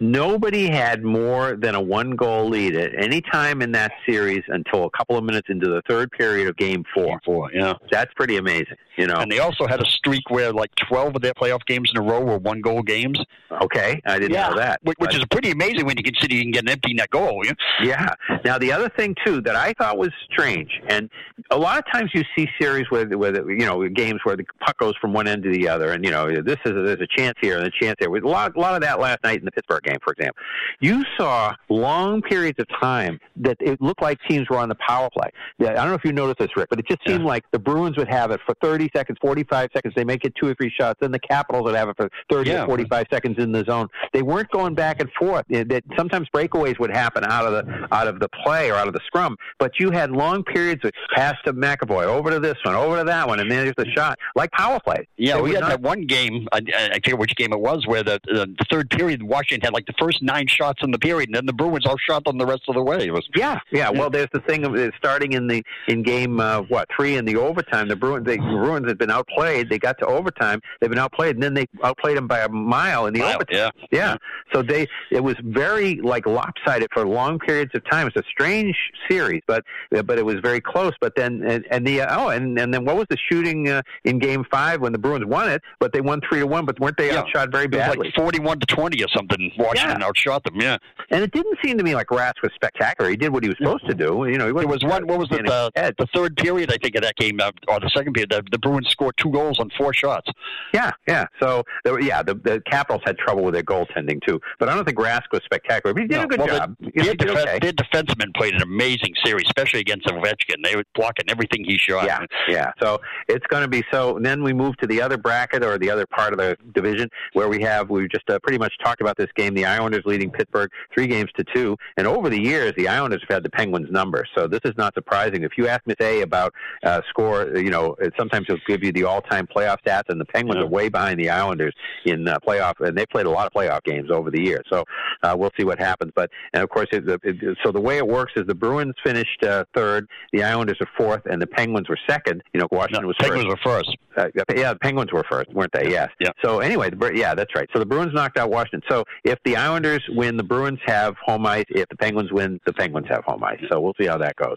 Nobody 0.00 0.68
had 0.70 1.02
more 1.02 1.56
than 1.56 1.74
a 1.74 1.80
one 1.80 2.10
goal 2.10 2.48
lead 2.48 2.59
at 2.68 2.92
any 3.02 3.20
time 3.20 3.62
in 3.62 3.72
that 3.72 3.92
series 4.08 4.42
until 4.48 4.84
a 4.84 4.90
couple 4.90 5.16
of 5.16 5.24
minutes 5.24 5.48
into 5.50 5.68
the 5.68 5.82
third 5.88 6.10
period 6.12 6.48
of 6.48 6.56
Game 6.56 6.84
Four. 6.94 7.20
Four, 7.24 7.50
yeah. 7.52 7.74
That's 7.90 8.12
pretty 8.14 8.36
amazing, 8.36 8.76
you 8.96 9.06
know. 9.06 9.16
And 9.16 9.30
they 9.30 9.38
also 9.38 9.66
had 9.66 9.80
a 9.80 9.86
streak 9.86 10.30
where 10.30 10.52
like 10.52 10.70
12 10.88 11.16
of 11.16 11.22
their 11.22 11.34
playoff 11.34 11.64
games 11.66 11.90
in 11.94 12.00
a 12.00 12.04
row 12.04 12.20
were 12.20 12.38
one 12.38 12.60
goal 12.60 12.82
games. 12.82 13.18
Okay, 13.62 14.00
I 14.06 14.18
didn't 14.18 14.32
know 14.32 14.56
that. 14.56 14.80
Which, 14.82 14.96
which 14.98 15.14
is 15.14 15.24
pretty 15.30 15.50
amazing 15.50 15.86
when 15.86 15.96
you 15.96 16.02
consider 16.02 16.34
you 16.34 16.42
can 16.42 16.52
get 16.52 16.64
an 16.64 16.70
empty 16.70 16.94
net 16.94 17.10
goal. 17.10 17.42
Yeah. 17.44 17.52
Yeah. 17.82 18.14
Now 18.44 18.58
the 18.58 18.72
other 18.72 18.88
thing 18.88 19.14
too 19.24 19.40
that 19.42 19.56
I 19.56 19.72
thought 19.74 19.98
was 19.98 20.10
strange, 20.30 20.70
and 20.88 21.10
a 21.50 21.58
lot 21.58 21.78
of 21.78 21.84
times 21.92 22.10
you 22.14 22.22
see 22.36 22.48
series 22.60 22.86
where, 22.90 23.06
where 23.06 23.32
the, 23.32 23.46
you 23.46 23.66
know 23.66 23.88
games 23.88 24.20
where 24.24 24.36
the 24.36 24.44
puck 24.60 24.78
goes 24.78 24.94
from 25.00 25.12
one 25.12 25.26
end 25.26 25.42
to 25.44 25.50
the 25.50 25.68
other, 25.68 25.92
and 25.92 26.04
you 26.04 26.10
know 26.10 26.28
this 26.42 26.58
is 26.64 26.72
a, 26.72 26.82
there's 26.82 27.00
a 27.00 27.06
chance 27.06 27.36
here 27.40 27.58
and 27.58 27.66
a 27.66 27.70
chance 27.70 27.96
there. 27.98 28.08
A 28.14 28.28
lot, 28.28 28.56
a 28.56 28.60
lot 28.60 28.74
of 28.74 28.82
that 28.82 29.00
last 29.00 29.18
night 29.24 29.38
in 29.38 29.44
the 29.44 29.52
Pittsburgh 29.52 29.82
game, 29.82 29.98
for 30.02 30.12
example, 30.12 30.36
you 30.80 31.04
saw 31.18 31.54
long 31.68 32.22
periods 32.22 32.49
of 32.58 32.66
time 32.80 33.18
that 33.36 33.56
it 33.60 33.80
looked 33.80 34.02
like 34.02 34.18
teams 34.28 34.48
were 34.50 34.56
on 34.58 34.68
the 34.68 34.76
power 34.86 35.08
play. 35.16 35.30
Yeah, 35.58 35.70
I 35.70 35.74
don't 35.74 35.88
know 35.88 35.94
if 35.94 36.04
you 36.04 36.12
noticed 36.12 36.38
this, 36.38 36.48
Rick, 36.56 36.68
but 36.70 36.78
it 36.78 36.86
just 36.88 37.00
seemed 37.06 37.24
like 37.24 37.44
the 37.52 37.58
Bruins 37.58 37.96
would 37.96 38.08
have 38.08 38.30
it 38.30 38.40
for 38.46 38.54
30 38.62 38.90
seconds, 38.94 39.18
45 39.20 39.68
seconds. 39.74 39.94
They 39.96 40.04
make 40.04 40.24
it 40.24 40.32
two 40.40 40.48
or 40.48 40.54
three 40.54 40.70
shots, 40.70 40.98
then 41.00 41.12
the 41.12 41.18
Capitals 41.18 41.64
would 41.64 41.74
have 41.74 41.88
it 41.88 41.96
for 41.96 42.08
30 42.30 42.50
Yeah. 42.50 42.62
or 42.64 42.66
45 42.66 43.06
seconds 43.12 43.36
in 43.38 43.52
the 43.52 43.64
zone. 43.68 43.88
They 44.12 44.22
weren't 44.22 44.50
going 44.50 44.74
back 44.74 45.00
and 45.00 45.10
forth. 45.18 45.44
That 45.48 45.82
sometimes 45.96 46.28
breakaways 46.34 46.78
would 46.78 46.90
happen 46.90 47.24
out 47.24 47.46
of 47.46 47.52
the 47.52 47.88
out 47.92 48.08
of 48.08 48.20
the 48.20 48.28
play 48.44 48.70
or 48.70 48.74
out 48.74 48.88
of 48.88 48.94
the 48.94 49.00
scrum, 49.06 49.36
but 49.58 49.72
you 49.78 49.90
had 49.90 50.10
long 50.10 50.42
periods 50.44 50.84
of 50.84 50.92
pass 51.14 51.34
to 51.44 51.52
McAvoy, 51.52 52.04
over 52.04 52.30
to 52.30 52.40
this 52.40 52.56
one, 52.64 52.74
over 52.74 52.98
to 52.98 53.04
that 53.04 53.26
one, 53.28 53.40
and 53.40 53.50
then 53.50 53.64
there's 53.64 53.74
the 53.76 53.90
shot, 53.96 54.18
like 54.34 54.50
power 54.52 54.78
play. 54.84 55.06
Yeah, 55.16 55.36
They 55.36 55.42
we 55.42 55.50
had 55.52 55.60
not- 55.60 55.70
that 55.70 55.80
one 55.80 56.06
game. 56.06 56.48
I, 56.52 56.60
I 56.74 56.94
forget 56.94 57.18
which 57.18 57.34
game 57.36 57.52
it 57.52 57.60
was, 57.60 57.86
where 57.86 58.02
the, 58.02 58.20
the, 58.26 58.46
the 58.58 58.64
third 58.70 58.90
period, 58.90 59.22
Washington 59.22 59.60
had 59.66 59.72
like 59.74 59.86
the 59.86 59.94
first 59.98 60.22
nine 60.22 60.46
shots 60.46 60.82
in 60.82 60.90
the 60.90 60.98
period, 60.98 61.28
and 61.28 61.36
then 61.36 61.46
the 61.46 61.52
Bruins 61.52 61.86
outshot 61.86 62.24
them 62.24 62.38
the 62.40 62.46
rest 62.46 62.62
of 62.68 62.74
the 62.74 62.82
way. 62.82 63.06
It 63.06 63.12
was 63.12 63.28
Yeah, 63.36 63.58
yeah. 63.70 63.90
Well, 63.90 64.10
there's 64.10 64.28
the 64.32 64.40
thing 64.40 64.64
of 64.64 64.76
starting 64.96 65.34
in 65.34 65.46
the 65.46 65.62
in 65.86 66.02
game 66.02 66.40
uh, 66.40 66.62
what 66.62 66.88
three 66.96 67.16
in 67.16 67.24
the 67.24 67.36
overtime. 67.36 67.86
The 67.88 67.94
Bruins, 67.96 68.26
they, 68.26 68.36
the 68.38 68.42
Bruins 68.42 68.88
had 68.88 68.98
been 68.98 69.10
outplayed. 69.10 69.70
They 69.70 69.78
got 69.78 69.98
to 70.00 70.06
overtime. 70.06 70.60
They've 70.80 70.90
been 70.90 70.98
outplayed, 70.98 71.36
and 71.36 71.42
then 71.42 71.54
they 71.54 71.66
outplayed 71.84 72.16
them 72.16 72.26
by 72.26 72.40
a 72.40 72.48
mile 72.48 73.06
in 73.06 73.14
the 73.14 73.20
Mile, 73.20 73.34
overtime. 73.36 73.56
yeah. 73.56 73.70
yeah. 73.92 74.16
So 74.52 74.62
they 74.62 74.88
it 75.12 75.20
was 75.22 75.36
very 75.44 76.00
like 76.00 76.26
lopsided 76.26 76.88
for 76.92 77.06
long 77.06 77.38
periods 77.38 77.70
of 77.74 77.88
time. 77.88 78.08
It's 78.08 78.16
a 78.16 78.22
strange 78.28 78.76
series, 79.08 79.42
but 79.46 79.64
but 79.90 80.18
it 80.18 80.24
was 80.24 80.36
very 80.42 80.60
close. 80.60 80.92
But 81.00 81.14
then 81.14 81.42
and, 81.46 81.64
and 81.70 81.86
the 81.86 82.02
oh 82.02 82.28
and 82.30 82.58
and 82.58 82.72
then 82.74 82.84
what 82.84 82.96
was 82.96 83.06
the 83.10 83.16
shooting 83.30 83.68
uh, 83.68 83.82
in 84.04 84.18
game 84.18 84.44
five 84.50 84.80
when 84.80 84.92
the 84.92 84.98
Bruins 84.98 85.26
won 85.26 85.48
it? 85.50 85.62
But 85.78 85.92
they 85.92 86.00
won 86.00 86.20
three 86.28 86.40
to 86.40 86.46
one. 86.46 86.64
But 86.64 86.80
weren't 86.80 86.96
they 86.96 87.08
Yeah. 87.12 87.20
outshot 87.20 87.50
very 87.52 87.64
it 87.64 87.70
was 87.72 87.78
badly? 87.80 88.06
like 88.08 88.14
forty-one 88.14 88.58
to 88.60 88.66
twenty 88.66 89.02
or 89.04 89.08
something. 89.08 89.52
Washington 89.58 90.02
outshot 90.02 90.44
them. 90.44 90.54
Yeah, 90.60 90.78
and 91.10 91.22
it 91.22 91.32
didn't 91.32 91.58
seem 91.64 91.78
to 91.78 91.84
me 91.84 91.94
like 91.94 92.10
Rask 92.30 92.42
was 92.42 92.52
spectacular. 92.54 93.10
He 93.10 93.16
did 93.16 93.32
what 93.32 93.42
he 93.42 93.48
was 93.48 93.58
supposed 93.58 93.86
to 93.86 93.94
do. 93.94 94.26
You 94.26 94.38
know, 94.38 94.46
he 94.46 94.52
there 94.52 94.68
was 94.68 94.82
one. 94.82 95.06
What 95.06 95.18
was 95.18 95.28
the 95.28 95.38
the, 95.38 95.94
the 95.98 96.06
third 96.14 96.36
period? 96.36 96.72
I 96.72 96.76
think 96.76 96.94
of 96.96 97.02
that 97.02 97.16
game, 97.16 97.40
uh, 97.40 97.50
or 97.68 97.80
the 97.80 97.90
second 97.94 98.12
period. 98.14 98.30
The, 98.30 98.42
the 98.50 98.58
Bruins 98.58 98.88
scored 98.88 99.14
two 99.16 99.30
goals 99.30 99.58
on 99.58 99.70
four 99.76 99.92
shots. 99.94 100.30
Yeah, 100.72 100.92
yeah. 101.06 101.26
So 101.40 101.64
yeah, 102.00 102.22
the, 102.22 102.34
the 102.34 102.62
Capitals 102.70 103.02
had 103.04 103.18
trouble 103.18 103.44
with 103.44 103.54
their 103.54 103.62
goaltending 103.62 104.20
too, 104.26 104.40
but 104.58 104.68
I 104.68 104.74
don't 104.74 104.84
think 104.84 104.98
Rask 104.98 105.30
was 105.32 105.42
spectacular. 105.44 105.94
But 105.94 106.02
he 106.02 106.08
did 106.08 106.16
No, 106.16 106.22
a 106.24 106.26
good 106.26 106.38
well, 106.40 106.48
job. 106.48 106.76
The, 106.80 106.90
their, 106.94 107.04
he 107.04 107.10
did 107.10 107.18
defen- 107.18 107.42
okay. 107.42 107.58
their 107.58 107.72
defensemen 107.72 108.34
played 108.34 108.54
an 108.54 108.62
amazing 108.62 109.14
series, 109.24 109.44
especially 109.46 109.80
against 109.80 110.06
Ovechkin. 110.06 110.62
They 110.62 110.76
were 110.76 110.84
blocking 110.94 111.26
everything 111.28 111.64
he 111.64 111.78
shot. 111.78 112.04
Yeah, 112.04 112.24
yeah. 112.48 112.72
So 112.82 113.00
it's 113.28 113.46
going 113.46 113.62
to 113.62 113.68
be 113.68 113.82
so. 113.92 114.16
And 114.16 114.24
then 114.26 114.42
we 114.42 114.52
move 114.52 114.76
to 114.78 114.86
the 114.86 115.00
other 115.00 115.16
bracket 115.16 115.64
or 115.64 115.78
the 115.78 115.90
other 115.90 116.06
part 116.06 116.32
of 116.32 116.38
the 116.38 116.56
division 116.74 117.08
where 117.32 117.48
we 117.48 117.62
have 117.62 117.90
we 117.90 118.08
just 118.08 118.28
uh, 118.28 118.38
pretty 118.42 118.58
much 118.58 118.74
talked 118.82 119.00
about 119.00 119.16
this 119.16 119.28
game. 119.36 119.54
The 119.54 119.64
Islanders 119.64 120.02
leading 120.04 120.30
Pittsburgh 120.30 120.70
three 120.94 121.06
games 121.06 121.30
to 121.36 121.44
two, 121.54 121.76
and 121.96 122.06
over 122.06 122.19
the 122.28 122.40
years 122.40 122.72
the 122.76 122.88
Islanders 122.88 123.22
have 123.22 123.36
had 123.36 123.42
the 123.42 123.50
Penguins 123.50 123.90
number. 123.90 124.26
So 124.36 124.46
this 124.46 124.60
is 124.64 124.74
not 124.76 124.94
surprising. 124.94 125.44
If 125.44 125.52
you 125.56 125.68
ask 125.68 125.80
Miss 125.86 125.96
A 126.00 126.22
about 126.22 126.52
uh, 126.82 127.00
score, 127.08 127.56
you 127.56 127.70
know, 127.70 127.96
sometimes 128.18 128.46
he'll 128.48 128.58
give 128.66 128.84
you 128.84 128.92
the 128.92 129.04
all-time 129.04 129.46
playoff 129.46 129.76
stats, 129.86 130.08
and 130.08 130.20
the 130.20 130.24
Penguins 130.26 130.62
are 130.62 130.66
way 130.66 130.88
behind 130.88 131.18
the 131.18 131.30
Islanders 131.30 131.74
in 132.04 132.28
uh, 132.28 132.38
playoff, 132.46 132.74
and 132.80 132.96
they 132.96 133.06
played 133.06 133.26
a 133.26 133.30
lot 133.30 133.46
of 133.46 133.52
playoff 133.52 133.82
games 133.84 134.10
over 134.10 134.30
the 134.30 134.42
years. 134.42 134.64
So 134.70 134.84
uh, 135.22 135.34
we'll 135.38 135.52
see 135.58 135.64
what 135.64 135.78
happens. 135.78 136.12
But 136.14 136.30
and 136.52 136.62
of 136.62 136.68
course, 136.68 136.88
it, 136.92 137.04
it, 137.22 137.58
so 137.64 137.72
the 137.72 137.80
way 137.80 137.96
it 137.96 138.06
works 138.06 138.32
is 138.36 138.46
the 138.46 138.54
Bruins 138.54 138.94
finished 139.04 139.42
uh, 139.44 139.64
third, 139.74 140.08
the 140.32 140.42
Islanders 140.42 140.78
are 140.80 140.88
fourth, 140.96 141.22
and 141.26 141.40
the 141.40 141.46
Penguins 141.46 141.88
were 141.88 141.98
second. 142.08 142.42
You 142.52 142.60
know, 142.60 142.68
Washington 142.70 143.06
was 143.06 143.16
Penguins 143.18 143.44
first. 143.44 143.64
were 143.64 143.72
first. 143.72 143.96
Uh, 144.16 144.26
yeah, 144.54 144.72
the 144.72 144.78
Penguins 144.80 145.12
were 145.12 145.24
first, 145.30 145.52
weren't 145.52 145.72
they? 145.72 145.90
Yes. 145.90 146.08
Yeah. 146.18 146.30
So 146.42 146.60
anyway, 146.60 146.90
the, 146.90 147.12
yeah, 147.14 147.34
that's 147.34 147.54
right. 147.54 147.68
So 147.72 147.78
the 147.78 147.86
Bruins 147.86 148.12
knocked 148.12 148.36
out 148.36 148.50
Washington. 148.50 148.82
So 148.88 149.04
if 149.24 149.38
the 149.44 149.56
Islanders 149.56 150.02
win, 150.08 150.36
the 150.36 150.42
Bruins 150.42 150.80
have 150.86 151.14
home 151.24 151.46
ice. 151.46 151.64
If 151.68 151.88
the 151.88 151.96
Penguins 151.96 152.09
win, 152.14 152.60
the 152.66 152.72
Penguins 152.72 153.06
have 153.08 153.24
home 153.24 153.44
ice. 153.44 153.60
So 153.70 153.80
we'll 153.80 153.94
see 154.00 154.06
how 154.06 154.18
that 154.18 154.36
goes. 154.36 154.56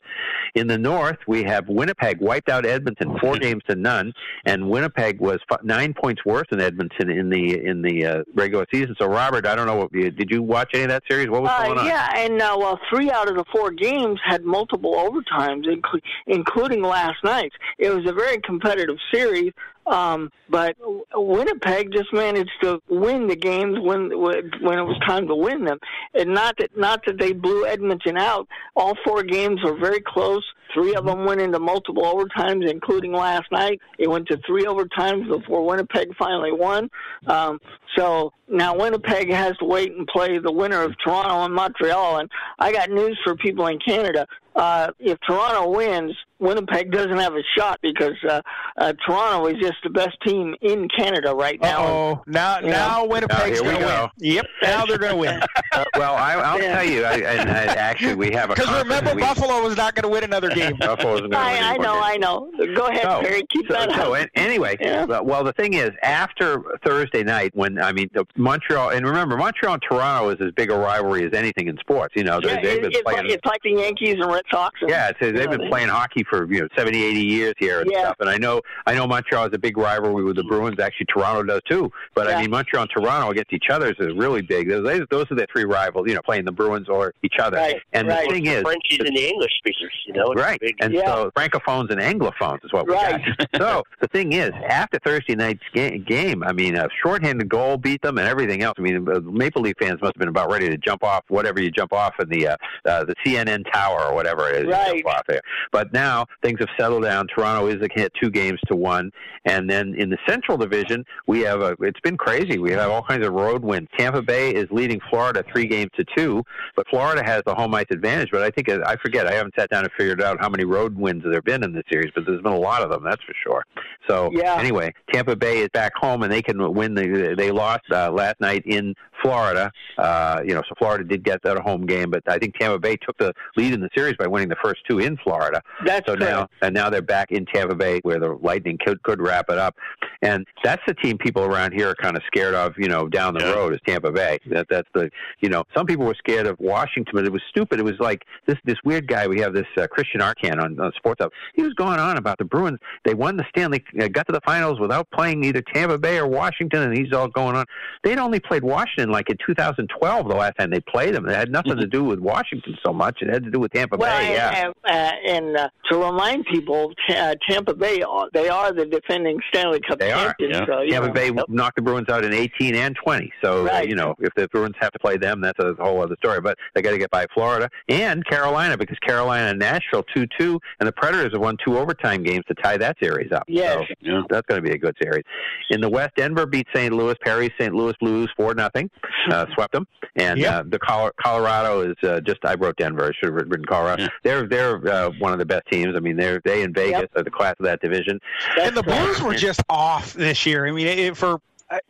In 0.55 0.67
the 0.67 0.77
North, 0.77 1.17
we 1.27 1.43
have 1.43 1.67
Winnipeg 1.67 2.19
wiped 2.19 2.49
out 2.49 2.65
Edmonton 2.65 3.17
four 3.19 3.37
games 3.37 3.63
to 3.69 3.75
none, 3.75 4.13
and 4.45 4.69
Winnipeg 4.69 5.19
was 5.19 5.39
f- 5.51 5.63
nine 5.63 5.93
points 5.93 6.23
worse 6.25 6.47
than 6.49 6.61
Edmonton 6.61 7.09
in 7.09 7.29
the 7.29 7.63
in 7.63 7.81
the 7.81 8.05
uh, 8.05 8.23
regular 8.33 8.65
season. 8.73 8.95
So 8.99 9.07
Robert, 9.07 9.45
I 9.45 9.55
don't 9.55 9.67
know, 9.67 9.75
what, 9.75 9.91
did 9.91 10.29
you 10.29 10.41
watch 10.41 10.71
any 10.73 10.83
of 10.83 10.89
that 10.89 11.03
series? 11.09 11.29
What 11.29 11.43
was 11.43 11.51
going 11.51 11.77
Uh, 11.77 11.81
on? 11.81 11.87
yeah, 11.87 12.09
and 12.15 12.41
uh, 12.41 12.55
well, 12.57 12.79
three 12.89 13.11
out 13.11 13.29
of 13.29 13.35
the 13.35 13.45
four 13.51 13.71
games 13.71 14.19
had 14.25 14.43
multiple 14.43 14.93
overtimes, 14.95 15.65
inclu- 15.67 16.01
including 16.27 16.81
last 16.81 17.17
night's. 17.23 17.55
It 17.77 17.89
was 17.93 18.07
a 18.09 18.13
very 18.13 18.39
competitive 18.41 18.97
series, 19.13 19.51
um, 19.85 20.31
but 20.49 20.75
Winnipeg 21.13 21.91
just 21.91 22.13
managed 22.13 22.51
to 22.61 22.81
win 22.89 23.27
the 23.27 23.35
games 23.35 23.79
when 23.79 24.09
when 24.19 24.79
it 24.79 24.83
was 24.83 24.99
time 25.05 25.27
to 25.27 25.35
win 25.35 25.65
them, 25.65 25.79
and 26.13 26.33
not 26.33 26.55
that 26.57 26.77
not 26.77 27.05
that 27.05 27.19
they 27.19 27.33
blew 27.33 27.65
Edmonton 27.65 28.17
out. 28.17 28.47
All 28.75 28.95
four 29.05 29.23
games 29.23 29.61
were 29.63 29.77
very 29.77 30.01
close. 30.01 30.43
Three 30.73 30.95
of 30.95 31.05
them 31.05 31.25
went 31.25 31.39
into 31.39 31.59
multiple 31.59 32.03
overtimes, 32.03 32.69
including 32.69 33.11
last 33.11 33.51
night. 33.51 33.79
It 33.99 34.09
went 34.09 34.27
to 34.29 34.39
three 34.45 34.65
overtimes 34.65 35.27
before 35.27 35.65
Winnipeg 35.65 36.15
finally 36.17 36.51
won. 36.51 36.89
Um, 37.27 37.59
so 37.95 38.33
now 38.47 38.75
Winnipeg 38.75 39.31
has 39.31 39.55
to 39.57 39.65
wait 39.65 39.91
and 39.91 40.07
play 40.07 40.39
the 40.39 40.51
winner 40.51 40.81
of 40.81 40.95
Toronto 41.03 41.45
and 41.45 41.53
Montreal. 41.53 42.17
And 42.17 42.29
I 42.57 42.71
got 42.71 42.89
news 42.89 43.19
for 43.23 43.35
people 43.35 43.67
in 43.67 43.77
Canada. 43.79 44.25
Uh, 44.55 44.91
if 44.99 45.17
Toronto 45.27 45.69
wins, 45.69 46.15
Winnipeg 46.39 46.91
doesn't 46.91 47.17
have 47.17 47.33
a 47.35 47.41
shot 47.57 47.79
because 47.81 48.13
uh, 48.29 48.41
uh, 48.77 48.93
Toronto 49.05 49.47
is 49.47 49.55
just 49.61 49.77
the 49.83 49.89
best 49.89 50.17
team 50.25 50.55
in 50.61 50.87
Canada 50.95 51.33
right 51.33 51.59
now. 51.61 51.85
Oh, 51.85 52.23
now 52.27 52.59
Yeah. 52.59 52.69
now 52.71 53.05
Winnipeg's 53.05 53.59
here 53.61 53.63
going 53.63 53.75
to 53.77 53.81
go. 53.81 54.01
win. 54.19 54.33
Yep, 54.33 54.45
now 54.61 54.85
they're 54.85 54.97
going 54.97 55.11
to 55.13 55.17
win. 55.17 55.41
Uh, 55.73 55.83
well, 55.97 56.13
I, 56.15 56.33
I'll 56.35 56.61
Yeah. 56.61 56.75
tell 56.75 56.83
you. 56.87 57.03
I, 57.03 57.13
and, 57.13 57.49
and 57.49 57.69
actually, 57.71 58.13
we 58.13 58.29
have 58.33 58.51
a 58.51 58.53
Because 58.53 58.83
remember, 58.83 59.15
we- 59.15 59.21
Buffalo 59.21 59.59
was 59.63 59.75
not 59.75 59.95
going 59.95 60.03
to 60.03 60.09
win 60.09 60.23
another 60.23 60.49
game. 60.49 60.75
Buffalo's 60.79 61.21
gonna 61.21 61.29
win 61.29 61.35
I, 61.35 61.73
I 61.73 61.77
know, 61.77 61.93
games. 61.93 62.05
I 62.05 62.17
know. 62.17 62.51
Go 62.75 62.85
ahead, 62.85 63.01
So- 63.01 63.21
Perry. 63.21 63.41
Keep 63.51 63.67
so, 63.69 63.73
that 63.73 63.89
so 63.95 64.13
up. 64.13 64.21
an- 64.21 64.29
anyway, 64.35 64.77
Yeah. 64.79 65.05
uh, 65.05 65.23
well, 65.23 65.43
the 65.43 65.53
thing 65.53 65.73
is, 65.73 65.89
after 66.03 66.61
Thursday 66.85 67.23
night, 67.23 67.49
when 67.55 67.79
I 67.81 67.91
mean 67.91 68.07
the 68.13 68.23
Montreal, 68.37 68.89
and 68.89 69.03
remember, 69.03 69.35
Montreal 69.35 69.73
and 69.73 69.81
Toronto 69.89 70.29
is 70.29 70.37
as 70.41 70.51
big 70.51 70.69
a 70.69 70.77
rivalry 70.77 71.25
as 71.25 71.33
anything 71.33 71.67
in 71.69 71.77
sports. 71.79 72.13
You 72.15 72.23
know, 72.23 72.39
they, 72.39 72.49
Yeah, 72.49 72.61
they've 72.61 72.65
it- 72.77 72.81
been 72.83 72.91
it's, 72.91 73.01
playing. 73.01 73.17
like, 73.23 73.29
it's 73.31 73.45
like 73.47 73.61
the 73.63 73.71
Yankees 73.71 74.17
and 74.21 74.31
Red 74.31 74.42
Sox. 74.51 74.79
And, 74.81 74.89
yeah, 74.89 75.11
they've 75.19 75.49
been 75.49 75.69
playing 75.69 75.89
hockey 75.89 76.23
for 76.29 76.51
you 76.51 76.61
know 76.61 76.67
70, 76.75 77.03
80 77.03 77.19
years 77.19 77.53
here 77.57 77.81
and 77.81 77.89
Yeah. 77.91 77.99
stuff. 78.05 78.15
And 78.19 78.29
I 78.29 78.37
know, 78.37 78.61
I 78.85 78.93
know 78.95 79.07
Montreal 79.07 79.45
is 79.47 79.51
a 79.53 79.57
big 79.59 79.77
rivalry 79.77 80.23
with 80.23 80.35
the 80.35 80.43
Bruins. 80.43 80.79
Actually, 80.79 81.07
Toronto 81.13 81.43
does 81.43 81.61
too. 81.69 81.91
But 82.15 82.27
Yeah. 82.27 82.37
I 82.37 82.41
mean, 82.41 82.51
Montreal 82.51 82.83
and 82.83 82.91
Toronto 82.91 83.31
against 83.31 83.53
each 83.53 83.69
other 83.69 83.91
is 83.97 84.15
really 84.15 84.41
big. 84.41 84.69
Those, 84.69 85.01
those 85.09 85.25
are 85.31 85.35
the 85.35 85.47
three 85.51 85.65
rivals. 85.65 86.07
You 86.07 86.15
know, 86.15 86.21
playing 86.25 86.45
the 86.45 86.51
Bruins 86.51 86.89
or 86.89 87.13
each 87.23 87.35
other. 87.39 87.57
Right, 87.57 87.81
and 87.93 88.07
right. 88.07 88.27
the 88.27 88.33
thing 88.35 88.45
is, 88.47 88.61
Frenchies 88.61 88.99
and 88.99 89.15
the 89.15 89.27
English 89.29 89.51
speakers, 89.59 89.93
you 90.07 90.13
know. 90.13 90.33
Right. 90.33 90.59
big. 90.59 90.75
And 90.81 90.93
Yeah. 90.93 91.05
so 91.05 91.31
francophones 91.35 91.89
and 91.91 91.99
anglophones 92.01 92.63
is 92.65 92.71
what 92.71 92.87
we 92.87 92.93
Right. 92.93 93.21
got. 93.51 93.61
so 93.61 93.83
the 94.01 94.07
thing 94.07 94.33
is, 94.33 94.51
after 94.67 94.99
Thursday 94.99 95.35
night's 95.35 95.63
ga- 95.73 95.97
game, 95.99 96.43
I 96.43 96.51
mean, 96.53 96.75
a 96.75 96.87
shorthanded 97.03 97.49
goal 97.49 97.77
beat 97.77 98.01
them 98.01 98.17
and 98.17 98.27
everything 98.27 98.63
else. 98.63 98.75
I 98.77 98.81
mean, 98.81 99.07
uh, 99.09 99.19
Maple 99.21 99.61
Leaf 99.61 99.75
fans 99.79 100.01
must 100.01 100.13
have 100.15 100.19
been 100.19 100.27
about 100.29 100.51
ready 100.51 100.69
to 100.69 100.77
jump 100.77 101.03
off 101.03 101.23
whatever 101.29 101.61
you 101.61 101.71
jump 101.71 101.93
off 101.93 102.13
in 102.19 102.29
the 102.29 102.47
uh, 102.49 102.55
uh, 102.85 103.03
the 103.03 103.15
CNN 103.25 103.63
tower 103.71 104.01
or 104.05 104.13
whatever. 104.15 104.32
Whatever 104.35 104.55
it 104.55 104.65
is. 104.65 104.71
Right. 104.71 104.97
You 104.97 105.03
know, 105.03 105.11
out 105.11 105.25
there. 105.27 105.41
But 105.71 105.93
now 105.93 106.25
things 106.41 106.59
have 106.59 106.69
settled 106.77 107.03
down. 107.03 107.27
Toronto 107.27 107.67
is 107.67 107.75
hit 107.93 108.11
two 108.21 108.29
games 108.29 108.59
to 108.67 108.75
one, 108.75 109.11
and 109.45 109.69
then 109.69 109.93
in 109.95 110.09
the 110.09 110.17
Central 110.27 110.57
Division, 110.57 111.05
we 111.27 111.41
have 111.41 111.61
a. 111.61 111.75
It's 111.81 111.99
been 112.01 112.17
crazy. 112.17 112.57
We 112.59 112.71
have 112.71 112.89
all 112.89 113.03
kinds 113.03 113.25
of 113.25 113.33
road 113.33 113.63
wins. 113.63 113.87
Tampa 113.97 114.21
Bay 114.21 114.51
is 114.51 114.67
leading 114.71 114.99
Florida 115.09 115.43
three 115.51 115.65
games 115.65 115.91
to 115.97 116.05
two, 116.15 116.43
but 116.75 116.87
Florida 116.89 117.23
has 117.23 117.41
the 117.45 117.53
home 117.53 117.73
ice 117.75 117.85
advantage. 117.91 118.29
But 118.31 118.41
I 118.41 118.49
think 118.49 118.69
I 118.69 118.95
forget. 118.97 119.27
I 119.27 119.33
haven't 119.33 119.53
sat 119.57 119.69
down 119.69 119.83
and 119.83 119.91
figured 119.97 120.21
out 120.21 120.39
how 120.39 120.49
many 120.49 120.65
road 120.65 120.97
wins 120.97 121.23
there 121.23 121.33
have 121.33 121.43
been 121.43 121.63
in 121.63 121.73
the 121.73 121.83
series, 121.91 122.11
but 122.15 122.25
there's 122.25 122.41
been 122.41 122.53
a 122.53 122.57
lot 122.57 122.81
of 122.81 122.89
them. 122.89 123.03
That's 123.03 123.23
for 123.23 123.33
sure. 123.43 123.63
So 124.07 124.29
Yeah. 124.33 124.55
anyway, 124.59 124.93
Tampa 125.11 125.35
Bay 125.35 125.59
is 125.59 125.69
back 125.73 125.93
home, 125.95 126.23
and 126.23 126.31
they 126.31 126.41
can 126.41 126.73
win. 126.73 126.93
The, 126.93 127.35
they 127.37 127.51
lost 127.51 127.83
uh, 127.91 128.11
last 128.11 128.39
night 128.39 128.63
in 128.65 128.95
Florida. 129.23 129.71
Uh, 129.97 130.41
you 130.45 130.53
know, 130.53 130.61
so 130.67 130.75
Florida 130.77 131.03
did 131.03 131.23
get 131.23 131.41
that 131.43 131.57
home 131.59 131.85
game, 131.85 132.11
but 132.11 132.23
I 132.27 132.37
think 132.37 132.55
Tampa 132.57 132.79
Bay 132.79 132.97
took 132.97 133.17
the 133.17 133.33
lead 133.55 133.73
in 133.73 133.81
the 133.81 133.89
series 133.95 134.15
by 134.17 134.27
winning 134.27 134.49
the 134.49 134.57
first 134.63 134.81
two 134.89 134.99
in 134.99 135.17
Florida. 135.17 135.61
That's 135.85 136.05
so 136.07 136.15
now, 136.15 136.49
and 136.61 136.73
now 136.73 136.89
they're 136.89 137.01
back 137.01 137.31
in 137.31 137.45
Tampa 137.45 137.75
Bay, 137.75 137.99
where 138.03 138.19
the 138.19 138.37
Lightning 138.41 138.77
could 138.83 139.01
could 139.03 139.21
wrap 139.21 139.49
it 139.49 139.57
up. 139.57 139.75
And 140.21 140.45
that's 140.63 140.81
the 140.87 140.93
team 140.93 141.17
people 141.17 141.43
around 141.43 141.73
here 141.73 141.89
are 141.89 141.95
kind 141.95 142.15
of 142.15 142.23
scared 142.27 142.53
of. 142.53 142.73
You 142.77 142.87
know, 142.87 143.07
down 143.07 143.33
the 143.33 143.45
road 143.45 143.73
is 143.73 143.79
Tampa 143.87 144.11
Bay. 144.11 144.39
That 144.47 144.67
that's 144.69 144.87
the 144.93 145.09
you 145.41 145.49
know 145.49 145.63
some 145.75 145.85
people 145.85 146.05
were 146.05 146.15
scared 146.15 146.47
of 146.47 146.59
Washington, 146.59 147.11
but 147.13 147.25
it 147.25 147.31
was 147.31 147.41
stupid. 147.49 147.79
It 147.79 147.83
was 147.83 147.99
like 147.99 148.23
this 148.45 148.57
this 148.65 148.77
weird 148.83 149.07
guy. 149.07 149.27
We 149.27 149.39
have 149.39 149.53
this 149.53 149.67
uh, 149.77 149.87
Christian 149.87 150.21
Arcand 150.21 150.61
on, 150.61 150.79
on 150.79 150.91
Sports 150.97 151.19
Hub. 151.21 151.31
He 151.53 151.61
was 151.61 151.73
going 151.73 151.99
on 151.99 152.17
about 152.17 152.37
the 152.37 152.45
Bruins. 152.45 152.79
They 153.05 153.13
won 153.13 153.37
the 153.37 153.45
Stanley, 153.49 153.83
uh, 154.01 154.07
got 154.07 154.27
to 154.27 154.33
the 154.33 154.41
finals 154.45 154.79
without 154.79 155.09
playing 155.11 155.43
either 155.43 155.61
Tampa 155.73 155.97
Bay 155.97 156.17
or 156.17 156.27
Washington, 156.27 156.81
and 156.81 156.97
he's 156.97 157.13
all 157.13 157.27
going 157.27 157.55
on. 157.55 157.65
They'd 158.03 158.17
only 158.17 158.39
played 158.39 158.63
Washington 158.63 159.11
like 159.13 159.29
in 159.29 159.37
2012, 159.45 160.27
the 160.27 160.35
last 160.35 160.57
time 160.57 160.69
they 160.69 160.79
played 160.81 161.15
them. 161.15 161.27
It 161.27 161.35
had 161.35 161.51
nothing 161.51 161.77
to 161.77 161.87
do 161.87 162.03
with 162.03 162.19
Washington 162.19 162.75
so 162.85 162.91
much. 162.91 163.19
It 163.21 163.29
had 163.29 163.43
to 163.43 163.51
do 163.51 163.59
with 163.59 163.71
Tampa 163.71 163.95
Well, 163.97 164.17
Bay. 164.19 164.33
Yeah. 164.33 164.65
and, 164.65 164.73
uh, 164.83 165.11
and 165.25 165.57
uh, 165.57 165.69
to 165.91 165.97
remind 165.97 166.45
people, 166.51 166.93
uh, 167.09 167.35
Tampa 167.49 167.73
Bay, 167.73 168.01
uh, 168.03 168.25
they 168.33 168.49
are 168.49 168.73
the 168.73 168.85
defending 168.85 169.39
Stanley 169.53 169.79
Cup 169.87 169.99
They 169.99 170.11
are. 170.11 170.33
champions. 170.39 170.57
So, 170.67 170.83
Tampa 170.89 171.07
know, 171.07 171.13
Bay 171.13 171.31
knocked 171.47 171.77
the 171.77 171.81
Bruins 171.81 172.09
out 172.09 172.25
in 172.25 172.33
18 172.33 172.75
and 172.75 172.95
20. 173.03 173.31
So, 173.43 173.67
uh, 173.69 173.79
you 173.81 173.95
know, 173.95 174.15
if 174.19 174.33
the 174.35 174.47
Bruins 174.49 174.75
have 174.81 174.91
to 174.91 174.99
play 174.99 175.17
them, 175.17 175.41
that's 175.41 175.59
a 175.59 175.73
whole 175.79 176.01
other 176.01 176.15
story. 176.23 176.41
But 176.41 176.57
they 176.75 176.81
got 176.81 176.91
to 176.91 176.97
get 176.97 177.11
by 177.11 177.25
Florida 177.33 177.69
and 177.89 178.25
Carolina 178.25 178.77
because 178.77 178.97
Carolina 179.05 179.49
and 179.51 179.59
Nashville 179.59 180.03
2 180.15 180.25
2, 180.39 180.59
and 180.79 180.87
the 180.87 180.93
Predators 180.93 181.31
have 181.33 181.41
won 181.41 181.57
two 181.65 181.77
overtime 181.77 182.23
games 182.23 182.43
to 182.47 182.53
tie 182.55 182.77
that 182.77 182.97
series 183.01 183.31
up. 183.31 183.43
Yes. 183.47 183.83
So 184.05 184.23
that's 184.29 184.45
going 184.47 184.61
to 184.61 184.67
be 184.67 184.73
a 184.75 184.77
good 184.77 184.95
series. 185.01 185.23
In 185.69 185.81
the 185.81 185.89
West, 185.89 186.11
Denver 186.17 186.45
beat 186.45 186.67
St. 186.73 186.93
Louis. 186.93 187.15
Perry 187.23 187.53
St. 187.59 187.73
Louis 187.73 187.93
Blues 187.99 188.29
4 188.37 188.55
nothing, 188.55 188.89
uh, 189.29 189.45
swept 189.53 189.73
them. 189.73 189.87
And 190.15 190.43
uh, 190.43 190.63
the 190.67 190.79
Col- 190.79 191.11
Colorado 191.21 191.81
is 191.81 191.95
uh, 192.03 192.19
just, 192.21 192.43
I 192.45 192.53
wrote 192.55 192.77
Denver. 192.77 193.05
I 193.05 193.11
should 193.13 193.33
have 193.33 193.49
written 193.49 193.65
Colorado. 193.65 194.07
They're 194.23 194.47
they're 194.47 194.87
uh, 194.87 195.11
one 195.19 195.33
of 195.33 195.39
the 195.39 195.45
best 195.45 195.63
teams. 195.71 195.95
I 195.95 195.99
mean, 195.99 196.15
they're 196.15 196.41
they 196.43 196.61
in 196.61 196.73
Vegas 196.73 197.09
are 197.15 197.23
the 197.23 197.31
class 197.31 197.55
of 197.59 197.65
that 197.65 197.81
division. 197.81 198.19
and 198.61 198.75
the 198.75 198.83
Blues 198.83 199.21
were 199.21 199.33
just 199.35 199.61
off 199.69 200.13
this 200.13 200.45
year. 200.45 200.67
I 200.67 200.71
mean, 200.71 200.87
it, 200.87 201.17
for 201.17 201.39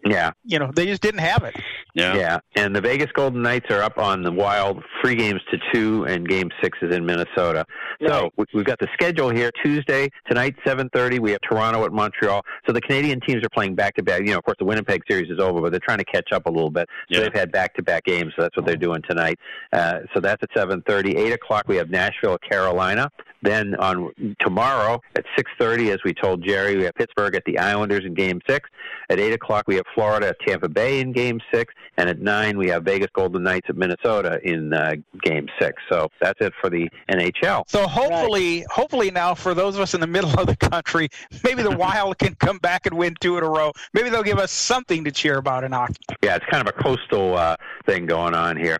Yeah. 0.05 0.31
you 0.43 0.59
know, 0.59 0.71
they 0.75 0.85
just 0.85 1.01
didn't 1.01 1.19
have 1.21 1.43
it. 1.43 1.55
Yeah. 1.95 2.15
yeah, 2.15 2.37
And 2.55 2.75
the 2.75 2.81
Vegas 2.81 3.11
Golden 3.13 3.41
Knights 3.43 3.67
are 3.69 3.81
up 3.83 3.97
on 3.99 4.23
the 4.23 4.31
Wild, 4.31 4.83
three 5.03 5.15
games 5.15 5.41
to 5.51 5.57
two, 5.71 6.05
and 6.05 6.27
Game 6.27 6.49
Six 6.61 6.77
is 6.81 6.93
in 6.95 7.05
Minnesota. 7.05 7.65
So 8.07 8.31
we- 8.35 8.45
we've 8.53 8.65
got 8.65 8.79
the 8.79 8.87
schedule 8.93 9.29
here. 9.29 9.51
Tuesday 9.63 10.09
tonight, 10.27 10.55
seven 10.65 10.89
thirty. 10.93 11.19
We 11.19 11.31
have 11.31 11.41
Toronto 11.47 11.85
at 11.85 11.91
Montreal. 11.91 12.41
So 12.65 12.73
the 12.73 12.81
Canadian 12.81 13.19
teams 13.21 13.43
are 13.45 13.49
playing 13.49 13.75
back 13.75 13.95
to 13.95 14.03
back. 14.03 14.21
You 14.21 14.31
know, 14.31 14.37
of 14.39 14.43
course, 14.43 14.57
the 14.57 14.65
Winnipeg 14.65 15.01
series 15.09 15.29
is 15.29 15.39
over, 15.39 15.61
but 15.61 15.71
they're 15.71 15.79
trying 15.79 15.99
to 15.99 16.05
catch 16.05 16.31
up 16.31 16.47
a 16.47 16.49
little 16.49 16.71
bit. 16.71 16.89
So 17.11 17.19
they've 17.25 17.33
had 17.39 17.51
back 17.51 17.75
to 17.75 17.83
back 17.83 18.03
games. 18.05 18.33
So 18.35 18.41
that's 18.41 18.57
what 18.57 18.65
they're 18.65 18.75
doing 18.75 19.01
tonight. 19.07 19.37
Uh, 19.71 19.99
so 20.13 20.19
that's 20.19 20.41
at 20.41 20.49
seven 20.55 20.81
thirty. 20.87 21.15
Eight 21.15 21.31
o'clock, 21.33 21.65
we 21.67 21.75
have 21.75 21.89
Nashville, 21.91 22.37
Carolina. 22.49 23.09
Then 23.43 23.75
on 23.75 24.13
tomorrow 24.39 25.01
at 25.15 25.25
6:30, 25.37 25.91
as 25.91 25.99
we 26.03 26.13
told 26.13 26.43
Jerry, 26.43 26.77
we 26.77 26.83
have 26.83 26.95
Pittsburgh 26.95 27.35
at 27.35 27.43
the 27.45 27.59
Islanders 27.59 28.05
in 28.05 28.13
Game 28.13 28.41
Six. 28.49 28.69
At 29.09 29.19
eight 29.19 29.33
o'clock, 29.33 29.65
we 29.67 29.75
have 29.75 29.85
Florida 29.93 30.29
at 30.29 30.39
Tampa 30.47 30.69
Bay 30.69 31.01
in 31.01 31.11
Game 31.11 31.39
Six, 31.53 31.73
and 31.97 32.09
at 32.09 32.19
nine, 32.19 32.57
we 32.57 32.69
have 32.69 32.83
Vegas 32.83 33.09
Golden 33.13 33.43
Knights 33.43 33.67
at 33.69 33.75
Minnesota 33.75 34.39
in 34.43 34.73
uh, 34.73 34.93
Game 35.21 35.47
Six. 35.59 35.81
So 35.91 36.09
that's 36.21 36.39
it 36.39 36.53
for 36.61 36.69
the 36.69 36.89
NHL. 37.11 37.63
So 37.67 37.85
hopefully, 37.85 38.65
hopefully 38.69 39.11
now 39.11 39.35
for 39.35 39.53
those 39.53 39.75
of 39.75 39.81
us 39.81 39.93
in 39.93 39.99
the 39.99 40.07
middle 40.07 40.39
of 40.39 40.47
the 40.47 40.55
country, 40.55 41.09
maybe 41.43 41.63
the 41.63 41.75
Wild 41.75 42.17
can 42.17 42.35
come 42.35 42.59
back 42.59 42.85
and 42.85 42.97
win 42.97 43.15
two 43.19 43.37
in 43.37 43.43
a 43.43 43.49
row. 43.49 43.73
Maybe 43.93 44.09
they'll 44.09 44.23
give 44.23 44.39
us 44.39 44.51
something 44.51 45.03
to 45.03 45.11
cheer 45.11 45.37
about 45.37 45.65
in 45.65 45.73
hockey. 45.73 45.95
Yeah, 46.23 46.35
it's 46.35 46.45
kind 46.49 46.65
of 46.65 46.73
a 46.77 46.81
coastal 46.81 47.37
uh, 47.37 47.57
thing 47.85 48.05
going 48.05 48.33
on 48.33 48.55
here. 48.55 48.77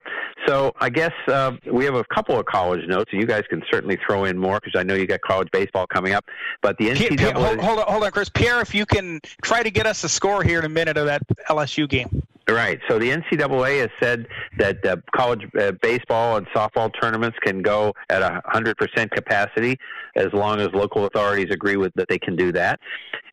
So 0.48 0.74
I 0.80 0.90
guess 0.90 1.14
uh, 1.28 1.52
we 1.72 1.86
have 1.86 1.96
a 1.96 2.04
couple 2.06 2.38
of 2.38 2.46
college 2.46 2.86
notes, 2.88 3.10
and 3.12 3.22
you 3.22 3.28
guys 3.28 3.44
can 3.50 3.64
certainly 3.72 3.98
throw 4.06 4.26
in 4.26 4.38
more 4.38 4.53
because 4.60 4.80
I 4.80 4.84
know 4.84 4.96
you 4.96 5.08
got 5.08 5.22
college 5.22 5.50
baseball 5.52 5.88
coming 5.88 6.14
up. 6.14 6.26
But 6.62 6.78
the 6.78 6.90
NCAA. 6.90 7.18
Pierre, 7.18 7.34
hold, 7.34 7.60
hold 7.60 7.80
on, 7.80 7.86
hold 7.88 8.04
on, 8.04 8.12
Chris. 8.12 8.30
Pierre, 8.30 8.62
if 8.62 8.74
you 8.74 8.86
can 8.86 9.20
try 9.42 9.64
to 9.64 9.72
get 9.72 9.86
us 9.86 10.04
a 10.04 10.10
score 10.10 10.44
here 10.44 10.60
in 10.60 10.66
a 10.66 10.70
minute 10.70 10.98
of 10.98 11.06
that 11.06 11.22
LSU 11.50 11.88
game. 11.88 12.24
Right. 12.50 12.80
So 12.90 13.00
the 13.00 13.10
NCAA 13.10 13.80
has 13.82 13.90
said 14.02 14.28
that 14.58 14.86
uh, 14.86 14.98
college 15.16 15.48
uh, 15.58 15.72
baseball 15.82 16.38
and 16.38 16.48
softball 16.48 16.92
tournaments 17.02 17.38
can 17.42 17.62
go 17.62 17.94
at 18.10 18.22
a 18.22 18.42
100% 18.54 19.12
capacity 19.12 19.78
as 20.16 20.28
long 20.34 20.60
as 20.60 20.68
local 20.74 21.06
authorities 21.06 21.48
agree 21.52 21.78
with 21.78 21.94
that 21.96 22.10
they 22.10 22.20
can 22.20 22.36
do 22.36 22.52
that. 22.52 22.80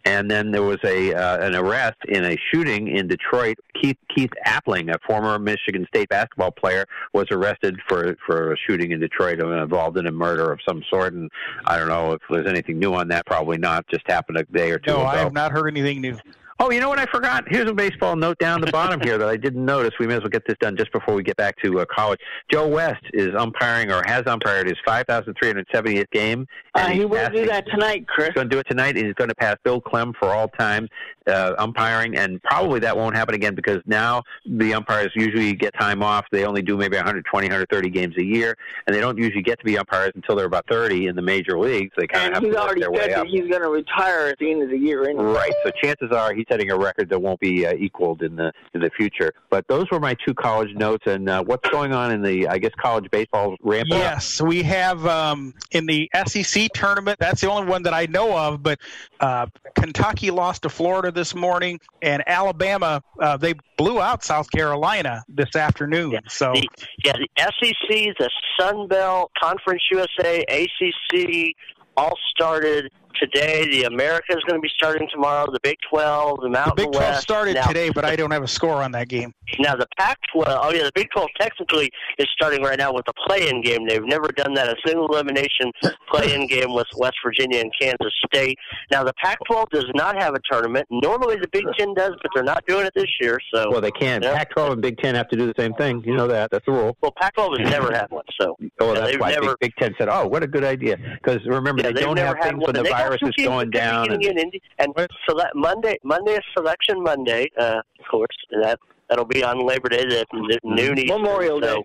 And 0.04 0.30
then 0.30 0.50
there 0.50 0.62
was 0.62 0.78
a 0.82 1.12
uh, 1.12 1.44
an 1.44 1.54
arrest 1.54 1.98
in 2.08 2.24
a 2.24 2.36
shooting 2.50 2.88
in 2.88 3.06
Detroit. 3.06 3.58
Keith 3.80 3.98
Keith 4.14 4.30
Appling, 4.46 4.94
a 4.94 4.98
former 5.06 5.38
Michigan 5.38 5.86
State 5.94 6.08
basketball 6.08 6.52
player, 6.52 6.86
was 7.12 7.26
arrested 7.30 7.78
for 7.86 8.16
for 8.24 8.54
a 8.54 8.56
shooting 8.66 8.92
in 8.92 9.00
Detroit 9.00 9.42
uh, 9.42 9.62
involved 9.62 9.98
in 9.98 10.06
a 10.06 10.10
murder 10.10 10.50
of 10.50 10.60
some 10.66 10.82
sort. 10.88 11.12
And 11.12 11.30
I 11.66 11.78
don't 11.78 11.88
know 11.88 12.12
if 12.12 12.22
there's 12.30 12.46
anything 12.46 12.78
new 12.78 12.94
on 12.94 13.08
that. 13.08 13.26
Probably 13.26 13.58
not. 13.58 13.86
Just 13.88 14.08
happened 14.08 14.38
a 14.38 14.44
day 14.44 14.70
or 14.70 14.78
two 14.78 14.92
No, 14.92 15.00
ago. 15.00 15.02
No, 15.02 15.08
I 15.08 15.16
have 15.18 15.34
not 15.34 15.52
heard 15.52 15.68
anything 15.68 16.00
new. 16.00 16.16
Oh, 16.62 16.70
you 16.70 16.78
know 16.78 16.90
what 16.90 16.98
I 16.98 17.06
forgot? 17.06 17.44
Here's 17.48 17.70
a 17.70 17.72
baseball 17.72 18.16
note 18.16 18.38
down 18.38 18.60
the 18.60 18.70
bottom 18.70 19.00
here 19.00 19.16
that 19.16 19.26
I 19.26 19.38
didn't 19.38 19.64
notice. 19.64 19.92
We 19.98 20.06
may 20.06 20.16
as 20.16 20.20
well 20.20 20.28
get 20.28 20.42
this 20.46 20.58
done 20.60 20.76
just 20.76 20.92
before 20.92 21.14
we 21.14 21.22
get 21.22 21.38
back 21.38 21.56
to 21.64 21.80
uh, 21.80 21.86
college. 21.90 22.20
Joe 22.52 22.68
West 22.68 23.02
is 23.14 23.30
umpiring 23.34 23.90
or 23.90 24.02
has 24.04 24.24
umpired 24.26 24.66
his 24.66 24.76
5,370th 24.86 26.10
game. 26.10 26.46
Uh, 26.74 26.88
he 26.88 27.06
will 27.06 27.30
do 27.30 27.46
that 27.46 27.64
tonight, 27.66 28.06
Chris. 28.06 28.28
He's 28.28 28.34
going 28.34 28.50
to 28.50 28.54
do 28.54 28.58
it 28.60 28.66
tonight, 28.68 28.96
and 28.98 29.06
he's 29.06 29.14
going 29.14 29.30
to 29.30 29.34
pass 29.34 29.56
Bill 29.64 29.80
Klem 29.80 30.12
for 30.20 30.28
all 30.28 30.48
time 30.48 30.86
uh, 31.26 31.54
umpiring. 31.56 32.18
And 32.18 32.42
probably 32.42 32.78
that 32.80 32.94
won't 32.94 33.16
happen 33.16 33.34
again 33.34 33.54
because 33.54 33.78
now 33.86 34.22
the 34.44 34.74
umpires 34.74 35.10
usually 35.16 35.54
get 35.54 35.72
time 35.80 36.02
off. 36.02 36.26
They 36.30 36.44
only 36.44 36.60
do 36.60 36.76
maybe 36.76 36.96
120, 36.96 37.46
130 37.46 37.88
games 37.88 38.14
a 38.18 38.24
year, 38.24 38.54
and 38.86 38.94
they 38.94 39.00
don't 39.00 39.16
usually 39.16 39.42
get 39.42 39.58
to 39.60 39.64
be 39.64 39.78
umpires 39.78 40.12
until 40.14 40.36
they're 40.36 40.44
about 40.46 40.66
30 40.70 41.06
in 41.06 41.16
the 41.16 41.22
major 41.22 41.58
leagues. 41.58 41.92
They 41.96 42.06
kind 42.06 42.26
And 42.26 42.36
of 42.36 42.42
have 42.42 42.44
he's 42.44 42.54
to 42.54 42.60
work 42.60 42.66
already 42.66 42.80
their 42.82 42.90
way 42.90 42.98
said 43.00 43.12
up. 43.12 43.24
that 43.24 43.30
he's 43.30 43.48
going 43.48 43.62
to 43.62 43.70
retire 43.70 44.26
at 44.28 44.38
the 44.38 44.50
end 44.50 44.62
of 44.62 44.68
the 44.68 44.78
year 44.78 45.08
anyway. 45.08 45.24
Right. 45.24 45.52
So 45.64 45.70
chances 45.82 46.10
are 46.12 46.34
he's 46.34 46.46
setting 46.50 46.70
a 46.70 46.76
record 46.76 47.08
that 47.10 47.18
won't 47.18 47.40
be 47.40 47.66
uh, 47.66 47.74
equaled 47.74 48.22
in 48.22 48.36
the 48.36 48.52
in 48.74 48.80
the 48.80 48.90
future. 48.90 49.32
But 49.50 49.66
those 49.68 49.90
were 49.90 50.00
my 50.00 50.14
two 50.26 50.34
college 50.34 50.74
notes. 50.74 51.06
And 51.06 51.28
uh, 51.28 51.42
what's 51.44 51.68
going 51.70 51.92
on 51.92 52.12
in 52.12 52.22
the 52.22 52.48
I 52.48 52.58
guess 52.58 52.72
college 52.80 53.10
baseball 53.10 53.56
ramping 53.62 53.94
up? 53.94 53.98
Yes, 53.98 54.40
we 54.40 54.62
have 54.62 55.06
um, 55.06 55.54
in 55.70 55.86
the 55.86 56.10
SEC 56.26 56.70
tournament. 56.74 57.18
That's 57.18 57.40
the 57.40 57.50
only 57.50 57.68
one 57.68 57.82
that 57.84 57.94
I 57.94 58.06
know 58.06 58.36
of. 58.36 58.62
But 58.62 58.80
uh, 59.20 59.46
Kentucky 59.74 60.30
lost 60.30 60.62
to 60.62 60.68
Florida 60.68 61.10
this 61.10 61.34
morning, 61.34 61.80
and 62.02 62.22
Alabama 62.26 63.02
uh, 63.18 63.36
they 63.36 63.54
blew 63.76 64.00
out 64.00 64.24
South 64.24 64.50
Carolina 64.50 65.24
this 65.28 65.56
afternoon. 65.56 66.18
So 66.28 66.52
The, 66.52 66.68
yeah, 67.04 67.12
the 67.12 67.28
SEC, 67.38 68.14
the 68.18 68.30
Sun 68.58 68.88
Belt, 68.88 69.30
Conference 69.40 69.82
USA, 69.90 70.44
ACC, 70.48 71.54
all 71.96 72.16
started 72.34 72.90
today. 73.18 73.68
The 73.70 73.84
America 73.84 74.36
is 74.36 74.42
going 74.46 74.58
to 74.60 74.62
be 74.62 74.70
starting 74.74 75.08
tomorrow. 75.12 75.50
The 75.50 75.60
Big 75.62 75.78
12, 75.90 76.40
the 76.40 76.42
the 76.42 76.48
Mountain 76.50 76.74
Big 76.76 76.92
Twelve 76.92 77.04
West. 77.12 77.22
started 77.22 77.54
now, 77.54 77.66
today, 77.66 77.90
but 77.90 78.04
I 78.04 78.16
don't 78.16 78.30
have 78.30 78.42
a 78.42 78.48
score 78.48 78.82
on 78.82 78.92
that 78.92 79.08
game. 79.08 79.32
Now 79.58 79.74
the 79.76 79.86
Pac-12, 79.98 80.44
oh 80.46 80.70
yeah, 80.72 80.84
the 80.84 80.92
Big 80.94 81.08
12 81.10 81.28
technically 81.40 81.90
is 82.18 82.26
starting 82.34 82.62
right 82.62 82.78
now 82.78 82.92
with 82.92 83.04
a 83.08 83.12
play-in 83.28 83.62
game. 83.62 83.86
They've 83.88 84.04
never 84.04 84.28
done 84.28 84.54
that 84.54 84.68
a 84.68 84.76
single 84.86 85.06
elimination 85.08 85.72
play-in 86.10 86.46
game 86.46 86.72
with 86.74 86.86
West 86.96 87.16
Virginia 87.24 87.60
and 87.60 87.72
Kansas 87.80 88.12
State. 88.26 88.58
Now 88.90 89.04
the 89.04 89.12
Pac-12 89.22 89.70
does 89.70 89.86
not 89.94 90.20
have 90.20 90.34
a 90.34 90.40
tournament. 90.50 90.86
Normally 90.90 91.36
the 91.36 91.48
Big 91.48 91.64
Ten 91.78 91.94
does, 91.94 92.12
but 92.22 92.30
they're 92.34 92.44
not 92.44 92.64
doing 92.66 92.86
it 92.86 92.92
this 92.94 93.10
year. 93.20 93.38
So 93.54 93.70
Well, 93.70 93.80
they 93.80 93.90
can't. 93.92 94.22
Yeah. 94.24 94.36
Pac-12 94.36 94.72
and 94.72 94.82
Big 94.82 94.98
Ten 94.98 95.14
have 95.14 95.28
to 95.28 95.36
do 95.36 95.46
the 95.46 95.54
same 95.58 95.74
thing. 95.74 96.02
You 96.04 96.14
know 96.16 96.26
that. 96.28 96.50
That's 96.50 96.64
the 96.66 96.72
rule. 96.72 96.96
Well, 97.00 97.12
Pac-12 97.20 97.60
has 97.60 97.70
never 97.70 97.92
had 97.94 98.10
one. 98.10 98.24
So 98.40 98.56
Oh, 98.80 98.94
Yeah, 98.94 99.00
that's 99.00 99.18
why 99.18 99.30
never- 99.32 99.56
Big, 99.60 99.72
Big 99.72 99.76
Ten 99.78 99.94
said, 99.98 100.08
"Oh, 100.08 100.26
what 100.26 100.42
a 100.42 100.46
good 100.46 100.64
idea." 100.64 100.96
Because 101.22 101.44
remember, 101.46 101.82
Yeah, 101.82 101.92
they 101.92 102.00
don't 102.00 102.16
have 102.18 102.36
things 102.42 102.52
one. 102.54 102.60
when 102.60 102.72
the 102.74 102.78
And 102.80 102.86
they 102.86 102.90
got 102.90 102.99
virus 103.02 103.20
is 103.22 103.44
going 103.44 103.70
down. 103.70 104.08
beginning 104.08 104.50
And, 104.78 104.94
in 104.94 104.96
and 104.98 105.08
so 105.28 105.36
that 105.36 105.52
Monday, 105.54 105.98
Monday 106.04 106.32
is 106.32 106.40
Selection 106.56 107.02
Monday, 107.02 107.48
uh, 107.58 107.80
of 107.98 108.06
course. 108.10 108.28
and 108.50 108.62
That 108.64 108.78
that'll 109.08 109.24
be 109.24 109.42
on 109.42 109.66
Labor 109.66 109.88
Day, 109.88 110.20
at 110.20 110.26
noon 110.64 110.98
Eastern. 110.98 111.22
Memorial 111.22 111.60
so, 111.62 111.76
Day. 111.76 111.84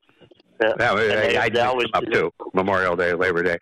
Yeah, 0.62 0.74
Yeah, 0.80 0.92
and 0.92 1.00
I, 1.00 1.06
they, 1.28 1.38
I 1.38 1.50
they 1.50 1.60
always 1.60 1.88
up 1.94 2.04
too. 2.12 2.32
Memorial 2.54 2.96
Day, 2.96 3.14
Labor 3.14 3.44
Day. 3.44 3.58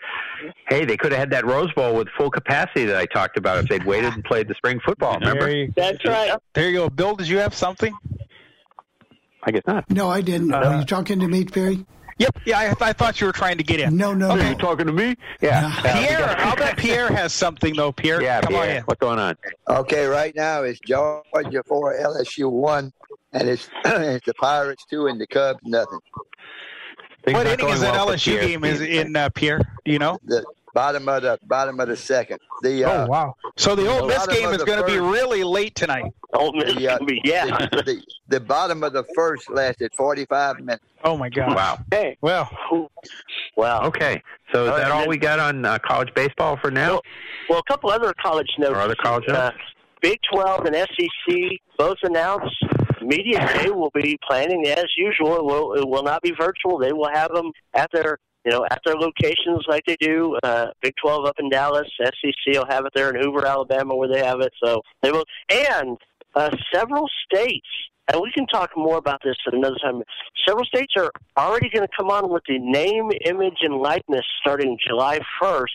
Hey, 0.70 0.86
they 0.86 0.96
could 0.96 1.12
have 1.12 1.20
had 1.20 1.32
that 1.32 1.46
Rose 1.46 1.72
Bowl 1.74 1.96
with 1.96 2.08
full 2.18 2.30
capacity 2.30 2.86
that 2.86 2.96
I 2.98 3.06
talked 3.08 3.38
about 3.38 3.58
if 3.58 3.68
they'd 3.68 3.84
waited 3.84 4.14
and 4.14 4.24
played 4.24 4.48
the 4.48 4.54
spring 4.56 4.80
football. 4.86 5.18
Remember? 5.20 5.46
There 5.48 5.56
you, 5.56 5.74
That's 5.76 6.06
right. 6.06 6.34
there 6.54 6.70
you 6.70 6.78
go. 6.78 6.90
Bill, 6.90 7.16
did 7.16 7.28
you 7.28 7.40
have 7.40 7.56
something? 7.56 7.94
I 9.44 9.52
guess 9.52 9.64
not. 9.66 9.90
No, 9.90 10.10
I 10.10 10.22
didn't. 10.22 10.54
Uh, 10.54 10.58
Are 10.60 10.80
you 10.80 10.86
talking 10.86 11.20
to 11.20 11.28
me, 11.28 11.46
Perry? 11.46 11.86
Yep. 12.24 12.40
Yeah, 12.46 12.60
I, 12.60 12.90
I 12.90 12.94
thought 12.94 13.20
you 13.20 13.28
were 13.28 13.34
trying 13.34 13.58
to 13.58 13.64
get 13.66 13.82
in. 13.82 13.98
No, 13.98 14.14
no, 14.14 14.32
okay. 14.32 14.52
no. 14.52 14.58
talking 14.58 14.88
to 14.88 14.94
me? 14.94 15.18
Yeah. 15.42 15.74
Pierre, 15.82 16.36
I'll 16.40 16.56
bet 16.56 16.78
Pierre 16.78 17.10
has 17.12 17.34
something 17.34 17.76
though. 17.76 17.92
Pierre, 17.92 18.22
Yeah, 18.22 18.40
come 18.40 18.56
on 18.56 18.64
Pierre. 18.64 18.78
in. 18.78 18.84
What's 18.84 19.00
going 19.02 19.20
on? 19.20 19.36
Okay, 19.68 20.06
right 20.06 20.34
now 20.34 20.64
it's 20.64 20.80
Georgia 20.80 21.64
four, 21.68 21.94
LSU 22.00 22.50
one, 22.50 22.94
and 23.34 23.50
it's 23.50 23.70
it's 23.86 24.26
the 24.26 24.34
Pirates 24.36 24.86
two 24.90 25.08
and 25.08 25.20
the 25.20 25.28
Cubs 25.28 25.60
nothing. 25.66 26.00
Things 27.26 27.36
What 27.36 27.46
not 27.46 27.60
inning 27.60 27.74
is 27.74 27.82
going 27.82 27.94
that 27.94 28.06
well 28.06 28.08
LSU 28.16 28.40
game 28.40 28.64
is 28.64 28.80
in 28.80 29.16
uh, 29.18 29.28
Pierre? 29.30 29.60
Do 29.84 29.92
you 29.92 30.00
know? 30.00 30.18
The 30.24 30.46
bottom 30.74 31.08
of 31.10 31.22
the 31.24 31.40
bottom 31.44 31.80
of 31.80 31.88
the 31.88 31.96
second. 31.98 32.40
The 32.62 32.84
uh, 32.86 33.06
oh 33.06 33.08
wow! 33.08 33.36
So 33.58 33.76
the 33.76 33.88
Old 33.88 34.04
the 34.10 34.16
Miss 34.16 34.28
game 34.28 34.50
is 34.50 34.64
going 34.64 34.80
to 34.80 34.86
be 34.86 35.00
really 35.00 35.44
late 35.44 35.76
tonight. 35.76 36.12
Ole 36.34 36.54
Miss 36.54 36.76
the, 36.76 36.88
uh, 36.90 36.98
be, 37.06 37.22
yeah. 37.24 37.46
the, 37.46 37.84
the, 37.84 38.04
the 38.28 38.40
bottom 38.40 38.84
of 38.84 38.94
the 38.94 39.04
first 39.16 39.50
lasted 39.50 39.92
forty 39.96 40.26
five 40.26 40.60
minutes. 40.60 40.84
Oh 41.04 41.18
my 41.18 41.30
God! 41.30 41.56
Wow. 41.56 41.80
Hey, 41.92 42.18
Well, 42.22 42.50
wow. 43.58 43.82
Okay. 43.84 44.22
So 44.54 44.64
is 44.66 44.70
All 44.70 44.76
right, 44.78 44.84
that 44.84 44.92
all 44.92 45.00
then- 45.02 45.10
we 45.10 45.18
got 45.18 45.40
on 45.40 45.66
uh, 45.66 45.80
college 45.80 46.14
baseball 46.16 46.58
for 46.62 46.72
now? 46.72 47.02
Well, 47.50 47.60
a 47.60 47.64
couple 47.72 47.90
other 47.90 48.14
college 48.22 48.48
notes. 48.58 48.74
Or 48.74 48.82
other 48.82 48.96
college 48.96 49.28
Uh, 49.28 49.34
notes? 49.34 49.58
Big 50.02 50.20
12 50.34 50.66
and 50.66 50.76
SEC 50.76 51.36
both 51.78 51.98
announced 52.04 52.54
media 53.02 53.40
day 53.54 53.70
will 53.70 53.92
be 53.94 54.18
planning 54.28 54.68
as 54.68 54.86
usual. 54.98 55.36
It 55.38 55.44
will, 55.46 55.74
it 55.74 55.88
will 55.88 56.04
not 56.04 56.22
be 56.22 56.32
virtual. 56.38 56.78
They 56.78 56.92
will 56.94 57.10
have 57.14 57.32
them 57.34 57.52
at 57.74 57.90
their 57.94 58.18
you 58.46 58.52
know 58.52 58.66
at 58.70 58.82
their 58.86 58.96
locations 58.96 59.66
like 59.68 59.84
they 59.86 59.98
do. 60.00 60.38
Uh, 60.44 60.68
Big 60.82 60.94
12 61.02 61.26
up 61.26 61.36
in 61.40 61.50
Dallas. 61.50 61.88
SEC 62.00 62.34
will 62.48 62.66
have 62.70 62.86
it 62.86 62.94
there 62.96 63.10
in 63.10 63.22
Hoover, 63.22 63.46
Alabama, 63.46 63.96
where 63.96 64.10
they 64.10 64.24
have 64.24 64.42
it. 64.42 64.54
So 64.64 64.82
they 65.02 65.12
will. 65.12 65.26
And 65.50 65.98
uh, 66.36 66.50
several 66.74 67.08
states. 67.26 67.68
And 68.12 68.22
we 68.22 68.32
can 68.34 68.46
talk 68.48 68.72
more 68.76 68.98
about 68.98 69.22
this 69.24 69.38
at 69.48 69.54
another 69.54 69.78
time. 69.82 70.02
Several 70.46 70.66
states 70.66 70.94
are 70.98 71.10
already 71.38 71.70
going 71.70 71.88
to 71.88 71.94
come 71.98 72.10
on 72.10 72.30
with 72.30 72.44
the 72.50 72.60
name, 72.60 73.12
image, 73.24 73.60
and 73.62 73.78
likeness 73.78 74.26
starting 74.42 74.78
July 74.86 75.20
1st. 75.42 75.68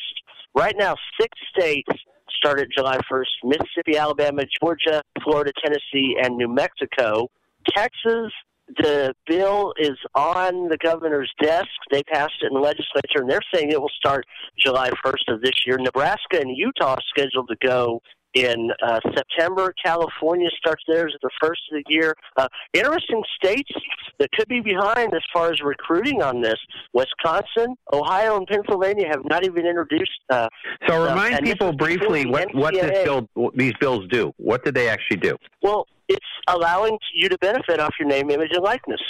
Right 0.54 0.74
now, 0.78 0.94
six 1.18 1.38
states 1.56 1.88
started 2.36 2.70
July 2.76 2.98
1st 3.10 3.24
Mississippi, 3.44 3.96
Alabama, 3.96 4.42
Georgia, 4.60 5.02
Florida, 5.24 5.52
Tennessee, 5.62 6.16
and 6.22 6.36
New 6.36 6.48
Mexico. 6.48 7.28
Texas, 7.74 8.32
the 8.76 9.14
bill 9.26 9.72
is 9.78 9.96
on 10.14 10.68
the 10.68 10.78
governor's 10.78 11.32
desk. 11.40 11.68
They 11.90 12.02
passed 12.02 12.34
it 12.42 12.48
in 12.48 12.54
the 12.54 12.60
legislature, 12.60 13.20
and 13.20 13.30
they're 13.30 13.40
saying 13.52 13.70
it 13.70 13.80
will 13.80 13.90
start 13.96 14.24
July 14.58 14.90
1st 15.04 15.34
of 15.34 15.40
this 15.40 15.54
year. 15.66 15.78
Nebraska 15.78 16.40
and 16.40 16.50
Utah 16.54 16.94
are 16.94 16.98
scheduled 17.14 17.48
to 17.48 17.66
go 17.66 18.00
in 18.34 18.70
uh, 18.82 19.00
September. 19.14 19.74
California 19.82 20.48
starts 20.58 20.82
theirs 20.86 21.12
at 21.14 21.20
the 21.22 21.30
first 21.40 21.60
of 21.72 21.82
the 21.82 21.92
year. 21.92 22.14
Uh, 22.36 22.48
interesting 22.74 23.22
states 23.36 23.70
that 24.18 24.30
could 24.32 24.48
be 24.48 24.60
behind 24.60 25.14
as 25.14 25.22
far 25.32 25.50
as 25.50 25.60
recruiting 25.62 26.22
on 26.22 26.42
this. 26.42 26.56
Wisconsin, 26.92 27.74
Ohio, 27.92 28.36
and 28.36 28.46
Pennsylvania 28.46 29.06
have 29.08 29.24
not 29.24 29.44
even 29.44 29.66
introduced. 29.66 30.10
Uh, 30.30 30.48
So 30.86 31.02
uh, 31.02 31.10
remind 31.10 31.44
people 31.44 31.72
briefly 31.72 32.26
what 32.26 32.54
what 32.54 32.74
this 32.74 33.04
bill 33.04 33.28
these 33.54 33.72
bills 33.80 34.06
do. 34.10 34.32
What 34.36 34.64
did 34.64 34.74
they 34.74 34.88
actually 34.88 35.18
do? 35.18 35.36
Well, 35.62 35.86
it's 36.08 36.26
allowing 36.48 36.98
you 37.14 37.28
to 37.28 37.38
benefit 37.38 37.80
off 37.80 37.94
your 37.98 38.08
name, 38.08 38.30
image, 38.30 38.50
and 38.52 38.62
likeness. 38.62 39.00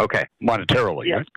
Okay. 0.00 0.26
Monetarily, 0.42 1.06
Yeah. 1.08 1.16
right? 1.16 1.28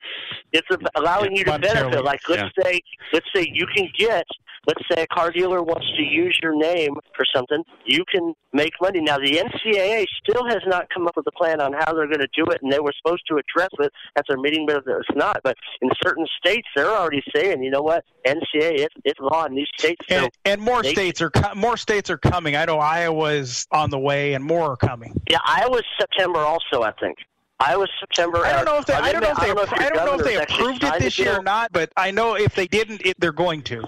It's 0.51 0.67
allowing 0.95 1.35
you 1.35 1.43
to 1.45 1.57
benefit. 1.59 2.03
Like 2.03 2.21
let's 2.29 2.49
say, 2.61 2.81
let's 3.13 3.27
say 3.35 3.49
you 3.51 3.65
can 3.75 3.87
get, 3.97 4.25
let's 4.67 4.81
say 4.91 5.03
a 5.03 5.07
car 5.07 5.31
dealer 5.31 5.61
wants 5.61 5.87
to 5.95 6.03
use 6.03 6.37
your 6.41 6.55
name 6.55 6.95
for 7.15 7.25
something, 7.33 7.63
you 7.85 8.03
can 8.09 8.33
make 8.53 8.73
money. 8.81 9.01
Now 9.01 9.17
the 9.17 9.37
NCAA 9.37 10.05
still 10.23 10.45
has 10.47 10.61
not 10.65 10.89
come 10.89 11.07
up 11.07 11.15
with 11.15 11.27
a 11.27 11.31
plan 11.31 11.61
on 11.61 11.73
how 11.73 11.93
they're 11.93 12.07
going 12.07 12.19
to 12.19 12.27
do 12.35 12.45
it, 12.51 12.61
and 12.61 12.71
they 12.71 12.79
were 12.79 12.93
supposed 12.97 13.23
to 13.29 13.37
address 13.37 13.69
it 13.79 13.91
at 14.15 14.25
their 14.27 14.37
meeting, 14.37 14.65
but 14.65 14.77
it's 14.85 15.09
not. 15.15 15.41
But 15.43 15.55
in 15.81 15.89
certain 16.03 16.25
states, 16.37 16.67
they're 16.75 16.91
already 16.91 17.23
saying, 17.35 17.63
you 17.63 17.71
know 17.71 17.81
what, 17.81 18.03
NCAA, 18.25 18.79
it's, 18.79 18.95
it's 19.03 19.19
law 19.19 19.45
in 19.45 19.55
these 19.55 19.67
states. 19.77 20.05
So 20.09 20.15
and, 20.15 20.31
and 20.45 20.61
more 20.61 20.81
they- 20.83 20.93
states 20.93 21.21
are 21.21 21.29
co- 21.29 21.55
more 21.55 21.77
states 21.77 22.09
are 22.09 22.17
coming. 22.17 22.55
I 22.55 22.65
know 22.65 22.79
Iowa's 22.79 23.67
on 23.71 23.89
the 23.89 23.99
way, 23.99 24.33
and 24.33 24.43
more 24.43 24.71
are 24.71 24.77
coming. 24.77 25.19
Yeah, 25.29 25.39
Iowa's 25.45 25.85
September 25.99 26.39
also, 26.39 26.83
I 26.83 26.91
think. 26.99 27.17
Iowa's 27.59 27.89
September. 27.99 28.45
I 28.45 28.51
don't 28.51 28.65
know 28.65 28.77
if 28.77 28.85
they. 28.85 28.93
I 28.93 29.11
don't 29.13 29.21
know 29.21 29.31
if 29.31 29.69
they. 29.69 29.77
I 29.77 29.89
don't 29.89 30.05
know 30.05 30.19
if 30.19 30.25
they 30.25 30.35
approved 30.35 30.83
it 30.83 30.99
this 30.99 31.17
year 31.17 31.39
or 31.39 31.43
not, 31.43 31.71
but 31.71 31.89
I 31.95 32.11
know 32.11 32.35
if 32.35 32.53
they 32.53 32.67
didn't, 32.67 33.05
it, 33.05 33.15
they're 33.19 33.31
going 33.31 33.61
to. 33.63 33.81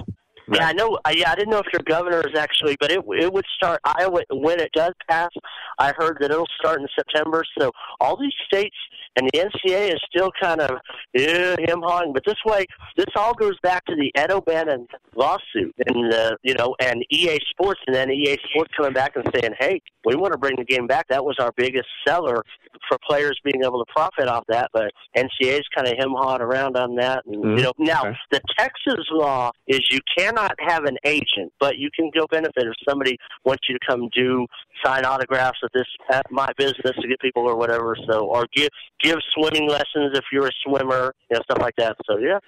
Yeah, 0.51 0.67
I 0.67 0.73
know. 0.73 0.97
Yeah, 1.11 1.31
I 1.31 1.35
didn't 1.35 1.49
know 1.49 1.59
if 1.59 1.67
your 1.73 1.81
governor 1.85 2.21
is 2.21 2.37
actually, 2.37 2.77
but 2.79 2.91
it 2.91 2.99
it 3.19 3.31
would 3.31 3.45
start 3.55 3.81
Iowa 3.83 4.21
when 4.31 4.59
it 4.59 4.71
does 4.73 4.93
pass. 5.09 5.29
I 5.77 5.93
heard 5.97 6.17
that 6.21 6.31
it'll 6.31 6.47
start 6.59 6.79
in 6.79 6.87
September. 6.95 7.43
So 7.59 7.71
all 7.99 8.17
these 8.17 8.33
states 8.45 8.75
and 9.17 9.29
the 9.33 9.39
NCAA 9.39 9.93
is 9.93 10.01
still 10.09 10.31
kind 10.41 10.61
of 10.61 10.77
yeah, 11.13 11.55
him 11.59 11.81
hawing. 11.81 12.13
But 12.13 12.23
this 12.25 12.37
way, 12.45 12.65
this 12.95 13.07
all 13.15 13.33
goes 13.33 13.57
back 13.61 13.83
to 13.85 13.95
the 13.95 14.11
Ed 14.15 14.31
O'Bannon 14.31 14.87
lawsuit, 15.15 15.75
and 15.87 16.13
uh, 16.13 16.35
you 16.43 16.53
know, 16.53 16.75
and 16.79 17.03
EA 17.11 17.39
Sports, 17.49 17.81
and 17.87 17.95
then 17.95 18.11
EA 18.11 18.37
Sports 18.51 18.71
coming 18.77 18.93
back 18.93 19.15
and 19.15 19.27
saying, 19.35 19.53
"Hey, 19.59 19.81
we 20.05 20.15
want 20.15 20.33
to 20.33 20.37
bring 20.37 20.55
the 20.55 20.63
game 20.63 20.87
back. 20.87 21.07
That 21.09 21.25
was 21.25 21.35
our 21.39 21.51
biggest 21.57 21.87
seller 22.07 22.43
for 22.87 22.97
players 23.09 23.39
being 23.43 23.63
able 23.63 23.83
to 23.83 23.91
profit 23.91 24.27
off 24.27 24.43
that." 24.47 24.69
But 24.71 24.91
NCAA's 25.15 25.67
kind 25.75 25.87
of 25.87 25.93
him 25.97 26.11
hawing 26.15 26.41
around 26.41 26.77
on 26.77 26.95
that, 26.95 27.25
and 27.25 27.43
Mhm. 27.43 27.57
you 27.57 27.63
know, 27.63 27.73
now 27.77 28.01
Okay. 28.07 28.17
the 28.31 28.41
Texas 28.57 29.05
law 29.11 29.51
is 29.67 29.81
you 29.89 29.99
cannot 30.17 30.53
have 30.59 30.85
an 30.85 30.97
agent, 31.03 31.51
but 31.59 31.77
you 31.77 31.89
can 31.91 32.11
go 32.11 32.27
benefit 32.29 32.63
if 32.67 32.73
somebody 32.87 33.17
wants 33.43 33.67
you 33.67 33.77
to 33.77 33.85
come 33.85 34.09
do 34.09 34.45
sign 34.85 35.05
autographs 35.05 35.57
at 35.63 35.71
this 35.73 35.87
at 36.11 36.29
my 36.29 36.49
business 36.57 36.95
to 36.99 37.07
get 37.07 37.19
people 37.19 37.43
or 37.49 37.55
whatever. 37.55 37.95
So 38.07 38.25
or 38.27 38.45
give 38.53 38.69
give 39.01 39.06
swimming 39.37 39.67
lessons 39.69 40.17
if 40.17 40.25
you're 40.31 40.47
a 40.47 40.51
swimmer, 40.65 41.13
you 41.29 41.35
know, 41.35 41.41
stuff 41.43 41.59
like 41.61 41.75
that. 41.77 41.95
So 42.05 42.17
yeah. 42.17 42.39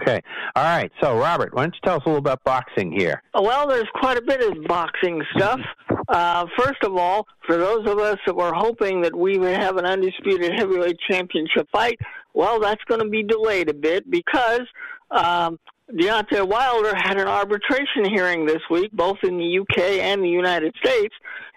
Okay. 0.00 0.20
All 0.54 0.64
right. 0.64 0.90
So 1.00 1.16
Robert, 1.16 1.54
why 1.54 1.62
don't 1.62 1.74
you 1.74 1.80
tell 1.84 1.96
us 1.96 2.02
a 2.04 2.08
little 2.08 2.18
about 2.18 2.42
boxing 2.44 2.92
here? 2.92 3.22
Well, 3.34 3.68
there's 3.68 3.88
quite 3.94 4.18
a 4.18 4.22
bit 4.22 4.42
of 4.42 4.64
boxing 4.64 5.22
stuff. 5.36 5.60
Uh, 6.08 6.46
first 6.56 6.82
of 6.82 6.96
all, 6.96 7.26
for 7.46 7.56
those 7.56 7.86
of 7.86 7.98
us 7.98 8.18
that 8.26 8.34
were 8.34 8.52
hoping 8.54 9.02
that 9.02 9.14
we 9.14 9.38
would 9.38 9.56
have 9.56 9.76
an 9.76 9.84
undisputed 9.84 10.52
heavyweight 10.56 10.96
championship 11.08 11.68
fight, 11.72 11.98
well, 12.34 12.60
that's 12.60 12.82
going 12.84 13.00
to 13.00 13.08
be 13.08 13.22
delayed 13.22 13.68
a 13.68 13.74
bit 13.74 14.10
because 14.10 14.62
um, 15.10 15.58
Deontay 15.92 16.46
Wilder 16.46 16.94
had 16.94 17.18
an 17.18 17.28
arbitration 17.28 18.04
hearing 18.04 18.44
this 18.44 18.62
week, 18.70 18.92
both 18.92 19.16
in 19.22 19.38
the 19.38 19.58
UK 19.58 19.78
and 20.00 20.22
the 20.22 20.28
United 20.28 20.74
States, 20.84 21.14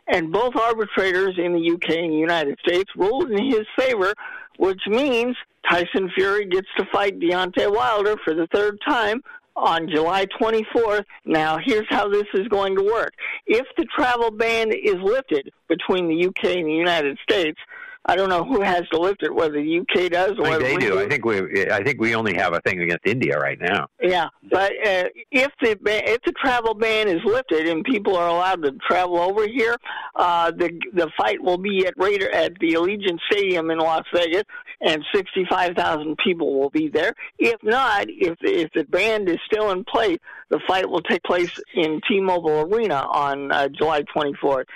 and 0.07 0.31
both 0.31 0.55
arbitrators 0.55 1.37
in 1.37 1.53
the 1.53 1.71
UK 1.73 1.97
and 1.97 2.11
the 2.11 2.17
United 2.17 2.57
States 2.65 2.89
ruled 2.95 3.29
in 3.31 3.45
his 3.45 3.65
favor, 3.77 4.13
which 4.57 4.81
means 4.87 5.35
Tyson 5.69 6.09
Fury 6.15 6.45
gets 6.45 6.67
to 6.77 6.85
fight 6.91 7.19
Deontay 7.19 7.73
Wilder 7.73 8.15
for 8.23 8.33
the 8.33 8.47
third 8.53 8.79
time 8.87 9.21
on 9.55 9.89
July 9.89 10.25
24th. 10.39 11.03
Now, 11.25 11.57
here's 11.63 11.87
how 11.89 12.07
this 12.09 12.27
is 12.33 12.47
going 12.47 12.75
to 12.77 12.83
work. 12.83 13.13
If 13.45 13.65
the 13.77 13.85
travel 13.95 14.31
ban 14.31 14.71
is 14.71 14.95
lifted 15.01 15.51
between 15.67 16.07
the 16.07 16.27
UK 16.27 16.57
and 16.57 16.67
the 16.67 16.73
United 16.73 17.17
States, 17.23 17.59
I 18.05 18.15
don't 18.15 18.29
know 18.29 18.43
who 18.43 18.61
has 18.61 18.81
to 18.91 18.99
lift 18.99 19.21
it, 19.21 19.33
whether 19.33 19.53
the 19.53 19.79
UK 19.79 20.11
does 20.11 20.31
or 20.39 20.47
I 20.47 20.57
think 20.57 20.63
they 20.63 20.75
we 20.87 20.91
do. 20.91 20.99
I 20.99 21.07
think 21.07 21.23
we. 21.23 21.69
I 21.69 21.83
think 21.83 22.01
we 22.01 22.15
only 22.15 22.33
have 22.35 22.53
a 22.53 22.59
thing 22.61 22.81
against 22.81 23.05
India 23.05 23.37
right 23.37 23.59
now. 23.61 23.87
Yeah, 24.01 24.27
but 24.49 24.71
uh, 24.85 25.03
if 25.31 25.51
the 25.61 25.77
if 25.85 26.21
the 26.25 26.31
travel 26.43 26.73
ban 26.73 27.07
is 27.07 27.23
lifted 27.23 27.67
and 27.67 27.83
people 27.83 28.15
are 28.15 28.27
allowed 28.27 28.63
to 28.63 28.71
travel 28.89 29.19
over 29.19 29.47
here, 29.47 29.75
uh, 30.15 30.49
the 30.51 30.71
the 30.93 31.11
fight 31.15 31.41
will 31.43 31.59
be 31.59 31.85
at 31.85 31.93
Raider 31.97 32.31
at 32.31 32.53
the 32.59 32.73
Allegiant 32.73 33.19
Stadium 33.31 33.69
in 33.69 33.77
Las 33.77 34.03
Vegas, 34.13 34.43
and 34.81 35.03
sixty 35.13 35.45
five 35.49 35.75
thousand 35.75 36.17
people 36.17 36.59
will 36.59 36.69
be 36.69 36.87
there. 36.87 37.13
If 37.39 37.61
not, 37.63 38.05
if 38.07 38.37
if 38.41 38.71
the 38.73 38.83
band 38.85 39.29
is 39.29 39.39
still 39.45 39.71
in 39.71 39.83
play, 39.83 40.17
the 40.49 40.59
fight 40.67 40.89
will 40.89 41.01
take 41.01 41.23
place 41.23 41.51
in 41.75 42.01
T-Mobile 42.07 42.61
Arena 42.61 43.07
on 43.09 43.51
uh, 43.51 43.67
July 43.69 44.01
twenty 44.13 44.33
fourth. 44.41 44.67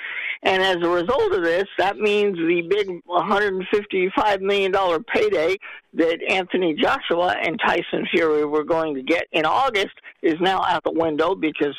And 0.43 0.61
as 0.61 0.77
a 0.83 0.89
result 0.89 1.33
of 1.33 1.43
this, 1.43 1.65
that 1.79 1.97
means 1.97 2.37
the 2.37 2.61
big 2.69 2.87
$155 3.07 4.41
million 4.41 5.03
payday 5.05 5.57
that 5.93 6.19
Anthony 6.29 6.75
Joshua 6.75 7.35
and 7.41 7.59
Tyson 7.59 8.05
Fury 8.11 8.45
were 8.45 8.63
going 8.63 8.93
to 8.93 9.01
get 9.01 9.23
in 9.31 9.45
August 9.45 9.95
is 10.21 10.35
now 10.39 10.61
out 10.61 10.83
the 10.83 10.91
window 10.91 11.33
because 11.33 11.75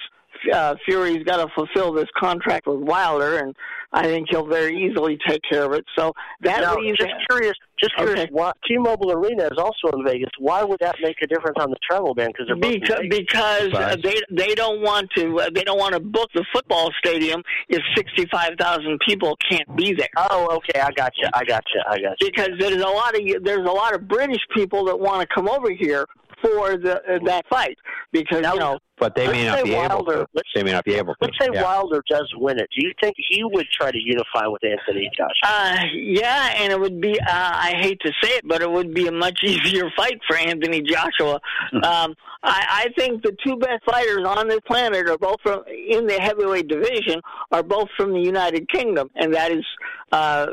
uh, 0.53 0.75
Fury's 0.85 1.25
got 1.25 1.37
to 1.37 1.53
fulfill 1.55 1.93
this 1.93 2.09
contract 2.19 2.67
with 2.67 2.81
Wilder, 2.81 3.39
and 3.39 3.55
I 3.93 4.05
think 4.05 4.29
he'll 4.31 4.47
very 4.47 4.77
easily 4.85 5.19
take 5.27 5.41
care 5.51 5.65
of 5.65 5.73
it. 5.73 5.85
So 5.97 6.13
that 6.43 6.61
now, 6.61 6.77
leaves 6.77 6.99
just 6.99 7.13
curious, 7.29 7.55
just 7.81 7.97
curious. 7.97 8.21
Okay. 8.21 8.31
Why, 8.33 8.53
T-Mobile 8.67 9.13
Arena 9.13 9.45
is 9.45 9.59
also 9.59 9.97
in 9.97 10.05
Vegas. 10.05 10.31
Why 10.39 10.65
would 10.65 10.81
that 10.81 10.97
make 11.01 11.17
a 11.23 11.27
difference 11.27 11.57
on 11.61 11.71
the 11.71 11.77
travel 11.89 12.15
ban? 12.15 12.29
Because 12.29 12.47
they're 12.47 12.57
both 12.57 12.81
because, 12.81 13.01
because 13.09 13.75
uh, 13.75 13.97
they 14.03 14.21
they 14.31 14.55
don't 14.55 14.83
want 14.83 15.11
to 15.17 15.41
uh, 15.41 15.51
they 15.55 15.65
don't 15.65 15.79
want 15.79 15.95
to 15.95 16.01
book 16.01 16.31
the 16.35 16.45
football 16.53 16.91
stadium 17.05 17.43
if 17.69 17.81
sixty 17.97 18.27
five 18.31 18.55
thousand 18.59 18.99
people 19.07 19.37
can't 19.49 19.77
be 19.77 19.93
there. 19.93 20.09
Oh, 20.17 20.57
okay, 20.57 20.81
I 20.81 20.91
got 20.93 21.13
you. 21.19 21.29
I 21.33 21.45
got 21.45 21.65
you. 21.75 21.83
I 21.89 21.99
got 22.01 22.21
you. 22.21 22.31
because 22.31 22.51
there's 22.59 22.83
a 22.83 22.89
lot 22.89 23.15
of 23.15 23.45
there's 23.45 23.67
a 23.67 23.73
lot 23.73 23.95
of 23.95 24.09
British 24.09 24.43
people 24.55 24.85
that 24.87 24.99
want 24.99 25.21
to 25.21 25.35
come 25.35 25.49
over 25.49 25.71
here 25.71 26.07
for 26.43 26.77
the 26.77 26.97
uh, 27.09 27.19
that 27.25 27.47
fight 27.49 27.77
because 28.13 28.39
you 28.39 28.59
know. 28.59 28.79
But 28.99 29.15
they 29.15 29.27
may 29.27 29.45
Let's 29.45 29.45
not 29.45 29.59
say 29.59 29.65
be 29.65 29.75
able 29.75 29.89
Wilder- 30.05 30.27
to. 30.35 30.43
They 30.55 30.63
may 30.63 30.73
not 30.73 30.85
be 30.87 30.95
able 30.95 31.15
to. 31.15 31.19
Let's 31.21 31.37
say 31.39 31.49
yeah. 31.53 31.63
Wilder 31.63 32.03
does 32.09 32.33
win 32.37 32.59
it. 32.59 32.67
Do 32.75 32.87
you 32.87 32.95
think 32.99 33.15
he 33.29 33.45
would 33.45 33.67
try 33.71 33.91
to 33.91 33.99
unify 33.99 34.47
with 34.47 34.63
Anthony 34.65 35.11
Joshua? 35.15 35.31
Uh, 35.45 35.77
yeah, 35.93 36.55
and 36.57 36.73
it 36.73 36.81
would 36.81 36.99
be, 36.99 37.21
uh, 37.21 37.25
I 37.29 37.75
hate 37.79 38.01
to 38.01 38.13
say 38.23 38.37
it, 38.37 38.49
but 38.49 38.63
it 38.63 38.71
would 38.71 38.95
be 38.95 39.07
a 39.07 39.13
much 39.13 39.41
easier 39.45 39.91
fight 39.99 40.19
for 40.27 40.39
Anthony 40.39 40.81
Joshua. 40.81 41.35
um, 41.75 42.15
I, 42.43 42.87
I 42.87 42.87
think 42.97 43.23
the 43.23 43.37
two 43.45 43.57
best 43.57 43.85
fighters 43.85 44.25
on 44.27 44.49
this 44.49 44.61
planet 44.67 45.09
are 45.11 45.19
both 45.19 45.41
from, 45.43 45.65
in 45.67 46.07
the 46.07 46.19
heavyweight 46.19 46.69
division, 46.69 47.21
are 47.51 47.63
both 47.63 47.89
from 47.99 48.13
the 48.13 48.21
United 48.21 48.67
Kingdom, 48.71 49.11
and 49.17 49.35
that 49.35 49.53
is 49.53 49.65
uh, 50.13 50.47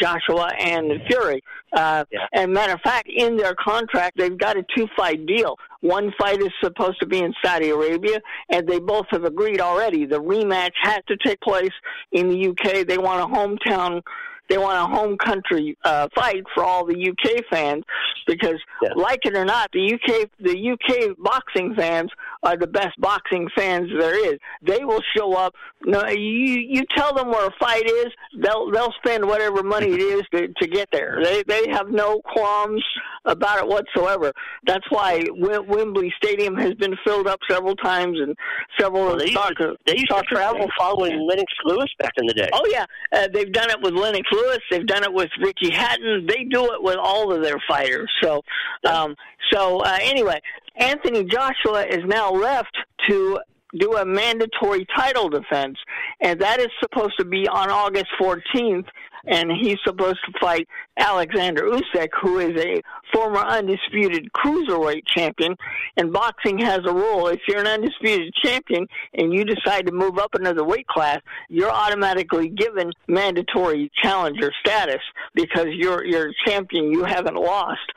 Joshua 0.00 0.52
and 0.58 1.02
Fury. 1.08 1.42
Uh, 1.72 2.04
And 2.32 2.52
matter 2.52 2.74
of 2.74 2.80
fact, 2.80 3.08
in 3.14 3.36
their 3.36 3.54
contract, 3.54 4.18
they've 4.18 4.36
got 4.36 4.56
a 4.56 4.64
two-fight 4.76 5.26
deal. 5.26 5.56
One 5.80 6.12
fight 6.18 6.40
is 6.40 6.50
supposed 6.62 7.00
to 7.00 7.06
be 7.06 7.18
in 7.18 7.34
Saudi 7.44 7.70
Arabia, 7.70 8.20
and 8.50 8.68
they 8.68 8.78
both 8.78 9.06
have 9.10 9.24
agreed 9.24 9.60
already. 9.60 10.06
The 10.06 10.20
rematch 10.20 10.72
has 10.82 11.00
to 11.08 11.16
take 11.16 11.40
place 11.40 11.72
in 12.12 12.28
the 12.28 12.48
UK. 12.48 12.86
They 12.86 12.98
want 12.98 13.20
a 13.20 13.34
hometown 13.34 14.02
they 14.48 14.58
want 14.58 14.76
a 14.78 14.94
home 14.94 15.16
country 15.16 15.76
uh, 15.84 16.08
fight 16.14 16.42
for 16.54 16.64
all 16.64 16.84
the 16.84 17.10
UK 17.10 17.44
fans 17.50 17.84
because, 18.26 18.56
like 18.96 19.20
it 19.24 19.34
or 19.36 19.44
not, 19.44 19.70
the 19.72 19.94
UK 19.94 20.28
the 20.40 20.70
UK 20.72 21.16
boxing 21.18 21.74
fans 21.74 22.10
are 22.42 22.56
the 22.56 22.66
best 22.66 23.00
boxing 23.00 23.48
fans 23.56 23.88
there 23.98 24.32
is. 24.32 24.38
They 24.62 24.84
will 24.84 25.02
show 25.16 25.34
up. 25.34 25.54
No, 25.84 26.06
you 26.08 26.58
you 26.68 26.84
tell 26.94 27.14
them 27.14 27.28
where 27.28 27.46
a 27.46 27.50
fight 27.58 27.86
is, 27.86 28.08
they'll 28.40 28.70
they'll 28.70 28.92
spend 29.04 29.26
whatever 29.26 29.62
money 29.62 29.88
it 29.92 30.00
is 30.00 30.22
to, 30.34 30.48
to 30.60 30.66
get 30.68 30.88
there. 30.92 31.18
They 31.22 31.42
they 31.44 31.68
have 31.70 31.88
no 31.90 32.20
qualms 32.20 32.84
about 33.24 33.58
it 33.58 33.68
whatsoever. 33.68 34.32
That's 34.66 34.84
why 34.90 35.20
Wim- 35.20 35.66
Wembley 35.66 36.12
Stadium 36.16 36.56
has 36.56 36.74
been 36.74 36.96
filled 37.04 37.26
up 37.28 37.40
several 37.48 37.76
times, 37.76 38.18
and 38.20 38.36
several 38.78 39.04
Well, 39.04 39.12
of 39.14 39.18
they 39.20 39.26
the 39.26 39.30
used 39.32 39.56
to- 39.58 39.76
They 39.86 39.92
used 39.96 40.08
to 40.10 40.22
travel 40.28 40.68
following 40.78 41.26
Lennox 41.28 41.52
Lewis 41.64 41.88
back 41.98 42.12
in 42.16 42.26
the 42.26 42.34
day. 42.34 42.48
Oh 42.52 42.66
yeah, 42.70 42.84
uh, 43.12 43.28
they've 43.32 43.52
done 43.52 43.70
it 43.70 43.80
with 43.80 43.94
Lennox 43.94 44.28
Lewis. 44.32 44.58
They've 44.70 44.86
done 44.86 45.04
it 45.04 45.12
with 45.12 45.30
Ricky 45.40 45.70
Hatton. 45.70 46.26
They 46.26 46.44
do 46.44 46.64
it 46.72 46.82
with 46.82 46.96
all 46.96 47.32
of 47.32 47.42
their 47.42 47.60
fighters. 47.68 48.10
So, 48.22 48.42
um, 48.84 49.14
so 49.52 49.80
uh, 49.80 49.98
anyway, 50.00 50.40
Anthony 50.76 51.24
Joshua 51.24 51.84
is 51.84 52.00
now 52.06 52.32
left 52.32 52.76
to 53.08 53.40
do 53.78 53.96
a 53.96 54.04
mandatory 54.04 54.86
title 54.94 55.28
defense, 55.28 55.78
and 56.20 56.40
that 56.40 56.60
is 56.60 56.68
supposed 56.80 57.14
to 57.18 57.24
be 57.24 57.48
on 57.48 57.70
August 57.70 58.08
14th. 58.20 58.86
And 59.26 59.50
he's 59.52 59.78
supposed 59.84 60.18
to 60.26 60.32
fight 60.40 60.68
Alexander 60.98 61.62
Usyk, 61.62 62.08
who 62.20 62.38
is 62.38 62.60
a 62.60 62.82
former 63.12 63.40
undisputed 63.40 64.28
cruiserweight 64.32 65.06
champion. 65.06 65.56
And 65.96 66.12
boxing 66.12 66.58
has 66.58 66.80
a 66.86 66.92
rule: 66.92 67.28
if 67.28 67.40
you're 67.48 67.60
an 67.60 67.66
undisputed 67.66 68.32
champion 68.34 68.86
and 69.14 69.32
you 69.32 69.44
decide 69.44 69.86
to 69.86 69.92
move 69.92 70.18
up 70.18 70.34
another 70.34 70.64
weight 70.64 70.86
class, 70.86 71.20
you're 71.48 71.70
automatically 71.70 72.48
given 72.48 72.92
mandatory 73.06 73.90
challenger 74.02 74.50
status 74.60 75.02
because 75.34 75.68
you're 75.70 76.04
you're 76.04 76.30
a 76.30 76.34
champion. 76.46 76.90
You 76.92 77.04
haven't 77.04 77.36
lost. 77.36 77.92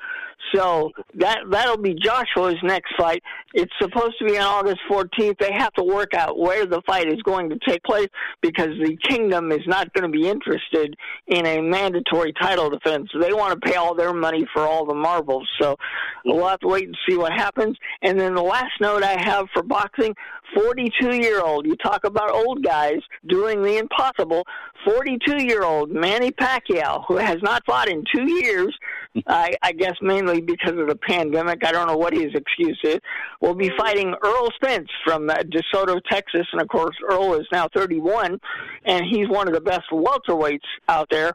So 0.54 0.92
that 1.16 1.40
that'll 1.50 1.78
be 1.78 1.94
Joshua's 1.96 2.58
next 2.64 2.94
fight. 2.98 3.24
It's 3.54 3.72
supposed 3.82 4.18
to 4.20 4.26
be 4.26 4.38
on 4.38 4.44
August 4.44 4.80
14th. 4.90 5.38
They 5.40 5.54
have 5.54 5.74
to 5.74 5.84
work 5.84 6.14
out 6.14 6.38
where 6.38 6.66
the 6.66 6.82
fight 6.86 7.08
is 7.08 7.22
going 7.24 7.50
to 7.50 7.58
take 7.68 7.84
place 7.84 8.10
because 8.42 8.70
the 8.84 8.98
kingdom 9.08 9.52
is 9.52 9.66
not 9.66 9.94
going 9.94 10.12
to 10.12 10.18
be 10.18 10.28
interested 10.28 10.96
in 11.28 11.46
a 11.46 11.62
mandatory 11.62 12.34
title 12.34 12.70
defense. 12.70 13.10
They 13.20 13.34
want 13.34 13.60
to 13.60 13.70
pay 13.70 13.76
all 13.76 13.96
their 13.96 14.14
money 14.14 14.46
for 14.54 14.64
all 14.64 14.86
the 14.86 14.94
marbles. 14.94 15.48
So 15.60 15.78
we'll 16.26 16.48
have 16.48 16.60
to 16.60 16.68
wait 16.68 16.86
and 16.86 16.98
see 17.08 17.18
what 17.18 17.32
happens. 17.32 17.78
And 18.02 18.20
then 18.20 18.36
the 18.36 18.44
last 18.44 18.74
note 18.82 19.04
I 19.04 19.20
have 19.20 19.48
for 19.54 19.64
boxing: 19.64 20.16
42 20.54 21.16
year 21.16 21.42
old. 21.42 21.66
You 21.66 21.76
talk 21.78 22.06
about 22.06 22.32
old 22.32 22.64
guys 22.64 23.00
doing 23.28 23.62
the 23.62 23.78
impossible. 23.78 24.44
42 24.86 25.44
year 25.44 25.64
old 25.64 25.92
Manny 25.92 26.32
Pacquiao, 26.32 27.04
who 27.08 27.18
has 27.18 27.38
not 27.42 27.66
fought 27.66 27.90
in 27.90 28.04
two 28.14 28.30
years, 28.32 28.78
I, 29.28 29.54
I 29.62 29.72
guess 29.72 29.96
mainly 30.02 30.42
because 30.42 30.78
of 30.78 30.88
the 30.88 30.96
pandemic. 30.96 31.66
I 31.66 31.72
don't 31.72 31.88
know 31.88 31.98
what 31.98 32.14
his 32.14 32.34
excuse 32.34 32.80
is. 32.84 33.00
Will 33.42 33.56
be 33.56 33.72
fighting 33.78 34.14
Errol 34.24 34.52
Spence 34.56 34.90
from 35.04 35.30
uh, 35.30 35.36
DeSoto, 35.36 36.00
Texas, 36.10 36.46
and 36.52 36.62
of 36.62 36.68
course 36.68 36.96
Errol 37.10 37.36
is 37.36 37.48
now 37.52 37.68
31, 37.74 38.40
and 38.86 39.06
he's 39.10 39.28
one 39.30 39.48
of 39.48 39.54
the 39.54 39.62
best 39.62 39.86
welterweights 39.92 40.60
out 40.88 41.08
there. 41.10 41.32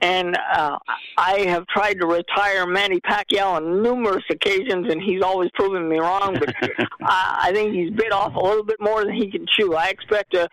And 0.00 0.36
uh, 0.54 0.78
I 1.16 1.40
have 1.46 1.66
tried 1.68 1.94
to 2.00 2.06
retire 2.06 2.66
Manny 2.66 3.00
Pacquiao 3.00 3.54
on 3.54 3.82
numerous 3.82 4.24
occasions, 4.30 4.90
and 4.90 5.00
he's 5.02 5.22
always 5.22 5.50
proven 5.54 5.88
me 5.88 5.98
wrong. 5.98 6.36
But 6.38 6.54
I, 7.02 7.48
I 7.48 7.52
think 7.52 7.74
he's 7.74 7.90
bit 7.90 8.12
off 8.12 8.34
a 8.36 8.40
little 8.44 8.64
bit 8.64 8.80
more 8.80 9.04
than 9.04 9.14
he 9.14 9.30
can 9.30 9.46
chew. 9.46 9.74
I 9.74 9.88
expect 9.88 10.34
uh, 10.34 10.48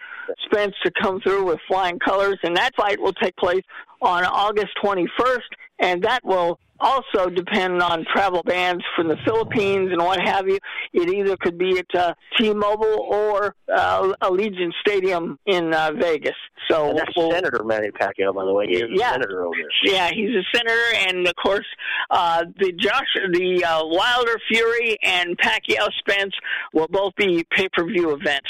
Spence 0.46 0.76
to 0.84 0.92
come 1.02 1.20
through 1.22 1.46
with 1.46 1.60
flying 1.68 2.00
colors, 2.00 2.38
and 2.44 2.56
that 2.56 2.76
fight 2.76 3.00
will 3.00 3.14
take 3.14 3.36
place 3.38 3.64
on 4.02 4.24
August 4.26 4.72
21st, 4.84 5.40
and 5.80 6.02
that 6.04 6.24
will 6.24 6.60
also 6.82 7.30
depend 7.30 7.82
on 7.82 8.06
travel 8.12 8.42
bans 8.44 8.82
from 8.96 9.08
the 9.08 9.18
Philippines 9.26 9.90
and 9.92 10.02
what 10.02 10.20
have 10.20 10.48
you. 10.48 10.58
It 10.94 11.10
either 11.10 11.38
could 11.38 11.58
be 11.58 11.78
at 11.80 11.96
uh, 11.96 12.14
T-Mobile 12.40 13.08
or 13.12 13.56
uh, 13.74 14.14
Allegiant 14.22 14.72
Stadium 14.86 15.38
in 15.46 15.74
uh, 15.74 15.92
Vegas. 15.94 16.36
So 16.70 16.90
And 16.90 16.98
that's 17.00 17.12
we'll- 17.16 17.32
Senator 17.32 17.64
Manny 17.64 17.90
Pacquiao, 17.92 18.34
by 18.34 18.46
the 18.46 18.54
way. 18.54 18.68
He's 18.68 18.84
Yeah. 18.90 19.10
a 19.10 19.14
senator 19.14 19.46
over 19.46 19.56
there. 19.56 19.94
yeah, 19.94 20.10
he's 20.14 20.30
a 20.36 20.44
senator, 20.58 21.08
and 21.08 21.28
of 21.28 21.36
course, 21.36 21.66
uh, 22.10 22.46
the 22.60 22.72
Josh, 22.74 23.08
the 23.32 23.64
uh, 23.64 23.86
Wilder 23.86 24.38
Fury 24.50 24.98
and 25.04 25.38
Pacquiao 25.38 25.88
Spence 26.00 26.34
will 26.74 26.88
both 26.88 27.16
be 27.16 27.46
pay-per-view 27.52 28.12
events. 28.12 28.48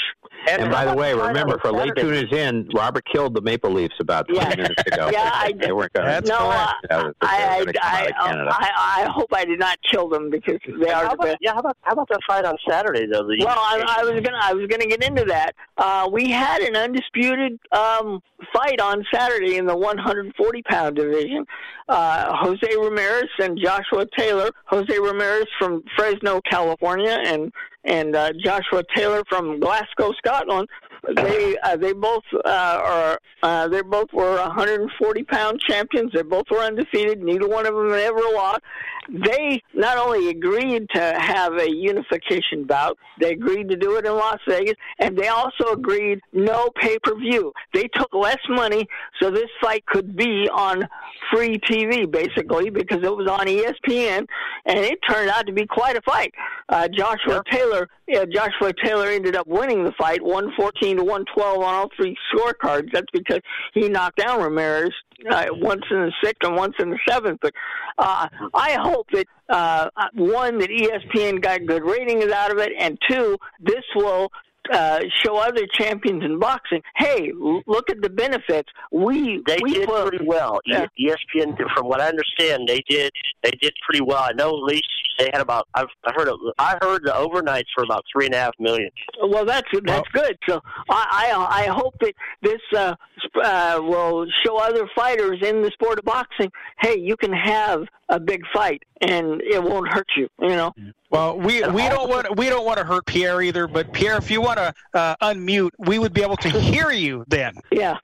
And 0.48 0.70
by 0.72 0.84
the 0.84 0.94
way, 0.94 1.14
remember 1.14 1.58
for 1.58 1.70
late 1.70 1.92
tuners 1.96 2.32
in, 2.32 2.68
Robert 2.74 3.04
killed 3.12 3.34
the 3.34 3.40
Maple 3.40 3.70
Leafs 3.70 3.94
about 4.00 4.26
20 4.28 4.40
Yeah. 4.40 4.56
minutes 4.56 4.82
ago. 4.86 5.08
Yeah, 5.12 5.30
I- 5.32 5.52
they 5.58 5.72
weren't 5.72 5.92
going 5.92 6.06
That's 6.06 6.28
No, 6.28 6.38
correct. 6.38 6.72
to. 6.90 7.14
I, 7.22 7.66
I, 7.82 8.10
I, 8.22 8.32
I, 8.32 8.70
I, 8.76 9.02
I 9.04 9.10
hope 9.10 9.28
I 9.32 9.44
did 9.44 9.58
not 9.58 9.78
kill 9.90 10.08
them 10.08 10.30
because 10.30 10.58
they 10.80 10.90
are 10.90 11.04
How 11.04 11.08
the 11.10 11.14
about, 11.14 11.26
best. 11.26 11.38
yeah, 11.40 11.52
how 11.52 11.60
about 11.60 11.76
how 11.82 11.92
about 11.92 12.08
that 12.08 12.20
fight 12.26 12.44
on 12.44 12.56
Saturday 12.68 13.06
though? 13.06 13.26
The 13.26 13.36
Well, 13.44 13.56
I, 13.58 14.00
I 14.00 14.04
was 14.04 14.20
gonna 14.20 14.38
I 14.40 14.52
was 14.54 14.66
gonna 14.66 14.86
get 14.86 15.02
into 15.04 15.24
that. 15.26 15.54
Uh, 15.76 16.08
we 16.12 16.30
had 16.30 16.62
an 16.62 16.76
undisputed 16.76 17.58
um, 17.72 18.22
fight 18.52 18.80
on 18.80 19.04
Saturday 19.12 19.56
in 19.56 19.66
the 19.66 19.76
140 19.76 20.62
pound 20.62 20.96
division. 20.96 21.44
Uh, 21.88 22.34
Jose 22.36 22.76
Ramirez 22.76 23.28
and 23.40 23.58
Joshua 23.62 24.06
Taylor. 24.16 24.50
Jose 24.66 24.98
Ramirez 24.98 25.46
from 25.58 25.82
Fresno, 25.96 26.40
California, 26.48 27.18
and 27.24 27.52
and 27.84 28.14
uh, 28.14 28.32
Joshua 28.44 28.84
Taylor 28.94 29.22
from 29.28 29.58
Glasgow, 29.58 30.12
Scotland. 30.12 30.68
They 31.16 31.56
uh, 31.64 31.76
they 31.76 31.92
both 31.92 32.22
uh, 32.32 32.48
are 32.48 33.18
uh, 33.42 33.68
they 33.68 33.82
both 33.82 34.12
were 34.12 34.36
140 34.36 35.24
pound 35.24 35.60
champions. 35.60 36.12
They 36.12 36.22
both 36.22 36.46
were 36.50 36.60
undefeated. 36.60 37.22
Neither 37.22 37.48
one 37.48 37.66
of 37.66 37.74
them 37.74 37.90
ever 37.92 38.20
lost. 38.34 38.60
They 39.08 39.60
not 39.74 39.98
only 39.98 40.28
agreed 40.28 40.88
to 40.94 41.00
have 41.18 41.54
a 41.54 41.68
unification 41.68 42.64
bout, 42.64 42.96
they 43.20 43.32
agreed 43.32 43.68
to 43.70 43.76
do 43.76 43.96
it 43.96 44.06
in 44.06 44.12
Las 44.12 44.38
Vegas, 44.46 44.76
and 45.00 45.18
they 45.18 45.26
also 45.26 45.72
agreed 45.72 46.20
no 46.32 46.70
pay 46.80 46.98
per 47.02 47.16
view. 47.16 47.52
They 47.74 47.88
took 47.94 48.14
less 48.14 48.38
money 48.48 48.86
so 49.20 49.30
this 49.30 49.50
fight 49.60 49.84
could 49.86 50.16
be 50.16 50.48
on 50.52 50.88
free 51.32 51.58
TV, 51.58 52.10
basically, 52.10 52.70
because 52.70 53.02
it 53.02 53.16
was 53.16 53.28
on 53.28 53.46
ESPN, 53.46 54.26
and 54.66 54.78
it 54.78 54.98
turned 55.08 55.30
out 55.30 55.46
to 55.46 55.52
be 55.52 55.66
quite 55.66 55.96
a 55.96 56.02
fight. 56.02 56.32
Uh, 56.68 56.88
Joshua 56.88 57.42
Taylor, 57.50 57.88
yeah, 58.06 58.24
Joshua 58.24 58.72
Taylor 58.84 59.08
ended 59.08 59.34
up 59.36 59.46
winning 59.46 59.84
the 59.84 59.92
fight, 59.92 60.22
one 60.22 60.52
fourteen 60.92 61.04
to 61.04 61.10
one 61.10 61.24
twelve 61.34 61.62
on 61.62 61.74
all 61.74 61.88
three 61.96 62.16
scorecards. 62.32 62.88
That's 62.92 63.06
because 63.12 63.40
he 63.74 63.88
knocked 63.88 64.18
down 64.18 64.42
Ramirez 64.42 64.92
uh, 65.30 65.46
once 65.52 65.82
in 65.90 65.98
the 65.98 66.12
sixth 66.22 66.46
and 66.46 66.56
once 66.56 66.74
in 66.78 66.90
the 66.90 66.98
seventh. 67.08 67.40
But 67.42 67.52
uh, 67.98 68.28
I 68.54 68.76
hope 68.80 69.06
that 69.12 69.26
uh, 69.48 69.88
one 70.14 70.58
that 70.58 70.70
ESPN 70.70 71.42
got 71.42 71.66
good 71.66 71.84
ratings 71.84 72.32
out 72.32 72.52
of 72.52 72.58
it, 72.58 72.72
and 72.78 72.98
two, 73.08 73.36
this 73.60 73.84
will 73.94 74.30
uh, 74.72 75.00
show 75.24 75.36
other 75.36 75.66
champions 75.78 76.24
in 76.24 76.38
boxing. 76.38 76.80
Hey, 76.96 77.32
look 77.66 77.90
at 77.90 78.00
the 78.00 78.10
benefits. 78.10 78.68
We 78.92 79.42
They 79.46 79.58
we 79.62 79.74
did 79.74 79.88
put, 79.88 80.08
pretty 80.08 80.24
well. 80.24 80.60
Yeah. 80.66 80.86
ESPN, 81.00 81.56
from 81.74 81.88
what 81.88 82.00
I 82.00 82.08
understand, 82.08 82.68
they 82.68 82.80
did 82.88 83.10
they 83.42 83.52
did 83.60 83.72
pretty 83.86 84.04
well. 84.04 84.22
I 84.22 84.32
know 84.32 84.50
at 84.50 84.62
least 84.62 84.86
they 85.18 85.30
had 85.32 85.40
about 85.40 85.68
I've 85.74 85.88
heard 86.16 86.28
it, 86.28 86.34
I 86.58 86.78
heard 86.82 87.04
the 87.04 87.12
overnights 87.12 87.66
for 87.74 87.84
about 87.84 88.04
three 88.12 88.26
and 88.26 88.34
a 88.34 88.38
half 88.38 88.54
million. 88.58 88.90
Well, 89.22 89.44
that's 89.44 89.68
that's 89.84 90.08
good. 90.08 90.36
So 90.48 90.60
I 90.88 91.32
I, 91.34 91.64
I 91.64 91.66
hope 91.68 91.94
that 92.00 92.14
this 92.42 92.60
uh, 92.76 92.94
uh, 93.42 93.80
will 93.82 94.26
show 94.44 94.58
other 94.58 94.88
fighters 94.94 95.38
in 95.42 95.62
the 95.62 95.70
sport 95.70 95.98
of 95.98 96.04
boxing. 96.04 96.50
Hey, 96.80 96.98
you 96.98 97.16
can 97.16 97.32
have 97.32 97.86
a 98.08 98.20
big 98.20 98.42
fight 98.52 98.82
and 99.00 99.40
it 99.42 99.62
won't 99.62 99.88
hurt 99.88 100.08
you. 100.16 100.28
You 100.40 100.48
know. 100.48 100.72
Well, 101.10 101.38
we 101.38 101.62
we 101.68 101.88
don't 101.88 102.08
want 102.08 102.36
we 102.36 102.48
don't 102.48 102.64
want 102.64 102.78
to 102.78 102.84
hurt 102.84 103.06
Pierre 103.06 103.42
either. 103.42 103.66
But 103.66 103.92
Pierre, 103.92 104.16
if 104.16 104.30
you 104.30 104.40
want 104.40 104.58
to 104.58 104.74
uh, 104.94 105.16
unmute, 105.22 105.70
we 105.78 105.98
would 105.98 106.12
be 106.12 106.22
able 106.22 106.36
to 106.38 106.48
hear 106.48 106.90
you 106.90 107.24
then. 107.28 107.54
Yeah. 107.70 107.98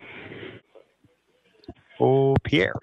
Oh, 2.01 2.37
Pierre. 2.45 2.75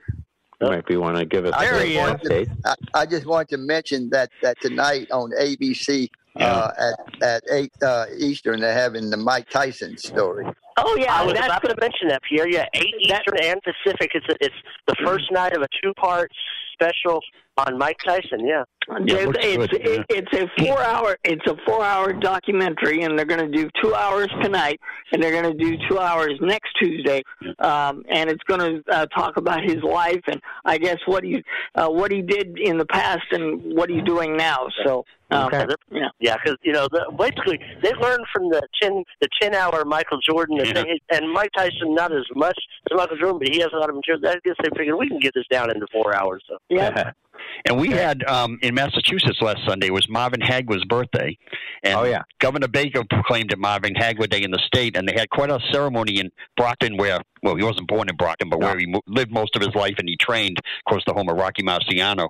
You 0.61 0.67
might 0.67 0.85
be 0.85 0.95
want 0.95 1.17
to 1.17 1.25
give 1.25 1.45
us 1.45 1.53
I 1.53 1.65
a 1.65 1.67
just 1.69 1.85
little 1.85 2.01
want 2.03 2.21
to- 2.23 2.47
I, 2.65 2.75
I 3.01 3.05
just 3.05 3.25
want 3.25 3.49
to 3.49 3.57
mention 3.57 4.09
that, 4.11 4.29
that 4.41 4.59
tonight 4.61 5.09
on 5.11 5.31
ABC 5.39 6.09
uh, 6.37 6.71
at 6.77 7.23
at 7.23 7.43
eight 7.51 7.71
uh, 7.81 8.05
Eastern 8.17 8.59
they're 8.61 8.73
having 8.73 9.09
the 9.09 9.17
Mike 9.17 9.49
Tyson 9.49 9.97
story. 9.97 10.45
Oh 10.77 10.97
yeah, 10.99 11.13
I 11.17 11.23
was 11.23 11.33
that's 11.33 11.45
about 11.47 11.63
to 11.63 11.75
mention 11.79 12.09
that, 12.09 12.21
Pierre. 12.23 12.47
Yeah, 12.49 12.65
eight 12.73 12.93
Eastern 12.99 13.37
and 13.41 13.61
Pacific. 13.63 14.11
It's 14.13 14.25
it's 14.41 14.55
the 14.87 14.95
first 15.05 15.31
night 15.31 15.55
of 15.55 15.61
a 15.61 15.67
two-part 15.81 16.29
special 16.73 17.21
on 17.57 17.77
Mike 17.77 17.97
Tyson. 18.05 18.45
Yeah. 18.45 18.63
Dave, 19.05 19.29
it's 19.33 19.73
it, 19.73 20.05
it's 20.09 20.33
a 20.33 20.63
four 20.63 20.79
hour 20.79 21.17
it's 21.23 21.45
a 21.47 21.55
four 21.65 21.83
hour 21.83 22.13
documentary, 22.13 23.01
and 23.01 23.17
they're 23.17 23.25
going 23.25 23.51
to 23.51 23.51
do 23.51 23.67
two 23.81 23.95
hours 23.95 24.29
tonight, 24.43 24.79
and 25.11 25.23
they're 25.23 25.41
going 25.41 25.57
to 25.57 25.63
do 25.63 25.75
two 25.89 25.97
hours 25.97 26.33
next 26.39 26.69
Tuesday, 26.79 27.23
um, 27.59 28.03
and 28.09 28.29
it's 28.29 28.43
going 28.43 28.59
to 28.59 28.83
uh, 28.93 29.07
talk 29.07 29.37
about 29.37 29.63
his 29.63 29.81
life 29.81 30.21
and 30.27 30.39
I 30.65 30.77
guess 30.77 30.97
what 31.07 31.23
he 31.23 31.43
uh, 31.73 31.87
what 31.89 32.11
he 32.11 32.21
did 32.21 32.59
in 32.59 32.77
the 32.77 32.85
past 32.85 33.25
and 33.31 33.75
what 33.75 33.89
he's 33.89 34.03
doing 34.03 34.37
now. 34.37 34.67
So 34.85 35.03
um, 35.31 35.49
yeah. 35.91 36.09
Yeah, 36.19 36.35
because 36.35 36.57
you 36.61 36.71
know, 36.71 36.87
the, 36.91 37.11
basically 37.17 37.59
they 37.81 37.91
learned 37.93 38.25
from 38.31 38.49
the 38.49 38.61
ten 38.79 39.03
the 39.21 39.27
ten 39.41 39.55
hour 39.55 39.83
Michael 39.83 40.19
Jordan, 40.21 40.59
and, 40.59 40.75
they, 40.75 40.99
and 41.11 41.31
Mike 41.31 41.49
Tyson 41.57 41.95
not 41.95 42.11
as 42.11 42.25
much 42.35 42.57
as 42.91 42.95
Michael 42.95 43.17
Jordan, 43.17 43.39
but 43.39 43.49
he 43.49 43.59
has 43.61 43.69
a 43.73 43.77
lot 43.77 43.89
of 43.89 43.95
material. 43.95 44.21
I 44.27 44.35
guess 44.45 44.55
they 44.61 44.69
figured 44.77 44.95
we 44.95 45.07
can 45.07 45.19
get 45.19 45.33
this 45.33 45.45
down 45.49 45.71
into 45.71 45.87
four 45.91 46.15
hours. 46.15 46.43
So 46.47 46.57
yeah. 46.69 47.11
And 47.65 47.79
we 47.79 47.89
had 47.89 48.23
um, 48.25 48.59
in 48.61 48.75
Massachusetts 48.75 49.41
last 49.41 49.59
Sunday 49.67 49.89
was 49.89 50.07
Marvin 50.09 50.39
Hagler's 50.41 50.83
birthday, 50.85 51.37
and 51.83 51.95
Oh, 51.95 52.03
yeah. 52.03 52.21
Governor 52.39 52.67
Baker 52.67 53.03
proclaimed 53.09 53.51
it 53.51 53.59
Marvin 53.59 53.93
Hagler 53.95 54.29
Day 54.29 54.43
in 54.43 54.51
the 54.51 54.59
state, 54.65 54.95
and 54.97 55.07
they 55.07 55.13
had 55.17 55.29
quite 55.29 55.49
a 55.49 55.59
ceremony 55.71 56.19
in 56.19 56.29
Brockton, 56.57 56.97
where 56.97 57.19
well 57.43 57.55
he 57.55 57.63
wasn't 57.63 57.87
born 57.87 58.09
in 58.09 58.15
Brockton, 58.15 58.49
but 58.49 58.59
where 58.59 58.77
he 58.77 58.85
mo- 58.87 59.01
lived 59.07 59.31
most 59.31 59.55
of 59.55 59.61
his 59.61 59.73
life, 59.75 59.95
and 59.99 60.07
he 60.09 60.15
trained, 60.17 60.57
of 60.59 60.89
course, 60.91 61.03
the 61.07 61.13
home 61.13 61.29
of 61.29 61.37
Rocky 61.37 61.63
Marciano. 61.63 62.27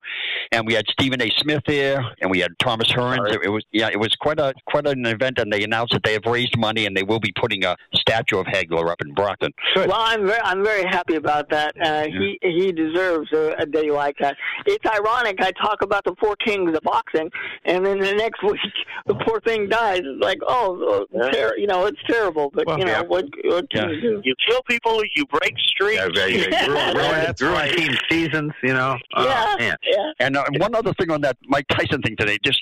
And 0.51 0.65
we 0.67 0.73
had 0.73 0.85
Stephen 0.89 1.21
A. 1.21 1.29
Smith 1.37 1.63
there, 1.67 2.01
and 2.21 2.29
we 2.31 2.39
had 2.39 2.51
Thomas 2.59 2.89
Hearns. 2.91 3.31
It, 3.33 3.41
it 3.45 3.49
was 3.49 3.63
yeah, 3.71 3.89
it 3.91 3.99
was 3.99 4.13
quite 4.19 4.39
a 4.39 4.53
quite 4.65 4.87
an 4.87 5.05
event, 5.05 5.39
and 5.39 5.51
they 5.51 5.63
announced 5.63 5.93
that 5.93 6.03
they 6.03 6.13
have 6.13 6.25
raised 6.25 6.57
money, 6.57 6.85
and 6.85 6.95
they 6.95 7.03
will 7.03 7.19
be 7.19 7.33
putting 7.39 7.63
a 7.65 7.75
statue 7.95 8.37
of 8.39 8.45
Hagler 8.45 8.89
up 8.89 9.01
in 9.05 9.13
Brockton. 9.13 9.51
Well, 9.75 9.91
I'm 9.93 10.25
very, 10.27 10.41
I'm 10.43 10.63
very 10.63 10.83
happy 10.83 11.15
about 11.15 11.49
that. 11.49 11.73
Uh, 11.81 12.03
He 12.05 12.37
he 12.41 12.71
deserves 12.71 13.31
a, 13.33 13.55
a 13.59 13.65
day 13.65 13.89
like 13.91 14.17
that. 14.19 14.35
It's 14.65 14.85
ironic. 14.95 15.37
I 15.41 15.51
talk 15.51 15.81
about 15.81 16.03
the 16.05 16.15
four 16.19 16.35
kings 16.45 16.75
of 16.75 16.81
boxing, 16.83 17.29
and 17.65 17.85
then 17.85 17.99
the 17.99 18.13
next 18.13 18.41
week 18.49 18.59
the 19.05 19.15
poor 19.25 19.39
thing 19.41 19.69
dies. 19.69 20.01
It's 20.03 20.23
like, 20.23 20.39
oh, 20.47 21.05
ter- 21.31 21.57
you 21.57 21.67
know, 21.67 21.85
it's 21.85 21.99
terrible. 22.07 22.51
But 22.53 22.65
Well, 22.67 22.79
you 22.79 22.85
know, 22.85 22.91
yeah. 22.91 23.01
what 23.01 23.25
what 23.45 23.69
can 23.69 23.89
you 23.89 24.01
do? 24.01 24.21
you 24.23 24.33
kill 24.47 24.61
people, 24.63 25.01
you 25.15 25.25
break 25.27 25.53
streaks. 25.59 25.95
Yeah, 25.97 26.09
very, 26.13 26.37
very, 26.49 26.69
ruin, 26.69 26.95
ruin, 26.97 27.33
ruin 27.41 27.75
team 27.75 27.91
seasons, 28.09 28.51
you 28.63 28.73
know. 28.73 28.97
Oh, 29.15 29.55
man. 29.59 29.75
And 30.19 30.37
uh, 30.37 30.45
one 30.57 30.73
other 30.75 30.93
thing 30.99 31.11
on 31.11 31.21
that 31.21 31.37
Mike 31.45 31.65
Tyson 31.69 32.01
thing 32.01 32.15
today, 32.17 32.37
just 32.43 32.61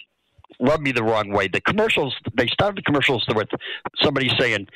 rubbed 0.60 0.84
me 0.84 0.91
the 0.91 1.03
wrong 1.03 1.31
way. 1.31 1.47
The 1.47 1.61
commercials, 1.61 2.15
they 2.35 2.47
started 2.47 2.77
the 2.77 2.81
commercials 2.84 3.26
with 3.35 3.49
somebody 4.01 4.30
saying, 4.39 4.68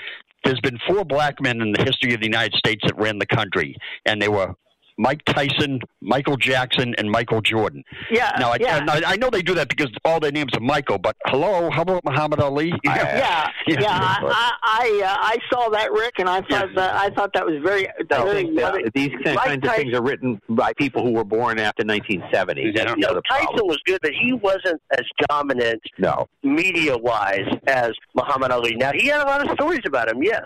"There's 0.43 0.59
been 0.61 0.77
four 0.87 1.05
black 1.05 1.41
men 1.41 1.61
in 1.61 1.71
the 1.71 1.83
history 1.83 2.13
of 2.13 2.19
the 2.19 2.25
United 2.27 2.53
States 2.57 2.81
that 2.85 2.97
ran 2.97 3.19
the 3.19 3.25
country, 3.27 3.75
and 4.05 4.21
they 4.21 4.27
were." 4.29 4.53
Mike 4.97 5.23
Tyson, 5.25 5.79
Michael 6.01 6.37
Jackson, 6.37 6.95
and 6.97 7.09
Michael 7.09 7.41
Jordan. 7.41 7.83
Yeah, 8.09 8.31
Now, 8.39 8.51
I, 8.53 8.57
yeah. 8.59 8.79
now, 8.79 8.99
I 9.05 9.15
know 9.15 9.29
they 9.29 9.41
do 9.43 9.53
that 9.55 9.69
because 9.69 9.91
all 10.03 10.19
their 10.19 10.31
names 10.31 10.51
are 10.55 10.59
Michael, 10.59 10.97
but 10.97 11.15
hello, 11.27 11.69
how 11.69 11.83
about 11.83 12.03
Muhammad 12.03 12.39
Ali? 12.39 12.73
Yeah, 12.85 13.49
yeah. 13.67 13.85
I 13.91 14.17
I, 14.23 14.51
I, 14.63 15.05
uh, 15.05 15.17
I 15.19 15.37
saw 15.51 15.69
that, 15.69 15.91
Rick, 15.91 16.13
and 16.19 16.27
I 16.29 16.41
thought 16.41 16.69
that 16.75 16.95
I 16.95 17.09
thought 17.11 17.31
that 17.33 17.45
was 17.45 17.61
very 17.63 17.87
No, 18.09 18.25
very. 18.25 18.63
uh, 18.63 18.89
these 18.95 19.11
kind 19.23 19.35
Mike 19.35 19.45
kinds 19.45 19.67
of 19.67 19.75
things 19.75 19.93
are 19.93 20.01
written 20.01 20.41
by 20.49 20.73
people 20.77 21.03
who 21.03 21.11
were 21.11 21.23
born 21.25 21.59
after 21.59 21.83
1970. 21.85 22.71
That's 22.71 22.85
the 22.85 22.97
You 22.97 23.01
know, 23.01 23.09
other 23.09 23.21
Tyson 23.29 23.45
problem. 23.47 23.67
was 23.67 23.79
good, 23.85 23.99
but 24.01 24.11
he 24.13 24.33
wasn't 24.33 24.81
as 24.91 25.03
dominant 25.29 25.81
No. 25.99 26.27
media 26.43 26.97
wise 26.97 27.45
as 27.67 27.91
Muhammad 28.15 28.51
Ali. 28.51 28.75
Now 28.75 28.91
he 28.93 29.07
had 29.07 29.21
a 29.21 29.25
lot 29.25 29.45
of 29.45 29.51
stories 29.53 29.81
about 29.85 30.09
him. 30.09 30.23
Yes, 30.23 30.43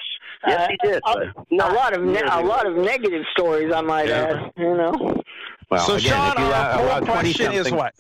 yes, 0.48 0.70
he 0.72 0.78
did. 0.90 1.02
Uh, 1.06 1.16
but 1.52 1.70
a 1.72 1.74
lot 1.74 1.96
of 1.96 2.04
ne- 2.04 2.22
a 2.22 2.42
lot 2.42 2.66
of 2.66 2.76
negative 2.76 3.24
stories, 3.38 3.72
I 3.74 3.82
might 3.82 4.10
add. 4.10 4.41
You 4.58 4.78
know. 4.78 5.22
Well, 5.70 5.86
So, 5.86 5.96
again, 5.96 6.12
Sean, 6.12 6.32
if 6.34 6.40
you 6.40 6.46
our 6.46 6.50
allow, 6.52 6.76
poll 6.78 6.86
allow 6.86 7.00
question 7.00 7.52
is 7.54 7.72
what? 7.72 7.94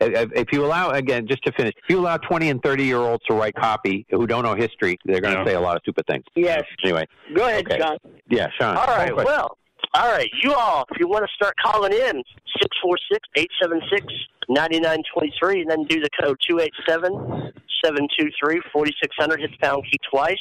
If 0.00 0.32
if 0.32 0.52
you 0.52 0.64
allow, 0.64 0.90
again, 0.90 1.26
just 1.28 1.42
to 1.44 1.52
finish, 1.52 1.74
if 1.76 1.90
you 1.90 1.98
allow 1.98 2.16
20 2.16 2.48
and 2.48 2.62
30 2.62 2.84
year 2.84 2.96
olds 2.98 3.22
to 3.26 3.34
write 3.34 3.54
copy 3.54 4.06
who 4.10 4.26
don't 4.26 4.44
know 4.44 4.54
history, 4.54 4.98
they're 5.04 5.20
going 5.20 5.36
to 5.36 5.44
say 5.44 5.54
a 5.54 5.60
lot 5.60 5.76
of 5.76 5.82
stupid 5.82 6.06
things. 6.06 6.24
Yes. 6.34 6.64
Anyway. 6.82 7.06
Go 7.34 7.46
ahead, 7.46 7.66
Okay. 7.66 7.78
John. 7.78 7.98
Yeah, 8.30 8.48
Sean. 8.58 8.76
All 8.76 8.86
right. 8.86 9.14
Well, 9.14 9.58
all 9.92 10.10
right. 10.10 10.30
You 10.42 10.54
all, 10.54 10.86
if 10.90 10.98
you 10.98 11.08
want 11.08 11.24
to 11.24 11.30
start 11.34 11.54
calling 11.62 11.92
in, 11.92 12.22
six 12.60 12.76
four 12.82 12.96
six 13.12 13.28
eight 13.36 13.50
seven 13.60 13.80
six 13.92 14.06
ninety 14.48 14.80
nine 14.80 15.02
twenty 15.12 15.32
three, 15.38 15.60
and 15.60 15.70
then 15.70 15.84
do 15.84 16.00
the 16.00 16.08
code 16.22 16.38
two 16.48 16.60
eight 16.60 16.72
seven 16.88 17.52
seven 17.84 18.08
two 18.18 18.28
three 18.42 18.60
forty 18.72 18.92
six 19.02 19.14
hundred. 19.18 19.40
Hit 19.40 19.50
the 19.50 19.66
pound 19.66 19.84
key 19.90 19.98
twice, 20.10 20.40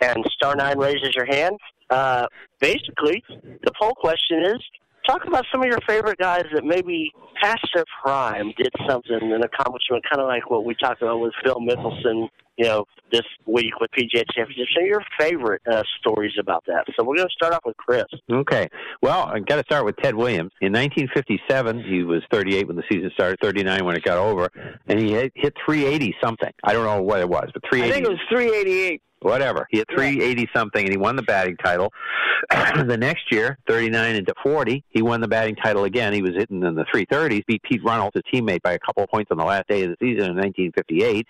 and 0.00 0.24
star 0.32 0.56
nine 0.56 0.78
raises 0.78 1.14
your 1.14 1.26
hand. 1.26 1.56
Uh, 1.90 2.26
basically, 2.60 3.22
the 3.28 3.70
poll 3.80 3.94
question 3.94 4.44
is: 4.44 4.58
talk 5.06 5.22
about 5.26 5.44
some 5.52 5.62
of 5.62 5.66
your 5.66 5.78
favorite 5.86 6.18
guys 6.18 6.44
that 6.54 6.64
maybe 6.64 7.12
past 7.40 7.66
their 7.74 7.84
prime 8.02 8.52
did 8.56 8.72
something, 8.88 9.32
an 9.32 9.42
accomplishment, 9.42 10.04
kind 10.10 10.20
of 10.20 10.26
like 10.26 10.50
what 10.50 10.64
we 10.64 10.74
talked 10.74 11.02
about 11.02 11.20
with 11.20 11.32
Phil 11.44 11.56
Mickelson. 11.56 12.28
You 12.58 12.64
know, 12.64 12.84
this 13.12 13.20
week 13.44 13.78
with 13.82 13.90
PGA 13.90 14.24
Championship. 14.34 14.66
So 14.74 14.82
your 14.82 15.02
favorite 15.20 15.60
uh, 15.70 15.82
stories 16.00 16.32
about 16.40 16.64
that. 16.66 16.86
So 16.98 17.04
we're 17.04 17.16
going 17.16 17.28
to 17.28 17.34
start 17.34 17.52
off 17.52 17.60
with 17.66 17.76
Chris. 17.76 18.06
Okay. 18.32 18.66
Well, 19.02 19.26
I 19.26 19.40
got 19.40 19.56
to 19.56 19.64
start 19.66 19.84
with 19.84 19.94
Ted 19.98 20.14
Williams. 20.14 20.52
In 20.62 20.72
1957, 20.72 21.84
he 21.84 22.02
was 22.02 22.22
38 22.32 22.66
when 22.66 22.76
the 22.76 22.82
season 22.90 23.10
started, 23.12 23.40
39 23.42 23.84
when 23.84 23.94
it 23.94 24.02
got 24.04 24.16
over, 24.16 24.48
and 24.86 24.98
he 24.98 25.12
hit, 25.12 25.32
hit 25.34 25.52
380 25.66 26.14
something. 26.24 26.50
I 26.64 26.72
don't 26.72 26.86
know 26.86 27.02
what 27.02 27.20
it 27.20 27.28
was, 27.28 27.50
but 27.52 27.62
380. 27.70 27.90
I 27.90 27.94
think 27.94 28.06
it 28.06 28.10
was 28.10 28.20
388. 28.30 29.02
Whatever. 29.20 29.66
He 29.70 29.78
hit 29.78 29.88
380 29.94 30.48
something, 30.54 30.82
and 30.82 30.90
he 30.90 30.96
won 30.96 31.16
the 31.16 31.22
batting 31.22 31.56
title. 31.56 31.92
the 32.50 32.96
next 32.96 33.32
year, 33.32 33.58
39 33.68 34.14
into 34.14 34.34
40, 34.42 34.84
he 34.90 35.02
won 35.02 35.20
the 35.20 35.28
batting 35.28 35.56
title 35.56 35.84
again. 35.84 36.12
He 36.12 36.22
was 36.22 36.32
hitting 36.34 36.62
in 36.62 36.74
the 36.74 36.84
330s, 36.84 37.44
beat 37.46 37.62
Pete 37.62 37.82
Runnels, 37.84 38.12
his 38.14 38.22
teammate, 38.32 38.62
by 38.62 38.72
a 38.72 38.78
couple 38.78 39.02
of 39.02 39.10
points 39.10 39.30
on 39.30 39.38
the 39.38 39.44
last 39.44 39.68
day 39.68 39.84
of 39.84 39.90
the 39.90 39.96
season 40.00 40.30
in 40.30 40.36
1958. 40.36 41.26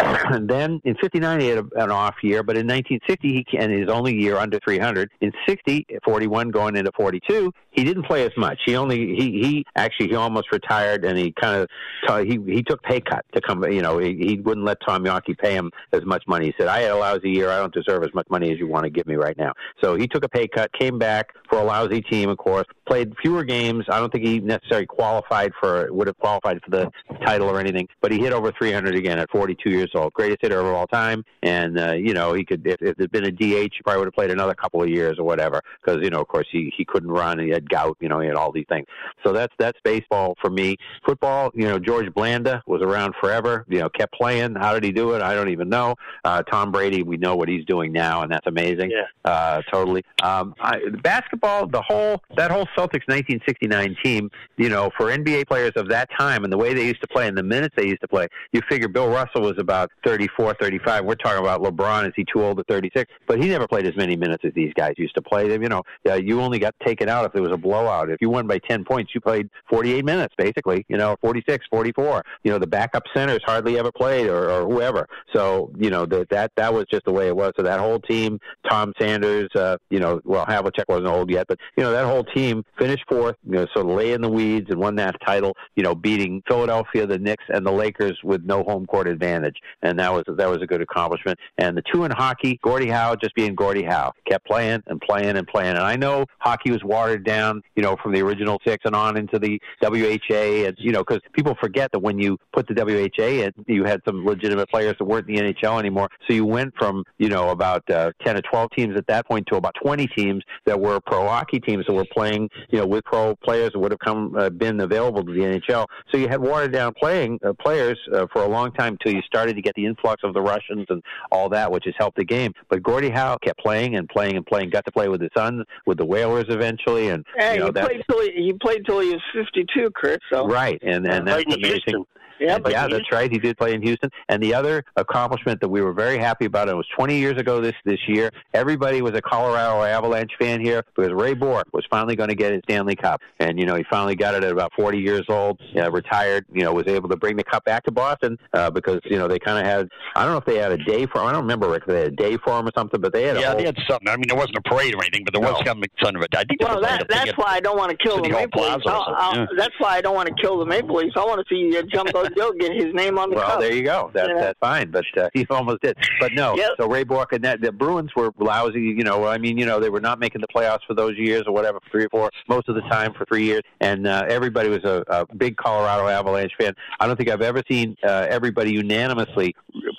and 0.00 0.48
then 0.50 0.80
in 0.84 0.94
59, 0.96 1.40
he 1.40 1.48
had 1.48 1.58
a, 1.58 1.82
an 1.82 1.90
off 1.90 2.16
year, 2.22 2.42
but 2.42 2.56
in 2.56 2.66
1960, 2.66 3.28
he 3.28 3.58
and 3.58 3.72
his 3.72 3.88
only 3.88 4.14
year 4.14 4.36
under 4.36 4.58
300. 4.60 5.10
In 5.20 5.32
60, 5.46 5.86
41 6.04 6.50
going 6.50 6.76
into 6.76 6.92
42, 6.96 7.52
he 7.70 7.84
didn't 7.84 8.04
play 8.04 8.24
as 8.24 8.32
much. 8.36 8.58
He 8.64 8.76
only 8.76 9.14
he 9.16 9.42
he 9.42 9.66
actually 9.76 10.08
he 10.08 10.14
almost 10.14 10.52
retired, 10.52 11.04
and 11.04 11.18
he 11.18 11.32
kind 11.32 11.66
of 12.08 12.26
he 12.26 12.38
he 12.46 12.62
took 12.62 12.82
pay 12.82 13.00
cut 13.00 13.24
to 13.34 13.40
come. 13.40 13.64
You 13.64 13.82
know, 13.82 13.98
he, 13.98 14.16
he 14.16 14.40
wouldn't 14.40 14.64
let 14.64 14.78
Tom 14.86 15.04
Yawkey 15.04 15.36
pay 15.36 15.54
him 15.54 15.70
as 15.92 16.04
much 16.04 16.22
money. 16.26 16.46
He 16.46 16.54
said, 16.58 16.68
"I 16.68 16.80
had 16.80 16.92
a 16.92 16.96
lousy 17.14 17.30
year. 17.30 17.50
I 17.50 17.58
don't 17.58 17.74
deserve 17.74 18.02
as 18.04 18.14
much 18.14 18.26
money 18.30 18.52
as 18.52 18.58
you 18.58 18.66
want 18.66 18.84
to 18.84 18.90
give 18.90 19.06
me 19.06 19.14
right 19.14 19.36
now." 19.36 19.52
So 19.82 19.96
he 19.96 20.06
took 20.06 20.24
a 20.24 20.28
pay 20.28 20.48
cut, 20.48 20.70
came 20.72 20.98
back 20.98 21.28
for 21.48 21.58
a 21.58 21.64
lousy 21.64 22.02
team, 22.02 22.28
of 22.28 22.38
course, 22.38 22.66
played 22.86 23.12
fewer 23.20 23.44
games. 23.44 23.84
I 23.88 23.98
don't 23.98 24.12
think 24.12 24.24
he 24.24 24.40
necessarily 24.40 24.86
qualified 24.86 25.52
for 25.60 25.92
would 25.92 26.06
have 26.06 26.18
qualified 26.18 26.60
for 26.64 26.70
the 26.70 26.90
title 27.24 27.48
or 27.48 27.60
anything, 27.60 27.88
but 28.00 28.12
he 28.12 28.18
hit 28.18 28.32
over 28.32 28.52
300 28.52 28.94
again 28.94 29.18
at 29.18 29.30
42 29.30 29.70
years 29.70 29.90
old, 29.94 30.12
greatest 30.12 30.38
hitter 30.42 30.60
of 30.60 30.66
all 30.66 30.86
time. 30.86 31.24
And 31.42 31.78
uh, 31.78 31.92
you 31.94 32.14
know, 32.14 32.34
he 32.34 32.44
could 32.44 32.66
if, 32.66 32.80
if 32.80 32.96
there'd 32.96 33.12
been 33.12 33.24
a 33.24 33.32
DH, 33.32 33.74
he 33.74 33.82
probably 33.84 34.00
would 34.00 34.06
have 34.06 34.14
played 34.14 34.30
another 34.30 34.54
couple 34.54 34.82
of 34.82 34.88
years 34.88 35.18
or 35.18 35.24
whatever, 35.24 35.60
because 35.84 36.02
you 36.02 36.10
know, 36.10 36.20
of 36.20 36.28
course, 36.28 36.46
he 36.50 36.72
he 36.76 36.84
couldn't 36.84 37.10
run, 37.10 37.38
he 37.38 37.50
had 37.50 37.68
gout, 37.68 37.96
you 38.00 38.08
know, 38.08 38.20
he 38.20 38.26
had 38.26 38.36
all 38.36 38.52
these 38.52 38.66
things. 38.68 38.86
So 39.24 39.32
that's 39.32 39.52
that's 39.58 39.78
baseball 39.84 40.34
for 40.40 40.50
me. 40.50 40.76
Football, 41.06 41.50
you 41.54 41.68
know, 41.68 41.78
George 41.78 42.12
Blanda 42.12 42.62
was 42.66 42.82
around 42.82 43.14
forever. 43.20 43.64
You 43.68 43.80
know, 43.80 43.88
kept 43.88 44.14
playing. 44.14 44.54
How 44.54 44.74
did 44.74 44.84
he 44.84 44.92
do 44.92 45.12
it? 45.12 45.22
I 45.22 45.34
don't 45.34 45.50
even 45.50 45.68
know. 45.68 45.94
Uh, 46.24 46.42
Tom 46.42 46.72
Brady, 46.72 47.02
we 47.06 47.16
know 47.16 47.36
what 47.36 47.48
he's 47.48 47.64
doing 47.64 47.92
now, 47.92 48.22
and 48.22 48.30
that's 48.30 48.46
amazing. 48.46 48.90
Yeah. 48.90 49.04
Uh, 49.24 49.62
totally. 49.70 50.04
Um, 50.22 50.54
I, 50.60 50.78
basketball, 51.02 51.66
the 51.66 51.82
whole 51.82 52.22
that 52.36 52.50
whole 52.50 52.66
Celtics 52.76 53.06
1969 53.08 53.96
team, 54.02 54.30
you 54.56 54.68
know, 54.68 54.90
for 54.96 55.06
NBA 55.06 55.46
players 55.46 55.72
of 55.76 55.88
that 55.88 56.08
time 56.18 56.44
and 56.44 56.52
the 56.52 56.58
way 56.58 56.74
they 56.74 56.86
used 56.86 57.00
to 57.00 57.08
play 57.08 57.26
and 57.26 57.36
the 57.36 57.42
minutes 57.42 57.74
they 57.76 57.86
used 57.86 58.00
to 58.00 58.08
play, 58.08 58.26
you 58.52 58.60
figure 58.68 58.88
Bill 58.88 59.08
Russell 59.08 59.42
was 59.42 59.54
about 59.58 59.90
34, 60.04 60.54
35. 60.60 61.04
We're 61.04 61.14
talking 61.14 61.40
about 61.40 61.62
LeBron. 61.62 62.06
Is 62.06 62.12
he 62.16 62.24
too 62.24 62.42
old 62.42 62.58
at 62.60 62.66
36? 62.68 63.10
But 63.26 63.40
he 63.40 63.48
never 63.48 63.66
played 63.66 63.86
as 63.86 63.96
many 63.96 64.16
minutes 64.16 64.44
as 64.44 64.52
these 64.54 64.72
guys 64.74 64.94
used 64.96 65.14
to 65.14 65.22
play. 65.22 65.50
You 65.50 65.58
know, 65.68 65.82
uh, 66.08 66.14
you 66.14 66.40
only 66.40 66.58
got 66.58 66.74
taken 66.84 67.08
out 67.08 67.24
if 67.24 67.32
there 67.32 67.42
was 67.42 67.52
a 67.52 67.56
blowout. 67.56 68.10
If 68.10 68.20
you 68.20 68.30
won 68.30 68.46
by 68.46 68.58
10 68.58 68.84
points, 68.84 69.14
you 69.14 69.20
played 69.20 69.48
48 69.70 70.04
minutes, 70.04 70.34
basically. 70.36 70.84
You 70.88 70.96
know, 70.96 71.16
46, 71.20 71.66
44. 71.70 72.22
You 72.42 72.52
know, 72.52 72.58
the 72.58 72.66
backup 72.66 73.04
centers 73.14 73.40
hardly 73.44 73.78
ever 73.78 73.92
played 73.92 74.26
or, 74.26 74.50
or 74.50 74.66
whoever. 74.66 75.08
So, 75.34 75.70
you 75.76 75.90
know, 75.90 76.06
that 76.06 76.28
that 76.30 76.52
that 76.56 76.72
was 76.72 76.86
just 76.94 77.04
the 77.04 77.12
way 77.12 77.26
it 77.26 77.36
was. 77.36 77.52
So 77.56 77.62
that 77.62 77.80
whole 77.80 78.00
team, 78.00 78.38
Tom 78.68 78.92
Sanders, 79.00 79.48
uh, 79.56 79.76
you 79.90 79.98
know, 79.98 80.20
well, 80.24 80.46
Havlicek 80.46 80.84
wasn't 80.88 81.08
old 81.08 81.30
yet, 81.30 81.46
but 81.48 81.58
you 81.76 81.82
know, 81.82 81.90
that 81.90 82.06
whole 82.06 82.24
team 82.24 82.64
finished 82.78 83.04
fourth, 83.08 83.36
you 83.44 83.52
know, 83.52 83.66
sort 83.74 83.86
of 83.86 83.96
lay 83.96 84.12
in 84.12 84.20
the 84.20 84.28
weeds 84.28 84.66
and 84.70 84.78
won 84.78 84.94
that 84.96 85.16
title. 85.26 85.54
You 85.76 85.82
know, 85.82 85.94
beating 85.94 86.42
Philadelphia, 86.46 87.06
the 87.06 87.18
Knicks, 87.18 87.44
and 87.48 87.66
the 87.66 87.72
Lakers 87.72 88.18
with 88.22 88.44
no 88.44 88.62
home 88.62 88.86
court 88.86 89.08
advantage, 89.08 89.56
and 89.82 89.98
that 89.98 90.12
was 90.12 90.24
that 90.28 90.48
was 90.48 90.62
a 90.62 90.66
good 90.66 90.80
accomplishment. 90.80 91.38
And 91.58 91.76
the 91.76 91.82
two 91.92 92.04
in 92.04 92.10
hockey, 92.10 92.58
Gordie 92.62 92.90
Howe 92.90 93.16
just 93.16 93.34
being 93.34 93.54
Gordie 93.54 93.84
Howe, 93.84 94.12
kept 94.28 94.46
playing 94.46 94.82
and 94.86 95.00
playing 95.00 95.36
and 95.36 95.46
playing. 95.46 95.70
And 95.70 95.80
I 95.80 95.96
know 95.96 96.26
hockey 96.38 96.70
was 96.70 96.82
watered 96.84 97.24
down, 97.24 97.62
you 97.76 97.82
know, 97.82 97.96
from 98.02 98.12
the 98.12 98.22
original 98.22 98.58
six 98.66 98.82
and 98.84 98.94
on 98.94 99.16
into 99.16 99.38
the 99.38 99.60
WHA, 99.82 100.66
and 100.66 100.76
you 100.78 100.92
know, 100.92 101.00
because 101.00 101.20
people 101.32 101.56
forget 101.60 101.90
that 101.92 102.00
when 102.00 102.18
you 102.18 102.38
put 102.52 102.66
the 102.68 102.74
WHA 102.74 103.44
in, 103.44 103.52
you 103.66 103.84
had 103.84 104.00
some 104.06 104.24
legitimate 104.24 104.68
players 104.68 104.94
that 104.98 105.04
weren't 105.04 105.28
in 105.28 105.34
the 105.34 105.52
NHL 105.52 105.78
anymore. 105.78 106.08
So 106.28 106.34
you 106.34 106.44
went 106.44 106.74
from 106.78 106.83
you 107.18 107.28
know 107.28 107.50
about 107.50 107.88
uh, 107.90 108.10
ten 108.24 108.36
or 108.36 108.42
twelve 108.42 108.70
teams 108.76 108.96
at 108.96 109.06
that 109.06 109.26
point 109.26 109.46
to 109.48 109.56
about 109.56 109.74
twenty 109.82 110.06
teams 110.08 110.42
that 110.66 110.78
were 110.78 111.00
pro 111.00 111.26
hockey 111.26 111.60
teams 111.60 111.84
that 111.86 111.92
were 111.92 112.06
playing, 112.12 112.48
you 112.70 112.78
know, 112.78 112.86
with 112.86 113.04
pro 113.04 113.34
players 113.36 113.70
that 113.72 113.78
would 113.78 113.90
have 113.92 114.00
come 114.00 114.34
uh, 114.36 114.50
been 114.50 114.80
available 114.80 115.24
to 115.24 115.32
the 115.32 115.40
NHL. 115.40 115.86
So 116.10 116.18
you 116.18 116.28
had 116.28 116.40
watered 116.40 116.72
down 116.72 116.92
playing 116.94 117.38
uh, 117.44 117.52
players 117.60 117.98
uh, 118.12 118.26
for 118.32 118.42
a 118.42 118.48
long 118.48 118.72
time 118.72 118.94
until 119.00 119.12
you 119.16 119.22
started 119.22 119.54
to 119.56 119.62
get 119.62 119.74
the 119.74 119.86
influx 119.86 120.22
of 120.24 120.34
the 120.34 120.40
Russians 120.42 120.86
and 120.88 121.02
all 121.30 121.48
that, 121.50 121.70
which 121.70 121.84
has 121.86 121.94
helped 121.98 122.16
the 122.16 122.24
game. 122.24 122.52
But 122.68 122.82
Gordie 122.82 123.10
Howe 123.10 123.36
kept 123.42 123.58
playing 123.60 123.96
and 123.96 124.08
playing 124.08 124.36
and 124.36 124.44
playing. 124.46 124.70
Got 124.70 124.84
to 124.86 124.92
play 124.92 125.08
with 125.08 125.20
his 125.20 125.30
sons, 125.36 125.64
with 125.86 125.98
the 125.98 126.04
Whalers 126.06 126.46
eventually, 126.48 127.08
and 127.08 127.24
Yeah, 127.36 127.52
you 127.54 127.58
know 127.60 127.66
he 127.66 127.72
that. 127.72 127.86
played 127.86 128.02
till 128.10 128.20
he, 128.22 128.30
he 128.32 128.52
played 128.54 128.84
till 128.86 129.00
he 129.00 129.10
was 129.10 129.22
fifty-two, 129.34 129.90
Chris. 129.94 130.18
So 130.32 130.46
Right, 130.46 130.78
and 130.82 131.06
and 131.06 131.26
that's 131.26 131.44
Played 131.44 131.58
in 131.58 131.64
amazing. 131.64 131.80
Houston. 131.86 132.04
Yeah, 132.40 132.58
but 132.58 132.72
yeah, 132.72 132.88
that's 132.88 133.10
right. 133.12 133.30
He 133.30 133.38
did 133.38 133.56
play 133.56 133.74
in 133.74 133.82
Houston. 133.82 134.10
And 134.28 134.42
the 134.42 134.54
other 134.54 134.84
accomplishment 134.96 135.60
that 135.60 135.68
we 135.68 135.80
were 135.82 135.92
very 135.92 136.18
happy 136.18 136.44
about, 136.46 136.68
it 136.68 136.74
was 136.76 136.86
20 136.96 137.16
years 137.18 137.38
ago 137.40 137.60
this 137.60 137.74
this 137.84 138.00
year. 138.08 138.30
Everybody 138.52 139.02
was 139.02 139.12
a 139.14 139.22
Colorado 139.22 139.82
Avalanche 139.82 140.32
fan 140.38 140.60
here 140.60 140.82
because 140.96 141.12
Ray 141.12 141.34
Bourque 141.34 141.68
was 141.72 141.84
finally 141.90 142.16
going 142.16 142.28
to 142.28 142.34
get 142.34 142.52
his 142.52 142.62
Stanley 142.64 142.96
Cup, 142.96 143.20
and 143.38 143.58
you 143.58 143.66
know 143.66 143.74
he 143.74 143.84
finally 143.90 144.16
got 144.16 144.34
it 144.34 144.44
at 144.44 144.52
about 144.52 144.72
40 144.76 144.98
years 144.98 145.22
old. 145.28 145.60
Yeah, 145.72 145.88
retired. 145.88 146.44
You 146.52 146.62
know, 146.64 146.72
was 146.72 146.86
able 146.86 147.08
to 147.08 147.16
bring 147.16 147.36
the 147.36 147.44
cup 147.44 147.64
back 147.64 147.84
to 147.84 147.92
Boston 147.92 148.38
uh, 148.52 148.70
because 148.70 149.00
you 149.04 149.16
know 149.18 149.28
they 149.28 149.38
kind 149.38 149.58
of 149.58 149.64
had. 149.66 149.88
I 150.16 150.24
don't 150.24 150.32
know 150.32 150.38
if 150.38 150.44
they 150.44 150.56
had 150.58 150.72
a 150.72 150.78
day 150.84 151.06
for. 151.06 151.20
him. 151.20 151.26
I 151.26 151.32
don't 151.32 151.42
remember 151.42 151.68
Rick. 151.68 151.86
They 151.86 151.98
had 151.98 152.06
a 152.08 152.16
day 152.16 152.36
for 152.36 152.58
him 152.58 152.66
or 152.66 152.72
something, 152.76 153.00
but 153.00 153.12
they 153.12 153.24
had. 153.24 153.36
A 153.36 153.40
Yeah, 153.40 153.46
whole, 153.48 153.56
they 153.58 153.64
had 153.64 153.76
something. 153.88 154.08
I 154.08 154.16
mean, 154.16 154.26
there 154.28 154.36
wasn't 154.36 154.56
a 154.56 154.62
parade 154.62 154.94
or 154.94 155.02
anything, 155.02 155.24
but 155.24 155.32
there 155.34 155.42
was 155.42 155.60
some 155.66 155.82
son 156.02 156.16
of 156.16 156.22
a. 156.22 156.26
I 156.38 156.44
think 156.44 156.60
Well, 156.62 156.80
that, 156.80 156.90
like 156.90 157.00
a 157.02 157.04
thing 157.04 157.24
that's 157.26 157.38
why 157.38 157.54
I 157.54 157.60
don't 157.60 157.76
want 157.76 157.90
to 157.90 157.96
kill 157.96 158.16
the 158.16 158.24
City 158.24 158.30
Hall 158.32 158.40
Maple 158.42 158.62
Leafs. 158.62 158.82
Plaza 158.82 158.88
or 158.88 159.16
I'll- 159.16 159.22
something, 159.34 159.40
I'll- 159.50 159.56
That's 159.56 159.74
why 159.78 159.96
I 159.96 160.00
don't 160.00 160.14
want 160.14 160.28
to 160.28 160.34
kill 160.40 160.58
the 160.58 160.66
Maple 160.66 160.96
Leafs. 160.96 161.14
I 161.16 161.24
want 161.24 161.46
to 161.46 161.54
see 161.54 161.76
uh, 161.78 161.82
Jumbo 161.82 162.23
Joe 162.36 162.52
get 162.52 162.72
his 162.72 162.92
name 162.94 163.18
on 163.18 163.30
the 163.30 163.36
Well, 163.36 163.46
cup. 163.46 163.60
there 163.60 163.72
you 163.72 163.82
go. 163.82 164.10
You 164.14 164.28
know? 164.28 164.40
that's 164.40 164.58
fine, 164.58 164.90
but 164.90 165.04
uh, 165.16 165.28
he 165.34 165.46
almost 165.50 165.82
did. 165.82 165.96
But 166.20 166.32
no. 166.32 166.56
Yep. 166.56 166.70
So 166.78 166.88
Ray 166.88 167.04
Bourque 167.04 167.32
and 167.32 167.44
that 167.44 167.60
the 167.60 167.72
Bruins 167.72 168.10
were 168.16 168.30
lousy. 168.38 168.80
You 168.80 169.04
know, 169.04 169.26
I 169.26 169.38
mean, 169.38 169.58
you 169.58 169.66
know, 169.66 169.80
they 169.80 169.90
were 169.90 170.00
not 170.00 170.18
making 170.18 170.40
the 170.40 170.48
playoffs 170.48 170.80
for 170.86 170.94
those 170.94 171.16
years 171.16 171.44
or 171.46 171.52
whatever, 171.52 171.78
three 171.90 172.04
or 172.04 172.08
four, 172.10 172.30
most 172.48 172.68
of 172.68 172.74
the 172.74 172.82
time 172.82 173.12
for 173.14 173.24
three 173.26 173.44
years. 173.44 173.62
And 173.80 174.06
uh, 174.06 174.24
everybody 174.28 174.68
was 174.68 174.84
a, 174.84 175.04
a 175.08 175.34
big 175.34 175.56
Colorado 175.56 176.08
Avalanche 176.08 176.52
fan. 176.58 176.74
I 177.00 177.06
don't 177.06 177.16
think 177.16 177.30
I've 177.30 177.42
ever 177.42 177.62
seen 177.70 177.96
uh, 178.04 178.26
everybody 178.28 178.72
unanimously 178.72 179.54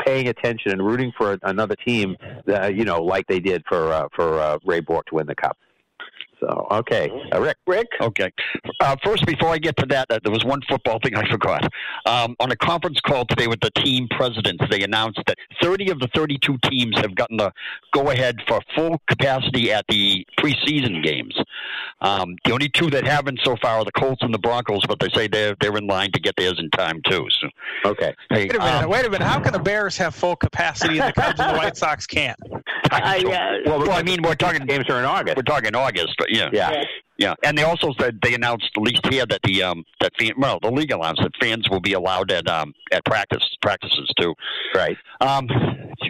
paying 0.05 0.27
attention 0.27 0.71
and 0.71 0.85
rooting 0.85 1.11
for 1.17 1.37
another 1.43 1.75
team, 1.75 2.15
uh, 2.47 2.67
you 2.67 2.85
know, 2.85 3.01
like 3.03 3.27
they 3.27 3.39
did 3.39 3.63
for 3.67 3.91
uh, 3.91 4.07
for 4.15 4.39
uh, 4.39 4.57
Ray 4.65 4.79
Bourque 4.79 5.05
to 5.07 5.15
win 5.15 5.27
the 5.27 5.35
cup. 5.35 5.57
So 6.39 6.67
okay, 6.71 7.09
uh, 7.33 7.39
Rick. 7.41 7.57
Rick. 7.67 7.87
Okay. 8.01 8.31
Uh, 8.79 8.95
first, 9.03 9.25
before 9.25 9.49
I 9.49 9.57
get 9.57 9.77
to 9.77 9.85
that, 9.87 10.07
uh, 10.09 10.19
there 10.23 10.31
was 10.31 10.43
one 10.43 10.61
football 10.69 10.99
thing 11.03 11.15
I 11.15 11.29
forgot. 11.29 11.63
Um, 12.05 12.35
on 12.39 12.51
a 12.51 12.55
conference 12.55 12.99
call 13.01 13.25
today 13.25 13.47
with 13.47 13.59
the 13.61 13.71
team 13.71 14.07
presidents, 14.09 14.63
they 14.69 14.81
announced 14.83 15.19
that 15.27 15.37
30 15.61 15.91
of 15.91 15.99
the 15.99 16.07
32 16.15 16.57
teams 16.69 16.97
have 16.97 17.15
gotten 17.15 17.37
the 17.37 17.51
go 17.93 18.09
ahead 18.11 18.37
for 18.47 18.59
full 18.75 19.01
capacity 19.07 19.71
at 19.71 19.85
the 19.87 20.25
preseason 20.39 21.03
games. 21.03 21.35
Um, 22.01 22.35
the 22.43 22.51
only 22.51 22.69
two 22.69 22.89
that 22.91 23.05
haven't 23.07 23.39
so 23.43 23.55
far 23.61 23.79
are 23.79 23.85
the 23.85 23.91
Colts 23.93 24.21
and 24.21 24.33
the 24.33 24.37
Broncos, 24.39 24.81
but 24.87 24.99
they 24.99 25.09
say 25.09 25.27
they're 25.27 25.55
they're 25.61 25.75
in 25.77 25.87
line 25.87 26.11
to 26.11 26.19
get 26.19 26.35
theirs 26.35 26.59
in 26.59 26.69
time 26.71 27.01
too. 27.09 27.25
So 27.41 27.49
okay. 27.91 28.13
Hey, 28.29 28.47
Wait 28.47 28.55
a 28.55 28.59
minute. 28.59 28.83
um, 28.83 28.89
wait 28.89 29.05
a 29.05 29.09
minute. 29.09 29.25
How 29.25 29.39
can 29.39 29.53
the 29.53 29.59
Bears 29.59 29.97
have 29.97 30.13
full 30.13 30.35
capacity 30.35 30.99
and 30.99 31.09
the 31.09 31.13
Cubs 31.21 31.39
and 31.39 31.55
the 31.55 31.57
White 31.57 31.77
Sox 31.77 32.05
can't? 32.05 32.37
I, 32.91 33.61
uh, 33.65 33.77
well, 33.79 33.91
I 33.91 34.03
mean, 34.03 34.21
we're 34.21 34.35
talking 34.35 34.65
games 34.65 34.85
are 34.89 34.99
in 34.99 35.05
August. 35.05 35.37
We're 35.37 35.43
talking 35.43 35.75
August, 35.75 36.15
but 36.17 36.31
yeah, 36.31 36.49
Yeah. 36.51 36.83
Yeah. 37.17 37.33
And 37.43 37.57
they 37.57 37.63
also 37.63 37.93
said 37.99 38.19
they 38.21 38.33
announced 38.33 38.69
at 38.75 38.81
least 38.81 39.05
here 39.11 39.25
that 39.25 39.41
the 39.43 39.63
um 39.63 39.83
that 40.01 40.13
fan, 40.19 40.33
well 40.37 40.59
the 40.61 40.71
league 40.71 40.91
announced 40.91 41.21
that 41.23 41.31
fans 41.39 41.69
will 41.69 41.79
be 41.79 41.93
allowed 41.93 42.31
at 42.31 42.47
um 42.49 42.73
at 42.91 43.03
practice 43.05 43.43
practices 43.61 44.09
too. 44.19 44.33
Right. 44.73 44.97
Um. 45.21 45.47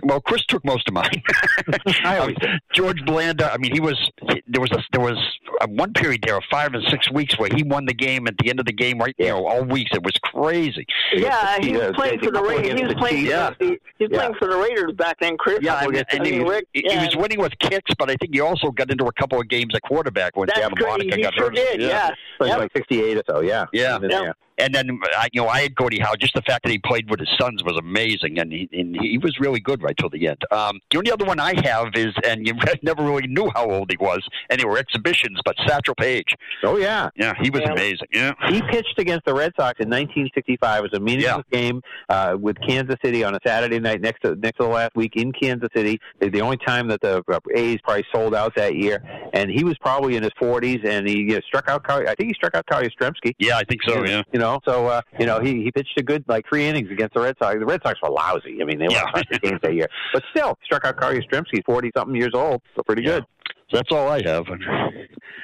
Well, 0.04 0.20
Chris 0.22 0.46
took 0.46 0.64
most 0.66 0.88
of 0.88 0.94
mine. 0.94 1.24
I 2.04 2.18
always 2.18 2.36
George 2.74 3.04
Blanda. 3.06 3.52
I 3.52 3.58
mean, 3.58 3.74
he 3.74 3.80
was 3.80 4.12
there 4.48 4.62
was 4.62 4.72
a, 4.72 4.80
there 4.92 5.02
was 5.02 5.18
a 5.62 5.68
one 5.70 5.94
period 5.94 6.24
there 6.26 6.38
of 6.38 6.44
five 6.52 6.74
and 6.74 6.84
six 6.90 7.10
weeks 7.12 7.38
where 7.40 7.50
he 7.56 7.64
won 7.64 7.86
the 7.86 7.94
game 7.94 8.28
at 8.28 8.36
the 8.38 8.50
end 8.50 8.60
of 8.60 8.66
the 8.66 8.74
game. 8.74 9.00
Right, 9.00 9.16
you 9.18 9.28
know, 9.28 9.46
all 9.46 9.64
weeks. 9.64 9.92
It 9.94 10.04
was 10.04 10.14
crazy. 10.24 10.86
Yeah, 11.14 11.60
he 11.60 11.72
was 11.74 11.92
playing 11.96 12.20
for 12.20 12.32
the 12.32 12.42
Raiders. 12.42 12.80
He 12.80 12.86
was 12.86 12.94
playing. 12.96 13.26
Yeah. 13.26 13.52
For, 13.52 13.64
he, 13.64 13.78
he 13.98 14.06
was 14.06 14.12
Yeah. 14.12 14.18
playing 14.18 14.34
for 14.40 14.48
the 14.50 14.58
Raiders 14.58 14.92
back 14.94 15.18
then, 15.20 15.38
Chris. 15.38 15.60
Yeah, 15.62 15.76
I 15.76 15.84
and, 15.86 15.94
mean, 15.94 16.04
and 16.10 16.26
he, 16.26 16.40
was, 16.40 16.50
Rick. 16.50 16.68
he 16.74 16.84
yeah. 16.86 17.06
was 17.06 17.16
winning 17.16 17.40
with 17.40 17.58
kicks, 17.60 17.92
but 17.98 18.10
I 18.10 18.16
think 18.16 18.34
he 18.34 18.42
also 18.42 18.72
got 18.72 18.92
into 18.92 19.06
a 19.06 19.14
couple 19.14 19.40
of 19.40 19.48
games 19.48 19.74
at 19.76 19.82
quarterback 19.84 20.36
when 20.36 20.48
That's 20.48 20.60
Gavin 20.60 20.76
great. 20.76 20.90
Monica 20.98 21.16
He 21.18 21.22
got 21.24 21.34
sure 21.34 21.46
hurt. 21.46 21.56
did, 21.56 21.82
yeah. 21.82 22.12
Like, 22.40 22.50
Yep. 22.50 22.60
like 22.60 22.72
68 22.76 23.18
or 23.18 23.24
so, 23.28 23.40
yeah. 23.42 23.66
Yeah. 23.74 23.98
Even 23.98 24.10
Yeah. 24.10 24.34
And 24.58 24.74
then 24.74 25.00
I, 25.18 25.28
you 25.34 25.42
know, 25.42 25.48
I 25.50 25.62
had 25.62 25.76
Gordie 25.76 26.00
Howe. 26.00 26.16
Just 26.16 26.34
the 26.34 26.42
fact 26.42 26.64
that 26.64 26.72
he 26.72 26.78
played 26.80 27.10
with 27.10 27.20
his 27.20 27.30
sons 27.40 27.64
was 27.64 27.78
amazing, 27.78 28.40
and 28.40 28.52
he 28.52 28.70
and 28.72 28.96
he 29.00 29.18
was 29.18 29.38
really 29.40 29.60
good 29.60 29.84
right 29.84 29.96
till 29.98 30.10
the 30.10 30.28
end. 30.28 30.42
Um, 30.52 30.80
the 30.92 30.98
only 30.98 31.12
other 31.12 31.26
one 31.26 31.40
I 31.40 31.54
have 31.66 31.88
is, 31.96 32.14
and 32.26 32.48
you 32.48 32.54
never 32.82 33.04
really 33.04 33.28
knew 33.28 33.50
how 33.54 33.70
old 33.70 33.92
he 33.92 33.98
was, 34.00 34.26
and 34.50 34.60
they 34.60 34.66
were 34.66 34.78
exhibitions. 34.78 35.40
But 35.44 35.56
Satchel 35.68 35.96
Paige. 35.96 36.36
Oh 36.64 36.78
yeah, 36.78 37.10
yeah, 37.18 37.34
he 37.42 37.50
was 37.50 37.62
Yeah. 37.66 37.72
amazing. 37.74 38.08
Yeah, 38.14 38.32
He 38.50 38.62
pitched 38.62 38.98
against 38.98 39.26
the 39.26 39.34
Red 39.34 39.52
Sox 39.60 39.80
in 39.80 39.90
1965. 39.90 40.80
It 40.80 40.82
was 40.92 40.94
a 40.94 41.02
meaningless 41.02 41.46
game 41.52 41.82
uh, 42.10 42.38
with 42.40 42.58
Kansas 42.68 42.96
City 43.04 43.24
on 43.24 43.36
a 43.36 43.40
Saturday 43.46 43.80
night 43.80 44.02
next 44.02 44.22
to 44.22 44.36
next 44.36 44.58
to 44.58 44.64
the 44.64 44.70
last 44.70 44.96
week 44.96 45.14
in 45.16 45.32
Kansas 45.34 45.70
City. 45.76 46.00
The 46.20 46.30
the 46.30 46.42
only 46.42 46.58
time 46.66 46.88
that 46.88 47.02
the 47.02 47.24
uh, 47.32 47.40
A's 47.54 47.80
probably 47.84 48.06
sold 48.14 48.34
out 48.34 48.56
that 48.56 48.76
year, 48.76 49.04
and 49.34 49.50
he 49.52 49.64
was 49.64 49.78
probably 49.80 50.16
in 50.16 50.24
his 50.24 50.32
40s, 50.42 50.86
and 50.88 51.08
he 51.08 51.18
you 51.20 51.26
know, 51.36 51.40
struck 51.46 51.68
out. 51.68 51.84
I 51.90 52.16
think 52.16 52.30
he 52.30 52.34
struck 52.34 52.56
out 52.56 52.66
Carl 52.68 52.84
Yastrzemski. 52.84 53.34
Yeah, 53.40 53.58
I 53.58 53.64
think 53.64 53.82
so. 53.84 54.06
Yeah. 54.06 54.24
You 54.32 54.40
know, 54.40 54.45
so 54.66 54.88
uh, 54.88 55.02
you 55.20 55.26
know 55.26 55.40
he 55.40 55.64
he 55.64 55.72
pitched 55.72 55.98
a 55.98 56.04
good 56.04 56.24
like 56.28 56.46
three 56.48 56.66
innings 56.66 56.90
against 56.92 57.14
the 57.14 57.22
Red 57.22 57.36
Sox. 57.40 57.58
The 57.60 57.66
Red 57.66 57.82
Sox 57.84 58.00
were 58.02 58.10
lousy. 58.10 58.62
I 58.62 58.66
mean, 58.66 58.80
they 58.80 58.88
Yeah. 58.90 59.04
won 59.14 59.24
100 59.30 59.42
games 59.42 59.60
that 59.64 59.74
year, 59.74 59.88
but 60.14 60.24
still 60.32 60.58
struck 60.64 60.86
out 60.86 60.98
Carl 60.98 61.14
Yastrzemski, 61.16 61.64
40 61.66 61.92
something 61.96 62.16
years 62.16 62.34
old. 62.34 62.62
So 62.76 62.84
pretty 62.84 63.02
good. 63.04 63.24
That's 63.72 63.92
all 63.92 64.08
I 64.08 64.22
have. 64.26 64.46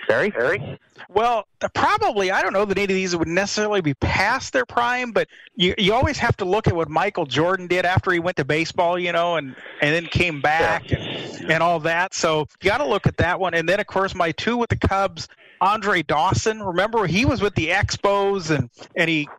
Barry, 0.08 0.30
Barry. 0.30 0.80
Well, 1.10 1.48
probably 1.74 2.32
I 2.32 2.42
don't 2.42 2.54
know 2.54 2.66
that 2.66 2.78
any 2.78 2.84
of 2.86 2.90
these 2.90 3.16
would 3.16 3.28
necessarily 3.28 3.82
be 3.82 3.94
past 3.96 4.54
their 4.54 4.66
prime, 4.66 5.12
but 5.12 5.28
you 5.56 5.74
you 5.78 5.94
always 5.94 6.18
have 6.20 6.38
to 6.38 6.46
look 6.46 6.68
at 6.68 6.76
what 6.76 6.90
Michael 6.90 7.26
Jordan 7.26 7.68
did 7.68 7.86
after 7.86 8.12
he 8.12 8.20
went 8.20 8.38
to 8.38 8.46
baseball, 8.46 9.00
you 9.00 9.12
know, 9.12 9.36
and 9.38 9.56
and 9.82 9.96
then 9.96 10.06
came 10.06 10.40
back 10.42 10.92
and, 10.92 11.52
and 11.52 11.64
all 11.64 11.80
that. 11.82 12.14
So 12.14 12.48
you 12.62 12.70
got 12.70 12.78
to 12.78 12.86
look 12.86 13.08
at 13.08 13.18
that 13.18 13.40
one, 13.40 13.54
and 13.54 13.68
then 13.68 13.80
of 13.80 13.88
course 13.88 14.14
my 14.14 14.32
two 14.32 14.58
with 14.58 14.70
the 14.70 14.78
Cubs. 14.78 15.28
Andre 15.62 16.02
Dawson, 16.02 16.64
remember 16.64 17.06
he 17.06 17.24
was 17.24 17.40
with 17.40 17.54
the 17.54 17.70
Expos 17.70 18.50
and 18.50 18.70
and 18.96 19.08
he 19.08 19.30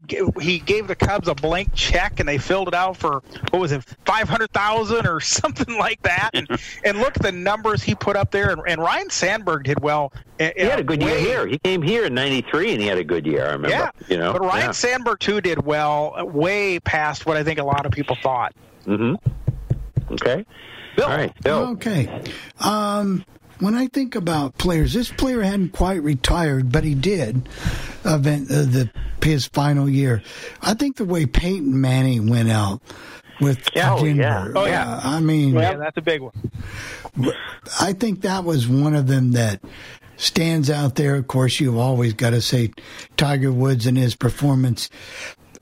he 0.40 0.60
gave 0.60 0.86
the 0.86 0.94
Cubs 0.94 1.26
a 1.26 1.34
blank 1.34 1.70
check 1.74 2.20
and 2.20 2.28
they 2.28 2.38
filled 2.38 2.68
it 2.68 2.74
out 2.74 2.96
for 2.96 3.24
what 3.50 3.60
was 3.60 3.72
it 3.72 3.84
five 4.06 4.28
hundred 4.28 4.52
thousand 4.52 5.06
or 5.06 5.18
something 5.20 5.76
like 5.76 6.00
that 6.02 6.30
and 6.32 6.48
and 6.84 6.98
look 6.98 7.16
at 7.16 7.22
the 7.22 7.32
numbers 7.32 7.82
he 7.82 7.96
put 7.96 8.14
up 8.14 8.30
there 8.30 8.50
and, 8.50 8.62
and 8.68 8.80
Ryne 8.80 9.10
Sandberg 9.10 9.64
did 9.64 9.80
well. 9.80 10.12
He 10.38 10.44
had 10.56 10.78
a 10.78 10.84
good 10.84 11.02
year 11.02 11.18
here. 11.18 11.46
He 11.46 11.58
came 11.58 11.82
here 11.82 12.04
in 12.04 12.14
'93, 12.14 12.72
and 12.72 12.80
he 12.80 12.88
had 12.88 12.98
a 12.98 13.04
good 13.04 13.26
year. 13.26 13.46
I 13.46 13.52
remember. 13.52 13.68
Yeah, 13.68 13.90
you 14.08 14.18
know. 14.18 14.32
but 14.32 14.40
Ryne 14.40 14.60
yeah. 14.60 14.70
Sandberg 14.72 15.20
too 15.20 15.40
did 15.40 15.64
well, 15.64 16.14
uh, 16.16 16.24
way 16.24 16.80
past 16.80 17.26
what 17.26 17.36
I 17.36 17.44
think 17.44 17.60
a 17.60 17.64
lot 17.64 17.86
of 17.86 17.92
people 17.92 18.16
thought. 18.20 18.52
Mm-hmm. 18.84 19.14
Okay. 20.14 20.44
Bill. 20.96 21.06
All 21.06 21.16
right, 21.16 21.42
Bill. 21.42 21.58
Okay. 21.70 22.24
Um, 22.58 23.24
when 23.62 23.74
I 23.74 23.86
think 23.86 24.14
about 24.14 24.58
players, 24.58 24.92
this 24.92 25.10
player 25.10 25.40
hadn't 25.42 25.72
quite 25.72 26.02
retired, 26.02 26.72
but 26.72 26.84
he 26.84 26.94
did 26.94 27.48
event 28.04 28.50
uh, 28.50 28.62
the 28.62 28.90
his 29.22 29.46
final 29.46 29.88
year. 29.88 30.20
I 30.60 30.74
think 30.74 30.96
the 30.96 31.04
way 31.04 31.26
Peyton 31.26 31.80
Manning 31.80 32.28
went 32.28 32.50
out 32.50 32.82
with 33.40 33.68
Yeah, 33.74 33.94
oh, 33.94 34.04
Denver. 34.04 34.20
yeah. 34.22 34.48
Oh, 34.54 34.66
yeah. 34.66 35.00
I 35.02 35.20
mean, 35.20 35.54
yeah, 35.54 35.76
that's 35.76 35.96
a 35.96 36.02
big 36.02 36.20
one. 36.20 36.32
I 37.80 37.92
think 37.92 38.22
that 38.22 38.44
was 38.44 38.66
one 38.66 38.94
of 38.94 39.06
them 39.06 39.32
that 39.32 39.60
stands 40.16 40.70
out 40.70 40.96
there. 40.96 41.14
Of 41.14 41.28
course, 41.28 41.60
you've 41.60 41.76
always 41.78 42.14
got 42.14 42.30
to 42.30 42.40
say 42.40 42.70
Tiger 43.16 43.52
Woods 43.52 43.86
and 43.86 43.96
his 43.96 44.16
performance 44.16 44.90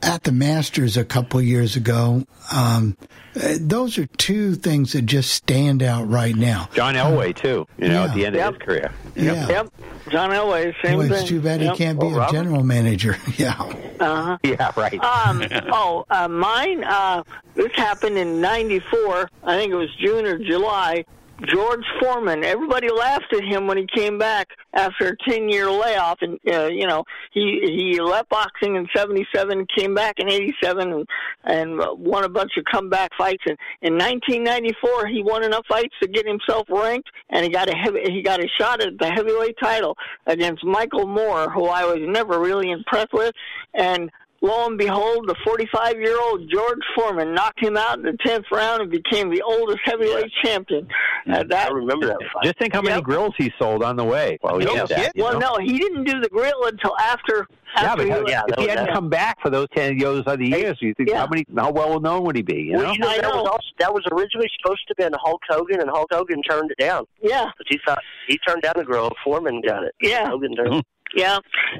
at 0.02 0.22
the 0.24 0.32
Masters 0.32 0.96
a 0.96 1.04
couple 1.04 1.40
years 1.42 1.76
ago. 1.76 2.24
Um, 2.52 2.96
uh, 3.36 3.54
those 3.60 3.96
are 3.98 4.06
two 4.06 4.54
things 4.54 4.92
that 4.94 5.02
just 5.02 5.30
stand 5.32 5.82
out 5.82 6.08
right 6.08 6.34
now. 6.34 6.68
John 6.74 6.94
Elway 6.94 7.34
too. 7.36 7.66
You 7.78 7.88
know, 7.88 8.04
at 8.04 8.14
the 8.14 8.26
end 8.26 8.34
Yep. 8.36 8.48
of 8.48 8.54
his 8.54 8.62
career. 8.66 8.92
Yeah. 9.14 9.48
Yep. 9.48 9.68
John 10.10 10.30
Elway, 10.30 10.74
same 10.82 10.96
Boy, 10.96 11.02
thing. 11.08 11.12
it's 11.12 11.28
too 11.28 11.40
bad 11.40 11.60
Yep. 11.60 11.72
he 11.72 11.78
can't 11.78 12.00
be 12.00 12.06
Well, 12.06 12.28
a 12.28 12.32
general 12.32 12.64
manager. 12.64 13.16
yeah. 13.36 13.54
Uh-huh. 14.00 14.38
Yeah, 14.42 14.72
right. 14.76 14.98
Um, 15.04 15.44
oh, 15.72 16.04
uh, 16.10 16.26
mine, 16.26 16.82
uh, 16.82 17.22
this 17.54 17.70
happened 17.74 18.18
in 18.18 18.40
94. 18.40 19.28
I 19.44 19.56
think 19.56 19.72
it 19.72 19.76
was 19.76 19.94
June 19.96 20.26
or 20.26 20.38
July. 20.38 21.04
George 21.46 21.84
Foreman. 22.00 22.44
Everybody 22.44 22.90
laughed 22.90 23.32
at 23.32 23.44
him 23.44 23.66
when 23.66 23.78
he 23.78 23.86
came 23.94 24.18
back 24.18 24.48
after 24.74 25.08
a 25.08 25.30
ten-year 25.30 25.70
layoff, 25.70 26.18
and 26.20 26.38
uh, 26.52 26.66
you 26.66 26.86
know 26.86 27.04
he 27.32 27.60
he 27.62 28.00
left 28.00 28.28
boxing 28.28 28.76
in 28.76 28.86
'77, 28.94 29.66
came 29.76 29.94
back 29.94 30.16
in 30.18 30.28
'87, 30.28 30.92
and, 30.92 31.06
and 31.44 31.80
won 31.98 32.24
a 32.24 32.28
bunch 32.28 32.52
of 32.58 32.64
comeback 32.70 33.10
fights. 33.16 33.42
And 33.46 33.56
in 33.82 33.94
1994, 33.94 35.06
he 35.06 35.22
won 35.22 35.44
enough 35.44 35.64
fights 35.68 35.94
to 36.02 36.08
get 36.08 36.26
himself 36.26 36.66
ranked, 36.68 37.08
and 37.30 37.44
he 37.44 37.50
got 37.50 37.68
a 37.68 37.76
heavy, 37.76 38.00
he 38.10 38.22
got 38.22 38.40
a 38.40 38.48
shot 38.58 38.82
at 38.82 38.98
the 38.98 39.10
heavyweight 39.10 39.56
title 39.62 39.96
against 40.26 40.64
Michael 40.64 41.06
Moorer, 41.06 41.50
who 41.50 41.66
I 41.66 41.84
was 41.84 41.98
never 42.00 42.38
really 42.38 42.70
impressed 42.70 43.12
with, 43.12 43.34
and 43.74 44.10
lo 44.42 44.66
and 44.66 44.78
behold, 44.78 45.28
the 45.28 45.34
45 45.44 46.00
year 46.00 46.18
old 46.20 46.48
George 46.50 46.78
Foreman 46.96 47.34
knocked 47.34 47.62
him 47.62 47.76
out 47.76 47.98
in 47.98 48.04
the 48.04 48.16
10th 48.26 48.44
round 48.50 48.82
and 48.82 48.90
became 48.90 49.30
the 49.30 49.42
oldest 49.42 49.80
heavyweight 49.84 50.30
champion. 50.44 50.86
Uh, 51.30 51.44
that, 51.48 51.70
I 51.70 51.74
remember 51.74 52.06
that 52.06 52.18
fight. 52.32 52.44
Just 52.44 52.58
think 52.58 52.72
how 52.74 52.80
many 52.82 52.96
Yep. 52.96 53.04
grills 53.04 53.34
he 53.36 53.52
sold 53.58 53.82
on 53.82 53.96
the 53.96 54.04
way 54.04 54.38
while 54.40 54.58
he 54.58 54.64
No 54.64 54.74
did 54.74 54.88
that. 54.88 54.98
shit. 55.00 55.12
well, 55.16 55.34
know? 55.38 55.56
no, 55.56 55.58
he 55.64 55.78
didn't 55.78 56.04
do 56.04 56.20
the 56.20 56.28
grill 56.28 56.64
until 56.64 56.96
after. 56.98 57.46
Yeah, 57.76 57.82
after 57.82 57.96
but 57.98 58.04
he 58.06 58.10
how- 58.10 58.20
left. 58.42 58.50
if 58.52 58.58
he 58.58 58.66
hadn't 58.68 58.92
come 58.92 59.08
back 59.08 59.40
for 59.40 59.48
those 59.48 59.68
ten 59.76 59.96
those 59.98 60.24
other 60.26 60.42
years, 60.42 60.76
you 60.80 60.92
think 60.94 61.12
how 61.12 61.28
many 61.30 61.44
how 61.56 61.70
well 61.70 62.00
known 62.00 62.24
would 62.24 62.34
he 62.34 62.42
be? 62.42 62.62
You 62.62 62.72
Well, 62.78 62.86
know? 62.86 62.92
you 62.94 62.98
know, 62.98 63.08
that 63.20 63.32
was 63.32 63.46
also, 63.48 63.68
that 63.78 63.94
was 63.94 64.02
originally 64.10 64.48
supposed 64.60 64.80
to 64.88 64.94
have 64.98 65.10
been 65.12 65.16
Hulk 65.22 65.40
Hogan, 65.48 65.80
and 65.80 65.88
Hulk 65.88 66.08
Hogan 66.10 66.42
turned 66.42 66.72
it 66.72 66.78
down. 66.78 67.04
Yeah. 67.22 67.44
But 67.56 67.66
he 67.68 67.78
thought 67.86 68.00
he 68.26 68.38
turned 68.38 68.62
down 68.62 68.72
the 68.76 68.82
grill. 68.84 69.10
Foreman 69.22 69.60
got 69.64 69.84
it. 69.84 69.94
Yeah. 70.02 70.28
Hogan 70.28 70.56
turned. 70.56 70.82
Yeah, 71.14 71.38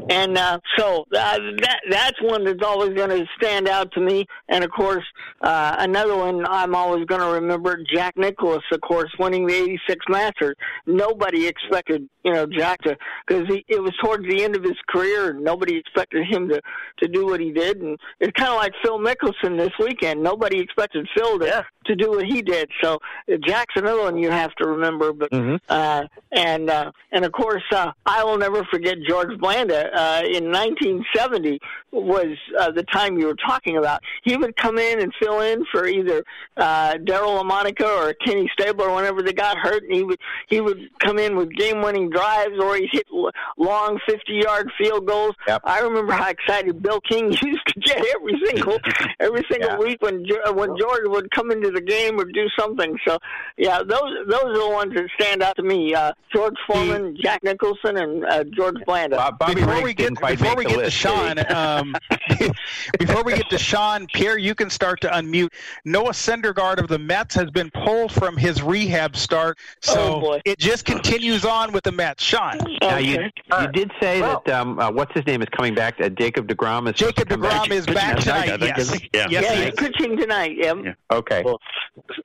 and 0.09 0.37
uh, 0.37 0.59
so 0.77 1.05
uh, 1.15 1.39
that 1.59 1.81
that's 1.89 2.21
one 2.21 2.45
that's 2.45 2.65
always 2.65 2.95
going 2.95 3.11
to 3.11 3.25
stand 3.41 3.69
out 3.69 3.93
to 3.93 4.01
me. 4.01 4.27
And 4.49 4.65
of 4.65 4.71
course, 4.71 5.05
uh, 5.41 5.77
another 5.79 6.17
one 6.17 6.45
I'm 6.47 6.75
always 6.75 7.05
going 7.07 7.21
to 7.21 7.29
remember: 7.29 7.79
Jack 7.95 8.17
Nicklaus, 8.17 8.63
of 8.73 8.81
course, 8.81 9.11
winning 9.21 9.47
the 9.47 9.55
'86 9.55 10.05
Masters. 10.09 10.57
Nobody 10.87 11.47
expected, 11.47 12.09
you 12.25 12.33
know, 12.33 12.47
Jack 12.47 12.81
to 12.83 12.97
because 13.27 13.47
he, 13.49 13.65
it 13.69 13.81
was 13.81 13.93
towards 14.03 14.27
the 14.29 14.43
end 14.43 14.57
of 14.57 14.65
his 14.65 14.77
career. 14.89 15.31
and 15.31 15.45
Nobody 15.45 15.77
expected 15.77 16.27
him 16.29 16.49
to 16.49 16.61
to 16.99 17.09
do 17.09 17.27
what 17.27 17.39
he 17.39 17.53
did, 17.53 17.81
and 17.81 17.99
it's 18.19 18.33
kind 18.33 18.51
of 18.51 18.57
like 18.57 18.73
Phil 18.83 18.99
Mickelson 18.99 19.57
this 19.57 19.73
weekend. 19.79 20.23
Nobody 20.23 20.59
expected 20.59 21.09
Phil 21.17 21.39
to 21.39 21.65
to 21.91 21.97
do 21.97 22.11
what 22.11 22.25
he 22.25 22.43
did. 22.43 22.71
So 22.83 22.99
Jack's 23.47 23.75
another 23.77 24.03
one 24.03 24.17
you 24.17 24.31
have 24.31 24.55
to 24.57 24.69
remember. 24.69 25.13
But 25.13 25.33
uh, 25.69 26.05
and 26.33 26.71
uh, 26.71 26.93
and 27.13 27.25
of 27.25 27.33
course, 27.33 27.63
uh, 27.73 27.93
I 28.07 28.25
will 28.25 28.39
never 28.39 28.65
forget 28.65 28.97
George 29.09 29.39
Blanda 29.39 29.91
uh, 29.95 30.23
in 30.25 30.51
1970 30.51 31.59
was 31.93 32.37
uh, 32.59 32.71
the 32.71 32.85
time 32.85 33.19
you 33.19 33.27
were 33.27 33.37
talking 33.37 33.77
about. 33.77 34.01
He 34.23 34.37
would 34.37 34.57
come 34.57 34.79
in 34.79 35.01
and 35.01 35.13
fill 35.21 35.41
in 35.41 35.65
for 35.73 35.87
either 35.87 36.23
uh, 36.57 36.95
Daryle 36.95 37.43
Lamonica 37.43 37.85
or 37.85 38.15
Kenny 38.25 38.49
Stabler 38.53 38.95
whenever 38.95 39.23
they 39.23 39.33
got 39.33 39.59
hurt, 39.59 39.83
and 39.83 39.93
he 39.93 40.05
would 40.05 40.21
he 40.49 40.61
would 40.61 40.89
come 41.01 41.19
in 41.19 41.37
with 41.37 41.53
game-winning 41.55 42.11
drives 42.11 42.55
or 42.61 42.77
he'd 42.77 42.91
hit 42.93 43.07
long 43.59 43.99
50-yard 44.09 44.71
field 44.79 45.07
goals. 45.07 45.35
I 45.65 45.81
remember 45.81 46.13
how 46.13 46.31
excited 46.31 46.81
Bill 46.83 47.01
King 47.01 47.33
used 47.43 47.67
to 47.67 47.81
get 47.81 48.05
every 48.17 48.41
single 48.47 48.79
every 49.21 49.45
single 49.51 49.79
week 49.79 50.01
when 50.01 50.25
when 50.55 50.77
George 50.79 51.03
would 51.07 51.31
come 51.33 51.51
into 51.51 51.71
the 51.71 51.80
game 51.81 52.19
or 52.19 52.25
do 52.25 52.49
something. 52.59 52.97
So 53.07 53.19
yeah, 53.57 53.79
those 53.83 54.27
those 54.29 54.45
are 54.45 54.59
the 54.59 54.69
ones 54.71 54.95
that 54.95 55.07
stand 55.19 55.43
out 55.43 55.57
to 55.57 55.63
me. 55.63 55.95
Uh, 55.95 56.13
George 56.33 56.55
Foreman, 56.67 57.17
Jack 57.21 57.43
Nicholson, 57.43 57.97
and 57.97 58.25
uh, 58.25 58.45
George 58.45 58.77
Blanda. 58.87 59.37
before 59.55 59.83
we 59.83 59.95
get 59.95 60.13
before 60.21 60.57
we 60.57 60.65
get 60.65 60.79
to 60.79 60.91
Sean, 60.91 61.39
um, 61.53 61.95
before 62.99 63.23
we 63.25 63.35
get 63.35 63.49
to 63.51 63.59
Sean, 63.59 64.07
Pierre, 64.13 64.39
you 64.39 64.55
can 64.55 64.71
start 64.71 65.01
to 65.03 65.09
unmute. 65.09 65.49
Noah 65.85 66.11
Syndergaard 66.11 66.79
of 66.79 66.89
the 66.89 66.99
Mets 66.99 67.35
has 67.35 67.51
been 67.51 67.71
pulled 67.71 68.13
from 68.13 68.37
his 68.37 68.63
rehab 68.63 69.17
start, 69.17 69.59
so 69.81 70.41
it 70.45 70.59
just 70.59 70.85
continues 70.85 71.45
on 71.45 71.73
with 71.73 71.85
the 71.85 71.93
Mets. 71.93 72.23
Sean, 72.23 72.59
Now 72.81 72.99
you 72.99 73.19
you 73.61 73.69
did 73.73 73.91
say 74.01 74.21
that 74.21 74.49
um, 74.51 74.79
uh, 74.79 74.91
what's 74.91 75.13
his 75.15 75.27
name 75.27 75.43
is 75.43 75.49
coming 75.51 75.75
back. 75.75 76.01
Uh, 76.01 76.09
Jacob 76.09 76.47
Degrom 76.49 76.89
is 76.89 76.95
Jacob 76.95 77.29
coming 77.29 77.49
back. 77.49 77.69
DeGrom 77.69 77.71
is 77.73 77.87
back 77.87 78.19
tonight. 78.19 78.61
Yes, 78.61 79.01
Yeah. 79.13 79.27
yeah, 79.31 79.55
he's 79.65 79.75
pitching 79.75 80.17
tonight. 80.17 80.53
Yeah. 80.57 80.95
Okay. 81.11 81.43
Well, 81.45 81.60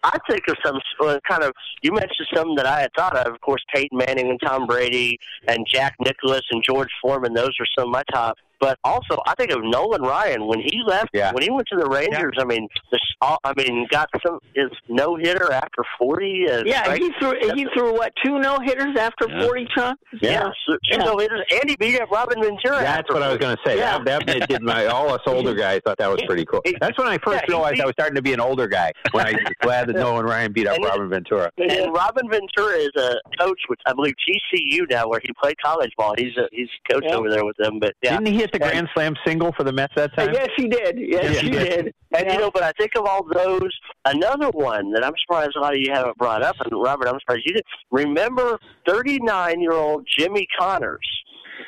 I 0.03 0.17
think 0.29 0.47
of 0.47 0.55
some 0.63 0.79
uh, 1.01 1.19
kind 1.27 1.43
of. 1.43 1.51
You 1.81 1.91
mentioned 1.91 2.27
some 2.33 2.55
that 2.55 2.65
I 2.65 2.81
had 2.81 2.91
thought 2.95 3.15
of. 3.15 3.33
Of 3.33 3.41
course, 3.41 3.63
Peyton 3.73 3.97
Manning 3.97 4.29
and 4.29 4.39
Tom 4.43 4.67
Brady 4.67 5.19
and 5.47 5.65
Jack 5.67 5.95
Nicklaus 5.99 6.43
and 6.51 6.63
George 6.63 6.89
Foreman. 7.01 7.33
Those 7.33 7.53
are 7.59 7.67
some 7.77 7.89
of 7.89 7.91
my 7.91 8.03
top. 8.11 8.37
But 8.59 8.77
also, 8.83 9.17
I 9.27 9.35
think 9.35 9.51
of 9.51 9.59
Nolan 9.63 10.01
Ryan 10.01 10.47
when 10.47 10.59
he 10.59 10.81
left. 10.85 11.09
When 11.13 11.41
he 11.43 11.49
went 11.51 11.67
to 11.71 11.77
the 11.77 11.87
Rangers, 11.89 12.33
I 12.39 12.45
mean, 12.45 12.67
the, 12.91 12.99
I 13.21 13.53
mean, 13.57 13.87
got 13.91 14.09
some 14.25 14.39
his 14.55 14.69
no 14.89 15.15
hitter 15.15 15.51
after 15.51 15.83
forty. 15.99 16.45
Uh, 16.49 16.63
Yeah, 16.65 16.87
right? 16.87 17.01
he 17.01 17.11
threw 17.19 17.33
he 17.55 17.65
threw 17.75 17.93
what 17.93 18.13
two 18.23 18.39
no 18.39 18.57
hitters 18.63 18.95
after 18.97 19.27
Yeah. 19.29 19.45
forty, 19.45 19.67
Sean? 19.75 19.95
Yeah, 20.21 20.49
so, 20.67 20.77
two 20.91 20.97
no 20.99 21.17
hitters, 21.17 21.41
and 21.51 21.69
he 21.69 21.75
beat 21.75 21.99
up 21.99 22.09
Robin 22.11 22.41
Ventura. 22.41 22.79
That's 22.79 22.99
after 22.99 23.13
what 23.13 23.23
I 23.23 23.29
was 23.29 23.37
going 23.37 23.55
to 23.55 23.61
say. 23.65 23.77
Yeah. 23.77 23.99
That, 24.03 24.25
that 24.27 24.49
did 24.49 24.61
my 24.61 24.85
all 24.87 25.11
us 25.11 25.21
older 25.25 25.53
guys 25.65 25.81
thought 25.85 25.97
that 25.97 26.09
was 26.09 26.21
pretty 26.27 26.45
cool. 26.45 26.61
That's 26.79 26.97
when 26.97 27.07
I 27.07 27.17
first 27.17 27.43
Yeah, 27.47 27.55
realized 27.55 27.75
beat- 27.75 27.81
I 27.83 27.85
was 27.85 27.93
starting 27.93 28.15
to 28.15 28.21
be 28.21 28.33
an 28.33 28.39
older 28.39 28.67
guy. 28.67 28.91
When 29.11 29.25
I 29.27 29.31
was 29.31 29.41
glad 29.61 29.87
that 29.89 29.95
Nolan 29.95 30.25
Ryan 30.25 30.51
beat 30.51 30.67
up 30.67 30.75
And 30.75 30.83
he- 30.85 30.89
Robin 30.89 31.09
Ventura. 31.09 31.51
And 31.57 31.93
Robin 31.93 32.29
Ventura 32.29 32.75
is 32.77 32.91
a 32.97 33.15
coach 33.39 33.59
with 33.69 33.79
I 33.85 33.93
believe 33.93 34.13
TCU 34.27 34.89
now, 34.89 35.07
where 35.07 35.19
he 35.23 35.31
played 35.41 35.55
college 35.63 35.91
ball. 35.97 36.13
He's 36.17 36.35
a 36.37 36.47
he's 36.51 36.69
coach 36.89 37.03
Yeah. 37.07 37.15
over 37.15 37.29
there 37.29 37.45
with 37.45 37.57
them. 37.57 37.79
But 37.79 37.93
yeah, 38.01 38.17
Didn't 38.17 38.33
he 38.33 38.44
hit 38.45 38.53
the 38.53 38.59
grand 38.59 38.87
slam 38.93 39.15
single 39.25 39.51
for 39.53 39.63
the 39.63 39.71
Mets 39.71 39.93
that 39.95 40.15
time? 40.15 40.33
Yes, 40.33 40.49
he 40.55 40.67
did. 40.67 40.97
Yes, 40.97 41.23
Yes, 41.23 41.39
he 41.39 41.47
he 41.47 41.51
did. 41.51 41.85
did. 41.85 41.93
And 42.15 42.31
you 42.31 42.39
know, 42.39 42.51
but 42.51 42.63
I 42.63 42.71
think 42.77 42.91
of 42.97 43.05
all 43.05 43.25
those, 43.33 43.71
another 44.05 44.49
one 44.49 44.91
that 44.93 45.03
I'm 45.03 45.13
surprised 45.21 45.55
a 45.55 45.59
lot 45.59 45.73
of 45.73 45.79
you 45.79 45.91
haven't 45.91 46.17
brought 46.17 46.41
up, 46.43 46.55
and 46.59 46.71
Robert, 46.81 47.07
I'm 47.07 47.19
surprised 47.19 47.43
you 47.45 47.53
did. 47.53 47.63
Remember 47.91 48.59
39 48.87 49.59
year 49.59 49.73
old 49.73 50.07
Jimmy 50.17 50.47
Connors 50.57 50.99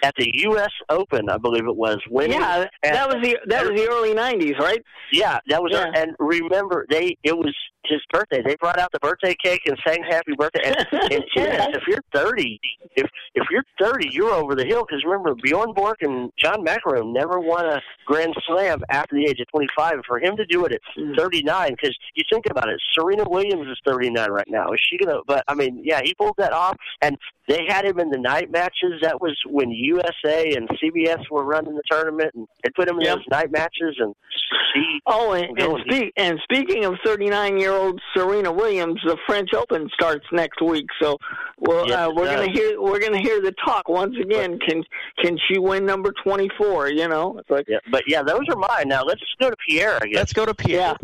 at 0.03 0.13
the 0.17 0.29
U.S. 0.33 0.71
Open, 0.89 1.29
I 1.29 1.37
believe 1.37 1.65
it 1.65 1.75
was. 1.75 1.97
Winning, 2.09 2.39
Yeah, 2.39 2.65
that 2.83 3.07
was 3.07 3.17
the 3.23 3.37
that 3.47 3.63
was 3.65 3.79
the 3.79 3.87
early 3.89 4.13
'90s, 4.13 4.59
right? 4.59 4.81
Yeah, 5.11 5.39
that 5.47 5.61
was. 5.61 5.71
Yeah. 5.73 5.91
And 5.95 6.15
remember, 6.19 6.85
they 6.89 7.17
it 7.23 7.37
was 7.37 7.53
his 7.89 8.01
birthday. 8.11 8.41
They 8.41 8.55
brought 8.59 8.77
out 8.79 8.91
the 8.91 8.99
birthday 8.99 9.35
cake 9.41 9.61
and 9.65 9.77
sang 9.85 10.03
"Happy 10.03 10.33
Birthday." 10.37 10.61
And, 10.63 10.75
and 10.91 11.75
if 11.75 11.83
you're 11.87 12.03
30, 12.13 12.59
if 12.95 13.09
if 13.35 13.47
you're 13.51 13.63
30, 13.79 14.09
you're 14.11 14.33
over 14.33 14.55
the 14.55 14.65
hill. 14.65 14.85
Because 14.87 15.03
remember, 15.03 15.35
Bjorn 15.35 15.73
Borg 15.73 15.97
and 16.01 16.31
John 16.37 16.65
McEnroe 16.65 17.11
never 17.11 17.39
won 17.39 17.65
a 17.65 17.81
Grand 18.05 18.35
Slam 18.47 18.81
after 18.89 19.15
the 19.15 19.25
age 19.25 19.39
of 19.39 19.47
25. 19.47 19.93
And 19.93 20.05
for 20.05 20.19
him 20.19 20.35
to 20.37 20.45
do 20.45 20.65
it 20.65 20.73
at 20.73 20.81
hmm. 20.95 21.13
39, 21.17 21.71
because 21.71 21.97
you 22.15 22.23
think 22.31 22.45
about 22.49 22.69
it, 22.69 22.79
Serena 22.93 23.23
Williams 23.27 23.67
is 23.67 23.79
39 23.85 24.29
right 24.29 24.47
now. 24.49 24.71
Is 24.71 24.79
she 24.89 24.97
gonna? 24.97 25.19
But 25.25 25.43
I 25.47 25.55
mean, 25.55 25.81
yeah, 25.83 26.01
he 26.03 26.13
pulled 26.15 26.35
that 26.37 26.53
off, 26.53 26.77
and 27.01 27.17
they 27.47 27.65
had 27.67 27.85
him 27.85 27.99
in 27.99 28.09
the 28.09 28.17
night 28.17 28.51
matches. 28.51 29.01
That 29.01 29.21
was 29.21 29.37
when 29.47 29.71
USA 29.77 30.53
and 30.53 30.67
CBS 30.69 31.29
were 31.31 31.43
running 31.43 31.75
the 31.75 31.83
tournament, 31.89 32.31
and 32.35 32.47
they 32.63 32.69
put 32.75 32.87
him 32.89 32.97
in 32.99 33.05
those 33.05 33.23
night 33.31 33.51
matches, 33.51 33.95
and 33.99 34.13
just 34.31 34.45
see. 34.73 34.99
Oh, 35.05 35.33
and, 35.33 35.45
and, 35.45 35.57
Going- 35.57 35.83
speak, 35.87 36.13
and 36.17 36.39
speaking 36.43 36.85
of 36.85 36.95
39 37.05 37.57
year 37.57 37.71
old 37.71 38.01
Serena 38.15 38.51
Williams, 38.51 38.99
the 39.05 39.17
French 39.27 39.53
Open 39.53 39.89
starts 39.93 40.25
next 40.31 40.61
week. 40.61 40.87
So, 41.01 41.17
well, 41.59 41.87
Yes, 41.87 41.97
uh, 41.97 42.11
we're 42.15 42.25
does. 42.25 42.35
gonna 42.47 42.51
hear 42.51 42.81
we're 42.81 42.99
gonna 42.99 43.19
hear 43.21 43.41
the 43.41 43.53
talk 43.65 43.87
once 43.89 44.15
again. 44.21 44.59
Can 44.59 44.83
can 45.23 45.37
she 45.47 45.57
win 45.59 45.85
number 45.85 46.13
24? 46.23 46.89
You 46.89 47.07
know, 47.07 47.37
it's 47.37 47.49
like 47.49 47.65
Yeah, 47.67 47.77
but 47.91 48.03
yeah, 48.07 48.23
those 48.23 48.41
are 48.49 48.55
mine. 48.55 48.87
Now 48.87 49.03
let's 49.03 49.21
go 49.39 49.49
to 49.49 49.55
Pierre. 49.67 49.99
I 50.01 50.05
guess. 50.07 50.15
Let's 50.15 50.33
go 50.33 50.45
to 50.45 50.53
Pierre. 50.53 50.95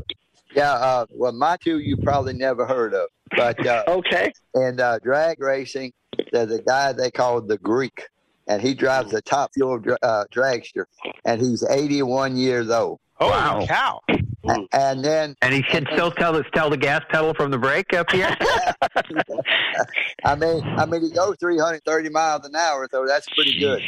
Yeah, 0.56 0.72
uh, 0.74 1.06
well, 1.10 1.32
my 1.32 1.58
two 1.58 1.80
you 1.80 1.98
probably 1.98 2.34
never 2.34 2.66
heard 2.68 2.94
of, 2.94 3.08
but 3.36 3.66
uh, 3.66 3.84
okay. 3.88 4.32
And 4.54 4.80
uh, 4.80 5.00
drag 5.00 5.42
racing, 5.42 5.94
there's 6.32 6.52
a 6.52 6.62
guy 6.62 6.92
they 6.94 7.10
call 7.10 7.42
the 7.42 7.58
Greek, 7.58 8.08
and 8.48 8.62
he 8.62 8.74
drives 8.74 9.14
a 9.14 9.22
top 9.22 9.52
fuel 9.54 9.80
dra- 9.80 9.98
uh, 10.02 10.26
dragster, 10.34 10.86
and 11.26 11.42
he's 11.42 11.64
81 11.68 12.36
years 12.38 12.70
old. 12.70 13.00
Holy 13.16 13.66
cow! 13.68 14.02
A- 14.10 14.68
And 14.74 15.06
then, 15.06 15.36
And 15.42 15.54
he 15.54 15.62
can 15.64 15.86
still 15.94 16.12
tell 16.12 16.34
the 16.34 16.44
tell 16.54 16.70
the 16.70 16.76
gas 16.78 17.04
pedal 17.10 17.34
from 17.34 17.52
the 17.52 17.58
brake 17.58 17.94
up 17.94 18.12
here. 18.12 18.36
I 20.26 20.36
mean, 20.36 20.62
I 20.64 20.86
mean, 20.86 21.02
he 21.04 21.12
goes 21.12 21.38
330 21.40 22.10
miles 22.10 22.46
an 22.46 22.56
hour, 22.56 22.88
so 22.92 23.06
that's 23.08 23.28
pretty 23.30 23.60
good. 23.60 23.82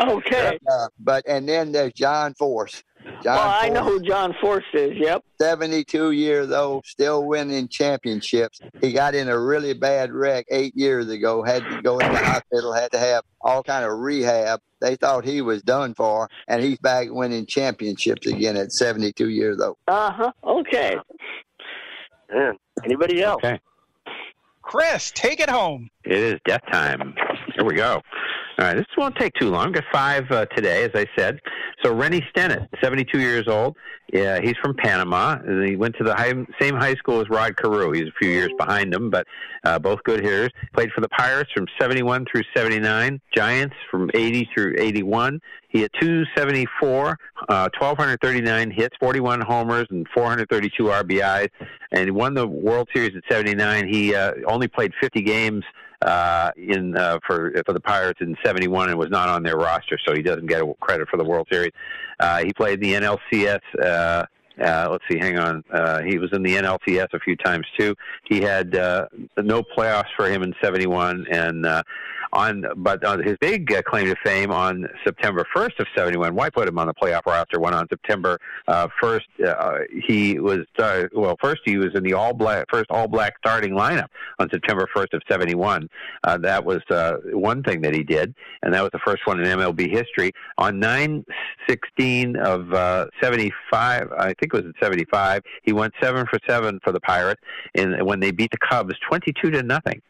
Okay. 0.00 0.58
Uh, 0.70 0.88
but 0.98 1.26
and 1.26 1.48
then 1.48 1.72
there's 1.72 1.92
John 1.92 2.34
Force. 2.34 2.82
John 3.22 3.36
well, 3.36 3.56
I 3.60 3.68
know 3.68 3.82
who 3.82 4.00
John 4.02 4.34
Force 4.40 4.64
is. 4.72 4.92
Yep. 4.96 5.24
72 5.40 6.10
years 6.12 6.50
old, 6.50 6.86
still 6.86 7.24
winning 7.24 7.68
championships. 7.68 8.60
He 8.80 8.92
got 8.92 9.14
in 9.14 9.28
a 9.28 9.38
really 9.38 9.74
bad 9.74 10.12
wreck 10.12 10.46
eight 10.50 10.76
years 10.76 11.08
ago. 11.08 11.42
Had 11.42 11.62
to 11.70 11.82
go 11.82 11.98
in 11.98 12.12
the 12.12 12.18
hospital. 12.18 12.72
Had 12.72 12.92
to 12.92 12.98
have 12.98 13.24
all 13.40 13.62
kind 13.62 13.84
of 13.84 13.98
rehab. 13.98 14.60
They 14.80 14.96
thought 14.96 15.24
he 15.24 15.40
was 15.40 15.62
done 15.62 15.94
for, 15.94 16.28
and 16.48 16.62
he's 16.62 16.78
back 16.78 17.08
winning 17.10 17.46
championships 17.46 18.26
again 18.26 18.56
at 18.56 18.72
72 18.72 19.28
years 19.30 19.60
old. 19.60 19.76
Uh 19.88 20.12
huh. 20.12 20.32
Okay. 20.44 20.96
Yeah. 22.32 22.52
Anybody 22.84 23.22
else? 23.22 23.40
Okay. 23.44 23.60
Chris, 24.62 25.12
take 25.14 25.40
it 25.40 25.48
home. 25.48 25.88
It 26.04 26.12
is 26.12 26.40
death 26.44 26.62
time. 26.70 27.14
Here 27.56 27.64
we 27.64 27.74
go. 27.74 28.02
All 28.58 28.64
right, 28.64 28.74
this 28.74 28.86
won't 28.98 29.16
take 29.16 29.32
too 29.34 29.50
long. 29.50 29.72
Got 29.72 29.84
five 29.92 30.30
uh, 30.30 30.44
today, 30.46 30.84
as 30.84 30.90
I 30.94 31.06
said. 31.16 31.40
So 31.82 31.94
Rennie 31.94 32.22
Stennett, 32.34 32.68
72 32.82 33.18
years 33.18 33.48
old. 33.48 33.76
Yeah, 34.12 34.40
he's 34.40 34.54
from 34.62 34.74
Panama. 34.74 35.38
He 35.64 35.74
went 35.74 35.94
to 35.96 36.04
the 36.04 36.14
high, 36.14 36.32
same 36.60 36.74
high 36.74 36.94
school 36.94 37.20
as 37.20 37.28
Rod 37.30 37.56
Carew. 37.56 37.92
He's 37.92 38.08
a 38.08 38.12
few 38.20 38.30
years 38.30 38.50
behind 38.58 38.94
him, 38.94 39.10
but 39.10 39.26
uh, 39.64 39.78
both 39.78 40.02
good 40.04 40.22
hitters. 40.22 40.50
Played 40.74 40.90
for 40.94 41.00
the 41.00 41.08
Pirates 41.08 41.50
from 41.54 41.66
71 41.80 42.26
through 42.30 42.42
79. 42.54 43.20
Giants 43.34 43.74
from 43.90 44.10
80 44.14 44.48
through 44.54 44.74
81. 44.78 45.40
He 45.68 45.80
had 45.80 45.90
274, 46.00 47.18
uh, 47.48 47.68
1,239 47.78 48.70
hits, 48.70 48.96
41 49.00 49.40
homers, 49.40 49.86
and 49.90 50.06
432 50.14 50.84
RBIs. 50.84 51.48
And 51.92 52.04
he 52.04 52.10
won 52.10 52.34
the 52.34 52.46
World 52.46 52.88
Series 52.94 53.14
in 53.14 53.22
79. 53.30 53.88
He 53.88 54.14
uh, 54.14 54.32
only 54.46 54.68
played 54.68 54.92
50 55.00 55.22
games 55.22 55.64
uh, 56.02 56.50
in 56.56 56.96
uh, 56.96 57.18
for 57.26 57.52
for 57.64 57.72
the 57.72 57.80
Pirates 57.80 58.20
in 58.20 58.36
'71 58.44 58.90
and 58.90 58.98
was 58.98 59.10
not 59.10 59.28
on 59.28 59.42
their 59.42 59.56
roster, 59.56 59.98
so 60.06 60.14
he 60.14 60.22
doesn't 60.22 60.46
get 60.46 60.62
credit 60.80 61.08
for 61.08 61.16
the 61.16 61.24
World 61.24 61.46
Series. 61.50 61.72
Uh, 62.20 62.44
he 62.44 62.52
played 62.52 62.80
the 62.80 62.92
NLCS. 62.92 63.60
Uh, 63.82 64.26
uh, 64.62 64.88
let's 64.90 65.04
see, 65.10 65.18
hang 65.18 65.38
on. 65.38 65.62
Uh, 65.70 66.02
he 66.02 66.18
was 66.18 66.30
in 66.32 66.42
the 66.42 66.56
NLCS 66.56 67.12
a 67.12 67.18
few 67.20 67.36
times 67.36 67.66
too. 67.78 67.94
He 68.24 68.40
had 68.40 68.74
uh, 68.74 69.06
no 69.36 69.62
playoffs 69.62 70.10
for 70.16 70.28
him 70.28 70.42
in 70.42 70.54
'71, 70.62 71.26
and 71.30 71.66
uh, 71.66 71.82
on 72.32 72.64
but 72.76 73.04
on 73.04 73.22
his 73.22 73.36
big 73.40 73.72
uh, 73.72 73.82
claim 73.82 74.06
to 74.06 74.16
fame 74.24 74.50
on 74.50 74.86
September 75.04 75.44
1st 75.54 75.80
of 75.80 75.86
'71. 75.96 76.34
Why 76.34 76.50
put 76.50 76.68
him 76.68 76.78
on 76.78 76.86
the 76.86 76.94
playoff 76.94 77.26
roster 77.26 77.58
when 77.58 77.74
on 77.74 77.88
September 77.88 78.38
uh, 78.68 78.88
1st 79.02 79.20
uh, 79.46 79.78
he 80.06 80.38
was 80.38 80.66
uh, 80.78 81.04
well? 81.12 81.36
First 81.40 81.62
he 81.64 81.78
was 81.78 81.94
in 81.94 82.02
the 82.02 82.12
all 82.12 82.34
black 82.34 82.66
first 82.70 82.86
all 82.90 83.08
black 83.08 83.34
starting 83.38 83.72
lineup 83.72 84.08
on 84.38 84.48
September 84.50 84.86
1st 84.94 85.14
of 85.14 85.22
'71. 85.28 85.88
Uh, 86.24 86.38
that 86.38 86.64
was 86.64 86.82
uh, 86.90 87.14
one 87.32 87.62
thing 87.62 87.80
that 87.80 87.94
he 87.94 88.02
did, 88.02 88.34
and 88.62 88.72
that 88.74 88.82
was 88.82 88.90
the 88.92 89.00
first 89.04 89.26
one 89.26 89.40
in 89.40 89.46
MLB 89.46 89.90
history. 89.90 90.32
On 90.58 90.80
9/16 90.80 92.36
of 92.38 92.72
uh, 92.72 93.06
'75, 93.22 94.12
I 94.18 94.34
think 94.34 94.45
it 94.52 94.56
was 94.56 94.64
in 94.64 94.74
'75, 94.80 95.42
he 95.62 95.72
went 95.72 95.92
seven 96.02 96.26
for 96.26 96.38
seven 96.48 96.80
for 96.82 96.92
the 96.92 97.00
Pirates, 97.00 97.40
and 97.74 98.06
when 98.06 98.20
they 98.20 98.30
beat 98.30 98.50
the 98.50 98.58
Cubs 98.58 98.94
22 99.08 99.50
to 99.50 99.62
nothing, 99.62 100.00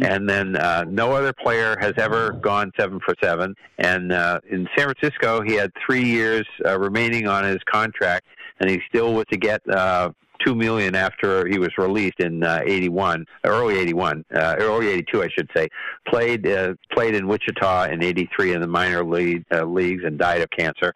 and 0.00 0.28
then 0.28 0.56
uh, 0.56 0.84
no 0.88 1.12
other 1.12 1.32
player 1.32 1.76
has 1.80 1.94
ever 1.96 2.32
gone 2.32 2.72
seven 2.78 3.00
for 3.04 3.14
seven. 3.22 3.54
And 3.78 4.12
uh, 4.12 4.40
in 4.48 4.68
San 4.76 4.92
Francisco, 4.92 5.42
he 5.42 5.54
had 5.54 5.72
three 5.84 6.04
years 6.04 6.46
uh, 6.64 6.78
remaining 6.78 7.26
on 7.26 7.44
his 7.44 7.58
contract, 7.70 8.26
and 8.60 8.70
he 8.70 8.80
still 8.88 9.14
was 9.14 9.26
to 9.32 9.38
get. 9.38 9.60
Uh, 9.68 10.10
two 10.44 10.54
million 10.54 10.94
after 10.94 11.46
he 11.46 11.58
was 11.58 11.70
released 11.78 12.20
in 12.20 12.42
uh, 12.42 12.60
81 12.64 13.26
early 13.44 13.78
81 13.78 14.24
uh, 14.34 14.56
early 14.58 14.88
82 14.88 15.22
I 15.22 15.28
should 15.28 15.50
say. 15.54 15.68
Played 16.08 16.46
uh, 16.46 16.74
played 16.92 17.14
in 17.14 17.26
Wichita 17.26 17.84
in 17.84 18.02
83 18.02 18.54
in 18.54 18.60
the 18.60 18.66
minor 18.66 19.04
league 19.04 19.44
uh, 19.52 19.64
leagues 19.64 20.02
and 20.04 20.18
died 20.18 20.40
of 20.40 20.50
cancer. 20.50 20.94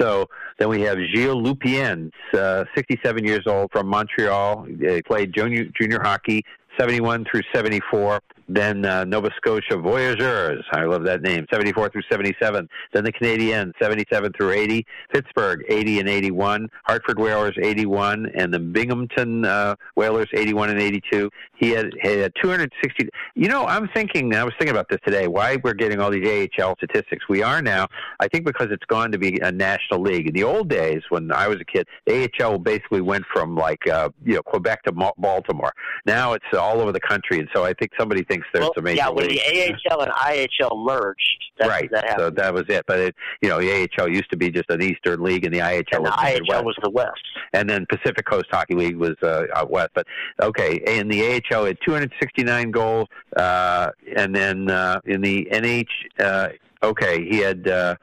So 0.00 0.26
then 0.58 0.68
we 0.68 0.82
have 0.82 0.98
Gilles 1.14 1.36
Lupien 1.36 2.10
uh, 2.34 2.64
67 2.74 3.24
years 3.24 3.42
old 3.46 3.70
from 3.72 3.86
Montreal. 3.86 4.64
He 4.64 5.02
played 5.02 5.32
junior 5.34 5.66
junior 5.78 6.00
hockey 6.02 6.44
71 6.78 7.24
through 7.30 7.42
74 7.54 8.20
then 8.48 8.84
uh, 8.84 9.04
Nova 9.04 9.30
Scotia 9.36 9.76
Voyageurs, 9.76 10.64
I 10.72 10.84
love 10.84 11.04
that 11.04 11.22
name, 11.22 11.46
74 11.52 11.90
through 11.90 12.02
77. 12.10 12.68
Then 12.92 13.04
the 13.04 13.12
Canadiens, 13.12 13.72
77 13.80 14.32
through 14.32 14.50
80. 14.50 14.86
Pittsburgh, 15.12 15.64
80 15.68 16.00
and 16.00 16.08
81. 16.08 16.68
Hartford 16.84 17.18
Whalers, 17.18 17.56
81. 17.62 18.30
And 18.34 18.52
the 18.52 18.58
Binghamton 18.58 19.44
uh, 19.44 19.76
Whalers, 19.96 20.28
81 20.34 20.70
and 20.70 20.80
82. 20.80 21.30
He 21.56 21.70
had, 21.70 21.90
he 22.02 22.18
had 22.18 22.32
260. 22.42 23.08
You 23.34 23.48
know, 23.48 23.66
I'm 23.66 23.88
thinking, 23.94 24.34
I 24.34 24.44
was 24.44 24.52
thinking 24.58 24.74
about 24.74 24.88
this 24.88 25.00
today, 25.04 25.28
why 25.28 25.56
we're 25.62 25.74
getting 25.74 26.00
all 26.00 26.10
these 26.10 26.48
AHL 26.58 26.74
statistics. 26.76 27.28
We 27.28 27.42
are 27.42 27.62
now, 27.62 27.86
I 28.20 28.28
think 28.28 28.44
because 28.44 28.68
it's 28.70 28.84
gone 28.86 29.12
to 29.12 29.18
be 29.18 29.38
a 29.40 29.52
national 29.52 30.00
league. 30.00 30.28
In 30.28 30.34
the 30.34 30.44
old 30.44 30.68
days, 30.68 31.02
when 31.08 31.32
I 31.32 31.48
was 31.48 31.58
a 31.60 31.64
kid, 31.64 31.86
the 32.06 32.30
AHL 32.40 32.58
basically 32.58 33.00
went 33.00 33.24
from 33.32 33.56
like, 33.56 33.86
uh, 33.88 34.10
you 34.24 34.34
know, 34.34 34.42
Quebec 34.42 34.82
to 34.84 34.92
Baltimore. 34.92 35.72
Now 36.06 36.34
it's 36.34 36.44
all 36.52 36.80
over 36.80 36.92
the 36.92 37.00
country. 37.00 37.38
And 37.38 37.48
so 37.54 37.64
I 37.64 37.72
think 37.72 37.92
somebody 37.98 38.22
there's 38.52 38.70
well, 38.76 38.82
major 38.82 38.96
yeah, 38.96 39.08
when 39.08 39.28
league. 39.28 39.40
the 39.46 39.90
AHL 39.90 40.02
and 40.02 40.12
IHL 40.12 40.84
merged, 40.84 41.44
right. 41.60 41.90
that 41.90 42.04
happened. 42.04 42.20
So 42.20 42.30
that 42.30 42.54
was 42.54 42.64
it. 42.68 42.84
But 42.86 42.98
it, 43.00 43.14
you 43.42 43.48
know, 43.48 43.60
the 43.60 43.88
AHL 43.98 44.08
used 44.08 44.30
to 44.30 44.36
be 44.36 44.50
just 44.50 44.70
an 44.70 44.82
Eastern 44.82 45.22
League, 45.22 45.44
and 45.44 45.54
the 45.54 45.58
IHL 45.58 45.84
and 45.92 46.02
was 46.02 46.10
the 46.10 46.16
the 46.16 46.26
IHL 46.26 46.40
Midwest. 46.40 46.64
was 46.64 46.76
the 46.82 46.90
West. 46.90 47.22
And 47.52 47.68
then 47.68 47.86
Pacific 47.86 48.24
Coast 48.26 48.46
Hockey 48.50 48.74
League 48.74 48.96
was 48.96 49.14
uh, 49.22 49.44
out 49.54 49.70
west. 49.70 49.90
But 49.94 50.06
okay, 50.40 50.80
in 50.86 51.08
the 51.08 51.42
AHL, 51.50 51.64
had 51.64 51.78
269 51.84 52.70
goals, 52.70 53.08
uh, 53.36 53.90
and 54.16 54.34
then 54.34 54.70
uh, 54.70 55.00
in 55.04 55.20
the 55.20 55.48
NH, 55.52 55.88
uh, 56.20 56.48
okay, 56.82 57.24
he 57.28 57.38
had. 57.38 57.68
Uh, 57.68 57.96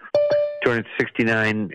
269 0.63 1.71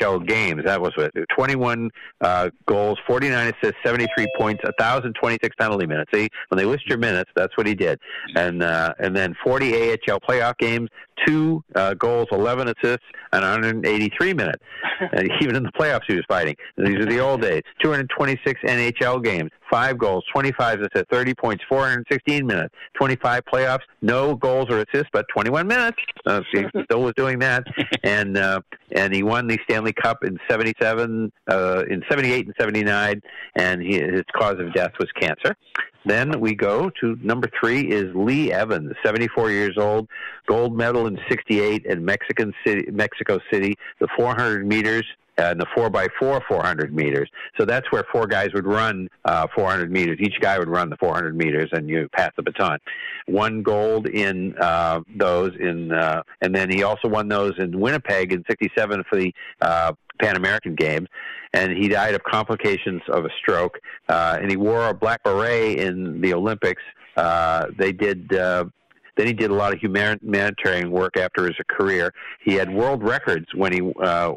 AHL 0.00 0.18
games. 0.20 0.64
That 0.64 0.80
was 0.80 0.92
it. 0.96 1.12
21 1.36 1.90
uh, 2.20 2.50
goals, 2.66 2.98
49 3.06 3.54
assists, 3.54 3.78
73 3.84 4.26
points, 4.38 4.62
1,026 4.64 5.56
penalty 5.56 5.86
minutes. 5.86 6.10
See, 6.12 6.28
when 6.48 6.58
they 6.58 6.64
list 6.64 6.86
your 6.86 6.98
minutes, 6.98 7.30
that's 7.34 7.56
what 7.56 7.66
he 7.66 7.74
did. 7.74 7.98
And 8.36 8.62
uh, 8.62 8.94
and 8.98 9.16
then 9.16 9.34
40 9.42 9.92
AHL 9.92 10.20
playoff 10.20 10.58
games, 10.58 10.88
two 11.26 11.62
uh, 11.74 11.94
goals, 11.94 12.28
11 12.32 12.68
assists, 12.68 13.04
and 13.32 13.42
183 13.42 14.34
minutes. 14.34 14.62
even 15.40 15.56
in 15.56 15.62
the 15.62 15.72
playoffs, 15.72 16.02
he 16.06 16.14
was 16.14 16.24
fighting. 16.28 16.56
These 16.76 16.96
are 16.96 17.06
the 17.06 17.20
old 17.20 17.42
days. 17.42 17.62
226 17.82 18.60
NHL 18.62 19.22
games, 19.22 19.50
five 19.70 19.98
goals, 19.98 20.24
25 20.32 20.80
assists, 20.80 21.08
30 21.10 21.34
points, 21.34 21.64
416 21.68 22.46
minutes, 22.46 22.74
25 22.94 23.42
playoffs, 23.52 23.80
no 24.02 24.34
goals 24.34 24.66
or 24.70 24.80
assists, 24.80 25.10
but 25.12 25.26
21 25.34 25.66
minutes. 25.66 25.98
Uh, 26.26 26.40
so 26.52 26.60
he 26.60 26.82
still 26.84 27.02
was 27.02 27.14
doing 27.16 27.38
that, 27.38 27.64
and 28.04 28.36
uh, 28.36 28.60
and 28.92 29.14
he 29.14 29.22
won 29.22 29.46
the 29.46 29.58
Stanley 29.64 29.92
Cup 29.92 30.24
in 30.24 30.38
'77, 30.48 31.32
uh, 31.48 31.84
in 31.88 32.02
'78 32.10 32.46
and 32.46 32.54
'79, 32.58 33.22
and 33.56 33.82
he, 33.82 34.00
his 34.00 34.24
cause 34.36 34.58
of 34.58 34.72
death 34.74 34.92
was 34.98 35.08
cancer. 35.18 35.56
Then 36.06 36.40
we 36.40 36.54
go 36.54 36.90
to 37.00 37.18
number 37.22 37.48
three 37.60 37.90
is 37.90 38.06
Lee 38.14 38.52
Evans, 38.52 38.92
74 39.04 39.50
years 39.50 39.76
old, 39.78 40.08
gold 40.46 40.76
medal 40.76 41.06
'68 41.28 41.86
in 41.86 42.04
Mexican 42.04 42.52
City, 42.64 42.90
Mexico 42.90 43.38
City, 43.50 43.76
the 44.00 44.08
400 44.16 44.66
meters 44.66 45.04
and 45.40 45.60
the 45.60 45.66
four 45.74 45.88
by 45.90 46.06
four 46.18 46.42
400 46.46 46.94
meters. 46.94 47.28
So 47.58 47.64
that's 47.64 47.90
where 47.90 48.04
four 48.12 48.26
guys 48.26 48.48
would 48.54 48.66
run 48.66 49.08
uh, 49.24 49.46
400 49.54 49.90
meters. 49.90 50.18
Each 50.20 50.38
guy 50.40 50.58
would 50.58 50.68
run 50.68 50.90
the 50.90 50.96
400 50.96 51.36
meters, 51.36 51.70
and 51.72 51.88
you 51.88 52.08
pass 52.14 52.30
the 52.36 52.42
baton. 52.42 52.78
One 53.26 53.62
gold 53.62 54.06
in 54.06 54.54
uh, 54.58 55.00
those 55.16 55.52
in, 55.58 55.92
uh, 55.92 56.22
and 56.42 56.54
then 56.54 56.70
he 56.70 56.82
also 56.82 57.08
won 57.08 57.28
those 57.28 57.52
in 57.58 57.78
Winnipeg 57.78 58.32
in 58.32 58.44
'67 58.48 59.04
for 59.08 59.18
the 59.18 59.32
uh, 59.60 59.92
Pan 60.20 60.36
American 60.36 60.74
Games. 60.74 61.08
And 61.52 61.72
he 61.72 61.88
died 61.88 62.14
of 62.14 62.22
complications 62.22 63.02
of 63.08 63.24
a 63.24 63.30
stroke. 63.40 63.78
Uh, 64.08 64.38
and 64.40 64.50
he 64.50 64.56
wore 64.56 64.88
a 64.88 64.94
black 64.94 65.22
beret 65.24 65.80
in 65.80 66.20
the 66.20 66.34
Olympics. 66.34 66.82
Uh, 67.16 67.66
they 67.76 67.92
did. 67.92 68.32
Uh, 68.34 68.66
then 69.20 69.26
he 69.26 69.34
did 69.34 69.50
a 69.50 69.54
lot 69.54 69.74
of 69.74 69.78
humanitarian 69.78 70.90
work 70.90 71.18
after 71.18 71.44
his 71.44 71.54
career. 71.68 72.14
He 72.42 72.54
had 72.54 72.72
world 72.72 73.02
records 73.02 73.44
when 73.54 73.70
he 73.70 73.92
uh, 74.02 74.30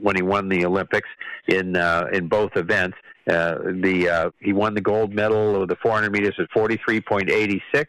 when 0.00 0.16
he 0.16 0.22
won 0.22 0.48
the 0.48 0.64
Olympics 0.64 1.08
in 1.46 1.76
uh, 1.76 2.08
in 2.12 2.26
both 2.26 2.56
events. 2.56 2.96
Uh, 3.28 3.58
the 3.80 4.08
uh, 4.08 4.30
he 4.40 4.52
won 4.52 4.74
the 4.74 4.80
gold 4.80 5.14
medal 5.14 5.62
of 5.62 5.68
the 5.68 5.76
400 5.76 6.10
meters 6.10 6.34
at 6.40 6.50
43.86, 6.50 7.86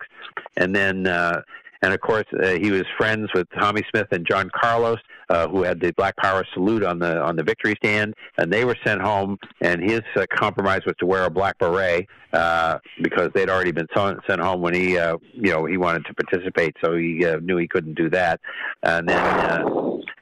and 0.58 0.76
then 0.76 1.08
uh, 1.08 1.42
and 1.86 1.94
of 1.94 2.02
course 2.02 2.26
uh, 2.44 2.54
he 2.54 2.72
was 2.72 2.84
friends 2.98 3.30
with 3.36 3.48
Tommie 3.60 3.84
Smith 3.92 4.08
and 4.10 4.26
John 4.28 4.50
Carlos, 4.60 4.98
uh, 5.30 5.48
who 5.48 5.62
had 5.62 5.80
the 5.80 5.92
Black 5.94 6.16
Power 6.18 6.44
salute 6.52 6.84
on 6.84 6.98
the 6.98 7.22
on 7.22 7.36
the 7.36 7.44
victory 7.44 7.76
stand, 7.78 8.16
and 8.40 8.52
they 8.52 8.66
were 8.66 8.76
sent 8.84 9.02
home. 9.02 9.38
And 9.62 9.84
his 9.84 10.02
uh, 10.16 10.26
compromise 10.34 10.82
was 10.88 10.96
to 11.00 11.06
wear 11.06 11.26
a 11.26 11.30
black 11.30 11.60
beret 11.60 12.08
uh, 12.34 12.80
because 13.04 13.30
they'd 13.36 13.52
already 13.52 13.72
been 13.72 13.88
sent 13.96 14.42
home 14.42 14.62
when 14.62 14.74
he 14.74 14.98
uh, 14.98 15.18
you 15.34 15.52
know 15.52 15.66
he 15.66 15.78
wanted 15.78 16.06
to 16.06 16.14
participate, 16.16 16.76
so 16.84 16.96
he 16.96 17.24
uh, 17.24 17.38
knew 17.38 17.58
he 17.58 17.68
couldn't 17.68 17.94
do 17.94 18.10
that. 18.10 18.42
And 18.82 19.08
then 19.08 19.20
uh, 19.24 19.64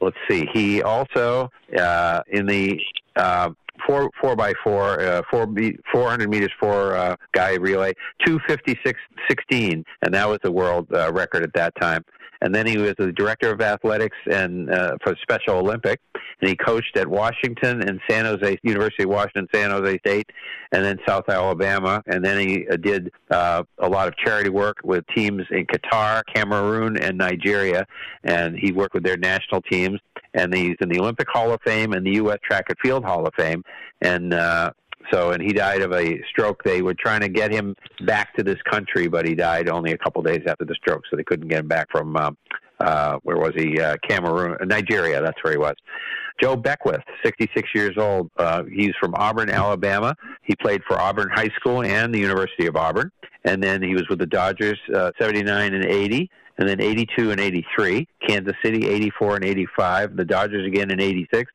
let's 0.01 0.17
see, 0.29 0.45
he 0.53 0.81
also 0.81 1.49
uh, 1.79 2.23
in 2.27 2.45
the 2.45 2.77
uh, 3.15 3.51
four 3.87 4.09
four 4.21 4.35
by 4.35 4.53
four 4.63 4.99
uh, 4.99 5.21
four 5.29 5.45
be- 5.45 5.77
400 5.91 6.29
meters 6.29 6.51
four 6.59 6.95
uh, 6.95 7.15
guy 7.33 7.55
relay 7.55 7.93
two 8.25 8.39
fifty 8.47 8.77
six 8.85 8.99
sixteen, 9.29 9.83
and 10.01 10.13
that 10.13 10.27
was 10.27 10.39
the 10.43 10.51
world 10.51 10.87
uh, 10.93 11.11
record 11.11 11.43
at 11.43 11.53
that 11.53 11.73
time. 11.79 12.03
And 12.41 12.53
then 12.53 12.67
he 12.67 12.77
was 12.77 12.93
the 12.97 13.13
director 13.13 13.51
of 13.51 13.61
athletics 13.61 14.17
and 14.29 14.69
uh, 14.69 14.97
for 15.01 15.15
Special 15.21 15.55
Olympic, 15.55 16.01
and 16.41 16.49
he 16.49 16.57
coached 16.57 16.97
at 16.97 17.07
Washington 17.07 17.81
and 17.87 18.01
San 18.09 18.25
Jose 18.25 18.57
University 18.63 19.03
of 19.03 19.09
Washington, 19.09 19.47
San 19.53 19.71
Jose 19.71 19.97
State, 19.99 20.29
and 20.73 20.83
then 20.83 20.99
South 21.07 21.29
Alabama, 21.29 22.03
and 22.05 22.23
then 22.23 22.37
he 22.45 22.67
uh, 22.67 22.75
did 22.75 23.11
uh, 23.31 23.63
a 23.79 23.87
lot 23.87 24.09
of 24.09 24.17
charity 24.17 24.49
work 24.49 24.75
with 24.83 25.05
teams 25.15 25.43
in 25.51 25.65
Qatar, 25.67 26.21
Cameroon, 26.35 26.97
and 26.97 27.17
Nigeria, 27.17 27.85
and 28.25 28.57
he 28.59 28.73
worked 28.73 28.93
with 28.93 29.03
their 29.03 29.17
national 29.17 29.61
teams, 29.61 30.01
and 30.33 30.53
he's 30.53 30.75
in 30.81 30.89
the 30.89 30.99
Olympic 30.99 31.27
Hall 31.29 31.51
of 31.51 31.61
Fame 31.65 31.93
and 31.93 32.05
the 32.05 32.15
U.S. 32.15 32.39
Track 32.43 32.65
and 32.69 32.77
Field 32.83 33.03
Hall 33.03 33.25
of 33.25 33.33
Fame, 33.37 33.63
and 34.01 34.33
uh, 34.33 34.71
so, 35.11 35.31
and 35.31 35.41
he 35.41 35.53
died 35.53 35.81
of 35.81 35.91
a 35.91 36.21
stroke. 36.29 36.63
They 36.63 36.81
were 36.81 36.93
trying 36.93 37.21
to 37.21 37.29
get 37.29 37.51
him 37.51 37.75
back 38.05 38.33
to 38.35 38.43
this 38.43 38.61
country, 38.69 39.07
but 39.07 39.27
he 39.27 39.35
died 39.35 39.69
only 39.69 39.91
a 39.91 39.97
couple 39.97 40.21
days 40.21 40.41
after 40.47 40.65
the 40.65 40.75
stroke, 40.75 41.03
so 41.09 41.17
they 41.17 41.23
couldn't 41.23 41.47
get 41.47 41.59
him 41.59 41.67
back 41.67 41.87
from 41.91 42.15
um, 42.15 42.37
uh, 42.79 43.17
where 43.23 43.37
was 43.37 43.51
he? 43.55 43.79
Uh, 43.79 43.95
Cameroon, 44.07 44.57
Nigeria. 44.67 45.21
That's 45.21 45.41
where 45.43 45.53
he 45.53 45.57
was. 45.57 45.75
Joe 46.41 46.55
Beckwith, 46.55 47.03
66 47.23 47.69
years 47.75 47.97
old. 47.97 48.29
Uh, 48.37 48.63
he's 48.63 48.93
from 48.99 49.13
Auburn, 49.15 49.49
Alabama. 49.49 50.15
He 50.41 50.55
played 50.55 50.81
for 50.87 50.99
Auburn 50.99 51.29
High 51.29 51.51
School 51.59 51.83
and 51.83 52.13
the 52.13 52.19
University 52.19 52.65
of 52.65 52.75
Auburn. 52.75 53.11
And 53.45 53.61
then 53.61 53.81
he 53.81 53.93
was 53.93 54.07
with 54.09 54.19
the 54.19 54.25
Dodgers, 54.25 54.79
uh, 54.93 55.11
79 55.19 55.73
and 55.73 55.85
80 55.85 56.29
and 56.57 56.67
then 56.67 56.81
82 56.81 57.31
and 57.31 57.39
83, 57.39 58.07
Kansas 58.27 58.53
City 58.63 58.87
84 58.87 59.35
and 59.37 59.45
85, 59.45 60.15
the 60.15 60.25
Dodgers 60.25 60.67
again 60.67 60.91
in 60.91 61.01
86, 61.01 61.51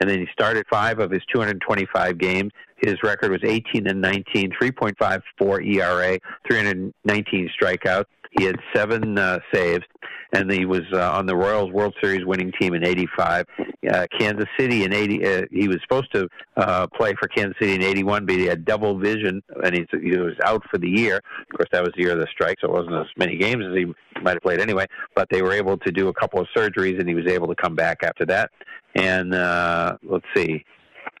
and 0.00 0.10
then 0.10 0.18
he 0.18 0.26
started 0.32 0.66
five 0.70 0.98
of 0.98 1.10
his 1.10 1.22
225 1.32 2.18
games. 2.18 2.52
His 2.76 2.96
record 3.02 3.30
was 3.30 3.40
18 3.44 3.86
and 3.86 4.00
19, 4.00 4.52
3.54 4.60 5.76
ERA, 5.76 6.18
319 6.48 7.50
strikeouts. 7.60 8.04
He 8.38 8.44
had 8.44 8.56
seven 8.74 9.18
uh, 9.18 9.38
saves, 9.52 9.84
and 10.32 10.50
he 10.50 10.64
was 10.64 10.82
uh, 10.92 11.12
on 11.12 11.26
the 11.26 11.36
Royals 11.36 11.70
World 11.70 11.94
Series 12.02 12.24
winning 12.24 12.52
team 12.60 12.74
in 12.74 12.84
'85. 12.84 13.46
Uh, 13.90 14.06
Kansas 14.18 14.48
City 14.58 14.84
in 14.84 14.92
'80, 14.92 15.26
uh, 15.26 15.42
he 15.50 15.68
was 15.68 15.78
supposed 15.82 16.12
to 16.14 16.28
uh, 16.56 16.86
play 16.88 17.14
for 17.20 17.28
Kansas 17.28 17.56
City 17.60 17.74
in 17.74 17.82
'81, 17.82 18.26
but 18.26 18.36
he 18.36 18.46
had 18.46 18.64
double 18.64 18.98
vision, 18.98 19.42
and 19.62 19.74
he, 19.74 19.86
he 20.00 20.16
was 20.16 20.34
out 20.44 20.62
for 20.70 20.78
the 20.78 20.88
year. 20.88 21.16
Of 21.16 21.56
course, 21.56 21.68
that 21.72 21.82
was 21.82 21.92
the 21.96 22.02
year 22.02 22.12
of 22.12 22.18
the 22.18 22.28
strike, 22.32 22.58
so 22.60 22.68
it 22.68 22.72
wasn't 22.72 22.96
as 22.96 23.06
many 23.16 23.36
games 23.36 23.64
as 23.68 23.76
he 23.76 23.86
might 24.22 24.34
have 24.34 24.42
played 24.42 24.60
anyway. 24.60 24.86
But 25.14 25.28
they 25.30 25.42
were 25.42 25.52
able 25.52 25.76
to 25.78 25.92
do 25.92 26.08
a 26.08 26.14
couple 26.14 26.40
of 26.40 26.46
surgeries, 26.56 26.98
and 26.98 27.08
he 27.08 27.14
was 27.14 27.26
able 27.26 27.48
to 27.48 27.54
come 27.54 27.74
back 27.74 28.02
after 28.02 28.24
that. 28.26 28.50
And 28.94 29.34
uh, 29.34 29.96
let's 30.02 30.26
see, 30.34 30.64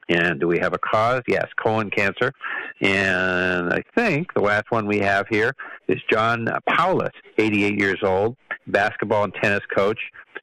and 0.08 0.40
do 0.40 0.48
we 0.48 0.58
have 0.58 0.74
a 0.74 0.78
cause? 0.78 1.22
Yes, 1.26 1.46
colon 1.62 1.90
cancer. 1.90 2.32
And 2.80 3.72
I 3.72 3.82
think 3.94 4.32
the 4.34 4.40
last 4.40 4.64
one 4.70 4.86
we 4.86 4.98
have 4.98 5.26
here 5.28 5.54
is 5.88 5.98
John 6.10 6.48
Powless, 6.68 7.12
88 7.38 7.78
years 7.78 8.00
old, 8.02 8.36
basketball 8.66 9.24
and 9.24 9.34
tennis 9.42 9.62
coach. 9.74 9.98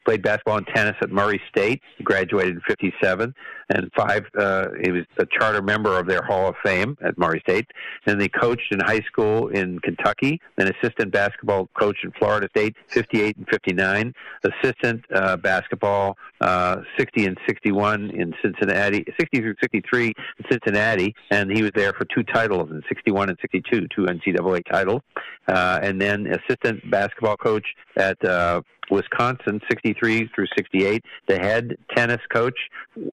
Played 0.05 0.23
basketball 0.23 0.57
and 0.57 0.67
tennis 0.73 0.95
at 1.01 1.11
Murray 1.11 1.41
State. 1.49 1.81
Graduated 2.03 2.55
in 2.55 2.61
'57, 2.67 3.33
and 3.69 3.91
five. 3.95 4.25
Uh, 4.37 4.67
he 4.83 4.91
was 4.91 5.03
a 5.17 5.25
charter 5.25 5.61
member 5.61 5.97
of 5.97 6.07
their 6.07 6.21
Hall 6.21 6.49
of 6.49 6.55
Fame 6.63 6.97
at 7.01 7.17
Murray 7.17 7.39
State. 7.47 7.67
And 8.05 8.21
he 8.21 8.29
coached 8.29 8.71
in 8.71 8.79
high 8.79 9.01
school 9.01 9.49
in 9.49 9.79
Kentucky. 9.79 10.41
Then 10.57 10.71
assistant 10.81 11.11
basketball 11.11 11.69
coach 11.79 11.97
in 12.03 12.11
Florida 12.11 12.47
State, 12.55 12.75
'58 12.87 13.37
and 13.37 13.47
'59. 13.49 14.13
Assistant 14.43 15.05
uh, 15.13 15.37
basketball, 15.37 16.17
uh, 16.41 16.77
'60 16.97 17.25
and 17.25 17.37
'61 17.47 18.11
in 18.11 18.33
Cincinnati, 18.41 19.05
'60 19.19 19.39
through 19.39 19.55
'63 19.61 20.07
in 20.07 20.13
Cincinnati, 20.51 21.15
and 21.31 21.51
he 21.51 21.61
was 21.61 21.71
there 21.75 21.93
for 21.93 22.05
two 22.05 22.23
titles 22.23 22.69
in 22.71 22.81
'61 22.87 23.29
and 23.29 23.37
'62, 23.41 23.87
two 23.95 24.05
NCAA 24.05 24.63
titles. 24.69 25.01
Uh, 25.47 25.79
and 25.81 26.01
then 26.01 26.27
assistant 26.27 26.89
basketball 26.89 27.37
coach 27.37 27.65
at 27.97 28.23
uh, 28.23 28.61
Wisconsin, 28.89 29.61
63 29.69 30.29
through 30.33 30.47
68. 30.57 31.03
The 31.27 31.37
head 31.37 31.77
tennis 31.95 32.21
coach 32.33 32.57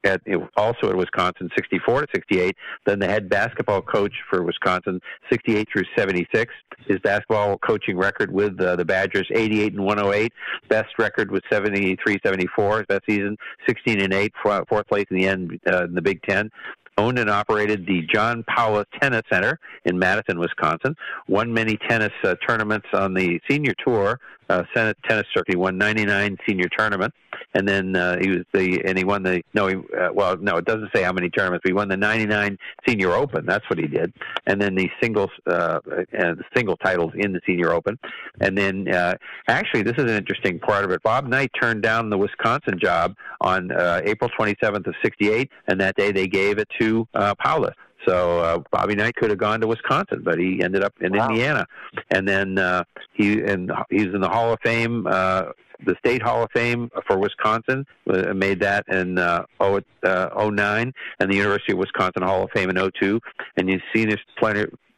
at 0.04 0.20
also 0.56 0.88
at 0.88 0.96
Wisconsin, 0.96 1.50
64 1.56 2.02
to 2.02 2.06
68. 2.14 2.56
Then 2.84 2.98
the 2.98 3.06
head 3.06 3.28
basketball 3.28 3.82
coach 3.82 4.12
for 4.28 4.42
Wisconsin, 4.42 5.00
68 5.30 5.68
through 5.72 5.84
76. 5.96 6.52
His 6.86 6.98
basketball 7.00 7.58
coaching 7.58 7.96
record 7.96 8.30
with 8.32 8.60
uh, 8.60 8.76
the 8.76 8.84
Badgers, 8.84 9.28
88 9.32 9.74
and 9.74 9.84
108. 9.84 10.32
Best 10.68 10.98
record 10.98 11.30
was 11.30 11.42
73 11.50 12.18
74. 12.24 12.84
Best 12.84 13.02
season, 13.08 13.36
16 13.66 14.00
and 14.00 14.12
8. 14.12 14.32
Fourth 14.42 14.86
place 14.88 15.06
in 15.10 15.16
the 15.16 15.26
end 15.26 15.60
uh, 15.70 15.84
in 15.84 15.94
the 15.94 16.02
Big 16.02 16.22
Ten 16.22 16.50
owned 16.98 17.18
and 17.18 17.28
operated 17.28 17.86
the 17.86 18.02
John 18.12 18.44
Powless 18.44 18.86
Tennis 19.00 19.22
Center 19.30 19.58
in 19.84 19.98
Madison, 19.98 20.38
Wisconsin. 20.38 20.94
Won 21.28 21.52
many 21.52 21.76
tennis 21.88 22.12
uh, 22.24 22.34
tournaments 22.46 22.86
on 22.92 23.14
the 23.14 23.40
senior 23.48 23.74
tour, 23.84 24.18
uh, 24.48 24.62
Senate 24.74 24.96
tennis 25.08 25.26
circuit. 25.34 25.56
Won 25.56 25.76
99 25.76 26.38
senior 26.48 26.68
tournaments, 26.68 27.16
and 27.54 27.66
then 27.66 27.96
uh, 27.96 28.16
he 28.20 28.30
was 28.30 28.44
the 28.52 28.82
and 28.84 28.96
he 28.96 29.04
won 29.04 29.22
the 29.22 29.42
no, 29.54 29.66
he, 29.66 29.74
uh, 29.74 30.10
well, 30.12 30.36
no, 30.36 30.56
it 30.56 30.64
doesn't 30.64 30.90
say 30.94 31.02
how 31.02 31.12
many 31.12 31.28
tournaments. 31.30 31.62
But 31.64 31.70
he 31.70 31.74
won 31.74 31.88
the 31.88 31.96
99 31.96 32.56
senior 32.86 33.12
open. 33.12 33.44
That's 33.46 33.68
what 33.68 33.78
he 33.78 33.86
did, 33.86 34.12
and 34.46 34.60
then 34.60 34.74
the 34.74 34.88
singles 35.02 35.30
uh, 35.46 35.80
and 36.12 36.42
single 36.54 36.76
titles 36.76 37.12
in 37.16 37.32
the 37.32 37.40
senior 37.46 37.72
open, 37.72 37.98
and 38.40 38.56
then 38.56 38.88
uh, 38.88 39.14
actually 39.48 39.82
this 39.82 39.94
is 39.98 40.04
an 40.04 40.16
interesting 40.16 40.58
part 40.60 40.84
of 40.84 40.90
it. 40.90 41.02
Bob 41.02 41.26
Knight 41.26 41.50
turned 41.60 41.82
down 41.82 42.10
the 42.10 42.18
Wisconsin 42.18 42.78
job 42.78 43.14
on 43.40 43.72
uh, 43.72 44.00
April 44.04 44.30
27th 44.38 44.86
of 44.86 44.94
'68, 45.02 45.50
and 45.66 45.80
that 45.80 45.96
day 45.96 46.12
they 46.12 46.28
gave 46.28 46.58
it 46.58 46.68
to 46.80 46.85
uh, 47.14 47.34
Powless. 47.36 47.74
So 48.06 48.38
uh, 48.38 48.58
Bobby 48.70 48.94
Knight 48.94 49.16
could 49.16 49.30
have 49.30 49.38
gone 49.38 49.60
to 49.60 49.66
Wisconsin, 49.66 50.22
but 50.22 50.38
he 50.38 50.62
ended 50.62 50.84
up 50.84 50.94
in 51.00 51.16
wow. 51.16 51.28
Indiana, 51.28 51.66
and 52.10 52.26
then 52.26 52.58
uh, 52.58 52.84
he 53.12 53.42
and 53.42 53.72
he's 53.90 54.14
in 54.14 54.20
the 54.20 54.28
Hall 54.28 54.52
of 54.52 54.60
Fame, 54.62 55.06
uh, 55.08 55.46
the 55.84 55.96
State 55.98 56.22
Hall 56.22 56.44
of 56.44 56.50
Fame 56.54 56.90
for 57.06 57.18
Wisconsin. 57.18 57.84
Uh, 58.08 58.32
made 58.32 58.60
that 58.60 58.84
in 58.88 59.18
uh, 59.18 59.44
0, 59.60 59.80
uh, 60.04 60.50
09, 60.50 60.92
and 61.18 61.32
the 61.32 61.36
University 61.36 61.72
of 61.72 61.78
Wisconsin 61.78 62.22
Hall 62.22 62.44
of 62.44 62.50
Fame 62.52 62.70
in 62.70 62.90
02. 63.00 63.20
And 63.56 63.68
you've 63.68 63.82
seen 63.94 64.10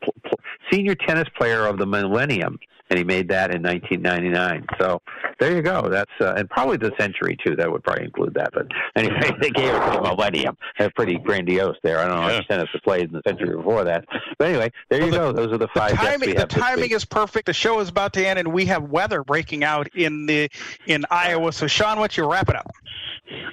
this 0.00 0.10
player, 0.22 0.34
senior 0.70 0.94
tennis 0.94 1.28
player 1.36 1.66
of 1.66 1.78
the 1.78 1.86
millennium 1.86 2.58
and 2.90 2.98
he 2.98 3.04
made 3.04 3.28
that 3.28 3.54
in 3.54 3.62
1999. 3.62 4.66
So 4.80 5.00
there 5.38 5.54
you 5.54 5.62
go. 5.62 5.88
That's 5.88 6.10
uh, 6.20 6.34
and 6.36 6.48
probably 6.48 6.76
the 6.76 6.92
century 6.98 7.36
too. 7.44 7.56
That 7.56 7.70
would 7.70 7.84
probably 7.84 8.04
include 8.04 8.34
that. 8.34 8.50
But 8.52 8.68
anyway, 8.96 9.30
they 9.40 9.50
gave 9.50 9.74
it 9.74 9.78
to 9.78 9.90
the 9.94 10.02
millennium. 10.02 10.56
That's 10.78 10.92
pretty 10.94 11.18
grandiose 11.18 11.76
there. 11.82 11.98
I 11.98 12.08
don't 12.08 12.20
know 12.20 12.28
yeah. 12.28 12.34
how 12.36 12.40
tennis 12.42 12.68
was 12.72 12.82
played 12.82 13.08
in 13.08 13.12
the 13.12 13.22
century 13.26 13.56
before 13.56 13.84
that. 13.84 14.04
But 14.38 14.48
anyway, 14.48 14.72
there 14.88 15.00
well, 15.00 15.06
you 15.06 15.12
the, 15.12 15.18
go. 15.18 15.32
Those 15.32 15.52
are 15.52 15.58
the 15.58 15.68
five. 15.68 15.92
The 15.92 15.96
timing, 15.96 16.34
the 16.34 16.46
timing 16.46 16.90
is 16.90 17.04
perfect. 17.04 17.46
The 17.46 17.52
show 17.54 17.80
is 17.80 17.88
about 17.88 18.12
to 18.14 18.26
end, 18.26 18.38
and 18.38 18.52
we 18.52 18.66
have 18.66 18.84
weather 18.84 19.22
breaking 19.22 19.64
out 19.64 19.88
in 19.94 20.26
the 20.26 20.50
in 20.86 21.04
Iowa. 21.10 21.52
So 21.52 21.66
Sean, 21.66 21.98
what's 21.98 22.16
your 22.16 22.28
wrap 22.28 22.48
it 22.48 22.56
up? 22.56 22.70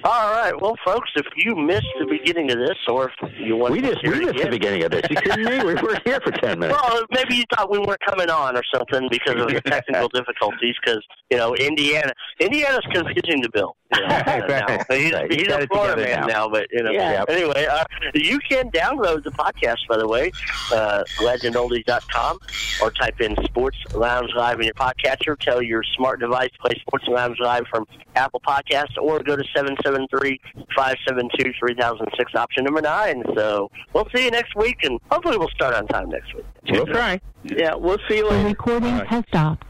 All 0.04 0.30
right, 0.30 0.58
well, 0.60 0.76
folks, 0.84 1.10
if 1.16 1.26
you 1.36 1.54
missed 1.54 1.86
the 1.98 2.06
beginning 2.06 2.50
of 2.50 2.58
this, 2.58 2.76
or 2.88 3.10
if 3.10 3.30
you 3.38 3.56
want 3.56 3.72
we 3.72 3.80
to 3.80 3.92
just 3.92 4.02
we 4.04 4.20
missed 4.20 4.30
again, 4.30 4.44
the 4.44 4.50
beginning 4.50 4.84
of 4.84 4.90
this. 4.90 5.02
You 5.10 5.16
kidding 5.16 5.44
me? 5.44 5.64
We 5.64 5.74
were 5.74 5.98
here 6.04 6.20
for 6.20 6.30
ten 6.40 6.58
minutes. 6.58 6.80
Well, 6.82 7.04
maybe 7.10 7.36
you 7.36 7.44
thought 7.54 7.70
we 7.70 7.78
weren't 7.78 8.00
coming 8.06 8.30
on 8.30 8.56
or 8.56 8.62
something 8.74 9.08
because 9.10 9.40
of 9.40 9.48
the 9.48 9.60
technical 9.66 10.08
difficulties. 10.08 10.74
Because 10.84 11.04
you 11.30 11.36
know, 11.36 11.54
Indiana, 11.54 12.12
Indiana's 12.40 12.84
confusing 12.92 13.42
to 13.42 13.50
Bill. 13.50 13.76
You 13.96 14.02
know, 14.02 14.08
right. 14.08 14.84
He's, 14.90 15.12
right. 15.12 15.32
he's 15.32 15.48
a 15.48 15.66
Florida 15.68 16.02
man 16.02 16.20
now. 16.22 16.26
now. 16.26 16.48
but 16.48 16.66
you 16.72 16.82
know. 16.82 16.90
Yeah. 16.90 17.24
Anyway, 17.28 17.66
uh, 17.66 17.84
you 18.14 18.38
can 18.40 18.68
download 18.70 19.22
the 19.22 19.30
podcast, 19.30 19.78
by 19.88 19.96
the 19.96 20.06
way, 20.06 20.32
uh, 20.72 21.04
legendoldies.com, 21.18 22.38
or 22.82 22.90
type 22.90 23.20
in 23.20 23.36
Sports 23.44 23.78
Lounge 23.94 24.30
Live 24.36 24.58
in 24.58 24.66
your 24.66 24.74
podcatcher. 24.74 25.38
Tell 25.38 25.62
your 25.62 25.82
smart 25.96 26.20
device 26.20 26.50
to 26.50 26.58
play 26.58 26.74
Sports 26.80 27.06
Lounge 27.08 27.38
Live 27.40 27.64
from 27.70 27.86
Apple 28.16 28.40
Podcasts, 28.46 28.96
or 29.00 29.22
go 29.22 29.36
to 29.36 29.44
773-572-3006, 29.56 32.34
option 32.34 32.64
number 32.64 32.80
nine. 32.80 33.22
So 33.34 33.70
we'll 33.92 34.08
see 34.14 34.24
you 34.24 34.30
next 34.30 34.56
week, 34.56 34.78
and 34.82 34.98
hopefully 35.10 35.38
we'll 35.38 35.50
start 35.50 35.74
on 35.74 35.86
time 35.86 36.08
next 36.08 36.25
week. 36.34 36.44
We'll 36.70 36.86
try. 36.86 37.20
Yeah, 37.44 37.74
we'll 37.74 37.98
see 38.08 38.18
you 38.18 38.28
later. 38.28 38.42
The 38.42 38.48
recording 38.48 38.98
has 39.06 39.24
stopped. 39.28 39.64